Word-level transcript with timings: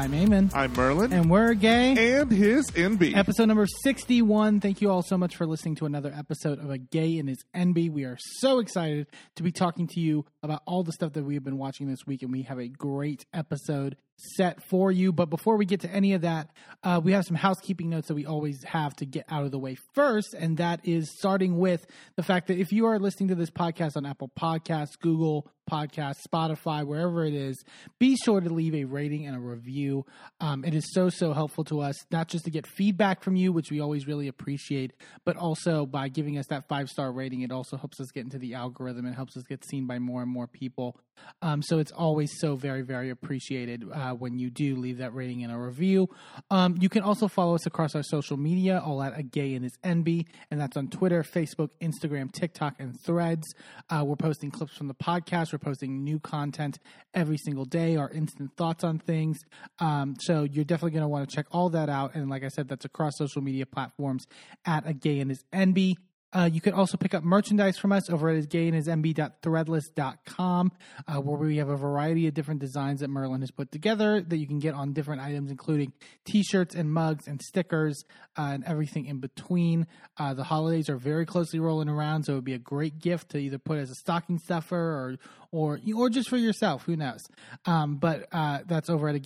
I'm 0.00 0.12
Eamon. 0.12 0.50
I'm 0.54 0.72
Merlin. 0.72 1.12
And 1.12 1.30
we're 1.30 1.52
gay. 1.52 2.20
And 2.20 2.32
his 2.32 2.70
Enby. 2.70 3.14
Episode 3.14 3.48
number 3.48 3.66
61. 3.66 4.60
Thank 4.60 4.80
you 4.80 4.90
all 4.90 5.02
so 5.02 5.18
much 5.18 5.36
for 5.36 5.46
listening 5.46 5.74
to 5.74 5.84
another 5.84 6.10
episode 6.10 6.58
of 6.58 6.70
A 6.70 6.78
Gay 6.78 7.18
and 7.18 7.28
His 7.28 7.44
Enby. 7.54 7.90
We 7.90 8.04
are 8.04 8.16
so 8.18 8.60
excited 8.60 9.08
to 9.36 9.42
be 9.42 9.52
talking 9.52 9.86
to 9.88 10.00
you 10.00 10.24
about 10.42 10.62
all 10.64 10.84
the 10.84 10.92
stuff 10.92 11.12
that 11.12 11.24
we 11.24 11.34
have 11.34 11.44
been 11.44 11.58
watching 11.58 11.86
this 11.86 12.06
week, 12.06 12.22
and 12.22 12.32
we 12.32 12.44
have 12.44 12.58
a 12.58 12.66
great 12.66 13.26
episode 13.34 13.98
set 14.36 14.62
for 14.62 14.90
you. 14.90 15.12
But 15.12 15.30
before 15.30 15.56
we 15.56 15.66
get 15.66 15.80
to 15.80 15.90
any 15.90 16.14
of 16.14 16.22
that, 16.22 16.50
uh, 16.82 17.00
we 17.02 17.12
have 17.12 17.24
some 17.24 17.36
housekeeping 17.36 17.90
notes 17.90 18.08
that 18.08 18.14
we 18.14 18.26
always 18.26 18.62
have 18.64 18.94
to 18.96 19.06
get 19.06 19.24
out 19.28 19.44
of 19.44 19.50
the 19.50 19.58
way 19.58 19.76
first, 19.94 20.34
and 20.34 20.56
that 20.58 20.80
is 20.84 21.10
starting 21.18 21.58
with 21.58 21.86
the 22.16 22.22
fact 22.22 22.48
that 22.48 22.58
if 22.58 22.72
you 22.72 22.86
are 22.86 22.98
listening 22.98 23.28
to 23.28 23.34
this 23.34 23.50
podcast 23.50 23.96
on 23.96 24.06
Apple 24.06 24.30
Podcasts, 24.38 24.98
Google 25.00 25.50
Podcast, 25.70 26.16
Spotify, 26.26 26.84
wherever 26.84 27.24
it 27.24 27.34
is, 27.34 27.62
be 27.98 28.16
sure 28.16 28.40
to 28.40 28.50
leave 28.50 28.74
a 28.74 28.84
rating 28.84 29.26
and 29.26 29.36
a 29.36 29.38
review. 29.38 30.04
Um, 30.40 30.64
it 30.64 30.74
is 30.74 30.92
so, 30.92 31.08
so 31.08 31.32
helpful 31.32 31.64
to 31.64 31.80
us, 31.80 31.94
not 32.10 32.28
just 32.28 32.44
to 32.46 32.50
get 32.50 32.66
feedback 32.66 33.22
from 33.22 33.36
you, 33.36 33.52
which 33.52 33.70
we 33.70 33.80
always 33.80 34.06
really 34.06 34.26
appreciate, 34.26 34.92
but 35.24 35.36
also 35.36 35.86
by 35.86 36.08
giving 36.08 36.38
us 36.38 36.46
that 36.48 36.66
five 36.68 36.88
star 36.88 37.12
rating, 37.12 37.42
it 37.42 37.52
also 37.52 37.76
helps 37.76 38.00
us 38.00 38.08
get 38.12 38.24
into 38.24 38.38
the 38.38 38.54
algorithm 38.54 39.06
and 39.06 39.14
helps 39.14 39.36
us 39.36 39.44
get 39.44 39.64
seen 39.64 39.86
by 39.86 39.98
more 39.98 40.22
and 40.22 40.30
more 40.30 40.48
people. 40.48 40.96
Um, 41.42 41.62
so 41.62 41.78
it's 41.78 41.92
always 41.92 42.30
so 42.38 42.56
very, 42.56 42.82
very 42.82 43.10
appreciated 43.10 43.84
uh, 43.92 44.09
when 44.14 44.38
you 44.38 44.50
do 44.50 44.76
leave 44.76 44.98
that 44.98 45.14
rating 45.14 45.42
and 45.44 45.52
a 45.52 45.56
review. 45.56 46.08
Um, 46.50 46.76
you 46.80 46.88
can 46.88 47.02
also 47.02 47.28
follow 47.28 47.54
us 47.54 47.66
across 47.66 47.94
our 47.94 48.02
social 48.02 48.36
media, 48.36 48.82
all 48.84 49.02
at 49.02 49.18
a 49.18 49.22
gay 49.22 49.54
and 49.54 49.64
his 49.64 49.76
Enby, 49.84 50.26
and 50.50 50.60
that's 50.60 50.76
on 50.76 50.88
Twitter, 50.88 51.22
Facebook, 51.22 51.70
Instagram, 51.80 52.32
TikTok, 52.32 52.74
and 52.78 52.98
Threads. 53.00 53.54
Uh, 53.88 54.04
we're 54.04 54.16
posting 54.16 54.50
clips 54.50 54.76
from 54.76 54.88
the 54.88 54.94
podcast. 54.94 55.52
We're 55.52 55.58
posting 55.58 56.04
new 56.04 56.18
content 56.18 56.78
every 57.14 57.38
single 57.38 57.64
day, 57.64 57.96
our 57.96 58.10
instant 58.10 58.56
thoughts 58.56 58.84
on 58.84 58.98
things. 58.98 59.38
Um, 59.78 60.14
so 60.20 60.44
you're 60.44 60.64
definitely 60.64 60.92
going 60.92 61.02
to 61.02 61.08
want 61.08 61.28
to 61.28 61.34
check 61.34 61.46
all 61.50 61.70
that 61.70 61.88
out. 61.88 62.14
And 62.14 62.30
like 62.30 62.44
I 62.44 62.48
said, 62.48 62.68
that's 62.68 62.84
across 62.84 63.16
social 63.16 63.42
media 63.42 63.66
platforms 63.66 64.26
at 64.64 64.86
a 64.86 64.92
gay 64.92 65.20
and 65.20 65.30
his 65.30 65.44
Enby. 65.52 65.96
Uh, 66.32 66.48
you 66.52 66.60
can 66.60 66.74
also 66.74 66.96
pick 66.96 67.12
up 67.12 67.24
merchandise 67.24 67.76
from 67.76 67.90
us 67.90 68.08
over 68.08 68.28
at 68.28 68.44
gayandhisenby.threadless.com, 68.44 70.72
uh, 71.08 71.20
where 71.20 71.38
we 71.38 71.56
have 71.56 71.68
a 71.68 71.76
variety 71.76 72.28
of 72.28 72.34
different 72.34 72.60
designs 72.60 73.00
that 73.00 73.08
Merlin 73.08 73.40
has 73.40 73.50
put 73.50 73.72
together 73.72 74.20
that 74.20 74.36
you 74.36 74.46
can 74.46 74.60
get 74.60 74.74
on 74.74 74.92
different 74.92 75.22
items, 75.22 75.50
including 75.50 75.92
t-shirts 76.24 76.76
and 76.76 76.92
mugs 76.92 77.26
and 77.26 77.42
stickers 77.42 78.04
uh, 78.38 78.50
and 78.52 78.62
everything 78.64 79.06
in 79.06 79.18
between. 79.18 79.88
Uh, 80.18 80.34
the 80.34 80.44
holidays 80.44 80.88
are 80.88 80.96
very 80.96 81.26
closely 81.26 81.58
rolling 81.58 81.88
around, 81.88 82.22
so 82.24 82.32
it 82.32 82.36
would 82.36 82.44
be 82.44 82.54
a 82.54 82.58
great 82.58 83.00
gift 83.00 83.30
to 83.30 83.38
either 83.38 83.58
put 83.58 83.78
as 83.78 83.90
a 83.90 83.94
stocking 83.94 84.38
stuffer 84.38 84.76
or 84.76 85.16
or 85.52 85.80
or 85.96 86.08
just 86.08 86.28
for 86.28 86.36
yourself. 86.36 86.84
Who 86.84 86.94
knows? 86.94 87.26
Um, 87.66 87.96
but 87.96 88.28
uh, 88.32 88.60
that's 88.66 88.88
over 88.88 89.08
at 89.08 89.16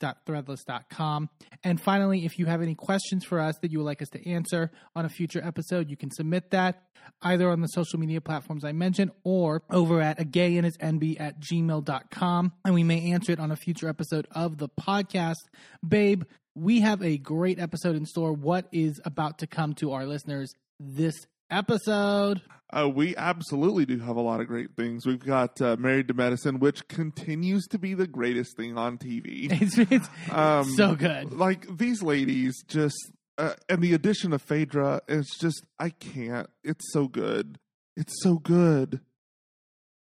again.threadless.com. 0.00 1.28
And 1.64 1.80
finally, 1.80 2.24
if 2.24 2.38
you 2.38 2.46
have 2.46 2.62
any 2.62 2.74
questions 2.74 3.24
for 3.24 3.40
us 3.40 3.56
that 3.62 3.70
you 3.70 3.78
would 3.78 3.84
like 3.84 4.02
us 4.02 4.08
to 4.10 4.30
answer 4.30 4.70
on 4.94 5.04
a 5.04 5.08
future 5.08 5.42
episode, 5.44 5.90
you 5.90 5.96
can 5.96 6.10
submit 6.10 6.50
that 6.50 6.82
either 7.22 7.50
on 7.50 7.60
the 7.60 7.68
social 7.68 7.98
media 7.98 8.20
platforms 8.20 8.64
I 8.64 8.72
mentioned 8.72 9.12
or 9.24 9.62
over 9.70 10.00
at 10.00 10.18
agayandhisenby 10.18 11.20
at 11.20 11.40
gmail.com. 11.40 12.52
And 12.64 12.74
we 12.74 12.84
may 12.84 13.12
answer 13.12 13.32
it 13.32 13.40
on 13.40 13.50
a 13.50 13.56
future 13.56 13.88
episode 13.88 14.26
of 14.32 14.58
the 14.58 14.68
podcast. 14.68 15.36
Babe, 15.86 16.24
we 16.54 16.80
have 16.80 17.02
a 17.02 17.18
great 17.18 17.58
episode 17.58 17.96
in 17.96 18.06
store. 18.06 18.32
What 18.32 18.66
is 18.72 19.00
about 19.04 19.38
to 19.38 19.46
come 19.46 19.74
to 19.74 19.92
our 19.92 20.06
listeners 20.06 20.52
this 20.78 21.26
episode? 21.50 22.42
Uh, 22.72 22.88
we 22.88 23.16
absolutely 23.16 23.86
do 23.86 23.98
have 24.00 24.16
a 24.16 24.20
lot 24.20 24.40
of 24.40 24.48
great 24.48 24.74
things. 24.76 25.06
We've 25.06 25.24
got 25.24 25.60
uh, 25.60 25.76
Married 25.78 26.08
to 26.08 26.14
Medicine, 26.14 26.58
which 26.58 26.88
continues 26.88 27.66
to 27.68 27.78
be 27.78 27.94
the 27.94 28.08
greatest 28.08 28.56
thing 28.56 28.76
on 28.76 28.98
TV. 28.98 29.46
It's, 29.60 29.78
it's 29.78 30.08
um, 30.30 30.64
so 30.74 30.94
good. 30.94 31.32
Like 31.32 31.66
these 31.78 32.02
ladies 32.02 32.62
just, 32.66 33.12
uh, 33.38 33.54
and 33.68 33.82
the 33.82 33.94
addition 33.94 34.32
of 34.32 34.42
Phaedra, 34.42 35.02
it's 35.08 35.38
just, 35.38 35.64
I 35.78 35.90
can't. 35.90 36.50
It's 36.64 36.92
so 36.92 37.06
good. 37.06 37.58
It's 37.96 38.14
so 38.22 38.38
good. 38.38 39.00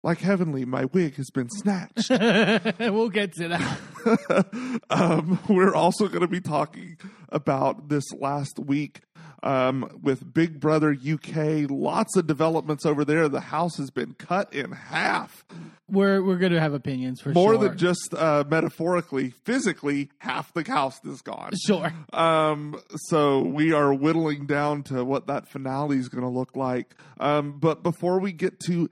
Like 0.04 0.20
Heavenly, 0.20 0.66
my 0.66 0.86
wig 0.86 1.16
has 1.16 1.30
been 1.30 1.50
snatched. 1.50 2.10
we'll 2.80 3.10
get 3.10 3.34
to 3.34 3.50
that. 3.50 4.82
um, 4.90 5.40
we're 5.48 5.76
also 5.76 6.08
going 6.08 6.22
to 6.22 6.28
be 6.28 6.42
talking 6.42 6.98
about 7.30 7.90
this 7.90 8.06
last 8.14 8.58
week 8.58 9.02
um, 9.44 10.00
with 10.02 10.34
Big 10.34 10.60
Brother 10.60 10.92
UK. 10.92 11.70
Lots 11.70 12.16
of 12.16 12.28
developments 12.28 12.86
over 12.86 13.04
there. 13.06 13.28
The 13.28 13.40
house 13.42 13.78
has 13.78 13.90
been 13.90 14.14
cut 14.14 14.54
in 14.54 14.72
half. 14.72 15.46
We're 15.90 16.24
we're 16.24 16.38
going 16.38 16.54
to 16.54 16.60
have 16.60 16.74
opinions 16.74 17.20
for 17.20 17.34
sure. 17.34 17.34
more 17.34 17.54
sure. 17.56 17.70
than 17.70 17.78
just 17.78 18.14
uh, 18.14 18.44
metaphorically, 18.48 19.32
physically, 19.44 20.10
half 20.20 20.54
the 20.54 20.64
house 20.64 21.04
is 21.04 21.22
gone. 21.22 21.52
Sure. 21.66 21.92
Um, 22.14 22.80
so 23.08 23.40
we 23.42 23.74
are 23.74 23.94
whittling 23.94 24.46
down 24.46 24.84
to 24.84 25.04
what 25.04 25.28
that 25.28 25.48
finale 25.48 25.98
is 25.98 26.10
going 26.10 26.24
to 26.24 26.30
look 26.30 26.56
like. 26.56 26.96
Um, 27.20 27.60
but 27.60 27.84
before 27.84 28.20
we 28.20 28.32
get 28.32 28.60
to 28.62 28.90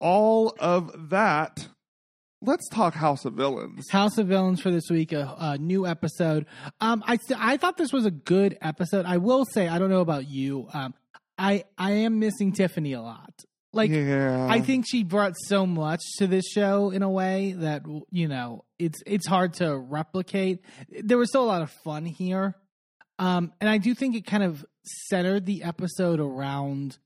all 0.00 0.54
of 0.58 1.10
that, 1.10 1.68
let's 2.42 2.68
talk 2.68 2.94
House 2.94 3.24
of 3.24 3.34
Villains. 3.34 3.88
House 3.90 4.18
of 4.18 4.26
Villains 4.26 4.60
for 4.60 4.70
this 4.70 4.90
week, 4.90 5.12
a, 5.12 5.34
a, 5.38 5.58
new 5.58 5.86
episode. 5.86 6.46
Um, 6.80 7.02
I 7.06 7.18
I 7.36 7.56
thought 7.56 7.76
this 7.76 7.92
was 7.92 8.04
a 8.04 8.10
good 8.10 8.58
episode. 8.60 9.06
I 9.06 9.18
will 9.18 9.44
say, 9.44 9.68
I 9.68 9.78
don't 9.78 9.90
know 9.90 10.00
about 10.00 10.28
you. 10.28 10.68
Um, 10.72 10.94
I 11.38 11.64
I 11.78 11.92
am 11.92 12.18
missing 12.18 12.52
Tiffany 12.52 12.92
a 12.92 13.00
lot. 13.00 13.32
Like, 13.74 13.90
yeah. 13.90 14.48
I 14.50 14.60
think 14.60 14.84
she 14.86 15.02
brought 15.02 15.34
so 15.46 15.64
much 15.64 16.00
to 16.18 16.26
this 16.26 16.46
show 16.46 16.90
in 16.90 17.02
a 17.02 17.08
way 17.08 17.52
that 17.56 17.84
you 18.10 18.28
know 18.28 18.64
it's 18.78 19.02
it's 19.06 19.26
hard 19.26 19.54
to 19.54 19.76
replicate. 19.76 20.60
There 20.90 21.16
was 21.16 21.30
still 21.30 21.44
a 21.44 21.46
lot 21.46 21.62
of 21.62 21.70
fun 21.84 22.04
here, 22.04 22.54
um, 23.18 23.52
and 23.60 23.70
I 23.70 23.78
do 23.78 23.94
think 23.94 24.14
it 24.14 24.26
kind 24.26 24.42
of 24.42 24.64
centered 25.08 25.46
the 25.46 25.62
episode 25.62 26.20
around 26.20 26.98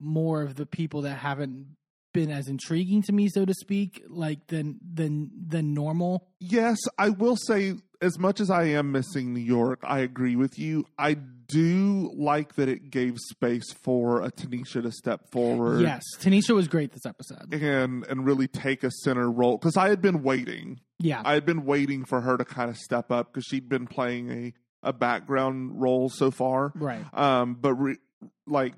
more 0.00 0.42
of 0.42 0.54
the 0.54 0.66
people 0.66 1.02
that 1.02 1.18
haven't 1.18 1.76
been 2.16 2.30
as 2.30 2.48
intriguing 2.48 3.02
to 3.02 3.12
me, 3.12 3.28
so 3.28 3.44
to 3.44 3.54
speak, 3.54 4.02
like 4.08 4.46
than 4.48 4.78
than 4.82 5.30
than 5.46 5.74
normal. 5.74 6.28
Yes, 6.40 6.78
I 6.98 7.10
will 7.10 7.36
say 7.36 7.74
as 8.00 8.18
much 8.18 8.40
as 8.40 8.50
I 8.50 8.64
am 8.64 8.92
missing 8.92 9.32
New 9.32 9.40
York, 9.40 9.80
I 9.82 10.00
agree 10.00 10.36
with 10.36 10.58
you. 10.58 10.86
I 10.98 11.14
do 11.14 12.10
like 12.16 12.56
that 12.56 12.68
it 12.68 12.90
gave 12.90 13.18
space 13.18 13.72
for 13.72 14.22
a 14.22 14.30
Tanisha 14.30 14.82
to 14.82 14.90
step 14.90 15.30
forward. 15.30 15.82
Yes, 15.82 16.02
Tanisha 16.18 16.54
was 16.54 16.68
great 16.68 16.92
this 16.92 17.06
episode, 17.06 17.52
and 17.54 18.04
and 18.06 18.26
really 18.26 18.48
take 18.48 18.82
a 18.84 18.90
center 18.90 19.30
role 19.30 19.58
because 19.58 19.76
I 19.76 19.88
had 19.88 20.02
been 20.02 20.22
waiting. 20.22 20.80
Yeah, 20.98 21.22
I 21.24 21.34
had 21.34 21.44
been 21.46 21.64
waiting 21.64 22.04
for 22.04 22.20
her 22.20 22.36
to 22.36 22.44
kind 22.44 22.70
of 22.70 22.76
step 22.76 23.10
up 23.10 23.32
because 23.32 23.44
she'd 23.44 23.68
been 23.68 23.86
playing 23.86 24.30
a 24.30 24.52
a 24.82 24.92
background 24.92 25.80
role 25.80 26.08
so 26.08 26.30
far, 26.30 26.72
right? 26.74 27.04
Um, 27.12 27.56
but 27.60 27.74
re- 27.74 27.98
like 28.46 28.74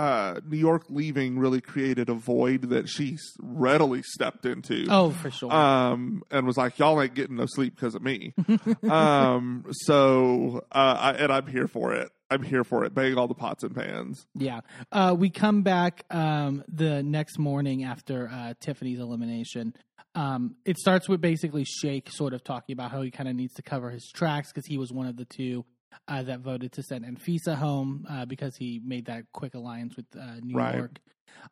uh, 0.00 0.40
New 0.48 0.56
York 0.56 0.84
leaving 0.88 1.38
really 1.38 1.60
created 1.60 2.08
a 2.08 2.14
void 2.14 2.70
that 2.70 2.88
she 2.88 3.18
readily 3.38 4.00
stepped 4.02 4.46
into. 4.46 4.86
Oh, 4.88 5.10
for 5.10 5.30
sure. 5.30 5.52
Um, 5.52 6.22
and 6.30 6.46
was 6.46 6.56
like, 6.56 6.78
"Y'all 6.78 7.02
ain't 7.02 7.12
getting 7.12 7.36
no 7.36 7.44
sleep 7.46 7.74
because 7.76 7.94
of 7.94 8.00
me." 8.00 8.32
um, 8.90 9.66
so, 9.70 10.64
uh, 10.72 10.96
I, 10.98 11.12
and 11.12 11.30
I'm 11.30 11.46
here 11.46 11.68
for 11.68 11.92
it. 11.92 12.10
I'm 12.30 12.42
here 12.42 12.64
for 12.64 12.84
it. 12.84 12.94
Bang 12.94 13.18
all 13.18 13.28
the 13.28 13.34
pots 13.34 13.62
and 13.62 13.74
pans. 13.76 14.26
Yeah. 14.34 14.60
Uh, 14.90 15.14
we 15.18 15.28
come 15.28 15.60
back 15.62 16.06
um, 16.10 16.64
the 16.66 17.02
next 17.02 17.38
morning 17.38 17.84
after 17.84 18.30
uh, 18.32 18.54
Tiffany's 18.58 19.00
elimination. 19.00 19.74
Um, 20.14 20.56
it 20.64 20.78
starts 20.78 21.10
with 21.10 21.20
basically 21.20 21.64
Shake 21.64 22.10
sort 22.10 22.32
of 22.32 22.42
talking 22.42 22.72
about 22.72 22.90
how 22.90 23.02
he 23.02 23.10
kind 23.10 23.28
of 23.28 23.36
needs 23.36 23.52
to 23.54 23.62
cover 23.62 23.90
his 23.90 24.10
tracks 24.14 24.50
because 24.50 24.66
he 24.66 24.78
was 24.78 24.90
one 24.92 25.06
of 25.06 25.18
the 25.18 25.26
two 25.26 25.66
uh, 26.08 26.22
that 26.22 26.40
voted 26.40 26.72
to 26.72 26.82
send 26.82 27.04
Anfisa 27.04 27.54
home 27.54 28.06
uh, 28.08 28.24
because 28.24 28.56
he 28.56 28.80
made 28.84 29.06
that 29.06 29.24
quick 29.32 29.54
alliance 29.54 29.96
with 29.96 30.06
uh, 30.18 30.36
New 30.42 30.56
right. 30.56 30.76
York. 30.76 30.98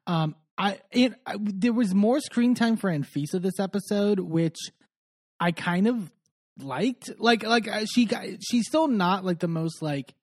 Um, 0.07 0.35
I, 0.57 0.81
it, 0.91 1.15
I, 1.27 1.37
there 1.39 1.73
was 1.73 1.95
more 1.95 2.21
screen 2.21 2.55
time 2.55 2.77
for 2.77 2.91
Anfisa 2.91 3.41
this 3.41 3.61
episode, 3.61 4.19
which 4.19 4.59
I 5.39 5.53
kind 5.53 5.87
of 5.87 6.11
liked. 6.61 7.11
Like, 7.19 7.45
like 7.45 7.69
uh, 7.69 7.85
she 7.93 8.05
got, 8.07 8.25
she's 8.41 8.67
still 8.67 8.89
not 8.89 9.25
like 9.25 9.39
the 9.39 9.49
most 9.49 9.83
like 9.83 10.15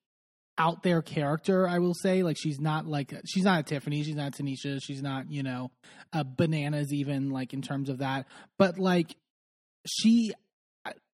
out 0.58 0.82
there 0.82 1.02
character. 1.02 1.68
I 1.68 1.78
will 1.78 1.94
say, 1.94 2.22
like 2.22 2.36
she's 2.38 2.60
not 2.60 2.86
like 2.86 3.14
she's 3.26 3.44
not 3.44 3.60
a 3.60 3.62
Tiffany, 3.62 4.02
she's 4.02 4.14
not 4.14 4.32
Tanisha, 4.32 4.78
she's 4.82 5.02
not 5.02 5.30
you 5.30 5.42
know 5.42 5.70
a 6.12 6.24
bananas 6.24 6.92
even 6.92 7.30
like 7.30 7.52
in 7.52 7.62
terms 7.62 7.88
of 7.88 7.98
that. 7.98 8.26
But 8.58 8.78
like 8.78 9.16
she 9.86 10.32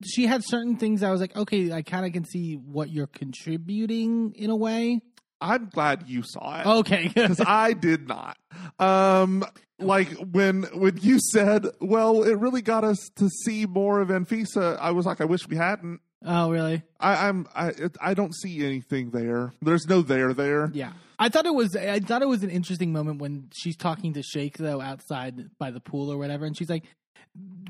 she 0.05 0.27
had 0.27 0.43
certain 0.45 0.77
things 0.77 1.03
I 1.03 1.11
was 1.11 1.21
like, 1.21 1.37
okay, 1.37 1.73
I 1.73 1.83
kind 1.83 2.07
of 2.07 2.13
can 2.13 2.25
see 2.25 2.55
what 2.55 2.91
you're 2.91 3.07
contributing 3.07 4.35
in 4.37 4.51
a 4.51 4.57
way. 4.57 5.01
I'm 5.41 5.69
glad 5.69 6.05
you 6.07 6.23
saw 6.23 6.61
it. 6.61 6.67
Okay, 6.67 7.09
because 7.15 7.41
I 7.45 7.73
did 7.73 8.07
not. 8.07 8.39
Um, 8.79 9.45
like 9.79 10.13
when 10.19 10.63
when 10.75 10.99
you 10.99 11.19
said, 11.19 11.67
"Well, 11.81 12.23
it 12.23 12.39
really 12.39 12.63
got 12.63 12.85
us 12.85 12.99
to 13.17 13.29
see 13.45 13.67
more 13.67 14.01
of 14.01 14.09
Anfisa," 14.09 14.79
I 14.79 14.93
was 14.93 15.05
like, 15.05 15.21
"I 15.21 15.25
wish 15.25 15.49
we 15.49 15.57
hadn't." 15.57 16.01
Oh, 16.25 16.51
really? 16.51 16.83
I, 17.01 17.29
I'm 17.29 17.49
I 17.55 17.73
I 18.01 18.15
don't 18.15 18.35
see 18.35 18.65
anything 18.65 19.11
there. 19.11 19.53
There's 19.61 19.87
no 19.89 20.03
there 20.03 20.33
there. 20.33 20.71
Yeah, 20.73 20.93
I 21.19 21.29
thought 21.29 21.47
it 21.47 21.55
was. 21.55 21.75
I 21.75 21.99
thought 21.99 22.23
it 22.23 22.29
was 22.29 22.45
an 22.45 22.51
interesting 22.51 22.93
moment 22.93 23.21
when 23.21 23.49
she's 23.53 23.77
talking 23.77 24.13
to 24.15 24.23
Shake 24.23 24.59
though 24.59 24.81
outside 24.81 25.51
by 25.59 25.71
the 25.71 25.81
pool 25.81 26.13
or 26.13 26.19
whatever, 26.19 26.47
and 26.47 26.57
she's 26.57 26.71
like, 26.71 26.85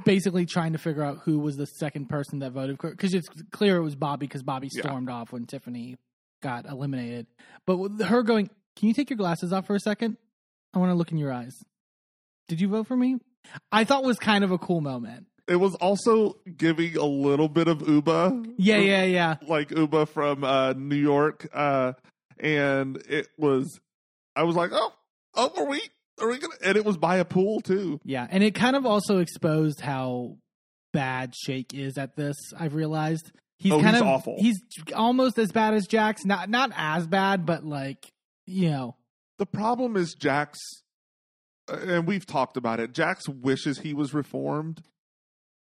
basically 0.04 0.46
trying 0.46 0.72
to 0.72 0.78
figure 0.78 1.02
out 1.02 1.18
who 1.24 1.38
was 1.38 1.56
the 1.56 1.66
second 1.66 2.08
person 2.08 2.40
that 2.40 2.52
voted 2.52 2.78
because 2.80 3.14
it's 3.14 3.28
clear 3.50 3.76
it 3.76 3.82
was 3.82 3.94
Bobby 3.94 4.26
because 4.26 4.42
Bobby 4.42 4.68
Yeah. 4.72 4.82
stormed 4.82 5.08
off 5.08 5.32
when 5.32 5.46
Tiffany 5.46 5.96
got 6.42 6.66
eliminated. 6.66 7.26
But 7.66 7.76
with 7.76 8.00
her 8.02 8.22
going, 8.22 8.50
"Can 8.76 8.88
you 8.88 8.94
take 8.94 9.10
your 9.10 9.16
glasses 9.16 9.52
off 9.52 9.66
for 9.66 9.74
a 9.76 9.80
second? 9.80 10.16
I 10.74 10.78
want 10.78 10.90
to 10.90 10.94
look 10.94 11.12
in 11.12 11.18
your 11.18 11.32
eyes." 11.32 11.54
Did 12.48 12.60
you 12.60 12.68
vote 12.68 12.86
for 12.86 12.96
me? 12.96 13.18
I 13.70 13.84
thought 13.84 14.02
was 14.04 14.18
kind 14.18 14.42
of 14.44 14.50
a 14.50 14.58
cool 14.58 14.80
moment. 14.80 15.26
It 15.48 15.56
was 15.56 15.74
also 15.76 16.36
giving 16.56 16.96
a 16.96 17.04
little 17.04 17.48
bit 17.48 17.66
of 17.68 17.86
Uba. 17.88 18.42
Yeah, 18.56 18.78
yeah, 18.78 19.02
yeah. 19.04 19.36
Like 19.46 19.70
Uba 19.70 20.06
from 20.06 20.44
uh, 20.44 20.72
New 20.74 20.96
York. 20.96 21.48
Uh, 21.52 21.92
and 22.38 22.96
it 23.08 23.28
was, 23.36 23.80
I 24.36 24.44
was 24.44 24.54
like, 24.56 24.70
oh, 24.72 24.92
oh, 25.34 25.50
are 26.20 26.28
we, 26.28 26.38
to, 26.38 26.48
and 26.64 26.76
it 26.76 26.84
was 26.84 26.96
by 26.96 27.16
a 27.16 27.24
pool 27.24 27.60
too. 27.60 28.00
Yeah, 28.04 28.26
and 28.30 28.42
it 28.42 28.54
kind 28.54 28.76
of 28.76 28.84
also 28.86 29.18
exposed 29.18 29.80
how 29.80 30.36
bad 30.92 31.34
Shake 31.34 31.72
is 31.74 31.96
at 31.98 32.16
this. 32.16 32.36
I've 32.58 32.74
realized 32.74 33.32
he's 33.58 33.72
Oh, 33.72 33.80
kind 33.80 33.94
he's 33.96 34.02
of 34.02 34.06
awful. 34.08 34.36
He's 34.38 34.60
almost 34.94 35.38
as 35.38 35.52
bad 35.52 35.74
as 35.74 35.86
Jax. 35.86 36.24
Not 36.24 36.48
not 36.50 36.70
as 36.76 37.06
bad, 37.06 37.46
but 37.46 37.64
like 37.64 38.12
you 38.46 38.70
know, 38.70 38.96
The 39.38 39.46
problem 39.46 39.96
is 39.96 40.14
Jax, 40.14 40.58
uh, 41.70 41.76
and 41.86 42.06
we've 42.06 42.26
talked 42.26 42.56
about 42.56 42.80
it. 42.80 42.92
Jax 42.92 43.28
wishes 43.28 43.78
he 43.78 43.94
was 43.94 44.12
reformed. 44.12 44.82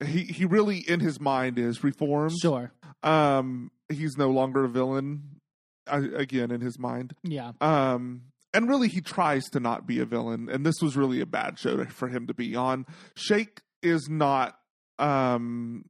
He 0.04 0.24
he 0.24 0.46
really 0.46 0.78
in 0.78 1.00
his 1.02 1.20
mind 1.20 1.60
is 1.60 1.84
reformed. 1.84 2.34
sure, 2.42 2.72
Um, 3.04 3.70
he's 3.90 4.18
no 4.18 4.32
longer 4.32 4.64
a 4.64 4.70
villain. 4.70 5.40
uh, 5.88 6.02
Again, 6.16 6.50
in 6.52 6.62
his 6.62 6.80
mind. 6.80 7.14
yeah, 7.24 7.52
Um, 7.62 8.22
and 8.54 8.68
really, 8.68 8.88
he 8.88 9.02
tries 9.02 9.46
to 9.52 9.60
not 9.60 9.88
be 9.88 10.00
a 10.00 10.06
villain, 10.06 10.50
and 10.50 10.66
this 10.66 10.82
was 10.82 10.98
really 10.98 11.22
a 11.22 11.26
bad 11.26 11.58
show 11.58 11.78
to, 11.78 11.86
for 11.86 12.08
him 12.08 12.28
to 12.28 12.34
be 12.34 12.56
on. 12.56 12.86
Shake 13.16 13.62
is 13.82 14.08
not 14.10 14.58
um 15.00 15.86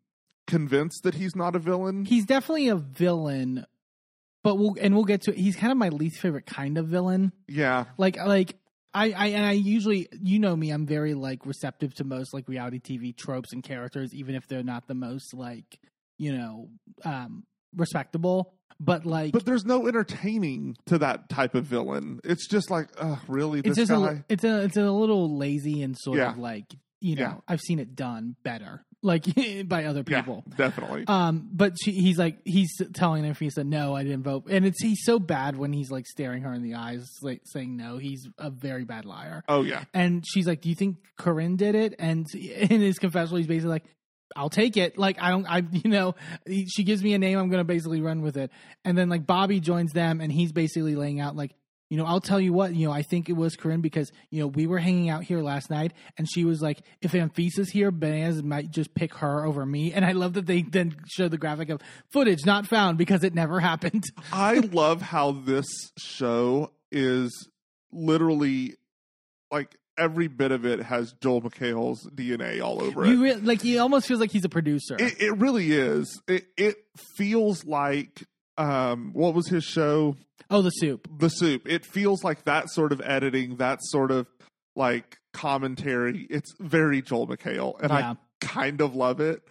convinced 0.48 1.04
that 1.04 1.14
he's 1.16 1.36
not 1.36 1.56
a 1.56 1.60
villain. 1.60 2.06
he's 2.06 2.26
definitely 2.26 2.68
a 2.68 2.76
villain. 2.76 3.66
But 4.44 4.56
we'll 4.56 4.76
and 4.82 4.96
we'll 4.96 5.06
get 5.06 5.22
to 5.24 5.32
it. 5.32 5.38
He's 5.38 5.56
kind 5.56 5.72
of 5.72 5.78
my 5.78 5.90
least 5.90 6.20
favorite 6.20 6.48
kind 6.48 6.78
of 6.78 6.88
villain. 6.88 7.32
yeah, 7.48 7.86
Like 7.98 8.18
like. 8.18 8.58
I, 8.94 9.12
I 9.12 9.28
and 9.28 9.46
I 9.46 9.54
usually 9.54 10.10
you 10.22 10.38
know 10.40 10.54
me 10.54 10.70
I'm 10.70 10.86
very 10.86 11.14
like 11.14 11.46
receptive 11.46 11.94
to 11.96 12.04
most 12.04 12.34
like 12.34 12.50
reality 12.50 12.82
TV 12.82 13.16
tropes 13.16 13.54
and 13.54 13.64
characters 13.64 14.14
even 14.14 14.36
if 14.36 14.50
they're 14.50 14.64
not 14.64 14.86
the 14.90 14.96
most 14.96 15.34
like 15.34 15.80
you 16.18 16.36
know 16.38 16.68
um 17.06 17.46
respectable 17.74 18.54
but 18.84 19.06
like 19.06 19.32
but 19.32 19.46
there's 19.46 19.64
no 19.66 19.88
entertaining 19.88 20.76
to 20.88 20.98
that 20.98 21.30
type 21.30 21.56
of 21.56 21.66
villain. 21.66 22.20
It's 22.24 22.48
just 22.48 22.70
like, 22.72 22.88
uh, 22.98 23.18
really, 23.28 23.60
it's 23.60 23.78
this 23.78 23.88
just 23.88 23.92
guy. 23.92 24.12
a 24.12 24.34
it's 24.34 24.44
a 24.44 24.64
it's 24.64 24.78
a 24.78 24.92
little 24.92 25.38
lazy 25.38 25.82
and 25.84 25.96
sort 25.98 26.18
Yeah. 26.18 26.32
of 26.32 26.38
like 26.38 26.66
you 27.00 27.16
know 27.16 27.22
Yeah. 27.22 27.36
I've 27.48 27.62
seen 27.62 27.80
it 27.80 27.96
done 27.96 28.36
better 28.44 28.84
like 29.04 29.26
by 29.68 29.86
other 29.86 30.04
yeah, 30.08 30.22
people. 30.22 30.44
definitely. 30.56 31.06
Um, 31.08 31.50
but 31.52 31.74
she, 31.84 31.92
he's 31.92 32.20
like 32.20 32.38
he's 32.46 32.70
telling 32.94 33.24
her 33.24 33.34
he 33.34 33.50
said 33.50 33.66
no, 33.66 33.96
I 33.96 34.04
didn't 34.04 34.24
vote, 34.24 34.44
and 34.50 34.66
it's 34.66 34.82
he's 34.82 35.04
so 35.04 35.18
bad 35.18 35.58
when 35.58 35.74
he's 35.74 35.90
like 35.90 36.06
staring 36.08 36.44
her 36.44 36.54
in 36.54 36.62
the 36.62 36.76
eyes, 36.76 37.08
like 37.24 37.42
saying 37.46 37.76
no. 37.78 37.98
He's 37.98 38.28
a 38.38 38.50
very 38.52 38.84
bad 38.86 39.06
liar. 39.06 39.44
oh 39.48 39.64
yeah, 39.64 39.86
And 39.94 40.24
she's 40.28 40.46
like, 40.48 40.62
"Do 40.62 40.70
you 40.70 40.76
think 40.76 40.98
Corinne 41.18 41.56
did 41.56 41.74
it?" 41.76 41.96
And 41.98 42.28
in 42.36 42.82
his 42.82 43.00
confessional, 43.00 43.38
he's 43.38 43.48
basically 43.48 43.72
like, 43.72 43.86
"I'll 44.36 44.50
take 44.50 44.78
it." 44.78 44.98
Like 44.98 45.22
I 45.22 45.30
don't, 45.30 45.46
I 45.46 45.58
you 45.72 45.90
know, 45.90 46.16
she 46.68 46.84
gives 46.84 47.04
me 47.04 47.14
a 47.14 47.20
name, 47.20 47.38
I'm 47.38 47.50
gonna 47.50 47.64
basically 47.64 48.02
run 48.02 48.22
with 48.22 48.38
it. 48.38 48.52
And 48.86 48.98
then 48.98 49.10
like 49.10 49.26
Bobby 49.26 49.60
joins 49.60 49.92
them, 49.94 50.22
and 50.22 50.32
he's 50.32 50.52
basically 50.52 50.96
laying 50.96 51.20
out 51.20 51.36
like, 51.36 51.52
you 51.92 51.98
know, 51.98 52.06
I'll 52.06 52.22
tell 52.22 52.40
you 52.40 52.54
what, 52.54 52.74
you 52.74 52.88
know, 52.88 52.94
I 52.94 53.02
think 53.02 53.28
it 53.28 53.34
was 53.34 53.58
Corinne 53.58 53.82
because 53.82 54.14
you 54.30 54.40
know 54.40 54.48
we 54.48 54.66
were 54.66 54.80
hanging 54.80 55.10
out 55.10 55.24
here 55.24 55.42
last 55.42 55.70
night, 55.70 55.92
and 56.18 56.26
she 56.30 56.46
was 56.46 56.62
like, 56.62 56.80
if 57.02 57.12
Anfisa's 57.12 57.70
here, 57.70 57.92
Bananas 57.92 58.42
might 58.42 58.72
just 58.72 58.96
pick 58.96 59.16
her 59.16 59.46
over 59.46 59.66
me. 59.66 59.92
And 59.92 60.06
I 60.06 60.14
love 60.14 60.34
that 60.36 60.46
they 60.46 60.62
then 60.62 60.96
show 61.06 61.28
the 61.28 61.38
graphic 61.38 61.70
of 61.70 61.82
footage 62.10 62.46
not 62.46 62.66
found 62.66 62.98
because 62.98 63.26
it 63.26 63.34
never 63.34 63.60
happened. 63.72 64.06
I 64.32 64.54
love 64.72 65.02
how 65.02 65.34
this 65.34 65.68
show 65.98 66.72
is 66.94 67.50
literally 67.92 68.76
like 69.52 69.76
every 70.02 70.28
bit 70.28 70.52
of 70.52 70.66
it 70.66 70.82
has 70.82 71.14
Joel 71.22 71.42
McHale's 71.42 72.06
DNA 72.16 72.62
all 72.62 72.82
over 72.82 73.06
it. 73.06 73.10
You 73.10 73.24
re- 73.24 73.36
like, 73.36 73.62
he 73.62 73.78
almost 73.78 74.08
feels 74.08 74.20
like 74.20 74.32
he's 74.32 74.46
a 74.46 74.50
producer. 74.50 74.96
It, 75.00 75.22
it 75.22 75.38
really 75.38 75.72
is. 75.72 76.22
It 76.28 76.48
it 76.58 76.76
feels 77.16 77.64
like 77.66 78.24
um 78.58 79.12
what 79.14 79.34
was 79.34 79.48
his 79.48 79.64
show? 79.64 80.16
oh, 80.50 80.62
the 80.62 80.70
soup. 80.72 81.08
The 81.18 81.30
Soup. 81.30 81.62
It 81.66 81.86
feels 81.86 82.24
like 82.26 82.44
that 82.44 82.70
sort 82.70 82.92
of 82.92 83.02
editing, 83.06 83.56
that 83.58 83.80
sort 83.84 84.12
of 84.12 84.28
like 84.76 85.18
commentary. 85.34 86.28
It's 86.30 86.54
very 86.60 87.02
Joel 87.02 87.28
McHale, 87.28 87.80
and 87.82 87.90
Yeah. 87.92 88.12
I 88.12 88.16
kind 88.42 88.82
of 88.82 88.96
love 88.96 89.20
it. 89.22 89.42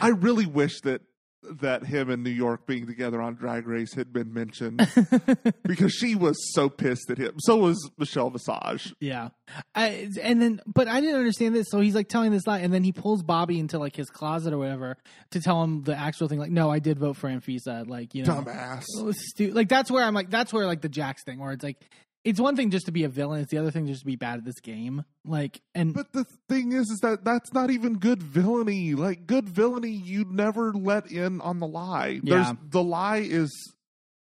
I 0.00 0.08
really 0.08 0.46
wish 0.46 0.80
that 0.82 1.02
that 1.42 1.84
him 1.84 2.10
and 2.10 2.22
New 2.22 2.30
York 2.30 2.66
being 2.66 2.86
together 2.86 3.20
on 3.20 3.34
Drag 3.34 3.66
Race 3.66 3.94
had 3.94 4.12
been 4.12 4.32
mentioned 4.32 4.86
because 5.64 5.92
she 5.92 6.14
was 6.14 6.36
so 6.54 6.68
pissed 6.68 7.10
at 7.10 7.18
him. 7.18 7.34
So 7.38 7.56
was 7.56 7.90
Michelle 7.98 8.30
Visage. 8.30 8.94
Yeah, 9.00 9.30
I, 9.74 10.08
and 10.22 10.40
then 10.40 10.60
but 10.66 10.88
I 10.88 11.00
didn't 11.00 11.16
understand 11.16 11.54
this. 11.54 11.68
So 11.70 11.80
he's 11.80 11.94
like 11.94 12.08
telling 12.08 12.30
this 12.30 12.46
lie, 12.46 12.58
and 12.58 12.72
then 12.72 12.84
he 12.84 12.92
pulls 12.92 13.22
Bobby 13.22 13.58
into 13.58 13.78
like 13.78 13.96
his 13.96 14.10
closet 14.10 14.52
or 14.52 14.58
whatever 14.58 14.96
to 15.30 15.40
tell 15.40 15.62
him 15.62 15.82
the 15.82 15.96
actual 15.96 16.28
thing. 16.28 16.38
Like, 16.38 16.50
no, 16.50 16.70
I 16.70 16.78
did 16.78 16.98
vote 16.98 17.16
for 17.16 17.28
Anfisa. 17.28 17.88
Like, 17.88 18.14
you 18.14 18.24
know, 18.24 18.42
Dumbass. 18.42 18.84
stu- 19.12 19.52
like 19.52 19.68
that's 19.68 19.90
where 19.90 20.04
I'm 20.04 20.14
like 20.14 20.30
that's 20.30 20.52
where 20.52 20.66
like 20.66 20.82
the 20.82 20.88
Jax 20.88 21.24
thing 21.24 21.38
where 21.38 21.52
it's 21.52 21.64
like 21.64 21.78
it's 22.24 22.38
one 22.40 22.54
thing 22.56 22.70
just 22.70 22.86
to 22.86 22.92
be 22.92 23.04
a 23.04 23.08
villain, 23.08 23.40
it's 23.40 23.50
the 23.50 23.58
other 23.58 23.70
thing 23.70 23.86
just 23.86 24.00
to 24.00 24.06
be 24.06 24.16
bad 24.16 24.38
at 24.38 24.44
this 24.44 24.60
game. 24.60 25.04
Like, 25.24 25.60
and 25.74 25.94
But 25.94 26.12
the 26.12 26.24
thing 26.48 26.72
is, 26.72 26.90
is 26.90 26.98
that 27.00 27.24
that's 27.24 27.52
not 27.54 27.70
even 27.70 27.94
good 27.98 28.22
villainy. 28.22 28.94
Like 28.94 29.26
good 29.26 29.48
villainy, 29.48 29.90
you 29.90 30.24
never 30.28 30.72
let 30.72 31.10
in 31.10 31.40
on 31.40 31.60
the 31.60 31.66
lie. 31.66 32.20
There's 32.22 32.46
Yeah. 32.46 32.52
the 32.68 32.82
lie 32.82 33.18
is 33.18 33.50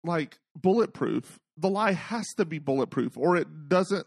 like 0.04 0.38
bulletproof. 0.56 1.38
The 1.56 1.68
lie 1.68 1.92
has 1.92 2.26
to 2.36 2.44
be 2.44 2.58
bulletproof, 2.60 3.16
or 3.16 3.36
it 3.36 3.68
doesn't. 3.68 4.06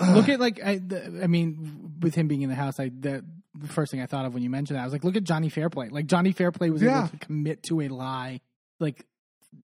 look 0.00 0.28
at 0.28 0.38
like 0.38 0.62
I, 0.62 0.76
the, 0.78 1.20
I 1.22 1.26
mean, 1.26 1.94
with 2.00 2.14
him 2.14 2.28
being 2.28 2.42
in 2.42 2.48
the 2.50 2.54
house, 2.54 2.78
I 2.78 2.90
the, 2.90 3.24
the 3.58 3.68
first 3.68 3.90
thing 3.90 4.00
I 4.02 4.06
thought 4.06 4.26
of 4.26 4.34
when 4.34 4.42
you 4.42 4.50
mentioned 4.50 4.76
that 4.76 4.82
I 4.82 4.84
was 4.84 4.92
like, 4.92 5.02
look 5.04 5.16
at 5.16 5.24
Johnny 5.24 5.48
Fairplay. 5.48 5.88
Like 5.88 6.06
Johnny 6.06 6.32
Fairplay 6.32 6.70
was 6.70 6.82
Yeah. 6.82 6.98
able 7.00 7.08
to 7.08 7.16
commit 7.18 7.62
to 7.64 7.80
a 7.80 7.88
lie, 7.88 8.40
like 8.78 9.04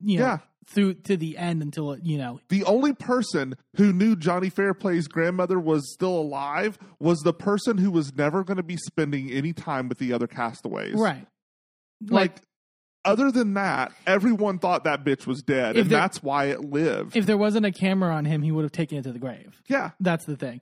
you 0.00 0.18
know, 0.18 0.24
Yeah. 0.24 0.38
Through 0.66 0.94
to 0.94 1.16
the 1.16 1.36
end 1.36 1.62
until 1.62 1.92
it, 1.92 2.00
you 2.04 2.16
know 2.18 2.40
the 2.48 2.64
only 2.64 2.92
person 2.92 3.54
who 3.76 3.92
knew 3.92 4.14
Johnny 4.16 4.48
Fairplay's 4.48 5.08
grandmother 5.08 5.58
was 5.58 5.92
still 5.92 6.16
alive 6.16 6.78
was 7.00 7.18
the 7.20 7.32
person 7.32 7.78
who 7.78 7.90
was 7.90 8.14
never 8.14 8.44
going 8.44 8.56
to 8.58 8.62
be 8.62 8.76
spending 8.76 9.30
any 9.30 9.52
time 9.52 9.88
with 9.88 9.98
the 9.98 10.12
other 10.12 10.26
castaways. 10.26 10.94
Right. 10.94 11.26
Like, 12.08 12.40
other 13.04 13.32
than 13.32 13.54
that, 13.54 13.92
everyone 14.06 14.58
thought 14.60 14.84
that 14.84 15.04
bitch 15.04 15.26
was 15.26 15.42
dead, 15.42 15.76
and 15.76 15.90
there- 15.90 15.98
that's 15.98 16.22
why 16.22 16.46
it 16.46 16.60
lived. 16.60 17.16
if 17.16 17.26
there 17.26 17.36
wasn't 17.36 17.66
a 17.66 17.72
camera 17.72 18.14
on 18.14 18.24
him, 18.24 18.42
he 18.42 18.52
would 18.52 18.62
have 18.62 18.72
taken 18.72 18.98
it 18.98 19.02
to 19.02 19.12
the 19.12 19.18
grave. 19.18 19.60
yeah. 19.68 19.90
That's 20.00 20.24
the 20.24 20.36
thing. 20.36 20.60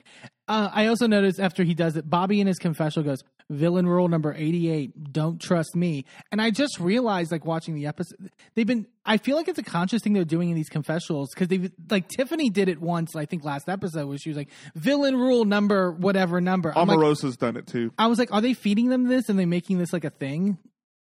Uh, 0.49 0.69
I 0.73 0.87
also 0.87 1.07
noticed 1.07 1.39
after 1.39 1.63
he 1.65 1.75
does 1.75 1.97
it, 1.97 2.09
Bobby 2.09 2.41
in 2.41 2.47
his 2.47 2.59
confessional 2.59 3.05
goes, 3.07 3.23
"Villain 3.51 3.87
rule 3.87 4.09
number 4.09 4.35
eighty-eight: 4.35 5.13
Don't 5.13 5.41
trust 5.41 5.77
me." 5.77 6.07
And 6.33 6.41
I 6.41 6.51
just 6.51 6.81
realized, 6.81 7.31
like 7.31 7.45
watching 7.45 7.75
the 7.75 7.87
episode, 7.87 8.31
they've 8.55 8.67
been. 8.67 8.87
I 9.05 9.17
feel 9.17 9.37
like 9.37 9.49
it's 9.49 9.59
a 9.59 9.63
conscious 9.63 10.03
thing 10.03 10.13
they're 10.13 10.25
doing 10.25 10.51
in 10.51 10.57
these 10.57 10.69
confessionals 10.69 11.31
because 11.35 11.49
they 11.49 11.71
like 11.91 12.09
Tiffany 12.09 12.49
did 12.49 12.69
it 12.69 12.81
once. 12.81 13.15
I 13.17 13.27
think 13.27 13.45
last 13.45 13.69
episode 13.69 14.07
where 14.07 14.19
she 14.19 14.31
was 14.31 14.39
like, 14.39 14.49
"Villain 14.75 15.17
rule 15.17 15.45
number 15.45 15.93
whatever 15.93 16.41
number." 16.41 16.73
I'm 16.77 16.89
like, 16.89 16.99
done 17.39 17.57
it 17.57 17.67
too. 17.67 17.93
I 17.99 18.07
was 18.07 18.19
like, 18.19 18.33
are 18.33 18.41
they 18.41 18.55
feeding 18.55 18.89
them 18.89 19.09
this 19.09 19.29
and 19.29 19.39
they 19.39 19.47
making 19.47 19.79
this 19.79 19.93
like 19.93 20.05
a 20.05 20.11
thing? 20.11 20.59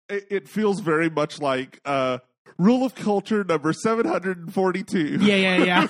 It, 0.09 0.27
it 0.31 0.49
feels 0.49 0.81
very 0.81 1.11
much 1.11 1.41
like 1.41 1.81
uh, 1.85 2.19
rule 2.59 2.85
of 2.85 2.95
culture 2.95 3.45
number 3.45 3.73
742. 3.73 5.19
Yeah, 5.21 5.35
yeah, 5.35 5.57
yeah. 5.57 5.87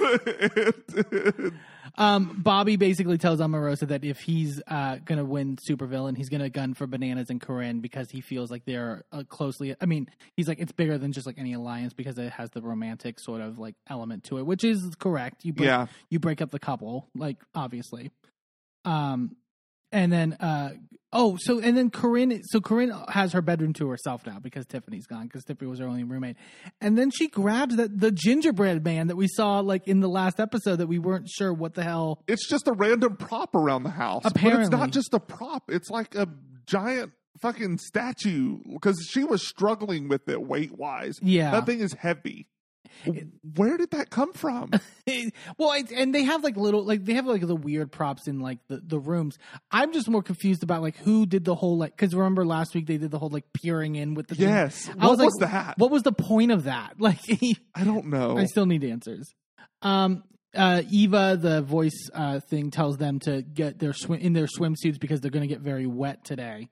yeah. 0.56 1.50
Um, 1.98 2.40
Bobby 2.42 2.76
basically 2.76 3.18
tells 3.18 3.40
Omarosa 3.40 3.88
that 3.88 4.04
if 4.04 4.20
he's 4.20 4.60
uh, 4.66 4.96
going 5.04 5.18
to 5.18 5.24
win 5.24 5.56
Supervillain, 5.56 6.16
he's 6.16 6.28
going 6.28 6.40
to 6.42 6.50
gun 6.50 6.74
for 6.74 6.86
Bananas 6.86 7.30
and 7.30 7.40
Corinne 7.40 7.80
because 7.80 8.10
he 8.10 8.20
feels 8.20 8.50
like 8.50 8.64
they're 8.64 9.04
uh, 9.12 9.22
closely. 9.28 9.74
I 9.80 9.86
mean, 9.86 10.08
he's 10.36 10.48
like 10.48 10.58
it's 10.60 10.72
bigger 10.72 10.98
than 10.98 11.12
just 11.12 11.26
like 11.26 11.38
any 11.38 11.52
alliance 11.52 11.92
because 11.92 12.18
it 12.18 12.32
has 12.32 12.50
the 12.50 12.62
romantic 12.62 13.18
sort 13.20 13.40
of 13.40 13.58
like 13.58 13.74
element 13.88 14.24
to 14.24 14.38
it, 14.38 14.46
which 14.46 14.64
is 14.64 14.94
correct. 14.98 15.44
You 15.44 15.52
break, 15.52 15.66
Yeah. 15.66 15.86
you 16.10 16.18
break 16.18 16.40
up 16.40 16.50
the 16.50 16.58
couple, 16.58 17.08
like 17.14 17.36
obviously. 17.54 18.10
Um, 18.84 19.36
and 19.92 20.12
then 20.12 20.34
uh 20.34 20.70
oh, 21.12 21.36
so 21.38 21.58
and 21.58 21.76
then 21.76 21.90
Corinne, 21.90 22.42
so 22.44 22.60
Corinne 22.60 22.92
has 23.08 23.32
her 23.32 23.42
bedroom 23.42 23.72
to 23.74 23.88
herself 23.88 24.26
now 24.26 24.38
because 24.38 24.66
Tiffany's 24.66 25.06
gone 25.06 25.24
because 25.24 25.44
Tiffany 25.44 25.68
was 25.68 25.78
her 25.78 25.86
only 25.86 26.04
roommate, 26.04 26.36
and 26.80 26.96
then 26.96 27.10
she 27.10 27.28
grabs 27.28 27.76
that 27.76 27.98
the 27.98 28.10
gingerbread 28.10 28.84
man 28.84 29.08
that 29.08 29.16
we 29.16 29.28
saw 29.28 29.60
like 29.60 29.86
in 29.88 30.00
the 30.00 30.08
last 30.08 30.40
episode 30.40 30.76
that 30.76 30.86
we 30.86 30.98
weren't 30.98 31.28
sure 31.28 31.52
what 31.52 31.74
the 31.74 31.82
hell. 31.82 32.22
it's 32.26 32.48
just 32.48 32.68
a 32.68 32.72
random 32.72 33.16
prop 33.16 33.54
around 33.54 33.82
the 33.82 33.90
house. 33.90 34.22
But 34.22 34.36
it's 34.42 34.70
not 34.70 34.90
just 34.90 35.14
a 35.14 35.20
prop. 35.20 35.70
It's 35.70 35.90
like 35.90 36.14
a 36.14 36.28
giant 36.66 37.12
fucking 37.40 37.78
statue 37.78 38.58
because 38.72 39.06
she 39.10 39.24
was 39.24 39.46
struggling 39.46 40.08
with 40.08 40.28
it 40.28 40.42
weight 40.42 40.76
wise. 40.76 41.18
Yeah. 41.22 41.52
That 41.52 41.66
thing 41.66 41.80
is 41.80 41.94
heavy. 41.94 42.48
Where 43.56 43.76
did 43.76 43.90
that 43.92 44.10
come 44.10 44.32
from? 44.32 44.70
well, 45.58 45.72
and 45.94 46.14
they 46.14 46.24
have 46.24 46.44
like 46.44 46.56
little, 46.56 46.84
like 46.84 47.04
they 47.04 47.14
have 47.14 47.26
like 47.26 47.46
the 47.46 47.56
weird 47.56 47.92
props 47.92 48.28
in 48.28 48.40
like 48.40 48.58
the, 48.68 48.80
the 48.84 48.98
rooms. 48.98 49.38
I'm 49.70 49.92
just 49.92 50.08
more 50.08 50.22
confused 50.22 50.62
about 50.62 50.82
like 50.82 50.96
who 50.98 51.26
did 51.26 51.44
the 51.44 51.54
whole 51.54 51.78
like 51.78 51.96
because 51.96 52.14
remember 52.14 52.44
last 52.44 52.74
week 52.74 52.86
they 52.86 52.98
did 52.98 53.10
the 53.10 53.18
whole 53.18 53.30
like 53.30 53.44
peering 53.52 53.96
in 53.96 54.14
with 54.14 54.28
the 54.28 54.34
thing? 54.34 54.48
yes. 54.48 54.88
I 54.88 55.06
What 55.06 55.18
was 55.18 55.18
was, 55.18 55.38
like, 55.40 55.50
that? 55.50 55.78
What 55.78 55.90
was 55.90 56.02
the 56.02 56.12
point 56.12 56.52
of 56.52 56.64
that? 56.64 56.94
Like, 57.00 57.18
I 57.74 57.82
don't 57.82 58.06
know. 58.06 58.36
I 58.36 58.44
still 58.44 58.66
need 58.66 58.84
answers. 58.84 59.32
Um, 59.82 60.22
uh, 60.54 60.82
Eva, 60.90 61.36
the 61.40 61.62
voice 61.62 62.08
uh, 62.12 62.40
thing, 62.40 62.70
tells 62.70 62.98
them 62.98 63.20
to 63.20 63.42
get 63.42 63.78
their 63.78 63.92
swim 63.92 64.20
in 64.20 64.32
their 64.32 64.46
swimsuits 64.46 65.00
because 65.00 65.20
they're 65.20 65.30
going 65.30 65.48
to 65.48 65.52
get 65.52 65.60
very 65.60 65.86
wet 65.86 66.24
today. 66.24 66.68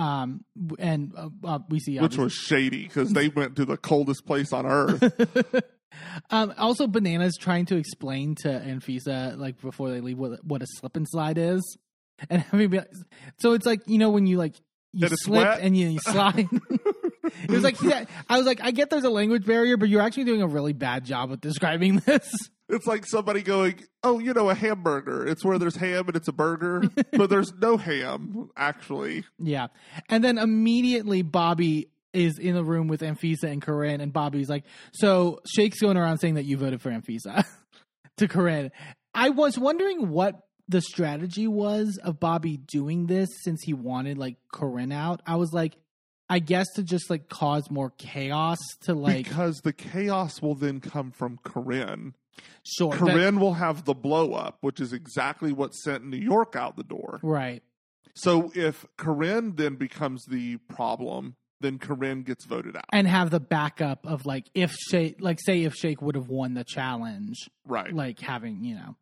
Um, 0.00 0.46
and 0.78 1.12
uh, 1.14 1.28
uh, 1.44 1.58
we 1.68 1.78
see 1.78 1.98
Which 1.98 2.16
was 2.16 2.32
shady 2.32 2.84
because 2.84 3.12
they 3.12 3.28
went 3.28 3.56
to 3.56 3.66
the 3.66 3.76
coldest 3.76 4.24
place 4.24 4.50
on 4.50 4.64
earth. 4.64 5.02
um, 6.30 6.54
also, 6.56 6.86
Bananas 6.86 7.36
trying 7.36 7.66
to 7.66 7.76
explain 7.76 8.34
to 8.36 8.48
Anfisa 8.48 9.36
like 9.36 9.60
before 9.60 9.90
they 9.90 10.00
leave 10.00 10.16
what 10.16 10.42
what 10.42 10.62
a 10.62 10.66
slip 10.66 10.96
and 10.96 11.06
slide 11.06 11.36
is, 11.36 11.76
and 12.30 12.40
having 12.50 12.82
so 13.40 13.52
it's 13.52 13.66
like 13.66 13.82
you 13.86 13.98
know 13.98 14.08
when 14.08 14.26
you 14.26 14.38
like 14.38 14.54
you 14.94 15.06
And 15.06 15.18
slip 15.18 15.58
and 15.60 15.76
you, 15.76 15.88
you 15.88 16.00
slide. 16.00 16.48
it 17.42 17.50
was 17.50 17.62
like 17.62 17.78
yeah, 17.82 18.06
I 18.26 18.38
was 18.38 18.46
like 18.46 18.62
I 18.62 18.70
get 18.70 18.88
there's 18.88 19.04
a 19.04 19.10
language 19.10 19.44
barrier, 19.44 19.76
but 19.76 19.90
you're 19.90 20.00
actually 20.00 20.24
doing 20.24 20.40
a 20.40 20.48
really 20.48 20.72
bad 20.72 21.04
job 21.04 21.30
of 21.30 21.42
describing 21.42 21.96
this. 22.06 22.32
It's 22.70 22.86
like 22.86 23.06
somebody 23.06 23.42
going, 23.42 23.80
"Oh, 24.02 24.18
you 24.18 24.32
know, 24.32 24.48
a 24.48 24.54
hamburger. 24.54 25.26
It's 25.26 25.44
where 25.44 25.58
there's 25.58 25.76
ham 25.76 26.06
and 26.06 26.16
it's 26.16 26.28
a 26.28 26.32
burger, 26.32 26.82
but 27.12 27.30
there's 27.30 27.52
no 27.54 27.76
ham 27.76 28.50
actually." 28.56 29.24
Yeah. 29.38 29.68
And 30.08 30.22
then 30.24 30.38
immediately 30.38 31.22
Bobby 31.22 31.90
is 32.12 32.38
in 32.38 32.54
the 32.54 32.64
room 32.64 32.88
with 32.88 33.00
Anfisa 33.00 33.44
and 33.44 33.62
Corinne, 33.62 34.00
and 34.00 34.12
Bobby's 34.12 34.48
like, 34.48 34.64
So 34.92 35.40
Shake's 35.46 35.80
going 35.80 35.96
around 35.96 36.18
saying 36.18 36.34
that 36.34 36.44
you 36.44 36.56
voted 36.56 36.80
for 36.80 36.90
Anfisa 36.90 37.44
to 38.16 38.28
Corinne. 38.28 38.70
I 39.14 39.30
was 39.30 39.58
wondering 39.58 40.08
what 40.08 40.46
the 40.68 40.80
strategy 40.80 41.48
was 41.48 41.98
of 42.02 42.20
Bobby 42.20 42.56
doing 42.56 43.06
this 43.06 43.28
since 43.42 43.62
he 43.62 43.74
wanted 43.74 44.18
like 44.18 44.36
Corinne 44.52 44.92
out. 44.92 45.20
I 45.26 45.36
was 45.36 45.52
like, 45.52 45.76
I 46.28 46.38
guess 46.38 46.66
to 46.76 46.84
just 46.84 47.10
like 47.10 47.28
cause 47.28 47.68
more 47.70 47.90
chaos 47.98 48.58
to 48.82 48.94
like 48.94 49.24
because 49.24 49.56
the 49.64 49.72
chaos 49.72 50.40
will 50.40 50.54
then 50.54 50.80
come 50.80 51.10
from 51.10 51.38
Corinne. 51.42 52.14
Sure 52.64 52.90
that- 52.90 52.98
Corinne 52.98 53.40
will 53.40 53.54
have 53.54 53.84
the 53.84 53.94
blow 53.94 54.32
up, 54.34 54.58
which 54.60 54.80
is 54.80 54.92
exactly 54.92 55.52
what 55.52 55.74
sent 55.74 56.04
New 56.04 56.16
York 56.18 56.56
out 56.56 56.76
the 56.76 56.84
door. 56.84 57.20
right. 57.22 57.62
So 58.16 58.50
if 58.56 58.84
Corinne 58.96 59.54
then 59.54 59.76
becomes 59.76 60.24
the 60.26 60.56
problem, 60.68 61.36
then 61.60 61.78
Corinne 61.78 62.22
gets 62.22 62.44
voted 62.44 62.76
out. 62.76 62.84
And 62.92 63.06
have 63.06 63.30
the 63.30 63.38
backup 63.40 64.04
of 64.04 64.26
like 64.26 64.50
if 64.52 64.72
Shake 64.72 65.16
like 65.20 65.38
say 65.40 65.62
if 65.62 65.74
Shake 65.74 66.02
would 66.02 66.16
have 66.16 66.28
won 66.28 66.54
the 66.54 66.64
challenge, 66.64 67.36
Right. 67.64 67.94
like 67.94 68.18
having 68.20 68.64
you 68.64 68.74
know 68.74 68.96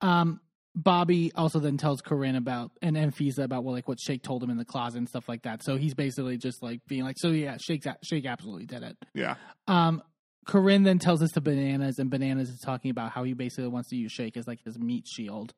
um 0.00 0.40
bobby 0.76 1.32
also 1.34 1.58
then 1.58 1.76
tells 1.76 2.00
corinne 2.00 2.36
about 2.36 2.70
and 2.80 2.96
Anfisa 2.96 3.40
about 3.40 3.64
well 3.64 3.74
like 3.74 3.88
what 3.88 3.98
shake 4.00 4.22
told 4.22 4.42
him 4.42 4.48
in 4.48 4.56
the 4.58 4.64
closet 4.64 4.98
and 4.98 5.08
stuff 5.08 5.28
like 5.28 5.42
that 5.42 5.62
so 5.64 5.76
he's 5.76 5.92
basically 5.94 6.38
just 6.38 6.62
like 6.62 6.80
being 6.86 7.02
like 7.02 7.16
so 7.18 7.28
yeah 7.28 7.56
shake 7.60 7.84
shake 8.04 8.24
absolutely 8.24 8.64
did 8.64 8.82
it 8.82 8.96
yeah. 9.12 9.34
um 9.66 10.02
corinne 10.46 10.82
then 10.82 10.98
tells 10.98 11.22
us 11.22 11.30
to 11.30 11.40
bananas 11.40 11.98
and 11.98 12.10
bananas 12.10 12.48
is 12.48 12.60
talking 12.64 12.90
about 12.90 13.12
how 13.12 13.22
he 13.24 13.32
basically 13.32 13.68
wants 13.68 13.88
to 13.88 13.96
use 13.96 14.12
shake 14.12 14.36
as 14.36 14.46
like 14.46 14.58
his 14.64 14.78
meat 14.78 15.06
shield 15.06 15.52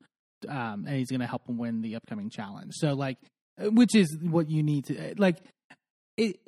um 0.48 0.84
and 0.86 0.96
he's 0.96 1.10
gonna 1.10 1.26
help 1.26 1.48
him 1.48 1.56
win 1.56 1.80
the 1.80 1.96
upcoming 1.96 2.28
challenge 2.30 2.72
so 2.74 2.92
like 2.92 3.18
which 3.58 3.94
is 3.94 4.16
what 4.20 4.50
you 4.50 4.62
need 4.62 4.84
to 4.84 5.14
like 5.16 5.38
it 6.16 6.38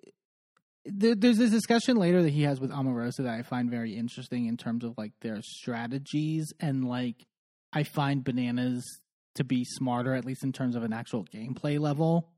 there, 0.86 1.14
there's 1.14 1.38
this 1.38 1.50
discussion 1.50 1.96
later 1.96 2.22
that 2.22 2.32
he 2.32 2.42
has 2.42 2.60
with 2.60 2.70
Omarosa 2.70 3.18
that 3.18 3.34
I 3.34 3.42
find 3.42 3.70
very 3.70 3.96
interesting 3.96 4.46
in 4.46 4.56
terms 4.56 4.84
of 4.84 4.94
like 4.96 5.12
their 5.20 5.40
strategies 5.42 6.52
and 6.60 6.88
like 6.88 7.26
I 7.72 7.82
find 7.82 8.22
bananas 8.22 8.84
to 9.34 9.44
be 9.44 9.64
smarter 9.64 10.14
at 10.14 10.24
least 10.24 10.44
in 10.44 10.52
terms 10.52 10.76
of 10.76 10.82
an 10.82 10.92
actual 10.92 11.24
gameplay 11.24 11.78
level. 11.78 12.30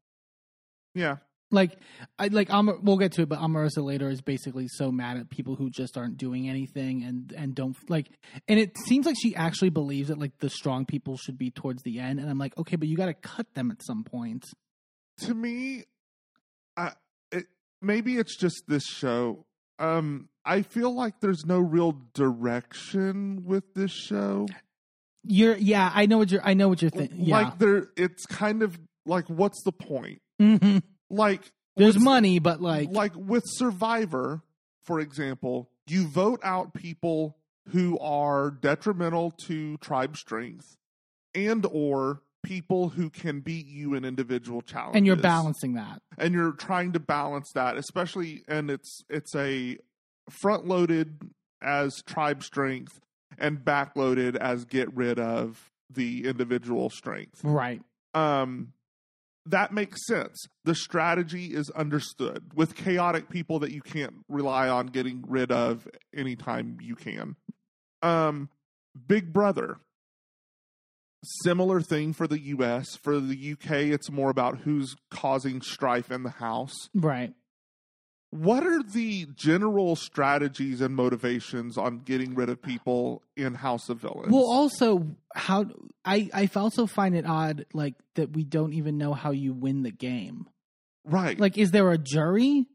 Yeah. 0.94 1.16
Like 1.50 1.78
I 2.18 2.28
like 2.28 2.48
Amar, 2.50 2.76
we'll 2.82 2.98
get 2.98 3.12
to 3.12 3.22
it, 3.22 3.28
but 3.28 3.38
Omarosa 3.38 3.82
later 3.82 4.10
is 4.10 4.20
basically 4.20 4.66
so 4.68 4.92
mad 4.92 5.16
at 5.16 5.30
people 5.30 5.54
who 5.54 5.70
just 5.70 5.96
aren't 5.96 6.18
doing 6.18 6.48
anything 6.48 7.02
and 7.04 7.32
and 7.32 7.54
don't 7.54 7.76
like. 7.88 8.08
And 8.46 8.60
it 8.60 8.76
seems 8.86 9.06
like 9.06 9.16
she 9.20 9.34
actually 9.34 9.70
believes 9.70 10.08
that 10.08 10.18
like 10.18 10.38
the 10.40 10.50
strong 10.50 10.84
people 10.84 11.16
should 11.16 11.38
be 11.38 11.50
towards 11.50 11.82
the 11.84 12.00
end. 12.00 12.20
And 12.20 12.28
I'm 12.28 12.38
like, 12.38 12.56
okay, 12.58 12.76
but 12.76 12.86
you 12.86 12.96
got 12.96 13.06
to 13.06 13.14
cut 13.14 13.46
them 13.54 13.70
at 13.70 13.82
some 13.82 14.04
point. 14.04 14.44
To 15.22 15.34
me, 15.34 15.84
I 16.76 16.92
it, 17.32 17.46
maybe 17.80 18.16
it's 18.16 18.36
just 18.36 18.64
this 18.68 18.84
show. 18.84 19.46
Um, 19.78 20.28
I 20.44 20.62
feel 20.62 20.94
like 20.94 21.20
there's 21.20 21.46
no 21.46 21.58
real 21.60 21.96
direction 22.14 23.44
with 23.44 23.74
this 23.74 23.92
show. 23.92 24.46
You're 25.24 25.56
yeah, 25.56 25.90
I 25.94 26.06
know 26.06 26.18
what 26.18 26.30
you're 26.30 26.44
I 26.44 26.54
know 26.54 26.68
what 26.68 26.82
you're 26.82 26.90
thinking. 26.90 27.24
Yeah, 27.24 27.36
Like 27.36 27.58
there, 27.58 27.88
it's 27.96 28.26
kind 28.26 28.62
of 28.62 28.78
like, 29.06 29.28
what's 29.28 29.62
the 29.64 29.72
point? 29.72 30.20
Mhm. 30.40 30.82
Like 31.10 31.42
there's 31.76 31.94
with- 31.94 32.04
money, 32.04 32.38
but 32.38 32.60
like 32.60 32.88
like 32.90 33.12
with 33.16 33.44
Survivor, 33.46 34.42
for 34.82 35.00
example, 35.00 35.70
you 35.88 36.06
vote 36.08 36.40
out 36.42 36.74
people 36.74 37.36
who 37.70 37.98
are 37.98 38.50
detrimental 38.50 39.30
to 39.46 39.76
tribe 39.78 40.16
strength 40.16 40.76
and 41.34 41.66
or 41.70 42.22
people 42.42 42.88
who 42.90 43.10
can 43.10 43.40
beat 43.40 43.66
you 43.66 43.94
in 43.94 44.04
individual 44.04 44.62
challenges. 44.62 44.96
and 44.96 45.06
you're 45.06 45.16
balancing 45.16 45.74
that. 45.74 46.00
And 46.16 46.32
you're 46.32 46.52
trying 46.52 46.92
to 46.92 47.00
balance 47.00 47.50
that, 47.54 47.76
especially 47.76 48.42
and 48.48 48.70
it's 48.70 49.02
it's 49.10 49.34
a 49.34 49.76
front 50.30 50.66
loaded 50.66 51.20
as 51.62 52.02
tribe 52.06 52.42
strength 52.42 53.00
and 53.38 53.64
back 53.64 53.96
loaded 53.96 54.36
as 54.36 54.64
get 54.64 54.94
rid 54.94 55.18
of 55.18 55.70
the 55.90 56.26
individual 56.26 56.90
strength 56.90 57.40
Right. 57.42 57.82
um, 58.14 58.72
that 59.50 59.72
makes 59.72 60.06
sense. 60.06 60.46
The 60.64 60.74
strategy 60.74 61.46
is 61.46 61.70
understood 61.70 62.52
with 62.54 62.74
chaotic 62.74 63.28
people 63.28 63.58
that 63.60 63.72
you 63.72 63.80
can't 63.80 64.14
rely 64.28 64.68
on 64.68 64.88
getting 64.88 65.24
rid 65.26 65.50
of 65.50 65.88
anytime 66.14 66.78
you 66.80 66.94
can. 66.94 67.36
Um, 68.02 68.50
Big 69.06 69.32
Brother, 69.32 69.78
similar 71.42 71.80
thing 71.80 72.12
for 72.12 72.26
the 72.26 72.40
US. 72.40 72.96
For 72.96 73.20
the 73.20 73.52
UK, 73.52 73.70
it's 73.92 74.10
more 74.10 74.30
about 74.30 74.58
who's 74.58 74.94
causing 75.10 75.62
strife 75.62 76.10
in 76.10 76.22
the 76.22 76.30
house. 76.30 76.74
Right. 76.94 77.32
What 78.30 78.66
are 78.66 78.82
the 78.82 79.26
general 79.34 79.96
strategies 79.96 80.82
and 80.82 80.94
motivations 80.94 81.78
on 81.78 82.00
getting 82.00 82.34
rid 82.34 82.50
of 82.50 82.60
people 82.60 83.22
in 83.36 83.54
House 83.54 83.88
of 83.88 84.00
Villains? 84.00 84.30
Well, 84.30 84.44
also 84.44 85.16
how 85.34 85.64
I 86.04 86.28
I 86.34 86.50
also 86.54 86.86
find 86.86 87.16
it 87.16 87.24
odd 87.26 87.64
like 87.72 87.94
that 88.16 88.34
we 88.34 88.44
don't 88.44 88.74
even 88.74 88.98
know 88.98 89.14
how 89.14 89.30
you 89.30 89.54
win 89.54 89.82
the 89.82 89.90
game. 89.90 90.46
right. 91.04 91.40
Like, 91.40 91.56
is 91.56 91.70
there 91.70 91.90
a 91.90 91.96
jury? 91.96 92.66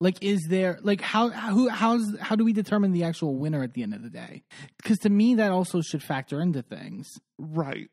Like, 0.00 0.22
is 0.22 0.46
there 0.48 0.78
like 0.82 1.02
how 1.02 1.28
who 1.28 1.68
how's 1.68 2.18
how 2.18 2.34
do 2.34 2.44
we 2.44 2.54
determine 2.54 2.92
the 2.92 3.04
actual 3.04 3.36
winner 3.36 3.62
at 3.62 3.74
the 3.74 3.82
end 3.82 3.92
of 3.92 4.02
the 4.02 4.10
day? 4.10 4.44
Because 4.82 4.98
to 5.00 5.10
me, 5.10 5.34
that 5.34 5.50
also 5.50 5.82
should 5.82 6.02
factor 6.02 6.40
into 6.40 6.62
things 6.62 7.06
right. 7.38 7.90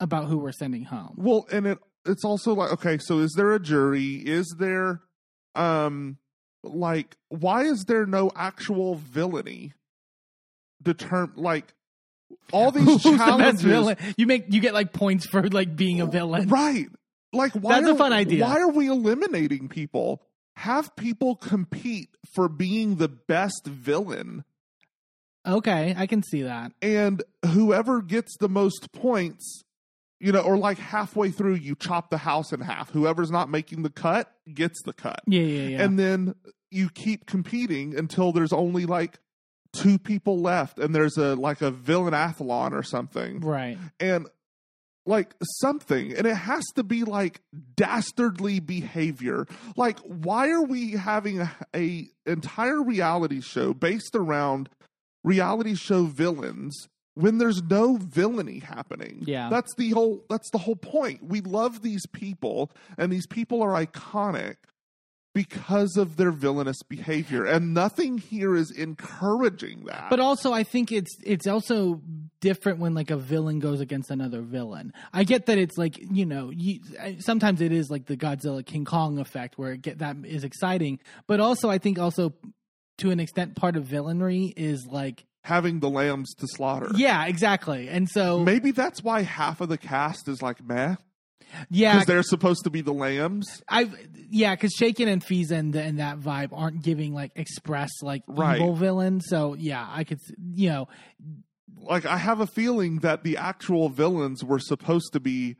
about 0.00 0.26
who 0.26 0.38
we're 0.38 0.52
sending 0.52 0.84
home. 0.84 1.16
Well, 1.18 1.46
and 1.52 1.66
it 1.66 1.78
it's 2.06 2.24
also 2.24 2.54
like 2.54 2.72
okay, 2.72 2.96
so 2.96 3.18
is 3.18 3.34
there 3.36 3.52
a 3.52 3.60
jury? 3.60 4.14
Is 4.14 4.56
there 4.58 5.02
um 5.54 6.16
like 6.62 7.16
why 7.28 7.62
is 7.64 7.84
there 7.86 8.06
no 8.06 8.30
actual 8.36 8.94
villainy 8.96 9.72
determ 10.82 11.32
like 11.36 11.72
all 12.52 12.70
these 12.72 12.84
Who's 12.84 13.02
the 13.02 13.10
best 13.10 13.24
challenges 13.24 13.62
villain? 13.62 13.96
You 14.16 14.26
make 14.26 14.46
you 14.48 14.60
get 14.60 14.74
like 14.74 14.92
points 14.92 15.26
for 15.26 15.42
like 15.48 15.76
being 15.76 16.00
a 16.00 16.06
villain. 16.06 16.48
right 16.48 16.86
like 17.32 17.52
why 17.52 17.80
That's 17.80 17.92
a 17.92 17.96
fun 17.96 18.12
idea. 18.12 18.44
why 18.44 18.60
are 18.60 18.70
we 18.70 18.88
eliminating 18.88 19.68
people 19.68 20.22
have 20.56 20.94
people 20.96 21.34
compete 21.36 22.10
for 22.34 22.48
being 22.48 22.96
the 22.96 23.08
best 23.08 23.66
villain 23.66 24.44
Okay, 25.44 25.92
I 25.98 26.06
can 26.06 26.22
see 26.22 26.42
that. 26.42 26.72
and 26.80 27.22
whoever 27.46 28.00
gets 28.02 28.36
the 28.38 28.48
most 28.48 28.92
points 28.92 29.61
you 30.22 30.30
know 30.30 30.40
or 30.40 30.56
like 30.56 30.78
halfway 30.78 31.30
through 31.30 31.54
you 31.54 31.74
chop 31.74 32.08
the 32.08 32.18
house 32.18 32.52
in 32.52 32.60
half. 32.60 32.90
Whoever's 32.90 33.30
not 33.30 33.50
making 33.50 33.82
the 33.82 33.90
cut 33.90 34.32
gets 34.54 34.80
the 34.84 34.92
cut. 34.92 35.20
Yeah, 35.26 35.42
yeah, 35.42 35.68
yeah. 35.68 35.82
and 35.82 35.98
then 35.98 36.34
you 36.70 36.88
keep 36.88 37.26
competing 37.26 37.98
until 37.98 38.32
there's 38.32 38.52
only 38.52 38.86
like 38.86 39.18
two 39.72 39.98
people 39.98 40.40
left 40.40 40.78
and 40.78 40.94
there's 40.94 41.16
a 41.16 41.34
like 41.34 41.60
a 41.60 41.72
villain 41.72 42.14
villainathlon 42.14 42.72
or 42.72 42.84
something. 42.84 43.40
Right. 43.40 43.76
and 43.98 44.28
like 45.04 45.34
something. 45.60 46.12
And 46.16 46.28
it 46.28 46.36
has 46.36 46.64
to 46.76 46.84
be 46.84 47.02
like 47.02 47.40
dastardly 47.74 48.60
behavior. 48.60 49.46
Like 49.76 49.98
why 50.00 50.50
are 50.50 50.62
we 50.62 50.92
having 50.92 51.40
a, 51.40 51.50
a 51.74 52.06
entire 52.26 52.80
reality 52.80 53.40
show 53.40 53.74
based 53.74 54.14
around 54.14 54.68
reality 55.24 55.74
show 55.74 56.04
villains 56.04 56.88
when 57.14 57.38
there's 57.38 57.62
no 57.62 57.96
villainy 57.96 58.58
happening 58.60 59.22
Yeah. 59.26 59.48
that's 59.50 59.74
the 59.76 59.90
whole 59.90 60.24
that's 60.30 60.50
the 60.50 60.58
whole 60.58 60.76
point 60.76 61.22
we 61.22 61.40
love 61.40 61.82
these 61.82 62.06
people 62.06 62.70
and 62.98 63.12
these 63.12 63.26
people 63.26 63.62
are 63.62 63.72
iconic 63.84 64.56
because 65.34 65.96
of 65.96 66.16
their 66.16 66.30
villainous 66.30 66.82
behavior. 66.82 67.46
And 67.46 67.72
nothing 67.72 68.18
here 68.18 68.54
is 68.54 68.70
encouraging 68.70 69.84
that. 69.86 70.10
But 70.10 70.20
also, 70.20 70.52
I 70.52 70.62
think 70.62 70.92
it's 70.92 71.16
it's 71.24 71.46
also 71.46 72.02
different 72.40 72.80
when 72.80 72.94
like 72.94 73.10
a 73.10 73.16
villain 73.16 73.58
goes 73.58 73.80
against 73.80 74.10
another 74.10 74.42
villain. 74.42 74.92
I 75.12 75.24
get 75.24 75.46
that 75.46 75.56
it's 75.58 75.78
like 75.78 75.98
you 75.98 76.26
know, 76.26 76.50
you, 76.54 76.80
sometimes 77.20 77.60
it 77.60 77.72
is 77.72 77.90
like 77.90 78.06
the 78.06 78.16
Godzilla 78.16 78.64
King 78.64 78.84
Kong 78.84 79.18
effect 79.18 79.58
where 79.58 79.72
it 79.72 79.82
get 79.82 79.98
that 80.00 80.16
is 80.24 80.44
exciting. 80.44 80.98
But 81.26 81.40
also, 81.40 81.70
I 81.70 81.78
think 81.78 81.98
also 81.98 82.34
to 82.98 83.10
an 83.10 83.18
extent, 83.20 83.56
part 83.56 83.76
of 83.76 83.84
villainry 83.84 84.52
is 84.54 84.86
like 84.86 85.24
having 85.42 85.80
the 85.80 85.88
lambs 85.90 86.34
to 86.34 86.46
slaughter. 86.46 86.90
yeah, 86.96 87.26
exactly. 87.26 87.88
And 87.88 88.08
so 88.08 88.40
Maybe 88.40 88.70
that's 88.70 89.02
why 89.02 89.22
half 89.22 89.60
of 89.60 89.68
the 89.68 89.78
cast 89.78 90.28
is 90.28 90.40
like 90.42 90.64
meh, 90.64 90.96
yeah, 91.68 91.94
because 91.94 92.06
they're 92.06 92.22
supposed 92.22 92.64
to 92.64 92.70
be 92.70 92.80
the 92.80 92.92
lambs. 92.92 93.62
I 93.68 93.90
yeah, 94.30 94.54
because 94.54 94.72
Shake 94.72 95.00
and 95.00 95.22
Anfisa 95.22 95.52
and, 95.52 95.74
and 95.76 95.98
that 95.98 96.18
vibe 96.20 96.50
aren't 96.52 96.82
giving 96.82 97.12
like 97.12 97.32
express 97.36 97.90
like 98.02 98.22
Right. 98.26 98.56
evil 98.60 98.74
villain. 98.74 99.20
So 99.20 99.54
yeah, 99.54 99.86
I 99.90 100.04
could 100.04 100.18
you 100.54 100.70
know 100.70 100.88
Like 101.76 102.06
I 102.06 102.16
have 102.18 102.40
a 102.40 102.46
feeling 102.46 103.00
that 103.00 103.22
the 103.24 103.36
actual 103.36 103.88
villains 103.88 104.42
were 104.44 104.60
supposed 104.60 105.12
to 105.12 105.20
be 105.20 105.56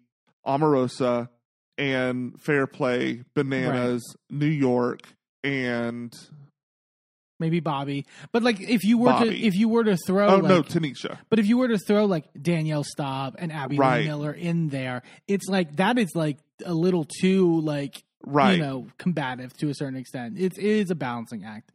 Omarosa 0.46 1.28
and 1.78 2.40
Fair 2.40 2.66
Play, 2.66 3.24
Bananas, 3.34 4.02
New 4.30 4.46
York, 4.46 5.00
and 5.42 6.12
maybe 7.42 7.61
Bobby, 7.61 8.06
but 8.32 8.42
like 8.42 8.58
if 8.61 8.82
you 8.84 8.96
were 8.96 9.12
to 9.12 9.30
if 9.37 9.54
you 9.54 9.68
were 9.68 9.84
to 9.84 9.99
throw 10.06 10.28
oh 10.28 10.37
like, 10.37 10.44
no, 10.44 10.62
Tanisha. 10.62 11.18
But 11.28 11.38
if 11.38 11.46
you 11.46 11.58
were 11.58 11.68
to 11.68 11.78
throw 11.78 12.06
like 12.06 12.25
Danielle 12.40 12.84
Staub 12.84 13.37
and 13.38 13.52
Abby 13.52 13.76
Right. 13.76 14.06
Miller 14.06 14.32
in 14.32 14.68
there, 14.70 15.02
it's 15.28 15.46
like 15.49 15.76
that 15.76 15.99
is 15.99 16.12
like 16.14 16.38
a 16.64 16.72
little 16.72 17.04
too 17.20 17.61
like 17.61 18.02
Right. 18.25 18.52
you 18.56 18.62
know 18.62 18.87
combative 18.99 19.52
to 19.58 19.68
a 19.68 19.75
certain 19.75 19.96
extent. 19.96 20.37
It's 20.38 20.56
it 20.56 20.64
is 20.64 20.90
a 20.90 20.94
balancing 20.94 21.44
act. 21.44 21.72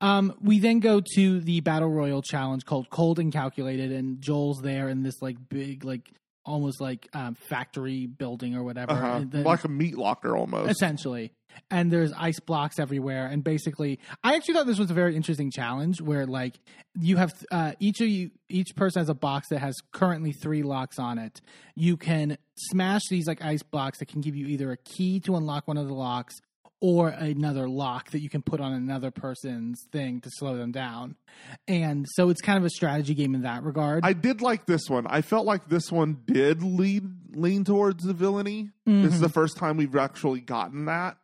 Um, 0.00 0.34
we 0.40 0.58
then 0.58 0.80
go 0.80 1.00
to 1.14 1.40
the 1.40 1.60
battle 1.60 1.90
royal 1.90 2.22
challenge 2.22 2.64
called 2.64 2.90
Cold 2.90 3.18
and 3.18 3.32
Calculated, 3.32 3.92
and 3.92 4.20
Joel's 4.20 4.60
there 4.62 4.88
in 4.88 5.02
this 5.02 5.20
like 5.22 5.36
big 5.48 5.84
like 5.84 6.10
almost 6.46 6.80
like 6.80 7.08
um, 7.14 7.34
factory 7.34 8.06
building 8.06 8.54
or 8.54 8.62
whatever. 8.64 8.92
Uh-huh. 8.92 9.24
Then- 9.26 9.44
Like 9.44 9.64
a 9.64 9.68
meat 9.68 9.96
locker 9.96 10.36
almost. 10.36 10.70
essentially 10.70 11.32
and 11.70 11.90
there's 11.90 12.12
ice 12.12 12.40
blocks 12.40 12.78
everywhere. 12.78 13.26
And 13.26 13.44
basically 13.44 14.00
i 14.22 14.34
actually 14.34 14.54
thought 14.54 14.66
this 14.66 14.78
was 14.78 14.90
a 14.90 14.94
very 14.94 15.16
interesting 15.16 15.50
challenge 15.50 16.00
where 16.00 16.26
like 16.26 16.58
you 16.98 17.16
have 17.16 17.32
uh, 17.50 17.72
each 17.80 18.00
of 18.00 18.08
you 18.08 18.30
each 18.48 18.74
person 18.76 19.00
has 19.00 19.08
a 19.08 19.14
box 19.14 19.48
that 19.48 19.58
has 19.58 19.76
currently 19.92 20.32
three 20.32 20.62
locks 20.62 20.98
on 20.98 21.18
it. 21.18 21.40
You 21.74 21.96
can 21.96 22.38
smash 22.56 23.02
these 23.10 23.26
like 23.26 23.42
ice 23.42 23.62
blocks 23.62 23.98
that 23.98 24.06
can 24.06 24.20
give 24.20 24.36
you 24.36 24.46
either 24.46 24.70
a 24.70 24.76
key 24.76 25.20
to 25.20 25.36
unlock 25.36 25.66
one 25.66 25.76
of 25.76 25.88
the 25.88 25.94
locks 25.94 26.36
or 26.80 27.08
another 27.08 27.68
lock 27.68 28.10
that 28.10 28.20
you 28.20 28.28
can 28.28 28.42
put 28.42 28.60
on 28.60 28.72
another 28.72 29.10
person's 29.10 29.80
thing 29.92 30.20
to 30.20 30.30
slow 30.38 30.56
them 30.56 30.70
down 30.72 31.16
and 31.68 32.04
so 32.14 32.28
it's 32.28 32.40
kind 32.40 32.58
of 32.58 32.64
a 32.64 32.70
strategy 32.70 33.14
game 33.14 33.34
in 33.34 33.42
that 33.42 33.62
regard 33.62 34.04
I 34.04 34.12
did 34.12 34.42
like 34.42 34.66
this 34.66 34.88
one. 34.88 35.06
I 35.06 35.22
felt 35.22 35.46
like 35.46 35.68
this 35.68 35.90
one 35.90 36.18
did 36.26 36.62
lead 36.62 37.04
lean 37.34 37.64
towards 37.64 38.04
the 38.04 38.12
villainy. 38.12 38.70
This 38.86 38.94
Mm-hmm. 38.94 39.06
is 39.14 39.20
the 39.20 39.28
first 39.28 39.56
time 39.56 39.76
we've 39.76 39.96
actually 39.96 40.40
gotten 40.40 40.84
that. 40.86 41.16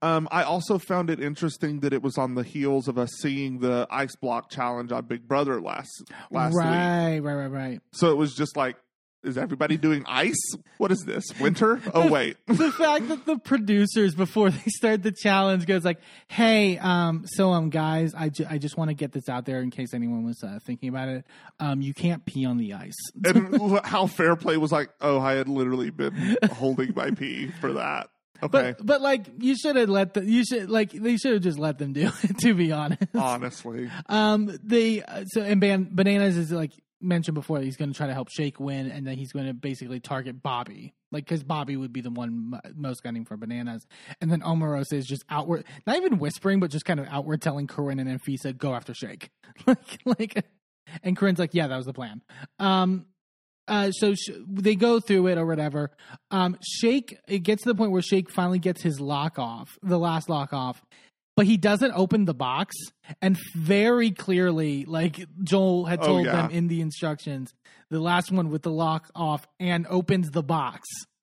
Um, 0.00 0.28
I 0.30 0.44
also 0.44 0.78
found 0.78 1.10
it 1.10 1.20
interesting 1.20 1.80
that 1.80 1.92
it 1.92 2.02
was 2.02 2.16
on 2.16 2.36
the 2.36 2.44
heels 2.44 2.86
of 2.86 2.96
us 2.98 3.10
seeing 3.20 3.58
the 3.58 3.86
ice 3.90 4.14
block 4.14 4.48
challenge 4.50 4.92
on 4.92 5.04
Big 5.06 5.26
Brother 5.26 5.60
last 5.60 5.90
last 6.30 6.54
week. 6.54 6.62
right 6.64 7.18
right 7.18 7.34
right 7.34 7.50
right 7.50 7.80
So 7.92 8.10
it 8.12 8.16
was 8.16 8.34
just 8.34 8.56
like, 8.56 8.76
is 9.24 9.36
everybody 9.36 9.76
doing 9.76 10.04
ice? 10.06 10.36
What 10.78 10.92
is 10.92 11.00
this? 11.04 11.24
Winter? 11.40 11.80
Oh 11.94 12.08
wait. 12.08 12.36
the 12.46 12.70
fact 12.72 13.08
that 13.08 13.24
the 13.26 13.38
producers 13.38 14.14
before 14.14 14.50
they 14.50 14.62
start 14.70 15.02
the 15.02 15.10
challenge 15.12 15.66
goes 15.66 15.84
like 15.84 15.98
hey 16.28 16.78
um 16.78 17.24
so 17.26 17.50
um 17.50 17.70
guys 17.70 18.14
i, 18.14 18.28
ju- 18.28 18.46
I 18.48 18.58
just 18.58 18.76
want 18.76 18.90
to 18.90 18.94
get 18.94 19.12
this 19.12 19.28
out 19.28 19.44
there 19.46 19.60
in 19.60 19.70
case 19.70 19.94
anyone 19.94 20.24
was 20.24 20.42
uh, 20.44 20.58
thinking 20.64 20.88
about 20.90 21.08
it 21.08 21.24
um 21.58 21.80
you 21.80 21.94
can't 21.94 22.24
pee 22.24 22.44
on 22.46 22.56
the 22.58 22.74
ice 22.74 22.94
and 23.24 23.80
how 23.84 24.06
fair 24.06 24.36
play 24.36 24.56
was 24.56 24.70
like, 24.70 24.90
oh, 25.00 25.18
I 25.20 25.32
had 25.34 25.48
literally 25.48 25.90
been 25.90 26.36
holding 26.52 26.92
my 26.94 27.10
pee 27.10 27.50
for 27.60 27.72
that. 27.74 28.08
Okay. 28.40 28.74
but 28.76 28.86
but 28.86 29.00
like 29.00 29.26
you 29.38 29.56
should 29.56 29.74
have 29.74 29.88
let 29.88 30.14
the 30.14 30.24
you 30.24 30.44
should 30.44 30.70
like 30.70 30.92
they 30.92 31.16
should 31.16 31.32
have 31.32 31.42
just 31.42 31.58
let 31.58 31.78
them 31.78 31.92
do 31.92 32.08
it 32.22 32.38
to 32.40 32.54
be 32.54 32.70
honest 32.70 33.02
Honestly. 33.14 33.90
um 34.08 34.56
they 34.62 35.02
uh, 35.02 35.24
so 35.26 35.40
and 35.42 35.60
ban- 35.60 35.88
bananas 35.90 36.36
is 36.36 36.52
like 36.52 36.70
mentioned 37.00 37.34
before 37.34 37.60
he's 37.60 37.76
going 37.76 37.90
to 37.92 37.96
try 37.96 38.06
to 38.06 38.14
help 38.14 38.28
shake 38.30 38.58
win 38.58 38.90
and 38.90 39.06
then 39.06 39.16
he's 39.16 39.32
going 39.32 39.46
to 39.46 39.54
basically 39.54 40.00
target 40.00 40.42
bobby. 40.42 40.94
Like 41.10 41.24
because 41.24 41.42
bobby 41.42 41.76
would 41.76 41.92
be 41.92 42.00
the 42.00 42.10
one 42.10 42.54
m- 42.64 42.74
most 42.76 43.02
gunning 43.02 43.24
for 43.24 43.36
bananas. 43.36 43.86
And 44.20 44.30
then 44.30 44.40
omarosa 44.40 44.94
is 44.94 45.06
just 45.06 45.24
outward 45.30 45.64
not 45.86 45.96
even 45.96 46.18
whispering 46.18 46.60
but 46.60 46.70
just 46.70 46.84
kind 46.84 47.00
of 47.00 47.06
outward 47.08 47.40
telling 47.40 47.66
corinne 47.66 47.98
and 47.98 48.20
Anfisa 48.20 48.56
go 48.56 48.74
after 48.74 48.94
shake. 48.94 49.30
Like 49.66 50.00
like 50.04 50.44
and 51.02 51.16
corinne's 51.16 51.38
like 51.38 51.54
yeah 51.54 51.66
that 51.66 51.76
was 51.76 51.86
the 51.86 51.92
plan. 51.92 52.22
Um 52.58 53.06
uh, 53.68 53.90
so 53.90 54.14
sh- 54.14 54.30
they 54.48 54.74
go 54.74 54.98
through 54.98 55.26
it 55.26 55.36
or 55.36 55.44
whatever. 55.44 55.90
Um, 56.30 56.56
Shake, 56.62 57.18
it 57.28 57.40
gets 57.40 57.64
to 57.64 57.68
the 57.68 57.74
point 57.74 57.92
where 57.92 58.00
Shake 58.00 58.30
finally 58.30 58.58
gets 58.58 58.80
his 58.80 58.98
lock 58.98 59.38
off, 59.38 59.78
the 59.82 59.98
last 59.98 60.30
lock 60.30 60.54
off, 60.54 60.82
but 61.38 61.46
he 61.46 61.56
doesn't 61.56 61.92
open 61.94 62.24
the 62.24 62.34
box. 62.34 62.74
And 63.22 63.38
very 63.54 64.10
clearly, 64.10 64.84
like 64.84 65.24
Joel 65.44 65.84
had 65.86 66.00
Oh, 66.02 66.06
told 66.06 66.26
yeah. 66.26 66.32
them 66.42 66.50
in 66.50 66.66
the 66.66 66.80
instructions, 66.80 67.54
the 67.90 68.00
last 68.00 68.32
one 68.32 68.50
with 68.50 68.62
the 68.62 68.72
lock 68.72 69.08
off 69.14 69.46
and 69.60 69.86
opens 69.88 70.32
the 70.32 70.42
box. 70.42 70.80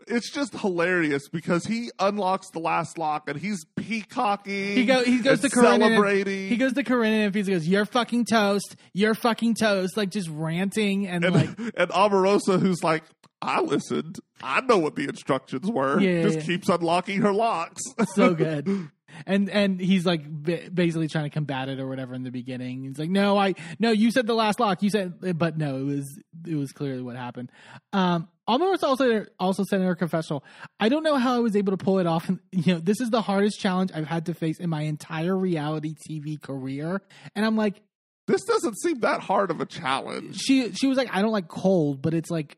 It's 0.07 0.31
just 0.31 0.53
hilarious 0.53 1.27
because 1.27 1.65
he 1.65 1.89
unlocks 1.99 2.49
the 2.51 2.59
last 2.59 2.97
lock 2.97 3.27
and 3.27 3.37
he's 3.37 3.65
peacocking. 3.75 4.75
He 4.75 4.85
go 4.85 5.03
he 5.03 5.17
goes 5.19 5.41
to 5.41 5.49
Corinne 5.49 5.81
and 5.81 5.91
celebrating. 5.95 6.47
he 6.47 6.55
goes 6.57 6.73
to 6.73 6.83
Corinne 6.83 7.13
and 7.13 7.35
he 7.35 7.41
goes, 7.43 7.67
"You're 7.67 7.85
fucking 7.85 8.25
toast. 8.25 8.75
You're 8.93 9.15
fucking 9.15 9.55
toast." 9.55 9.97
Like 9.97 10.11
just 10.11 10.29
ranting 10.29 11.07
and, 11.07 11.25
and, 11.25 11.35
like 11.35 11.49
and 11.75 11.89
Omarosa, 11.89 12.59
who's 12.59 12.83
like, 12.83 13.03
I 13.41 13.61
listened. 13.61 14.19
I 14.41 14.61
know 14.61 14.77
what 14.77 14.95
the 14.95 15.05
instructions 15.05 15.69
were. 15.69 15.99
Yeah, 15.99 16.21
just 16.21 16.37
yeah. 16.39 16.45
keeps 16.45 16.69
unlocking 16.69 17.21
her 17.21 17.33
locks. 17.33 17.81
so 18.13 18.33
good. 18.35 18.89
And 19.25 19.49
and 19.49 19.79
he's 19.79 20.05
like 20.05 20.21
basically 20.43 21.07
trying 21.07 21.25
to 21.25 21.29
combat 21.29 21.69
it 21.69 21.79
or 21.79 21.87
whatever 21.87 22.13
in 22.13 22.23
the 22.23 22.31
beginning. 22.31 22.83
He's 22.83 22.99
like, 22.99 23.09
"No, 23.09 23.37
I 23.37 23.55
no, 23.79 23.91
you 23.91 24.11
said 24.11 24.27
the 24.27 24.35
last 24.35 24.59
lock. 24.59 24.83
You 24.83 24.89
said, 24.89 25.37
but 25.37 25.57
no, 25.57 25.77
it 25.77 25.83
was 25.83 26.19
it 26.47 26.55
was 26.55 26.71
clearly 26.71 27.01
what 27.01 27.15
happened." 27.15 27.51
Um, 27.93 28.27
Almost 28.47 28.83
also 28.83 29.25
also 29.39 29.63
said 29.63 29.81
in 29.81 29.87
her 29.87 29.95
confessional, 29.95 30.43
"I 30.79 30.87
don't 30.87 31.01
know 31.01 31.15
how 31.15 31.35
I 31.35 31.39
was 31.39 31.55
able 31.55 31.75
to 31.75 31.83
pull 31.83 31.97
it 31.99 32.05
off. 32.05 32.29
You 32.51 32.75
know, 32.75 32.79
this 32.79 33.01
is 33.01 33.09
the 33.09 33.21
hardest 33.21 33.59
challenge 33.59 33.91
I've 33.93 34.07
had 34.07 34.27
to 34.27 34.33
face 34.33 34.59
in 34.59 34.69
my 34.69 34.83
entire 34.83 35.35
reality 35.35 35.95
TV 36.07 36.39
career." 36.39 37.01
And 37.35 37.43
I'm 37.43 37.55
like, 37.55 37.81
this 38.27 38.43
doesn't 38.43 38.79
seem 38.79 38.99
that 38.99 39.21
hard 39.21 39.49
of 39.51 39.61
a 39.61 39.65
challenge. 39.65 40.37
she 40.37 40.71
she 40.73 40.85
was 40.85 40.97
like, 40.97 41.09
"I 41.11 41.23
don't 41.23 41.31
like 41.31 41.47
cold, 41.47 42.03
but 42.03 42.13
it's 42.13 42.29
like, 42.29 42.57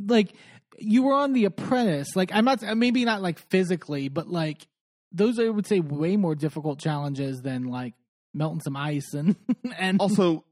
like 0.00 0.32
you 0.78 1.02
were 1.02 1.14
on 1.14 1.34
The 1.34 1.44
Apprentice. 1.44 2.16
Like 2.16 2.30
I'm 2.32 2.46
not 2.46 2.62
maybe 2.76 3.04
not 3.04 3.20
like 3.20 3.38
physically, 3.50 4.08
but 4.08 4.28
like." 4.28 4.66
Those 5.14 5.38
I 5.38 5.48
would 5.48 5.66
say 5.66 5.80
way 5.80 6.16
more 6.16 6.34
difficult 6.34 6.78
challenges 6.80 7.40
than 7.40 7.64
like 7.68 7.94
melting 8.34 8.60
some 8.60 8.76
ice 8.76 9.14
and 9.14 9.36
and 9.78 10.00
Also, 10.00 10.44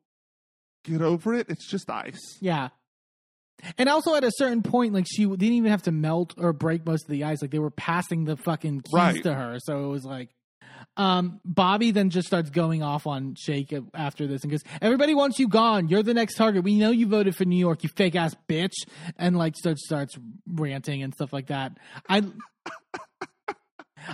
get 0.84 1.02
over 1.02 1.34
it. 1.34 1.48
It's 1.50 1.68
just 1.68 1.90
ice. 1.90 2.38
yeah. 2.40 2.68
And 3.78 3.88
also 3.88 4.14
at 4.16 4.24
a 4.24 4.32
certain 4.36 4.62
point, 4.62 4.92
like 4.94 5.06
she 5.08 5.24
didn't 5.24 5.42
even 5.42 5.70
have 5.70 5.82
to 5.82 5.92
melt 5.92 6.34
or 6.36 6.52
break 6.52 6.84
most 6.86 7.04
of 7.04 7.10
the 7.10 7.24
ice. 7.24 7.42
Like 7.42 7.50
they 7.52 7.60
were 7.60 7.70
passing 7.70 8.24
the 8.24 8.36
fucking 8.36 8.80
keys 8.80 8.92
Right. 8.92 9.22
to 9.22 9.34
her, 9.34 9.58
so 9.60 9.84
it 9.84 9.88
was 9.88 10.04
like. 10.04 10.30
Um, 10.96 11.40
Bobby 11.44 11.90
then 11.90 12.10
just 12.10 12.26
starts 12.26 12.50
going 12.50 12.82
off 12.82 13.06
on 13.06 13.34
Shake 13.38 13.72
after 13.94 14.26
this 14.26 14.42
and 14.42 14.50
goes, 14.50 14.62
"Everybody 14.82 15.14
wants 15.14 15.38
you 15.38 15.48
gone. 15.48 15.88
You're 15.88 16.02
the 16.02 16.12
next 16.12 16.34
target. 16.34 16.64
We 16.64 16.76
know 16.76 16.90
you 16.90 17.06
voted 17.06 17.34
for 17.36 17.44
New 17.46 17.56
York, 17.56 17.82
you 17.82 17.88
fake 17.96 18.14
ass 18.16 18.34
bitch." 18.48 18.72
And 19.16 19.38
like 19.38 19.56
starts 19.56 19.84
starts 19.86 20.18
ranting 20.46 21.02
and 21.02 21.14
stuff 21.14 21.32
like 21.32 21.46
that. 21.46 21.78
I 22.10 22.24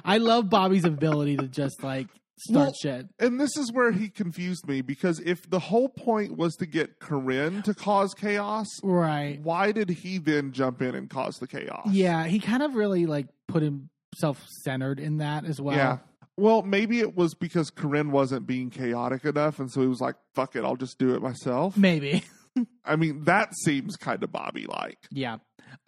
I 0.04 0.18
love 0.18 0.48
Bobby's 0.50 0.84
ability 0.84 1.36
to 1.38 1.48
just 1.48 1.82
like 1.82 2.08
start 2.38 2.66
Well, 2.66 2.72
shit. 2.80 3.06
And 3.18 3.40
this 3.40 3.56
is 3.56 3.72
where 3.72 3.90
he 3.92 4.08
confused 4.08 4.66
me 4.68 4.80
because 4.80 5.20
if 5.20 5.48
the 5.50 5.58
whole 5.58 5.88
point 5.88 6.36
was 6.36 6.54
to 6.56 6.66
get 6.66 7.00
Corinne 7.00 7.62
to 7.62 7.74
cause 7.74 8.14
chaos, 8.14 8.66
Right. 8.82 9.40
why 9.42 9.72
did 9.72 9.88
he 9.90 10.18
then 10.18 10.52
jump 10.52 10.80
in 10.82 10.94
and 10.94 11.10
cause 11.10 11.36
the 11.38 11.46
chaos? 11.48 11.88
Yeah, 11.90 12.24
he 12.26 12.38
kind 12.38 12.62
of 12.62 12.74
really 12.74 13.06
like 13.06 13.26
put 13.48 13.62
himself 13.62 14.44
centered 14.64 15.00
in 15.00 15.18
that 15.18 15.44
as 15.44 15.60
well. 15.60 15.76
Yeah. 15.76 15.98
Well, 16.36 16.62
maybe 16.62 17.00
it 17.00 17.16
was 17.16 17.34
because 17.34 17.68
Corinne 17.70 18.12
wasn't 18.12 18.46
being 18.46 18.70
chaotic 18.70 19.24
enough, 19.24 19.58
and 19.58 19.68
so 19.72 19.80
he 19.80 19.88
was 19.88 20.00
like, 20.00 20.14
"Fuck 20.36 20.54
it, 20.54 20.62
I'll 20.64 20.76
just 20.76 20.96
do 20.96 21.16
it 21.16 21.20
myself." 21.20 21.76
Maybe. 21.76 22.22
I 22.84 22.94
mean, 22.94 23.24
that 23.24 23.52
seems 23.64 23.96
kind 23.96 24.22
of 24.22 24.30
Bobby 24.30 24.64
like. 24.68 24.98
Yeah. 25.10 25.38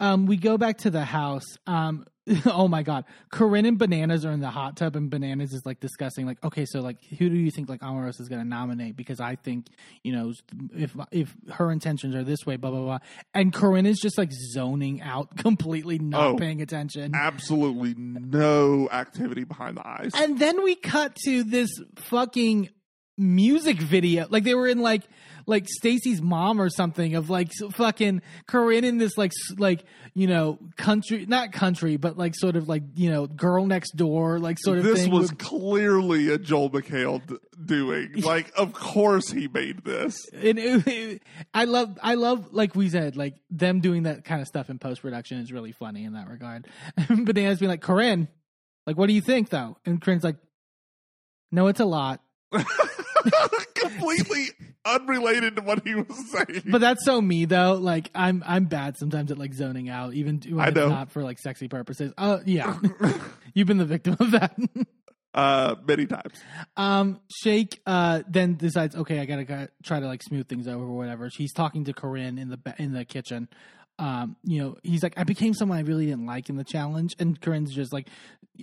Um, 0.01 0.25
we 0.25 0.35
go 0.35 0.57
back 0.57 0.79
to 0.79 0.89
the 0.89 1.05
house. 1.05 1.45
Um, 1.67 2.05
oh 2.45 2.67
my 2.67 2.83
god, 2.83 3.05
Corinne 3.31 3.65
and 3.65 3.77
Bananas 3.79 4.25
are 4.25 4.31
in 4.31 4.41
the 4.41 4.49
hot 4.51 4.77
tub, 4.77 4.95
and 4.95 5.09
Bananas 5.09 5.53
is 5.53 5.63
like 5.65 5.79
discussing 5.79 6.25
like, 6.27 6.37
okay, 6.43 6.65
so 6.65 6.79
like, 6.79 7.03
who 7.03 7.29
do 7.29 7.35
you 7.35 7.49
think 7.49 7.67
like 7.67 7.81
Omarosa 7.81 8.21
is 8.21 8.29
going 8.29 8.41
to 8.41 8.47
nominate? 8.47 8.95
Because 8.95 9.19
I 9.19 9.35
think 9.35 9.67
you 10.03 10.13
know 10.13 10.31
if 10.75 10.95
if 11.11 11.35
her 11.53 11.71
intentions 11.71 12.13
are 12.15 12.23
this 12.23 12.45
way, 12.45 12.57
blah 12.57 12.69
blah 12.69 12.81
blah, 12.81 12.99
and 13.33 13.51
Corinne 13.51 13.85
is 13.87 13.99
just 13.99 14.17
like 14.17 14.31
zoning 14.53 15.01
out, 15.01 15.35
completely 15.37 15.97
not 15.99 16.21
Oh. 16.31 16.35
paying 16.37 16.61
attention. 16.61 17.15
Absolutely 17.15 17.95
no 17.97 18.87
activity 18.91 19.43
behind 19.43 19.77
the 19.77 19.87
eyes. 19.87 20.11
And 20.13 20.37
then 20.37 20.63
we 20.63 20.75
cut 20.75 21.15
to 21.25 21.43
this 21.43 21.69
fucking 21.95 22.69
music 23.17 23.77
video. 23.77 24.27
Like 24.29 24.43
they 24.43 24.55
were 24.55 24.67
in 24.67 24.79
like 24.81 25.03
like 25.45 25.67
Stacy's 25.67 26.21
mom 26.21 26.61
or 26.61 26.69
something 26.69 27.15
of 27.15 27.29
like 27.29 27.51
fucking 27.73 28.21
Corinne 28.47 28.83
in 28.83 28.97
this 28.97 29.17
like 29.17 29.31
like 29.57 29.83
you 30.13 30.27
know 30.27 30.59
country 30.77 31.25
not 31.25 31.51
country 31.51 31.97
but 31.97 32.17
like 32.17 32.35
sort 32.35 32.55
of 32.55 32.67
like 32.69 32.83
you 32.95 33.09
know 33.09 33.27
girl 33.27 33.65
next 33.65 33.95
door 33.95 34.39
like 34.39 34.57
sort 34.59 34.77
of 34.77 34.83
this 34.83 35.03
thing. 35.03 35.11
was 35.11 35.29
with- 35.31 35.39
clearly 35.39 36.29
a 36.29 36.37
Joel 36.37 36.69
McHale 36.69 37.25
d- 37.25 37.37
doing. 37.65 38.09
Like, 38.23 38.51
of 38.57 38.73
course 38.73 39.29
he 39.31 39.47
made 39.47 39.83
this. 39.83 40.27
and 40.33 40.57
it, 40.59 40.87
it- 40.87 41.23
I 41.53 41.65
love 41.65 41.97
I 42.01 42.15
love 42.15 42.53
like 42.53 42.75
we 42.75 42.89
said 42.89 43.15
like 43.15 43.35
them 43.49 43.79
doing 43.81 44.03
that 44.03 44.23
kind 44.25 44.41
of 44.41 44.47
stuff 44.47 44.69
in 44.69 44.79
post 44.79 45.01
production 45.01 45.37
is 45.39 45.51
really 45.51 45.71
funny 45.71 46.03
in 46.05 46.13
that 46.13 46.27
regard. 46.29 46.67
Bananas 47.09 47.59
being 47.59 47.69
like 47.69 47.81
Corinne, 47.81 48.27
like 48.85 48.97
what 48.97 49.07
do 49.07 49.13
you 49.13 49.21
think 49.21 49.49
though? 49.49 49.77
And 49.85 50.01
Corinne's 50.01 50.23
like, 50.23 50.37
no, 51.51 51.67
it's 51.67 51.79
a 51.79 51.85
lot. 51.85 52.21
Completely 53.75 54.47
unrelated 54.85 55.55
to 55.55 55.61
what 55.61 55.85
he 55.85 55.95
was 55.95 56.31
saying. 56.31 56.63
But 56.65 56.81
that's 56.81 57.05
so 57.05 57.21
me 57.21 57.45
though. 57.45 57.73
Like 57.73 58.09
I'm 58.15 58.43
I'm 58.45 58.65
bad 58.65 58.97
sometimes 58.97 59.31
at 59.31 59.37
like 59.37 59.53
zoning 59.53 59.89
out, 59.89 60.13
even 60.13 60.41
when 60.49 60.67
it's 60.67 60.77
not 60.77 61.11
for 61.11 61.23
like 61.23 61.39
sexy 61.39 61.67
purposes. 61.67 62.13
Uh 62.17 62.39
yeah. 62.45 62.77
You've 63.53 63.67
been 63.67 63.77
the 63.77 63.85
victim 63.85 64.15
of 64.19 64.31
that. 64.31 64.57
uh, 65.33 65.75
many 65.85 66.05
times. 66.05 66.33
um 66.77 67.19
Shake 67.43 67.79
uh 67.85 68.23
then 68.27 68.55
decides, 68.55 68.95
okay, 68.95 69.19
I 69.19 69.25
gotta, 69.25 69.43
gotta 69.43 69.69
try 69.83 69.99
to 69.99 70.07
like 70.07 70.23
smooth 70.23 70.47
things 70.47 70.67
over 70.67 70.83
or 70.83 70.97
whatever. 70.97 71.29
She's 71.29 71.53
talking 71.53 71.85
to 71.85 71.93
Corinne 71.93 72.37
in 72.37 72.49
the 72.49 72.59
in 72.77 72.93
the 72.93 73.05
kitchen. 73.05 73.49
Um, 74.01 74.35
you 74.43 74.59
know, 74.59 74.77
he's 74.81 75.03
like, 75.03 75.13
I 75.15 75.23
became 75.23 75.53
someone 75.53 75.77
I 75.77 75.81
really 75.81 76.07
didn't 76.07 76.25
like 76.25 76.49
in 76.49 76.55
the 76.55 76.63
challenge, 76.63 77.15
and 77.19 77.39
Corinne's 77.39 77.71
just 77.71 77.93
like, 77.93 78.07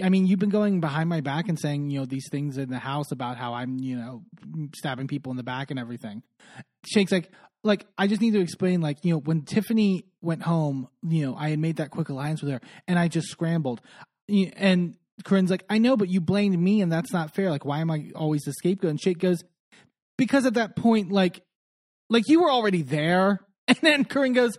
I 0.03 0.09
mean, 0.09 0.27
you've 0.27 0.40
been 0.40 0.51
going 0.51 0.81
behind 0.81 1.09
my 1.09 1.20
back 1.20 1.48
and 1.48 1.57
saying, 1.57 1.90
you 1.90 2.01
know, 2.01 2.07
these 2.07 2.29
things 2.29 2.59
in 2.59 2.70
the 2.70 2.81
house 2.81 3.12
about 3.12 3.37
how 3.37 3.55
I'm, 3.55 3.79
you 3.79 3.96
know, 3.96 4.24
stabbing 4.74 5.07
people 5.07 5.31
in 5.31 5.37
the 5.37 5.44
back 5.44 5.70
and 5.70 5.79
everything. 5.79 6.24
Shake's 6.85 7.12
like, 7.12 7.31
like 7.62 7.87
I 7.96 8.09
just 8.09 8.20
need 8.20 8.33
to 8.33 8.40
explain, 8.40 8.81
like, 8.81 9.05
you 9.05 9.12
know, 9.12 9.20
when 9.20 9.42
Tiffany 9.42 10.07
went 10.20 10.42
home, 10.42 10.88
you 11.09 11.24
know, 11.24 11.37
I 11.37 11.51
had 11.51 11.61
made 11.61 11.77
that 11.77 11.90
quick 11.92 12.09
alliance 12.09 12.42
with 12.42 12.51
her, 12.51 12.61
and 12.88 12.98
I 12.98 13.07
just 13.07 13.29
scrambled, 13.29 13.81
and 14.29 14.96
Corinne's 15.24 15.53
like, 15.53 15.64
I 15.70 15.79
know, 15.79 15.96
but 15.96 16.09
you 16.09 16.20
blamed 16.20 16.59
me, 16.59 16.81
and 16.81 16.90
that's 16.90 17.12
not 17.12 17.33
fair. 17.33 17.48
Like, 17.53 17.64
why 17.64 17.79
am 17.79 17.92
I 17.92 18.11
always 18.16 18.42
the 18.42 18.53
scapegoat? 18.55 18.90
And 18.90 19.01
Shake 19.01 19.18
goes, 19.18 19.44
because 20.16 20.46
at 20.46 20.55
that 20.55 20.74
point, 20.74 21.12
like, 21.12 21.42
like 22.11 22.24
you 22.27 22.42
were 22.42 22.51
already 22.51 22.83
there, 22.83 23.38
and 23.68 23.79
then 23.83 24.05
Corinne 24.05 24.33
goes, 24.33 24.59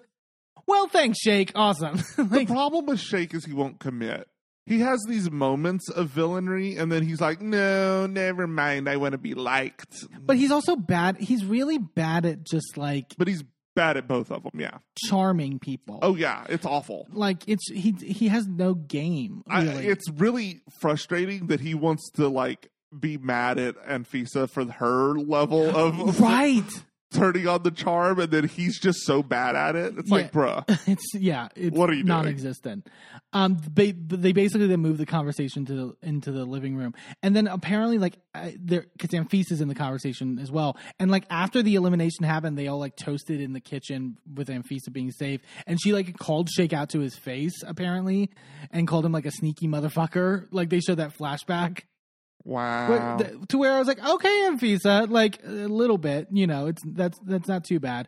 well, 0.70 0.88
thanks, 0.88 1.20
Shake, 1.20 1.52
awesome. 1.56 2.00
The 2.18 2.46
problem 2.46 2.86
with 2.86 3.00
Shake 3.00 3.34
is 3.34 3.44
he 3.46 3.54
won't 3.54 3.80
commit. 3.80 4.28
He 4.66 4.80
has 4.82 5.04
these 5.08 5.32
moments 5.32 5.90
of 5.90 6.10
villainy, 6.10 6.78
and 6.78 6.92
then 6.92 7.02
he's 7.04 7.20
like, 7.20 7.42
"No, 7.42 8.06
never 8.06 8.46
mind. 8.46 8.88
I 8.88 8.98
want 8.98 9.14
to 9.14 9.18
be 9.18 9.34
liked." 9.34 10.06
but 10.22 10.38
he's 10.38 10.52
also 10.52 10.76
bad. 10.76 11.18
He's 11.18 11.44
really 11.44 11.80
bad 11.80 12.26
at 12.26 12.44
just 12.44 12.78
like 12.78 13.16
But 13.18 13.28
he's 13.28 13.44
bad 13.76 13.98
at 13.98 14.08
both 14.08 14.32
of 14.32 14.44
them. 14.44 14.52
Yeah. 14.60 14.78
charming 15.08 15.58
people. 15.58 16.00
Oh 16.04 16.16
yeah, 16.16 16.46
it's 16.50 16.66
awful. 16.68 17.08
like 17.12 17.48
it's 17.48 17.68
he 17.72 17.92
he 18.04 18.28
has 18.28 18.46
no 18.48 18.74
game 18.76 19.42
I, 19.50 19.64
it's 19.66 20.08
really 20.12 20.62
frustrating 20.82 21.48
that 21.48 21.62
he 21.62 21.74
wants 21.74 22.12
to 22.12 22.28
like 22.28 22.70
be 22.98 23.18
mad 23.18 23.58
at 23.58 23.76
Anfisa 23.88 24.50
for 24.50 24.66
her 24.66 25.14
level 25.18 25.76
of 25.76 26.20
right. 26.22 26.84
Turning 27.12 27.48
on 27.48 27.64
the 27.64 27.72
charm, 27.72 28.20
and 28.20 28.30
then 28.32 28.48
he's 28.48 28.80
just 28.80 29.00
so 29.00 29.24
bad 29.24 29.56
at 29.56 29.76
it. 29.76 29.96
It's 29.98 30.12
like, 30.12 30.32
bruh, 30.32 30.64
It's 30.88 31.04
yeah. 31.16 31.48
It's 31.56 31.76
What 31.76 31.90
are 31.90 31.94
you 31.94 32.04
doing? 32.04 32.08
non-existent. 32.10 32.88
Um, 33.34 33.58
they 33.74 33.92
they 33.94 34.32
basically 34.32 34.68
then 34.68 34.80
move 34.82 35.00
the 35.00 35.08
conversation 35.08 35.66
to 35.66 35.74
the, 35.74 36.08
into 36.08 36.32
the 36.32 36.46
living 36.46 36.76
room, 36.76 36.94
and 37.24 37.36
then 37.36 37.48
apparently 37.48 37.98
like 37.98 38.20
uh, 38.36 38.52
there 38.60 38.86
because 38.96 39.10
Amphis 39.10 39.52
is 39.52 39.60
in 39.60 39.68
the 39.70 39.76
conversation 39.76 40.38
as 40.38 40.52
well, 40.52 40.78
and 41.00 41.10
like 41.10 41.26
after 41.32 41.64
the 41.64 41.74
elimination 41.76 42.26
happened, 42.26 42.58
they 42.60 42.68
all 42.68 42.78
like 42.80 42.96
toasted 42.96 43.42
in 43.42 43.54
the 43.54 43.60
kitchen 43.60 44.18
with 44.36 44.48
Anfisa 44.50 44.92
being 44.92 45.10
safe, 45.12 45.42
and 45.66 45.80
she 45.82 45.94
like 45.94 46.16
called 46.20 46.48
Shake 46.50 46.74
out 46.74 46.90
to 46.92 47.00
his 47.00 47.16
face 47.16 47.64
apparently, 47.66 48.30
and 48.72 48.88
called 48.88 49.04
him 49.06 49.12
like 49.12 49.26
a 49.26 49.32
sneaky 49.32 49.68
motherfucker. 49.68 50.46
Like 50.52 50.70
they 50.70 50.80
showed 50.80 50.98
that 50.98 51.18
flashback. 51.18 51.82
Wow. 52.46 53.18
Th- 53.18 53.34
to 53.50 53.58
where 53.58 53.74
I 53.74 53.80
was 53.80 53.88
like, 53.88 54.04
okay, 54.04 54.50
Anfisa, 54.50 55.10
like 55.10 55.40
a 55.46 55.50
little 55.50 55.98
bit, 55.98 56.28
you 56.32 56.48
know, 56.48 56.68
it's 56.68 56.82
that's 56.86 57.20
that's 57.26 57.48
not 57.48 57.64
too 57.64 57.80
bad. 57.80 58.08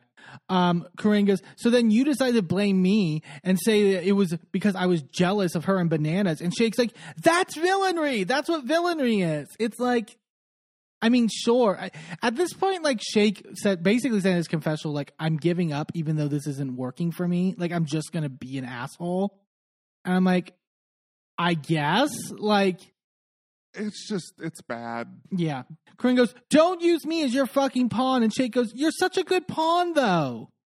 Um, 0.49 0.87
Corinne 0.97 1.25
goes, 1.25 1.41
so 1.57 1.69
then 1.69 1.91
you 1.91 2.05
decide 2.05 2.35
to 2.35 2.41
blame 2.41 2.81
me 2.81 3.23
and 3.43 3.59
say 3.59 3.93
that 3.93 4.03
it 4.03 4.13
was 4.13 4.35
because 4.51 4.75
I 4.75 4.85
was 4.85 5.01
jealous 5.01 5.55
of 5.55 5.65
her 5.65 5.77
and 5.77 5.89
bananas. 5.89 6.41
And 6.41 6.55
Shake's 6.55 6.77
like, 6.77 6.93
that's 7.21 7.55
villainy. 7.55 8.23
That's 8.23 8.47
what 8.47 8.63
villainy 8.63 9.23
is. 9.23 9.47
It's 9.59 9.79
like, 9.79 10.17
I 11.01 11.09
mean, 11.09 11.27
sure. 11.27 11.77
I, 11.79 11.91
at 12.21 12.35
this 12.35 12.53
point, 12.53 12.83
like 12.83 13.01
Shake 13.01 13.45
said, 13.55 13.83
basically 13.83 14.21
said 14.21 14.31
in 14.31 14.37
his 14.37 14.47
confessional, 14.47 14.93
like, 14.93 15.11
I'm 15.19 15.37
giving 15.37 15.73
up 15.73 15.91
even 15.95 16.15
though 16.15 16.27
this 16.27 16.47
isn't 16.47 16.75
working 16.77 17.11
for 17.11 17.27
me. 17.27 17.55
Like, 17.57 17.71
I'm 17.71 17.85
just 17.85 18.11
gonna 18.11 18.29
be 18.29 18.57
an 18.57 18.65
asshole. 18.65 19.37
And 20.05 20.15
I'm 20.15 20.23
like, 20.23 20.53
I 21.37 21.53
guess, 21.55 22.11
like. 22.31 22.79
It's 23.73 24.07
just 24.07 24.33
it's 24.39 24.61
bad. 24.61 25.07
Yeah. 25.31 25.63
Corinne 25.97 26.15
goes, 26.15 26.33
Don't 26.49 26.81
use 26.81 27.05
me 27.05 27.23
as 27.23 27.33
your 27.33 27.45
fucking 27.45 27.89
pawn. 27.89 28.23
And 28.23 28.33
Shake 28.33 28.53
goes, 28.53 28.71
You're 28.73 28.91
such 28.91 29.17
a 29.17 29.23
good 29.23 29.47
pawn, 29.47 29.93
though. 29.93 30.49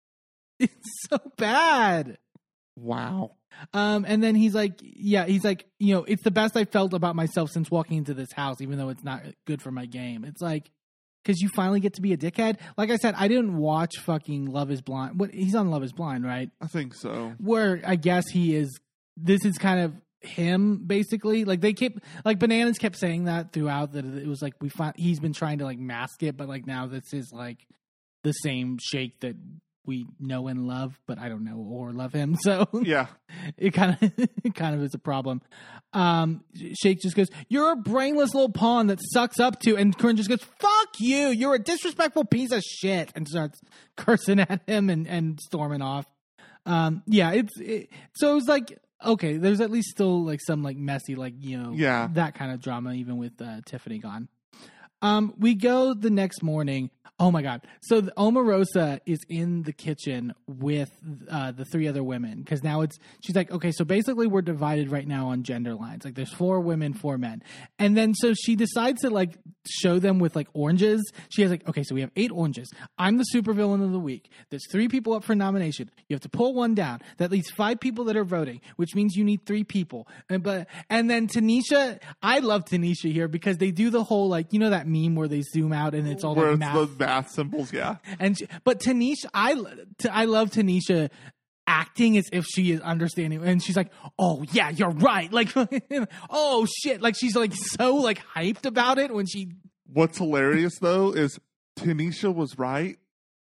It's 0.60 1.08
so 1.10 1.18
bad. 1.36 2.16
Wow. 2.76 3.32
Um, 3.72 4.04
and 4.06 4.22
then 4.22 4.36
he's 4.36 4.54
like, 4.54 4.78
Yeah, 4.80 5.26
he's 5.26 5.44
like, 5.44 5.66
You 5.78 5.94
know, 5.94 6.04
it's 6.04 6.22
the 6.22 6.30
best 6.30 6.56
I 6.56 6.64
felt 6.64 6.94
about 6.94 7.16
myself 7.16 7.50
since 7.50 7.70
walking 7.70 7.98
into 7.98 8.14
this 8.14 8.32
house, 8.32 8.60
even 8.60 8.78
though 8.78 8.88
it's 8.88 9.02
not 9.04 9.22
good 9.46 9.60
for 9.60 9.72
my 9.72 9.86
game. 9.86 10.24
It's 10.24 10.40
like, 10.40 10.70
because 11.24 11.40
you 11.40 11.48
finally 11.48 11.80
get 11.80 11.94
to 11.94 12.02
be 12.02 12.12
a 12.12 12.16
dickhead. 12.16 12.58
Like 12.76 12.90
I 12.90 12.96
said, 12.96 13.14
I 13.16 13.28
didn't 13.28 13.56
watch 13.56 13.98
fucking 14.00 14.46
Love 14.46 14.70
is 14.70 14.82
Blind. 14.82 15.18
What 15.18 15.32
he's 15.32 15.54
on 15.54 15.70
Love 15.70 15.82
is 15.82 15.92
Blind, 15.92 16.24
right? 16.24 16.50
I 16.60 16.66
think 16.66 16.94
so. 16.94 17.32
Where 17.38 17.80
I 17.84 17.96
guess 17.96 18.24
he 18.30 18.54
is. 18.54 18.78
This 19.16 19.44
is 19.44 19.58
kind 19.58 19.80
of 19.80 19.94
him 20.24 20.78
basically. 20.86 21.44
Like 21.44 21.60
they 21.60 21.72
kept 21.72 21.98
like 22.24 22.38
bananas 22.38 22.78
kept 22.78 22.96
saying 22.96 23.24
that 23.24 23.52
throughout 23.52 23.92
that 23.92 24.04
it 24.04 24.26
was 24.26 24.42
like 24.42 24.54
we 24.60 24.68
find 24.68 24.94
he's 24.96 25.20
been 25.20 25.32
trying 25.32 25.58
to 25.58 25.64
like 25.64 25.78
mask 25.78 26.22
it 26.22 26.36
but 26.36 26.48
like 26.48 26.66
now 26.66 26.86
this 26.86 27.12
is 27.12 27.30
like 27.32 27.66
the 28.22 28.32
same 28.32 28.78
shake 28.82 29.20
that 29.20 29.36
we 29.86 30.06
know 30.18 30.48
and 30.48 30.66
love 30.66 30.98
but 31.06 31.18
i 31.18 31.28
don't 31.28 31.44
know 31.44 31.56
or 31.58 31.92
love 31.92 32.12
him. 32.14 32.36
So 32.42 32.66
Yeah. 32.82 33.08
it 33.58 33.72
kind 33.74 33.98
of 34.00 34.12
it 34.44 34.54
kind 34.54 34.74
of 34.74 34.82
is 34.82 34.94
a 34.94 34.98
problem. 34.98 35.42
Um 35.92 36.42
shake 36.82 37.00
just 37.00 37.14
goes 37.16 37.28
you're 37.48 37.72
a 37.72 37.76
brainless 37.76 38.32
little 38.34 38.50
pawn 38.50 38.86
that 38.86 38.98
sucks 39.12 39.38
up 39.38 39.60
to 39.60 39.76
and 39.76 39.96
Corinne 39.96 40.16
just 40.16 40.30
goes 40.30 40.42
fuck 40.58 40.88
you. 41.00 41.28
You're 41.28 41.54
a 41.56 41.58
disrespectful 41.58 42.24
piece 42.24 42.50
of 42.50 42.62
shit 42.62 43.12
and 43.14 43.28
starts 43.28 43.60
cursing 43.96 44.40
at 44.40 44.62
him 44.66 44.88
and 44.88 45.06
and 45.06 45.38
storming 45.44 45.82
off. 45.82 46.06
Um 46.64 47.02
yeah 47.06 47.32
it's 47.32 47.52
it, 47.60 47.90
so 48.16 48.32
it 48.32 48.34
was 48.36 48.48
like 48.48 48.78
okay 49.04 49.36
there's 49.36 49.60
at 49.60 49.70
least 49.70 49.88
still 49.90 50.24
like 50.24 50.40
some 50.40 50.62
like 50.62 50.76
messy 50.76 51.14
like 51.14 51.34
you 51.40 51.58
know 51.58 51.72
Yeah. 51.74 52.08
that 52.12 52.34
kind 52.34 52.52
of 52.52 52.60
drama 52.60 52.92
even 52.92 53.16
with 53.18 53.40
uh, 53.40 53.60
tiffany 53.66 53.98
gone 53.98 54.28
um 55.04 55.34
we 55.38 55.54
go 55.54 55.92
the 55.92 56.10
next 56.10 56.42
morning. 56.42 56.90
Oh 57.20 57.30
my 57.30 57.42
god. 57.42 57.60
So 57.82 58.00
the 58.00 58.10
omarosa 58.12 58.98
is 59.06 59.20
in 59.28 59.62
the 59.62 59.72
kitchen 59.72 60.34
with 60.48 60.90
uh 61.30 61.52
the 61.52 61.64
three 61.64 61.86
other 61.86 62.02
women 62.02 62.40
because 62.40 62.64
now 62.64 62.80
it's 62.80 62.98
she's 63.22 63.36
like 63.36 63.52
okay 63.52 63.70
so 63.70 63.84
basically 63.84 64.26
we're 64.26 64.42
divided 64.42 64.90
right 64.90 65.06
now 65.06 65.28
on 65.28 65.44
gender 65.44 65.74
lines. 65.74 66.04
Like 66.04 66.14
there's 66.14 66.32
four 66.32 66.58
women 66.58 66.92
four 66.92 67.18
men. 67.18 67.42
And 67.78 67.96
then 67.96 68.14
so 68.14 68.34
she 68.34 68.56
decides 68.56 69.02
to 69.02 69.10
like 69.10 69.38
show 69.68 70.00
them 70.00 70.18
with 70.18 70.34
like 70.34 70.48
oranges. 70.54 71.08
She 71.28 71.42
has 71.42 71.52
like 71.52 71.68
okay 71.68 71.84
so 71.84 71.94
we 71.94 72.00
have 72.00 72.10
eight 72.16 72.32
oranges. 72.32 72.68
I'm 72.98 73.18
the 73.18 73.26
supervillain 73.32 73.84
of 73.84 73.92
the 73.92 74.00
week. 74.00 74.30
There's 74.50 74.66
three 74.72 74.88
people 74.88 75.12
up 75.12 75.22
for 75.22 75.36
nomination. 75.36 75.90
You 76.08 76.14
have 76.14 76.22
to 76.22 76.28
pull 76.28 76.52
one 76.54 76.74
down. 76.74 77.00
That 77.18 77.30
leaves 77.30 77.50
five 77.50 77.78
people 77.78 78.06
that 78.06 78.16
are 78.16 78.24
voting 78.24 78.60
which 78.74 78.96
means 78.96 79.14
you 79.14 79.22
need 79.22 79.46
three 79.46 79.64
people. 79.64 80.08
And 80.28 80.42
but 80.42 80.66
and 80.90 81.08
then 81.08 81.28
tanisha 81.28 82.00
i 82.22 82.40
love 82.40 82.64
tanisha 82.64 83.12
here 83.12 83.28
because 83.28 83.58
they 83.58 83.70
do 83.70 83.90
the 83.90 84.02
whole 84.02 84.28
like 84.28 84.52
you 84.52 84.58
know 84.58 84.70
that 84.70 84.86
meme 84.94 85.14
where 85.16 85.28
they 85.28 85.42
zoom 85.42 85.72
out 85.72 85.94
and 85.94 86.08
it's 86.08 86.24
all 86.24 86.34
Where 86.34 86.50
like 86.50 86.60
math 86.60 86.74
the 86.74 87.04
math 87.04 87.30
symbols, 87.30 87.72
yeah. 87.72 87.96
and 88.18 88.38
she, 88.38 88.46
but 88.64 88.80
Tanisha, 88.80 89.26
I 89.34 89.54
t- 89.98 90.08
I 90.08 90.24
love 90.26 90.50
Tanisha 90.50 91.10
acting 91.66 92.16
as 92.16 92.28
if 92.32 92.44
she 92.44 92.72
is 92.72 92.80
understanding, 92.80 93.42
and 93.44 93.62
she's 93.62 93.76
like, 93.76 93.90
"Oh 94.18 94.44
yeah, 94.52 94.70
you're 94.70 94.90
right." 94.90 95.30
Like, 95.32 95.48
"Oh 96.30 96.66
shit!" 96.82 97.00
Like 97.00 97.16
she's 97.18 97.34
like 97.34 97.54
so 97.54 97.96
like 97.96 98.20
hyped 98.36 98.66
about 98.66 98.98
it 98.98 99.12
when 99.12 99.26
she. 99.26 99.50
What's 99.92 100.18
hilarious 100.18 100.78
though 100.80 101.12
is 101.12 101.38
Tanisha 101.76 102.34
was 102.34 102.58
right. 102.58 102.96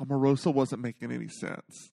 Omarosa 0.01 0.54
wasn't 0.54 0.82
making 0.82 1.12
any 1.12 1.27
sense. 1.27 1.91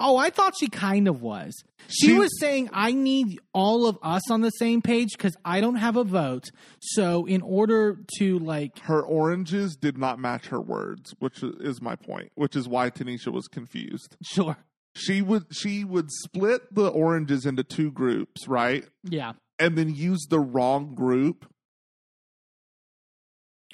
Oh, 0.00 0.16
I 0.16 0.30
thought 0.30 0.54
she 0.58 0.68
kind 0.68 1.06
of 1.08 1.22
was. 1.22 1.54
She, 1.88 2.08
She- 2.08 2.12
was 2.14 2.30
saying, 2.40 2.68
I 2.72 2.92
need 2.92 3.38
all 3.52 3.86
of 3.86 3.96
us 4.02 4.28
on 4.30 4.40
the 4.40 4.50
same 4.50 4.82
page 4.82 5.10
because 5.12 5.36
I 5.44 5.60
don't 5.60 5.76
have 5.76 5.96
a 5.96 6.04
vote. 6.04 6.50
So, 6.80 7.26
in 7.26 7.42
order 7.42 8.00
to, 8.18 8.38
like, 8.40 8.78
Her 8.80 9.00
oranges 9.02 9.76
did 9.76 9.96
not 9.96 10.18
match 10.18 10.46
her 10.48 10.60
words, 10.60 11.14
which 11.20 11.42
is 11.42 11.80
my 11.80 11.94
point, 11.96 12.32
which 12.34 12.56
is 12.56 12.66
why 12.68 12.90
Tanisha 12.90 13.32
was 13.32 13.46
confused. 13.46 14.16
sure. 14.22 14.56
She 14.96 15.22
would 15.22 15.46
she 15.52 15.82
would 15.84 16.08
split 16.10 16.72
the 16.72 16.86
oranges 16.88 17.46
into 17.46 17.64
two 17.64 17.90
groups, 17.90 18.46
right? 18.46 18.84
Yeah. 19.02 19.32
And 19.58 19.76
then 19.76 19.92
use 19.92 20.24
the 20.30 20.38
wrong 20.38 20.94
group. 20.94 21.46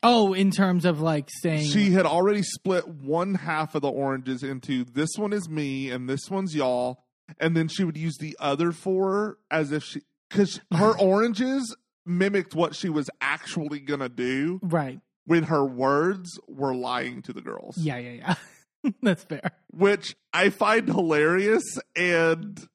Oh, 0.02 0.32
in 0.32 0.50
terms 0.50 0.84
of, 0.84 1.00
like, 1.00 1.28
saying. 1.42 1.68
She 1.68 1.90
had 1.90 2.06
already 2.06 2.42
split 2.42 2.88
one 2.88 3.34
half 3.34 3.74
of 3.74 3.82
the 3.82 3.90
oranges 3.90 4.42
into 4.42 4.84
this 4.84 5.10
one 5.16 5.32
is 5.32 5.48
me 5.48 5.90
and 5.90 6.08
this 6.08 6.30
one's 6.30 6.54
y'all, 6.54 7.04
and 7.38 7.56
then 7.56 7.68
she 7.68 7.84
would 7.84 7.96
use 7.96 8.16
the 8.18 8.36
other 8.40 8.72
four 8.72 9.38
as 9.50 9.72
if 9.72 9.84
she 9.84 10.00
because 10.28 10.60
her 10.72 10.92
oranges 10.98 11.76
mimicked 12.06 12.54
what 12.54 12.74
she 12.74 12.88
was 12.88 13.10
actually 13.20 13.80
gonna 13.80 14.08
do 14.08 14.58
right. 14.62 15.00
when 15.26 15.44
her 15.44 15.64
words 15.64 16.38
were 16.48 16.74
lying 16.74 17.22
to 17.22 17.32
the 17.32 17.40
girls. 17.40 17.76
Yeah, 17.78 17.98
yeah, 17.98 18.34
yeah. 18.82 18.92
That's 19.02 19.24
fair. 19.24 19.52
which 19.70 20.16
I 20.32 20.48
find 20.50 20.88
hilarious 20.88 21.78
and 21.94 22.66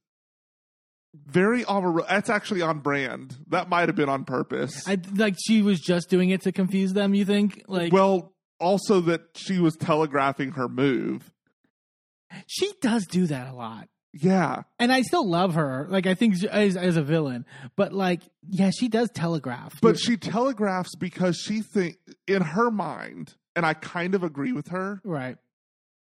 very 1.28 1.64
on. 1.66 2.02
That's 2.10 2.30
actually 2.30 2.62
on 2.62 2.80
brand. 2.80 3.36
That 3.48 3.70
might 3.70 3.90
have 3.90 3.96
been 3.96 4.10
on 4.10 4.26
purpose. 4.26 4.88
I 4.88 4.98
like 5.16 5.36
she 5.44 5.62
was 5.62 5.80
just 5.80 6.10
doing 6.10 6.30
it 6.30 6.42
to 6.44 6.52
confuse 6.52 6.94
them. 6.94 7.14
You 7.14 7.26
think 7.26 7.64
like 7.68 7.92
well, 7.94 8.34
also 8.60 9.02
that 9.02 9.22
she 9.36 9.60
was 9.60 9.76
telegraphing 9.76 10.52
her 10.52 10.68
move. 10.68 11.32
she 12.48 12.72
does 12.82 13.06
do 13.08 13.28
that 13.28 13.52
a 13.52 13.56
lot, 13.56 13.88
Yeah, 14.14 14.64
and 14.80 14.92
I 14.92 15.02
still 15.02 15.28
love 15.28 15.56
her. 15.56 15.88
Like 15.90 16.08
I 16.08 16.14
think 16.16 16.38
she- 16.38 16.50
as 16.50 16.76
as 16.76 16.98
a 16.98 17.04
villain, 17.04 17.46
but 17.76 17.94
like 17.94 18.22
yeah, 18.48 18.72
she 18.78 18.88
does 18.88 19.10
telegraph. 19.14 19.80
but 19.82 19.98
she 20.00 20.18
telegraphs 20.18 20.96
because 20.96 21.38
she 21.38 21.62
think 21.62 21.98
in 22.28 22.42
her 22.42 22.70
mind, 22.72 23.36
and 23.56 23.66
I 23.66 23.74
kind 23.74 24.16
of 24.16 24.24
agree 24.24 24.52
with 24.52 24.70
her. 24.70 25.02
right, 25.04 25.38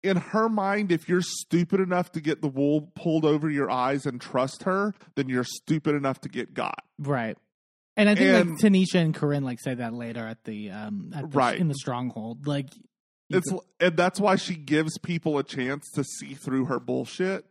In 0.05 0.19
her 0.19 0.49
mind, 0.49 0.93
if 0.93 1.09
you're 1.09 1.23
stupid 1.23 1.81
enough 1.81 2.13
to 2.13 2.21
get 2.21 2.43
the 2.43 2.49
wool 2.49 2.93
pulled 2.95 3.25
over 3.25 3.49
your 3.49 3.71
eyes 3.71 4.05
and 4.07 4.21
trust 4.21 4.65
her, 4.65 4.95
then 5.17 5.29
you're 5.29 5.45
stupid 5.45 5.95
enough 5.95 6.21
to 6.21 6.29
get 6.29 6.53
got. 6.55 6.85
right. 6.99 7.37
And 7.97 8.09
I 8.09 8.17
think 8.17 8.29
And- 8.31 8.51
like 8.51 8.59
Tanisha 8.59 8.97
and 8.97 9.15
Corinne 9.15 9.45
like 9.45 9.61
say 9.61 9.75
that 9.75 9.95
later 9.95 10.27
at 10.27 10.43
the 10.45 10.71
um 10.71 11.13
at 11.15 11.23
the, 11.31 11.37
Right. 11.39 11.59
in 11.59 11.69
the 11.69 11.75
stronghold. 11.75 12.47
Like 12.47 12.69
It's 13.31 13.49
could- 13.49 13.61
and 13.81 13.97
that's 13.97 14.19
why 14.21 14.35
she 14.37 14.57
gives 14.57 14.99
people 14.99 15.39
a 15.39 15.45
chance 15.45 15.89
to 15.95 16.03
see 16.05 16.35
through 16.35 16.65
her 16.67 16.81
bullshit. 16.81 17.47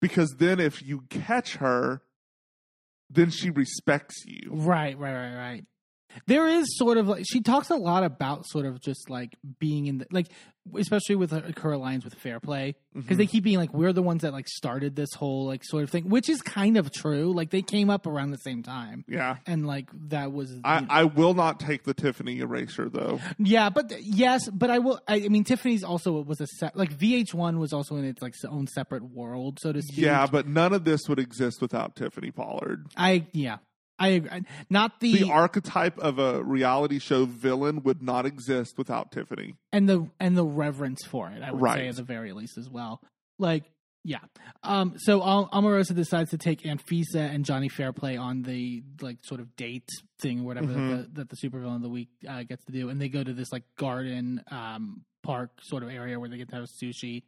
Because 0.00 0.36
then 0.38 0.58
if 0.58 0.82
you 0.82 1.02
catch 1.10 1.56
her, 1.56 2.00
then 3.10 3.28
she 3.30 3.50
respects 3.50 4.24
you. 4.26 4.48
Right, 4.52 4.98
right, 4.98 5.14
right, 5.14 5.36
right. 5.36 5.64
There 6.26 6.46
is 6.48 6.76
sort 6.78 6.98
of 6.98 7.08
like 7.08 7.24
she 7.30 7.40
talks 7.40 7.70
a 7.70 7.76
lot 7.76 8.04
about 8.04 8.46
sort 8.46 8.66
of 8.66 8.80
just 8.80 9.10
like 9.10 9.36
being 9.58 9.86
in 9.86 9.98
the 9.98 10.06
like 10.10 10.28
especially 10.78 11.14
with 11.14 11.30
her, 11.30 11.44
her 11.60 11.72
alliance 11.72 12.04
with 12.04 12.14
Fair 12.14 12.40
Play 12.40 12.74
because 12.94 13.16
Mhm. 13.16 13.18
they 13.18 13.26
keep 13.26 13.44
being 13.44 13.58
like 13.58 13.74
we're 13.74 13.92
the 13.92 14.00
ones 14.02 14.22
that 14.22 14.32
like 14.32 14.48
started 14.48 14.96
this 14.96 15.12
whole 15.12 15.44
like 15.46 15.62
sort 15.62 15.82
of 15.84 15.90
thing, 15.90 16.08
which 16.08 16.28
is 16.30 16.40
kind 16.40 16.78
of 16.78 16.90
true. 16.90 17.34
Like 17.34 17.50
they 17.50 17.60
came 17.60 17.90
up 17.90 18.06
around 18.06 18.30
the 18.30 18.38
same 18.38 18.62
time, 18.62 19.04
Yeah. 19.06 19.36
and 19.46 19.66
like 19.66 19.90
that 20.08 20.32
was 20.32 20.50
I, 20.64 20.86
I 20.88 21.04
will 21.04 21.34
not 21.34 21.60
take 21.60 21.84
the 21.84 21.92
Tiffany 21.92 22.38
eraser 22.38 22.88
though. 22.88 23.20
yeah, 23.38 23.68
but 23.68 23.92
yes, 24.00 24.48
but 24.48 24.70
I 24.70 24.78
will. 24.78 25.00
I, 25.06 25.16
I 25.16 25.28
mean, 25.28 25.44
Tiffany's 25.44 25.84
also 25.84 26.18
it 26.20 26.26
was 26.26 26.40
a 26.40 26.46
set 26.46 26.76
like 26.76 26.96
VH1 26.96 27.58
was 27.58 27.72
also 27.74 27.96
in 27.96 28.04
its 28.04 28.22
like 28.22 28.34
own 28.48 28.66
separate 28.66 29.02
world, 29.02 29.58
so 29.60 29.72
to 29.72 29.82
speak. 29.82 29.98
Yeah, 29.98 30.26
but 30.26 30.48
none 30.48 30.72
of 30.72 30.84
this 30.84 31.02
would 31.08 31.18
exist 31.18 31.60
without 31.60 31.94
Tiffany 31.96 32.30
Pollard. 32.30 32.86
I 32.96 33.26
yeah. 33.32 33.58
I 33.98 34.08
agree. 34.08 34.42
Not 34.70 35.00
the, 35.00 35.12
The 35.24 35.30
archetype 35.30 35.98
of 35.98 36.18
a 36.18 36.42
reality 36.42 36.98
show 36.98 37.24
villain 37.26 37.82
would 37.84 38.02
not 38.02 38.26
exist 38.26 38.76
without 38.76 39.12
Tiffany. 39.12 39.54
and 39.72 39.88
the 39.88 40.08
and 40.18 40.36
the 40.36 40.44
reverence 40.44 41.04
for 41.04 41.30
it. 41.30 41.42
I 41.42 41.52
would 41.52 41.72
say 41.72 41.88
at 41.88 41.96
the 41.96 42.02
very 42.02 42.32
least 42.32 42.58
as 42.58 42.68
well. 42.68 43.00
Like 43.38 43.64
yeah. 44.06 44.18
Um. 44.62 44.94
So 44.98 45.22
Al- 45.22 45.48
Omarosa 45.48 45.94
decides 45.94 46.30
to 46.30 46.38
take 46.38 46.62
Anfisa 46.62 47.16
and 47.32 47.44
Johnny 47.44 47.68
Fairplay 47.70 48.16
on 48.16 48.42
the 48.42 48.82
like 49.00 49.18
sort 49.22 49.40
of 49.40 49.56
date 49.56 49.88
thing 50.20 50.40
or 50.40 50.44
whatever 50.44 50.66
Mhm. 50.66 50.90
that, 50.90 51.14
the, 51.14 51.20
that 51.20 51.28
the 51.30 51.36
supervillain 51.36 51.76
of 51.76 51.82
the 51.82 51.88
week 51.88 52.08
uh, 52.28 52.42
gets 52.42 52.64
to 52.66 52.72
do, 52.72 52.90
and 52.90 53.00
they 53.00 53.08
go 53.08 53.24
to 53.24 53.32
this 53.32 53.50
like 53.52 53.62
garden 53.78 54.42
um 54.50 55.04
park 55.22 55.52
sort 55.62 55.82
of 55.82 55.88
area 55.88 56.20
where 56.20 56.28
they 56.28 56.36
get 56.36 56.50
to 56.50 56.56
have 56.56 56.66
sushi. 56.82 57.22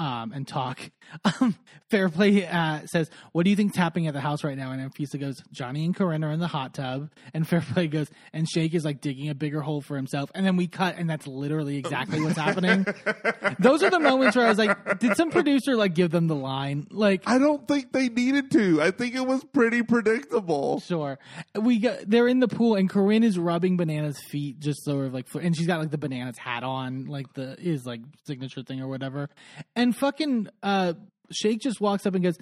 Um, 0.00 0.32
and 0.32 0.48
talk. 0.48 0.80
Um, 1.24 1.56
Fairplay 1.90 2.46
uh, 2.46 2.86
says, 2.86 3.10
"What 3.32 3.42
do 3.42 3.50
you 3.50 3.56
think's 3.56 3.76
happening 3.76 4.06
at 4.06 4.14
the 4.14 4.20
house 4.20 4.44
right 4.44 4.56
now?" 4.56 4.70
And 4.70 4.80
Anfisa 4.80 5.18
goes, 5.18 5.42
"Johnny 5.50 5.84
and 5.84 5.94
Corinne 5.94 6.22
are 6.22 6.30
in 6.30 6.38
the 6.38 6.46
hot 6.46 6.72
tub." 6.72 7.10
And 7.34 7.46
Fairplay 7.48 7.88
goes, 7.88 8.08
"And 8.32 8.48
Shake 8.48 8.74
is 8.74 8.84
like 8.84 9.00
digging 9.00 9.28
a 9.28 9.34
bigger 9.34 9.60
hole 9.60 9.80
for 9.80 9.96
himself." 9.96 10.30
And 10.34 10.46
then 10.46 10.56
we 10.56 10.68
cut, 10.68 10.94
and 10.98 11.10
that's 11.10 11.26
literally 11.26 11.78
exactly 11.78 12.20
what's 12.20 12.38
happening. 12.38 12.86
Those 13.58 13.82
are 13.82 13.90
the 13.90 13.98
moments 13.98 14.36
where 14.36 14.46
I 14.46 14.48
was 14.50 14.58
like, 14.58 15.00
"Did 15.00 15.16
some 15.16 15.32
producer 15.32 15.74
like 15.74 15.94
give 15.94 16.12
them 16.12 16.28
the 16.28 16.36
line?" 16.36 16.86
Like, 16.92 17.24
I 17.26 17.38
don't 17.38 17.66
think 17.66 17.92
they 17.92 18.08
needed 18.08 18.52
to. 18.52 18.80
I 18.80 18.92
think 18.92 19.16
it 19.16 19.26
was 19.26 19.42
pretty 19.42 19.82
predictable. 19.82 20.78
sure, 20.78 21.18
we 21.60 21.80
got 21.80 22.08
they're 22.08 22.28
in 22.28 22.38
the 22.38 22.48
pool, 22.48 22.76
and 22.76 22.88
Corinne 22.88 23.24
is 23.24 23.36
rubbing 23.36 23.76
Banana's 23.76 24.20
feet, 24.30 24.60
just 24.60 24.84
sort 24.84 25.06
of 25.06 25.12
like, 25.12 25.26
and 25.34 25.56
she's 25.56 25.66
got 25.66 25.80
like 25.80 25.90
the 25.90 25.98
Bananas 25.98 26.38
hat 26.38 26.62
on, 26.62 27.06
like 27.06 27.32
the 27.34 27.56
his 27.58 27.84
like 27.84 28.00
signature 28.26 28.62
thing 28.62 28.80
or 28.80 28.86
whatever. 28.86 29.28
And 29.74 29.89
fucking 29.92 30.48
uh, 30.62 30.94
Shake 31.30 31.60
just 31.60 31.80
walks 31.80 32.06
up 32.06 32.14
and 32.14 32.24
goes, 32.24 32.36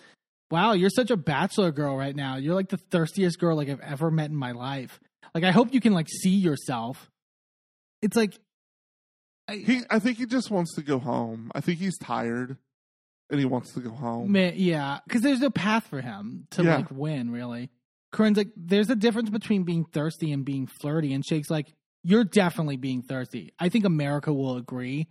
"Wow, 0.51 0.73
you're 0.73 0.91
such 0.91 1.11
a 1.11 1.17
bachelor 1.17 1.73
girl 1.73 1.97
right 1.97 2.15
now. 2.17 2.37
You're 2.37 2.55
like 2.55 2.69
the 2.69 2.77
thirstiest 2.79 3.39
girl 3.39 3.57
like 3.57 3.69
I've 3.69 3.81
ever 3.81 4.11
met 4.11 4.31
in 4.31 4.37
my 4.37 4.53
life. 4.53 4.99
Like, 5.35 5.45
I 5.45 5.51
hope 5.51 5.73
you 5.75 5.81
can 5.81 5.93
like 5.93 6.09
see 6.09 6.35
yourself." 6.37 7.11
It's 8.03 8.17
like. 8.17 8.39
I, 9.49 9.57
He, 9.57 9.81
I 9.89 9.99
think 9.99 10.19
he 10.19 10.27
just 10.27 10.51
wants 10.51 10.75
to 10.75 10.83
go 10.83 10.99
home. 10.99 11.51
I 11.55 11.61
think 11.63 11.79
he's 11.79 11.97
tired, 11.99 12.59
and 13.31 13.41
he 13.41 13.47
wants 13.47 13.73
to 13.75 13.81
go 13.81 13.91
home. 13.91 14.31
Man, 14.31 14.53
yeah, 14.57 14.99
because 15.07 15.23
there's 15.23 15.41
no 15.41 15.49
path 15.51 15.87
for 15.87 16.01
him 16.03 16.47
to 16.51 16.63
Yeah. 16.63 16.77
like 16.77 16.91
win. 16.91 17.31
Really, 17.31 17.71
Corinne's 18.13 18.37
like, 18.37 18.51
there's 18.57 18.91
a 18.91 18.95
difference 18.97 19.31
between 19.31 19.65
being 19.65 19.85
thirsty 19.87 20.33
and 20.33 20.45
being 20.45 20.67
flirty, 20.67 21.15
and 21.15 21.25
Shake's 21.27 21.49
like, 21.51 21.73
you're 22.05 22.25
definitely 22.25 22.77
being 22.77 23.01
thirsty. 23.03 23.53
I 23.59 23.71
think 23.71 23.85
America 23.87 24.33
will 24.35 24.57
agree, 24.59 25.09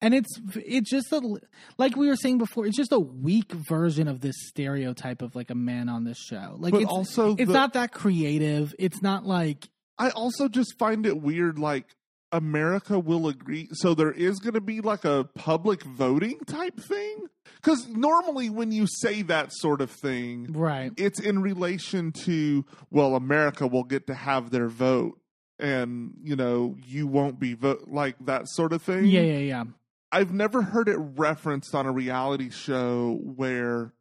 and 0.00 0.14
it's 0.14 0.40
it's 0.54 0.90
just 0.90 1.10
a 1.12 1.36
like 1.76 1.96
we 1.96 2.08
were 2.08 2.16
saying 2.16 2.38
before, 2.38 2.66
it's 2.66 2.76
just 2.76 2.92
a 2.92 3.00
weak 3.00 3.52
version 3.52 4.08
of 4.08 4.20
this 4.20 4.36
stereotype 4.46 5.22
of 5.22 5.34
like 5.34 5.50
a 5.50 5.54
man 5.54 5.88
on 5.88 6.04
this 6.04 6.18
show. 6.18 6.56
Like 6.58 6.72
but 6.72 6.82
it's 6.82 6.90
also, 6.90 7.32
it's 7.32 7.46
the- 7.46 7.52
not 7.52 7.72
that 7.72 7.92
creative. 7.92 8.74
It's 8.78 9.02
not 9.02 9.26
like 9.26 9.68
I 9.98 10.10
also 10.10 10.48
just 10.48 10.78
find 10.78 11.04
it 11.06 11.20
weird. 11.20 11.58
Like 11.58 11.86
America 12.30 12.98
will 12.98 13.26
agree, 13.26 13.68
so 13.72 13.94
there 13.94 14.12
is 14.12 14.38
going 14.38 14.54
to 14.54 14.60
be 14.60 14.80
like 14.80 15.04
a 15.04 15.28
public 15.34 15.82
voting 15.82 16.38
type 16.46 16.78
thing. 16.78 17.26
Because 17.56 17.88
normally, 17.88 18.50
when 18.50 18.70
you 18.70 18.86
say 18.86 19.22
that 19.22 19.50
sort 19.52 19.80
of 19.80 19.90
thing, 19.90 20.52
right. 20.52 20.92
it's 20.96 21.18
in 21.18 21.40
relation 21.42 22.12
to 22.12 22.64
well, 22.90 23.16
America 23.16 23.66
will 23.66 23.84
get 23.84 24.06
to 24.06 24.14
have 24.14 24.50
their 24.50 24.68
vote, 24.68 25.18
and 25.58 26.14
you 26.22 26.36
know 26.36 26.76
you 26.86 27.08
won't 27.08 27.40
be 27.40 27.54
vote 27.54 27.88
like 27.88 28.14
that 28.26 28.48
sort 28.48 28.72
of 28.72 28.80
thing. 28.80 29.06
Yeah, 29.06 29.22
yeah, 29.22 29.38
yeah. 29.38 29.64
I've 30.10 30.32
never 30.32 30.62
heard 30.62 30.88
it 30.88 30.96
referenced 30.98 31.74
on 31.74 31.86
a 31.86 31.92
reality 31.92 32.50
show 32.50 33.18
where 33.22 33.92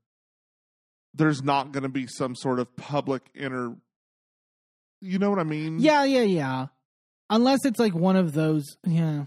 there's 1.14 1.44
not 1.44 1.72
going 1.72 1.84
to 1.84 1.90
be 1.90 2.08
some 2.08 2.36
sort 2.36 2.60
of 2.60 2.76
public 2.76 3.24
inter. 3.34 3.76
You 5.02 5.20
know 5.20 5.30
what 5.30 5.40
I 5.40 5.44
mean? 5.44 5.80
Yeah, 5.80 6.04
yeah, 6.06 6.22
yeah. 6.22 6.68
Unless 7.30 7.66
it's 7.66 7.80
like 7.80 7.94
one 7.94 8.16
of 8.16 8.34
those, 8.34 8.78
yeah. 8.86 9.26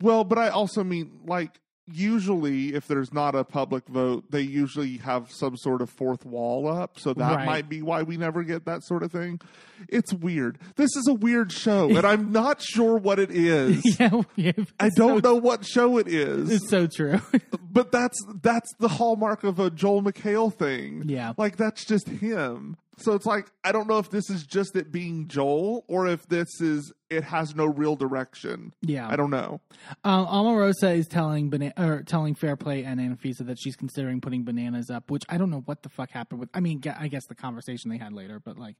Well, 0.00 0.24
but 0.24 0.38
I 0.38 0.48
also 0.48 0.82
mean 0.82 1.20
like 1.26 1.60
usually 1.90 2.74
if 2.74 2.86
there's 2.86 3.12
not 3.12 3.34
a 3.34 3.44
public 3.44 3.86
vote, 3.88 4.24
they 4.30 4.40
usually 4.40 4.98
have 4.98 5.30
some 5.30 5.56
sort 5.56 5.82
of 5.82 5.90
fourth 5.90 6.24
wall 6.24 6.68
up, 6.68 6.98
so 6.98 7.12
that 7.14 7.36
Right. 7.36 7.46
might 7.46 7.68
be 7.68 7.82
why 7.82 8.02
we 8.02 8.16
never 8.16 8.42
get 8.42 8.64
that 8.66 8.84
sort 8.84 9.02
of 9.02 9.10
thing. 9.12 9.40
It's 9.88 10.12
weird. 10.12 10.58
This 10.76 10.94
is 10.96 11.06
a 11.08 11.14
weird 11.14 11.52
show, 11.52 11.88
and 11.88 12.04
I'm 12.06 12.32
not 12.32 12.60
sure 12.62 12.96
what 12.98 13.18
it 13.18 13.30
is. 13.30 13.82
yeah, 14.00 14.22
yeah. 14.36 14.52
I 14.80 14.90
don't 14.96 15.22
so- 15.24 15.30
know 15.30 15.34
what 15.36 15.64
show 15.64 15.98
it 15.98 16.08
is. 16.08 16.50
It's 16.50 16.68
so 16.68 16.86
true. 16.86 17.20
but 17.70 17.92
that's 17.92 18.18
that's 18.42 18.68
the 18.78 18.88
hallmark 18.88 19.44
of 19.44 19.58
a 19.60 19.70
Joel 19.70 20.02
McHale 20.02 20.52
thing. 20.52 21.04
Yeah. 21.06 21.32
Like 21.36 21.56
that's 21.56 21.84
just 21.84 22.08
him. 22.08 22.76
So 23.00 23.12
it's 23.14 23.26
like 23.26 23.46
I 23.62 23.70
don't 23.70 23.88
know 23.88 23.98
if 23.98 24.10
this 24.10 24.28
is 24.28 24.44
just 24.44 24.74
it 24.74 24.90
being 24.90 25.28
Joel 25.28 25.84
or 25.86 26.08
if 26.08 26.26
this 26.28 26.48
is 26.60 26.92
it 27.10 27.24
has 27.24 27.54
no 27.54 27.64
real 27.66 27.96
direction. 27.96 28.74
Yeah. 28.82 29.08
I 29.08 29.16
don't 29.16 29.30
know. 29.30 29.60
Um, 30.04 30.26
Omarosa 30.26 30.96
is 30.96 31.06
telling 31.06 31.48
Bana- 31.48 31.72
or 31.78 32.02
telling 32.02 32.34
Fairplay 32.34 32.82
and 32.82 33.00
Anfisa 33.00 33.46
that 33.46 33.58
she's 33.58 33.76
considering 33.76 34.20
putting 34.20 34.44
bananas 34.44 34.90
up, 34.90 35.10
which 35.10 35.22
I 35.28 35.38
don't 35.38 35.50
know 35.50 35.62
what 35.64 35.82
the 35.82 35.88
fuck 35.88 36.10
happened 36.10 36.40
with. 36.40 36.50
I 36.52 36.60
mean, 36.60 36.82
I 36.98 37.08
guess 37.08 37.26
the 37.26 37.34
conversation 37.34 37.90
they 37.90 37.98
had 37.98 38.12
later, 38.12 38.40
but 38.40 38.58
like, 38.58 38.76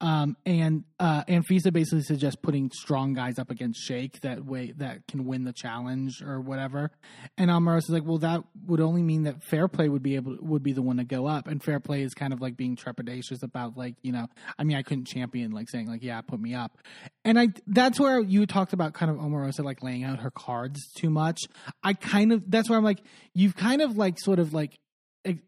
um, 0.00 0.36
and 0.44 0.84
uh, 0.98 1.24
Anfisa 1.24 1.72
basically 1.72 2.02
suggests 2.02 2.38
putting 2.42 2.70
strong 2.72 3.14
guys 3.14 3.38
up 3.38 3.50
against 3.50 3.80
Shake 3.80 4.20
that 4.20 4.44
way 4.44 4.72
that 4.76 5.06
can 5.06 5.24
win 5.24 5.44
the 5.44 5.52
challenge 5.52 6.22
or 6.22 6.40
whatever. 6.40 6.90
And 7.38 7.50
Omarosa's 7.50 7.90
like, 7.90 8.04
well, 8.04 8.18
that 8.18 8.42
would 8.66 8.80
only 8.80 9.02
mean 9.02 9.22
that 9.24 9.42
Fairplay 9.44 9.88
would 9.88 10.02
be 10.02 10.16
able 10.16 10.36
would 10.40 10.62
be 10.62 10.72
the 10.72 10.82
one 10.82 10.96
to 10.96 11.04
go 11.04 11.26
up, 11.26 11.46
and 11.46 11.62
Fairplay 11.62 12.02
is 12.02 12.14
kind 12.14 12.32
of 12.32 12.40
like 12.40 12.56
being 12.56 12.76
trepidatious 12.76 13.42
about 13.42 13.76
like 13.76 13.94
you 14.02 14.12
know, 14.12 14.26
I 14.58 14.64
mean, 14.64 14.76
I 14.76 14.82
couldn't 14.82 15.06
champion 15.06 15.52
like 15.52 15.70
saying 15.70 15.86
like, 15.86 16.02
yeah, 16.02 16.20
put 16.20 16.40
me 16.40 16.54
up, 16.54 16.78
and 17.24 17.38
I 17.38 17.48
that's 17.66 17.98
where 18.00 18.20
you 18.20 18.46
talked 18.46 18.72
about 18.72 18.92
kind 18.94 19.10
of 19.10 19.18
Omarosa 19.18 19.64
like 19.64 19.82
laying 19.82 20.04
out 20.04 20.20
her 20.20 20.30
cards 20.30 20.80
too 20.96 21.10
much. 21.10 21.40
I 21.82 21.92
kind 21.94 22.32
of 22.32 22.50
that's 22.50 22.68
where 22.68 22.78
I'm 22.78 22.84
like 22.84 23.00
you've 23.34 23.56
kind 23.56 23.82
of 23.82 23.96
like 23.96 24.18
sort 24.18 24.38
of 24.38 24.52
like 24.52 24.78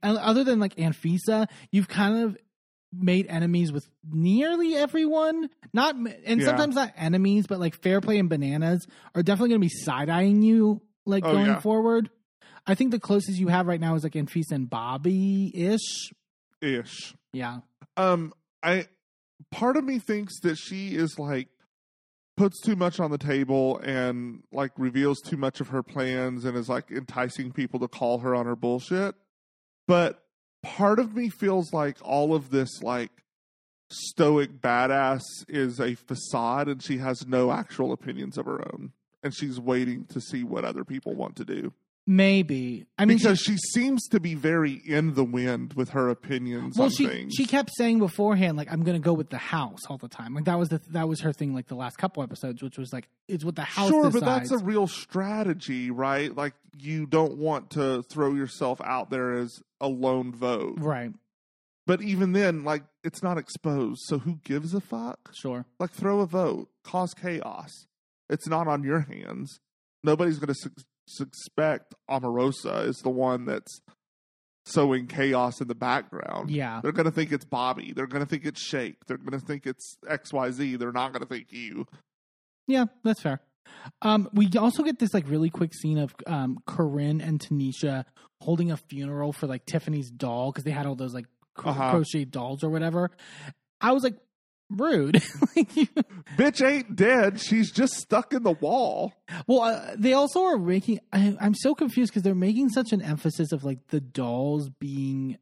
other 0.03 0.45
than 0.45 0.61
like 0.61 0.77
Anfisa, 0.77 1.49
you've 1.73 1.89
kind 1.89 2.23
of 2.25 2.37
made 2.93 3.27
enemies 3.29 3.73
with 3.73 3.89
nearly 4.09 4.77
everyone. 4.77 5.51
Not 5.73 5.97
and 5.97 6.41
Yeah. 6.41 6.47
sometimes 6.47 6.77
not 6.77 6.93
enemies, 6.97 7.47
but 7.49 7.59
like 7.59 7.75
Fair 7.83 8.01
Play 8.01 8.19
and 8.19 8.29
Bananas 8.29 8.87
are 9.15 9.23
definitely 9.23 9.49
going 9.51 9.61
to 9.61 9.67
be 9.67 9.75
side 9.85 10.09
eyeing 10.09 10.43
you 10.43 10.81
like 11.05 11.25
Oh, 11.25 11.33
going 11.33 11.47
yeah. 11.47 11.61
forward. 11.61 12.09
I 12.67 12.75
think 12.75 12.93
the 12.93 13.01
closest 13.01 13.39
you 13.39 13.49
have 13.49 13.67
right 13.67 13.81
now 13.81 13.95
is 13.97 14.05
like 14.05 14.13
Anfisa 14.13 14.53
and 14.53 14.71
Bobby 14.71 15.51
ish. 15.55 16.13
Ish. 16.63 17.15
Yeah. 17.33 17.59
Um, 17.97 18.33
I 18.63 18.87
part 19.51 19.77
of 19.77 19.85
me 19.85 19.99
thinks 19.99 20.41
that 20.41 20.57
she 20.57 20.95
is 20.95 21.19
like 21.19 21.49
puts 22.37 22.61
too 22.61 22.77
much 22.77 23.01
on 23.01 23.11
the 23.11 23.19
table 23.19 23.79
and 23.79 24.43
like 24.53 24.73
reveals 24.77 25.21
too 25.21 25.37
much 25.37 25.61
of 25.61 25.69
her 25.69 25.83
plans 25.83 26.45
and 26.45 26.57
is 26.57 26.69
like 26.69 26.91
enticing 26.91 27.53
people 27.53 27.79
to 27.81 27.89
call 27.89 28.19
her 28.19 28.35
on 28.35 28.47
her 28.47 28.57
bullshit. 28.57 29.15
But 29.87 30.23
part 30.63 30.99
of 30.99 31.15
me 31.15 31.29
feels 31.29 31.73
like 31.73 31.99
all 32.03 32.35
of 32.35 32.51
this 32.51 32.83
like 32.83 33.11
stoic 33.91 34.61
badass 34.61 35.23
is 35.49 35.81
a 35.81 35.95
facade 35.95 36.69
and 36.69 36.83
she 36.83 36.99
has 36.99 37.27
no 37.27 37.53
actual 37.53 37.93
opinions 37.93 38.37
of 38.39 38.47
her 38.47 38.61
own. 38.73 38.93
And 39.23 39.35
she's 39.35 39.61
waiting 39.61 40.05
to 40.07 40.21
see 40.21 40.45
what 40.45 40.65
other 40.65 40.85
people 40.85 41.15
want 41.15 41.37
to 41.37 41.45
do. 41.45 41.73
Maybe. 42.07 42.85
I 42.99 43.07
mean, 43.07 43.17
she- 43.19 43.25
because 43.25 43.41
she, 43.41 43.57
seems 43.57 44.07
to 44.09 44.21
be 44.21 44.35
very 44.35 44.73
in 44.73 45.15
the 45.15 45.25
wind 45.25 45.73
with 45.75 45.91
her 45.91 46.11
opinions 46.11 46.77
well 46.77 46.87
on 46.87 46.91
she 46.93 47.07
things. 47.07 47.33
she 47.35 47.47
kept 47.47 47.71
saying 47.77 47.99
beforehand 47.99 48.57
like 48.59 48.71
i'm 48.71 48.83
gonna 48.85 48.99
go 48.99 49.13
with 49.15 49.31
the 49.31 49.39
house 49.39 49.81
all 49.89 49.97
the 49.97 50.09
time 50.09 50.35
like 50.35 50.45
that 50.45 50.59
was 50.59 50.69
the 50.69 50.81
that 50.91 51.09
was 51.09 51.21
her 51.21 51.33
thing 51.33 51.55
like 51.55 51.67
the 51.67 51.75
last 51.75 51.97
couple 51.97 52.23
episodes 52.23 52.63
which 52.63 52.77
was 52.79 52.93
like 52.93 53.09
it's 53.27 53.43
what 53.45 53.57
the 53.57 53.63
house 53.63 53.89
sure, 53.89 54.05
decides. 54.05 54.21
but 54.21 54.27
that's 54.27 54.51
a 54.51 54.59
real 54.59 54.87
strategy, 54.87 55.91
right? 55.91 56.35
Like 56.35 56.53
you 56.79 57.07
don't 57.07 57.39
want 57.39 57.71
to 57.71 58.03
throw 58.03 58.35
yourself 58.35 58.81
out 58.85 59.09
there 59.11 59.33
as 59.39 59.63
a 59.81 59.89
lone 59.89 60.31
vote. 60.33 60.75
right 60.79 61.11
But 61.87 62.03
even 62.03 62.33
then, 62.33 62.65
like 62.65 62.83
it's 63.03 63.23
not 63.23 63.39
exposed, 63.39 64.03
so 64.05 64.19
who 64.19 64.41
gives 64.45 64.75
a 64.75 64.81
fuck? 64.81 65.31
sure 65.33 65.65
Like 65.81 65.91
throw 65.93 66.21
a 66.21 66.27
vote, 66.27 66.69
cause 66.85 67.15
chaos. 67.15 67.71
It's 68.29 68.47
not 68.47 68.69
on 68.69 68.83
your 68.83 69.01
hands. 69.01 69.61
Nobody's 70.03 70.39
going 70.39 70.49
to 70.49 70.55
su- 70.55 70.71
suspect 71.07 71.95
Omarosa 72.11 72.87
is 72.87 72.97
the 73.03 73.11
one 73.11 73.45
that's 73.47 73.81
sowing 74.67 75.07
chaos 75.07 75.61
in 75.61 75.69
the 75.69 75.75
background. 75.75 76.51
yeah 76.51 76.81
They're 76.83 76.93
going 76.93 77.05
to 77.05 77.11
think 77.13 77.33
it's 77.33 77.45
Bobby. 77.45 77.93
They're 77.95 78.07
going 78.07 78.25
to 78.25 78.29
think 78.29 78.47
it's 78.47 78.63
Shake. 78.63 78.97
They're 79.07 79.19
going 79.19 79.39
to 79.39 79.45
think 79.45 79.67
it's 79.67 79.97
XYZ. 80.09 80.79
They're 80.79 80.93
not 80.93 81.13
going 81.13 81.21
to 81.23 81.29
think 81.29 81.49
you. 81.51 81.87
yeah 82.67 82.87
that's 83.03 83.21
fair 83.21 83.41
um 84.03 84.29
we 84.33 84.49
also 84.59 84.83
get 84.83 84.99
this 84.99 85.13
like 85.13 85.29
really 85.29 85.51
quick 85.51 85.75
scene 85.75 85.99
of 85.99 86.15
um 86.27 86.59
corinne 86.67 87.21
and 87.21 87.39
tanisha 87.41 88.05
holding 88.41 88.71
a 88.71 88.77
funeral 88.77 89.33
for 89.33 89.47
like 89.47 89.65
tiffany's 89.67 90.11
doll 90.11 90.51
because 90.51 90.65
they 90.65 90.71
had 90.71 90.87
all 90.87 90.95
those 90.95 91.13
like 91.15 91.27
cro- 91.55 91.71
Uh-huh. 91.73 91.91
crochet 91.91 92.25
dolls 92.25 92.63
or 92.65 92.71
whatever 92.71 93.11
i 93.81 93.93
was 93.93 94.03
like 94.03 94.17
rude 94.71 95.23
Like, 95.57 95.77
you- 95.77 95.89
Bitch 96.37 96.67
ain't 96.67 96.97
dead. 96.97 97.41
She's 97.41 97.71
just 97.71 97.95
stuck 97.95 98.33
in 98.33 98.43
the 98.43 98.53
wall. 98.53 99.13
Well, 99.47 99.61
uh, 99.63 99.95
they 99.97 100.13
also 100.15 100.45
are 100.45 100.59
making. 100.59 101.01
I, 101.13 101.37
I'm 101.41 101.55
so 101.55 101.75
confused 101.75 102.11
because 102.13 102.23
they're 102.23 102.35
making 102.35 102.71
such 102.71 102.93
an 102.93 103.03
emphasis 103.03 103.53
of 103.53 103.63
like 103.65 103.87
the 103.89 104.01
dolls 104.01 104.69
being. 104.69 105.39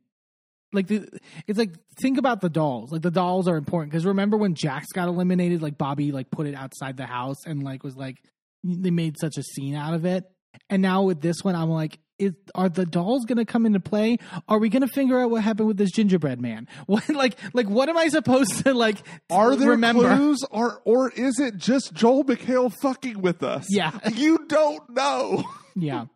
Like 0.75 0.87
the, 0.89 1.07
it's 1.47 1.59
like 1.59 1.75
think 2.01 2.19
about 2.19 2.41
the 2.41 2.49
dolls. 2.49 2.93
Like 2.93 3.03
the 3.03 3.11
dolls 3.11 3.47
are 3.47 3.57
important 3.57 3.93
because 3.93 4.07
remember 4.07 4.37
when 4.39 4.55
Jax 4.55 4.87
got 4.95 5.09
eliminated? 5.09 5.61
Like 5.63 5.77
Bobby 5.79 6.13
like 6.13 6.31
put 6.31 6.47
it 6.47 6.55
outside 6.55 6.97
the 6.97 7.07
house 7.07 7.45
and 7.47 7.63
like 7.63 7.83
was 7.85 7.95
like 7.97 8.17
they 8.65 8.91
made 8.91 9.19
such 9.19 9.37
a 9.37 9.43
scene 9.43 9.75
out 9.75 9.93
of 9.95 10.05
it. 10.07 10.25
And 10.69 10.83
now 10.83 11.03
with 11.03 11.21
this 11.21 11.43
one, 11.43 11.55
I'm 11.55 11.71
like, 11.71 11.99
is, 12.19 12.33
are 12.55 12.69
the 12.69 12.87
dolls 12.87 13.25
going 13.25 13.39
to 13.39 13.45
come 13.45 13.67
into 13.67 13.81
play? 13.81 14.19
Are 14.49 14.59
we 14.59 14.69
going 14.69 14.83
to 14.83 14.89
figure 14.89 15.21
out 15.21 15.31
what 15.31 15.43
happened 15.43 15.69
with 15.69 15.77
this 15.77 15.91
gingerbread 15.91 16.41
man? 16.41 16.69
What 16.87 17.09
like 17.09 17.39
like 17.55 17.69
what 17.69 17.89
am 17.89 17.97
I 17.97 18.09
supposed 18.09 18.65
to 18.65 18.75
like? 18.75 18.99
Are 19.31 19.57
there 19.57 19.71
remember? 19.71 20.15
clues, 20.15 20.45
or 20.51 20.83
or 20.85 21.11
is 21.11 21.39
it 21.39 21.57
just 21.57 21.95
Joel 21.95 22.25
McHale 22.25 22.73
fucking 22.83 23.21
with 23.21 23.43
us? 23.43 23.67
Yeah. 23.71 23.99
you 24.15 24.47
don't 24.47 24.89
know. 24.91 25.45
yeah. 25.77 26.07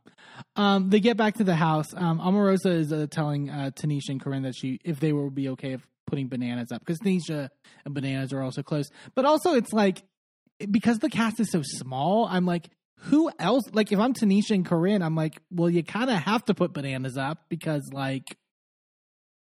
Um, 0.55 0.90
they 0.90 1.01
get 1.01 1.16
back 1.16 1.35
to 1.37 1.44
the 1.44 1.55
house. 1.55 1.94
Um, 1.94 2.18
Omarosa 2.20 2.72
is 2.72 2.92
uh, 2.92 3.07
telling 3.11 3.49
uh, 3.49 3.70
Tanisha 3.75 4.11
and 4.11 4.20
Corinne 4.20 4.42
that 4.42 4.55
she, 4.55 4.81
if 4.85 5.01
they 5.01 5.12
will 5.12 5.31
be 5.31 5.49
okay 5.51 5.72
of 5.72 5.87
putting 6.07 6.29
bananas 6.29 6.72
up, 6.72 6.81
because 6.81 6.99
Tanisha 6.99 7.49
and 7.85 7.94
bananas 7.94 8.33
are 8.33 8.42
also 8.42 8.62
close. 8.62 8.90
But 9.14 9.25
also, 9.25 9.55
it's 9.55 9.72
like 9.72 10.03
because 10.70 10.99
the 10.99 11.11
cast 11.11 11.40
is 11.40 11.51
so 11.51 11.62
small. 11.62 12.27
I'm 12.31 12.46
like, 12.46 12.68
who 13.00 13.30
else? 13.38 13.64
Like, 13.72 13.92
if 13.92 13.98
I'm 13.98 14.14
Tanisha 14.14 14.50
and 14.52 14.64
Corinne, 14.66 15.02
I'm 15.02 15.14
like, 15.14 15.40
well, 15.50 15.70
you 15.70 15.82
kind 15.85 16.11
of 16.11 16.16
have 16.18 16.44
to 16.46 16.54
put 16.54 16.72
bananas 16.72 17.16
up 17.16 17.44
because, 17.48 17.88
like, 17.92 18.37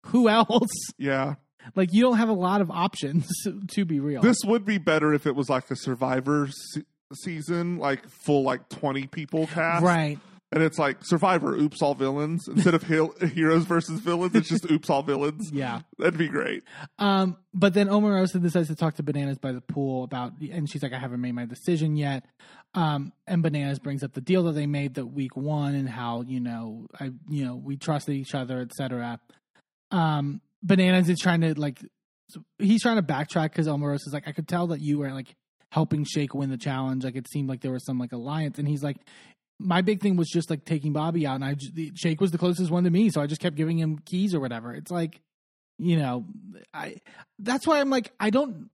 who 0.07 0.29
else? 0.29 0.69
Yeah, 0.97 1.35
Like, 1.75 1.93
you 1.93 2.01
don't 2.01 2.17
have 2.17 2.29
a 2.29 2.33
lot 2.33 2.61
of 2.61 2.71
options 2.71 3.27
to 3.71 3.85
be 3.85 3.99
real. 3.99 4.21
this 4.21 4.37
would 4.45 4.65
be 4.65 4.77
better 4.77 5.13
if 5.13 5.25
it 5.27 5.35
was 5.35 5.49
like 5.49 5.69
a 5.71 5.75
Survivor 5.75 6.49
se- 6.73 6.83
season, 7.13 7.77
like 7.77 8.07
full 8.09 8.43
like 8.43 8.67
twenty 8.69 9.07
people 9.07 9.47
cast, 9.47 9.83
right? 9.83 10.19
And 10.51 10.63
it's 10.63 10.79
like 10.79 10.99
Survivor, 11.03 11.53
oops 11.55 11.81
all 11.81 11.93
villains 11.93 12.47
instead 12.47 12.73
of 12.73 12.83
hil- 12.83 13.13
heroes 13.33 13.65
versus 13.65 13.99
villains. 13.99 14.33
It's 14.33 14.47
just 14.47 14.69
oops 14.71 14.89
all 14.89 15.03
villains. 15.03 15.51
Yeah. 15.57 15.81
That'd 15.97 16.17
be 16.17 16.29
great. 16.29 16.63
Um, 16.99 17.37
but 17.53 17.73
then 17.73 17.87
Omarosa 17.87 18.41
decides 18.41 18.67
to 18.67 18.75
talk 18.75 18.95
to 18.95 19.03
Bananas 19.03 19.39
by 19.39 19.51
the 19.51 19.61
pool 19.61 20.03
about, 20.03 20.33
and 20.39 20.69
she's 20.69 20.83
like, 20.83 20.93
I 20.93 20.99
haven't 20.99 21.19
made 21.19 21.33
my 21.33 21.45
decision 21.45 21.95
yet. 21.95 22.23
Um, 22.73 23.11
and 23.25 23.41
Bananas 23.41 23.79
brings 23.79 24.03
up 24.03 24.13
the 24.13 24.21
deal 24.21 24.43
that 24.43 24.53
they 24.53 24.67
made 24.67 24.95
that 24.95 25.07
week 25.07 25.35
one 25.35 25.73
and 25.73 25.89
how, 25.89 26.21
you 26.21 26.39
know, 26.39 26.87
I, 26.99 27.09
you 27.27 27.43
know, 27.43 27.55
we 27.55 27.75
trusted 27.75 28.15
each 28.15 28.35
other, 28.35 28.61
etc. 28.61 29.19
Um, 29.91 30.41
Bananas 30.61 31.09
is 31.09 31.17
trying 31.19 31.41
to 31.41 31.59
like, 31.59 31.79
he's 32.59 32.83
trying 32.83 32.97
to 32.97 33.03
backtrack 33.03 33.51
because 33.51 33.67
Omarosa's 33.67 34.13
like, 34.13 34.27
I 34.27 34.31
could 34.31 34.47
tell 34.47 34.67
that 34.67 34.81
you 34.81 34.99
were 34.99 35.11
like 35.11 35.33
helping 35.71 36.03
Shake 36.05 36.33
win 36.33 36.49
the 36.49 36.57
challenge. 36.57 37.03
Like 37.03 37.15
it 37.15 37.27
seemed 37.29 37.49
like 37.49 37.61
there 37.61 37.71
was 37.71 37.85
some 37.85 37.99
like 37.99 38.11
alliance. 38.11 38.59
And 38.59 38.67
he's 38.67 38.83
like, 38.83 38.97
my 39.59 39.81
big 39.81 40.01
thing 40.01 40.15
was 40.17 40.29
just 40.29 40.49
like 40.49 40.65
taking 40.65 40.93
Bobby 40.93 41.25
out, 41.25 41.35
and 41.35 41.45
I 41.45 41.53
just, 41.55 41.73
the- 41.75 41.91
Shake 41.95 42.21
was 42.21 42.31
the 42.31 42.37
closest 42.37 42.69
one 42.71 42.83
to 42.83 42.89
me, 42.89 43.09
so 43.09 43.21
I 43.21 43.27
just 43.27 43.41
kept 43.41 43.55
giving 43.55 43.77
him 43.79 43.99
keys 44.05 44.33
or 44.35 44.39
whatever. 44.39 44.73
It's 44.73 44.91
like, 44.91 45.19
you 45.79 45.97
know, 45.97 46.25
I 46.73 46.97
that's 47.39 47.65
why 47.67 47.79
I'm 47.79 47.89
like, 47.89 48.11
I 48.19 48.29
don't. 48.29 48.69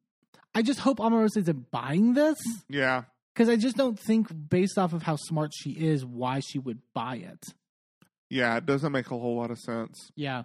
I 0.56 0.62
just 0.62 0.80
hope 0.80 1.00
Omarosa 1.00 1.38
isn't 1.38 1.72
buying 1.72 2.14
this 2.14 2.38
Yeah. 2.70 3.06
because 3.34 3.50
I 3.50 3.56
just 3.56 3.76
don't 3.76 3.98
think, 4.00 4.28
based 4.50 4.78
off 4.78 4.94
of 4.94 5.02
how 5.02 5.16
smart 5.16 5.52
she 5.56 5.72
is, 5.72 6.06
why 6.06 6.42
she 6.42 6.60
would 6.60 6.80
buy 6.94 7.16
it. 7.16 7.44
Yeah, 8.30 8.56
it 8.58 8.66
doesn't 8.68 8.92
make 8.92 9.08
a 9.08 9.18
whole 9.18 9.38
lot 9.38 9.50
of 9.52 9.58
sense. 9.60 10.12
Yeah. 10.16 10.44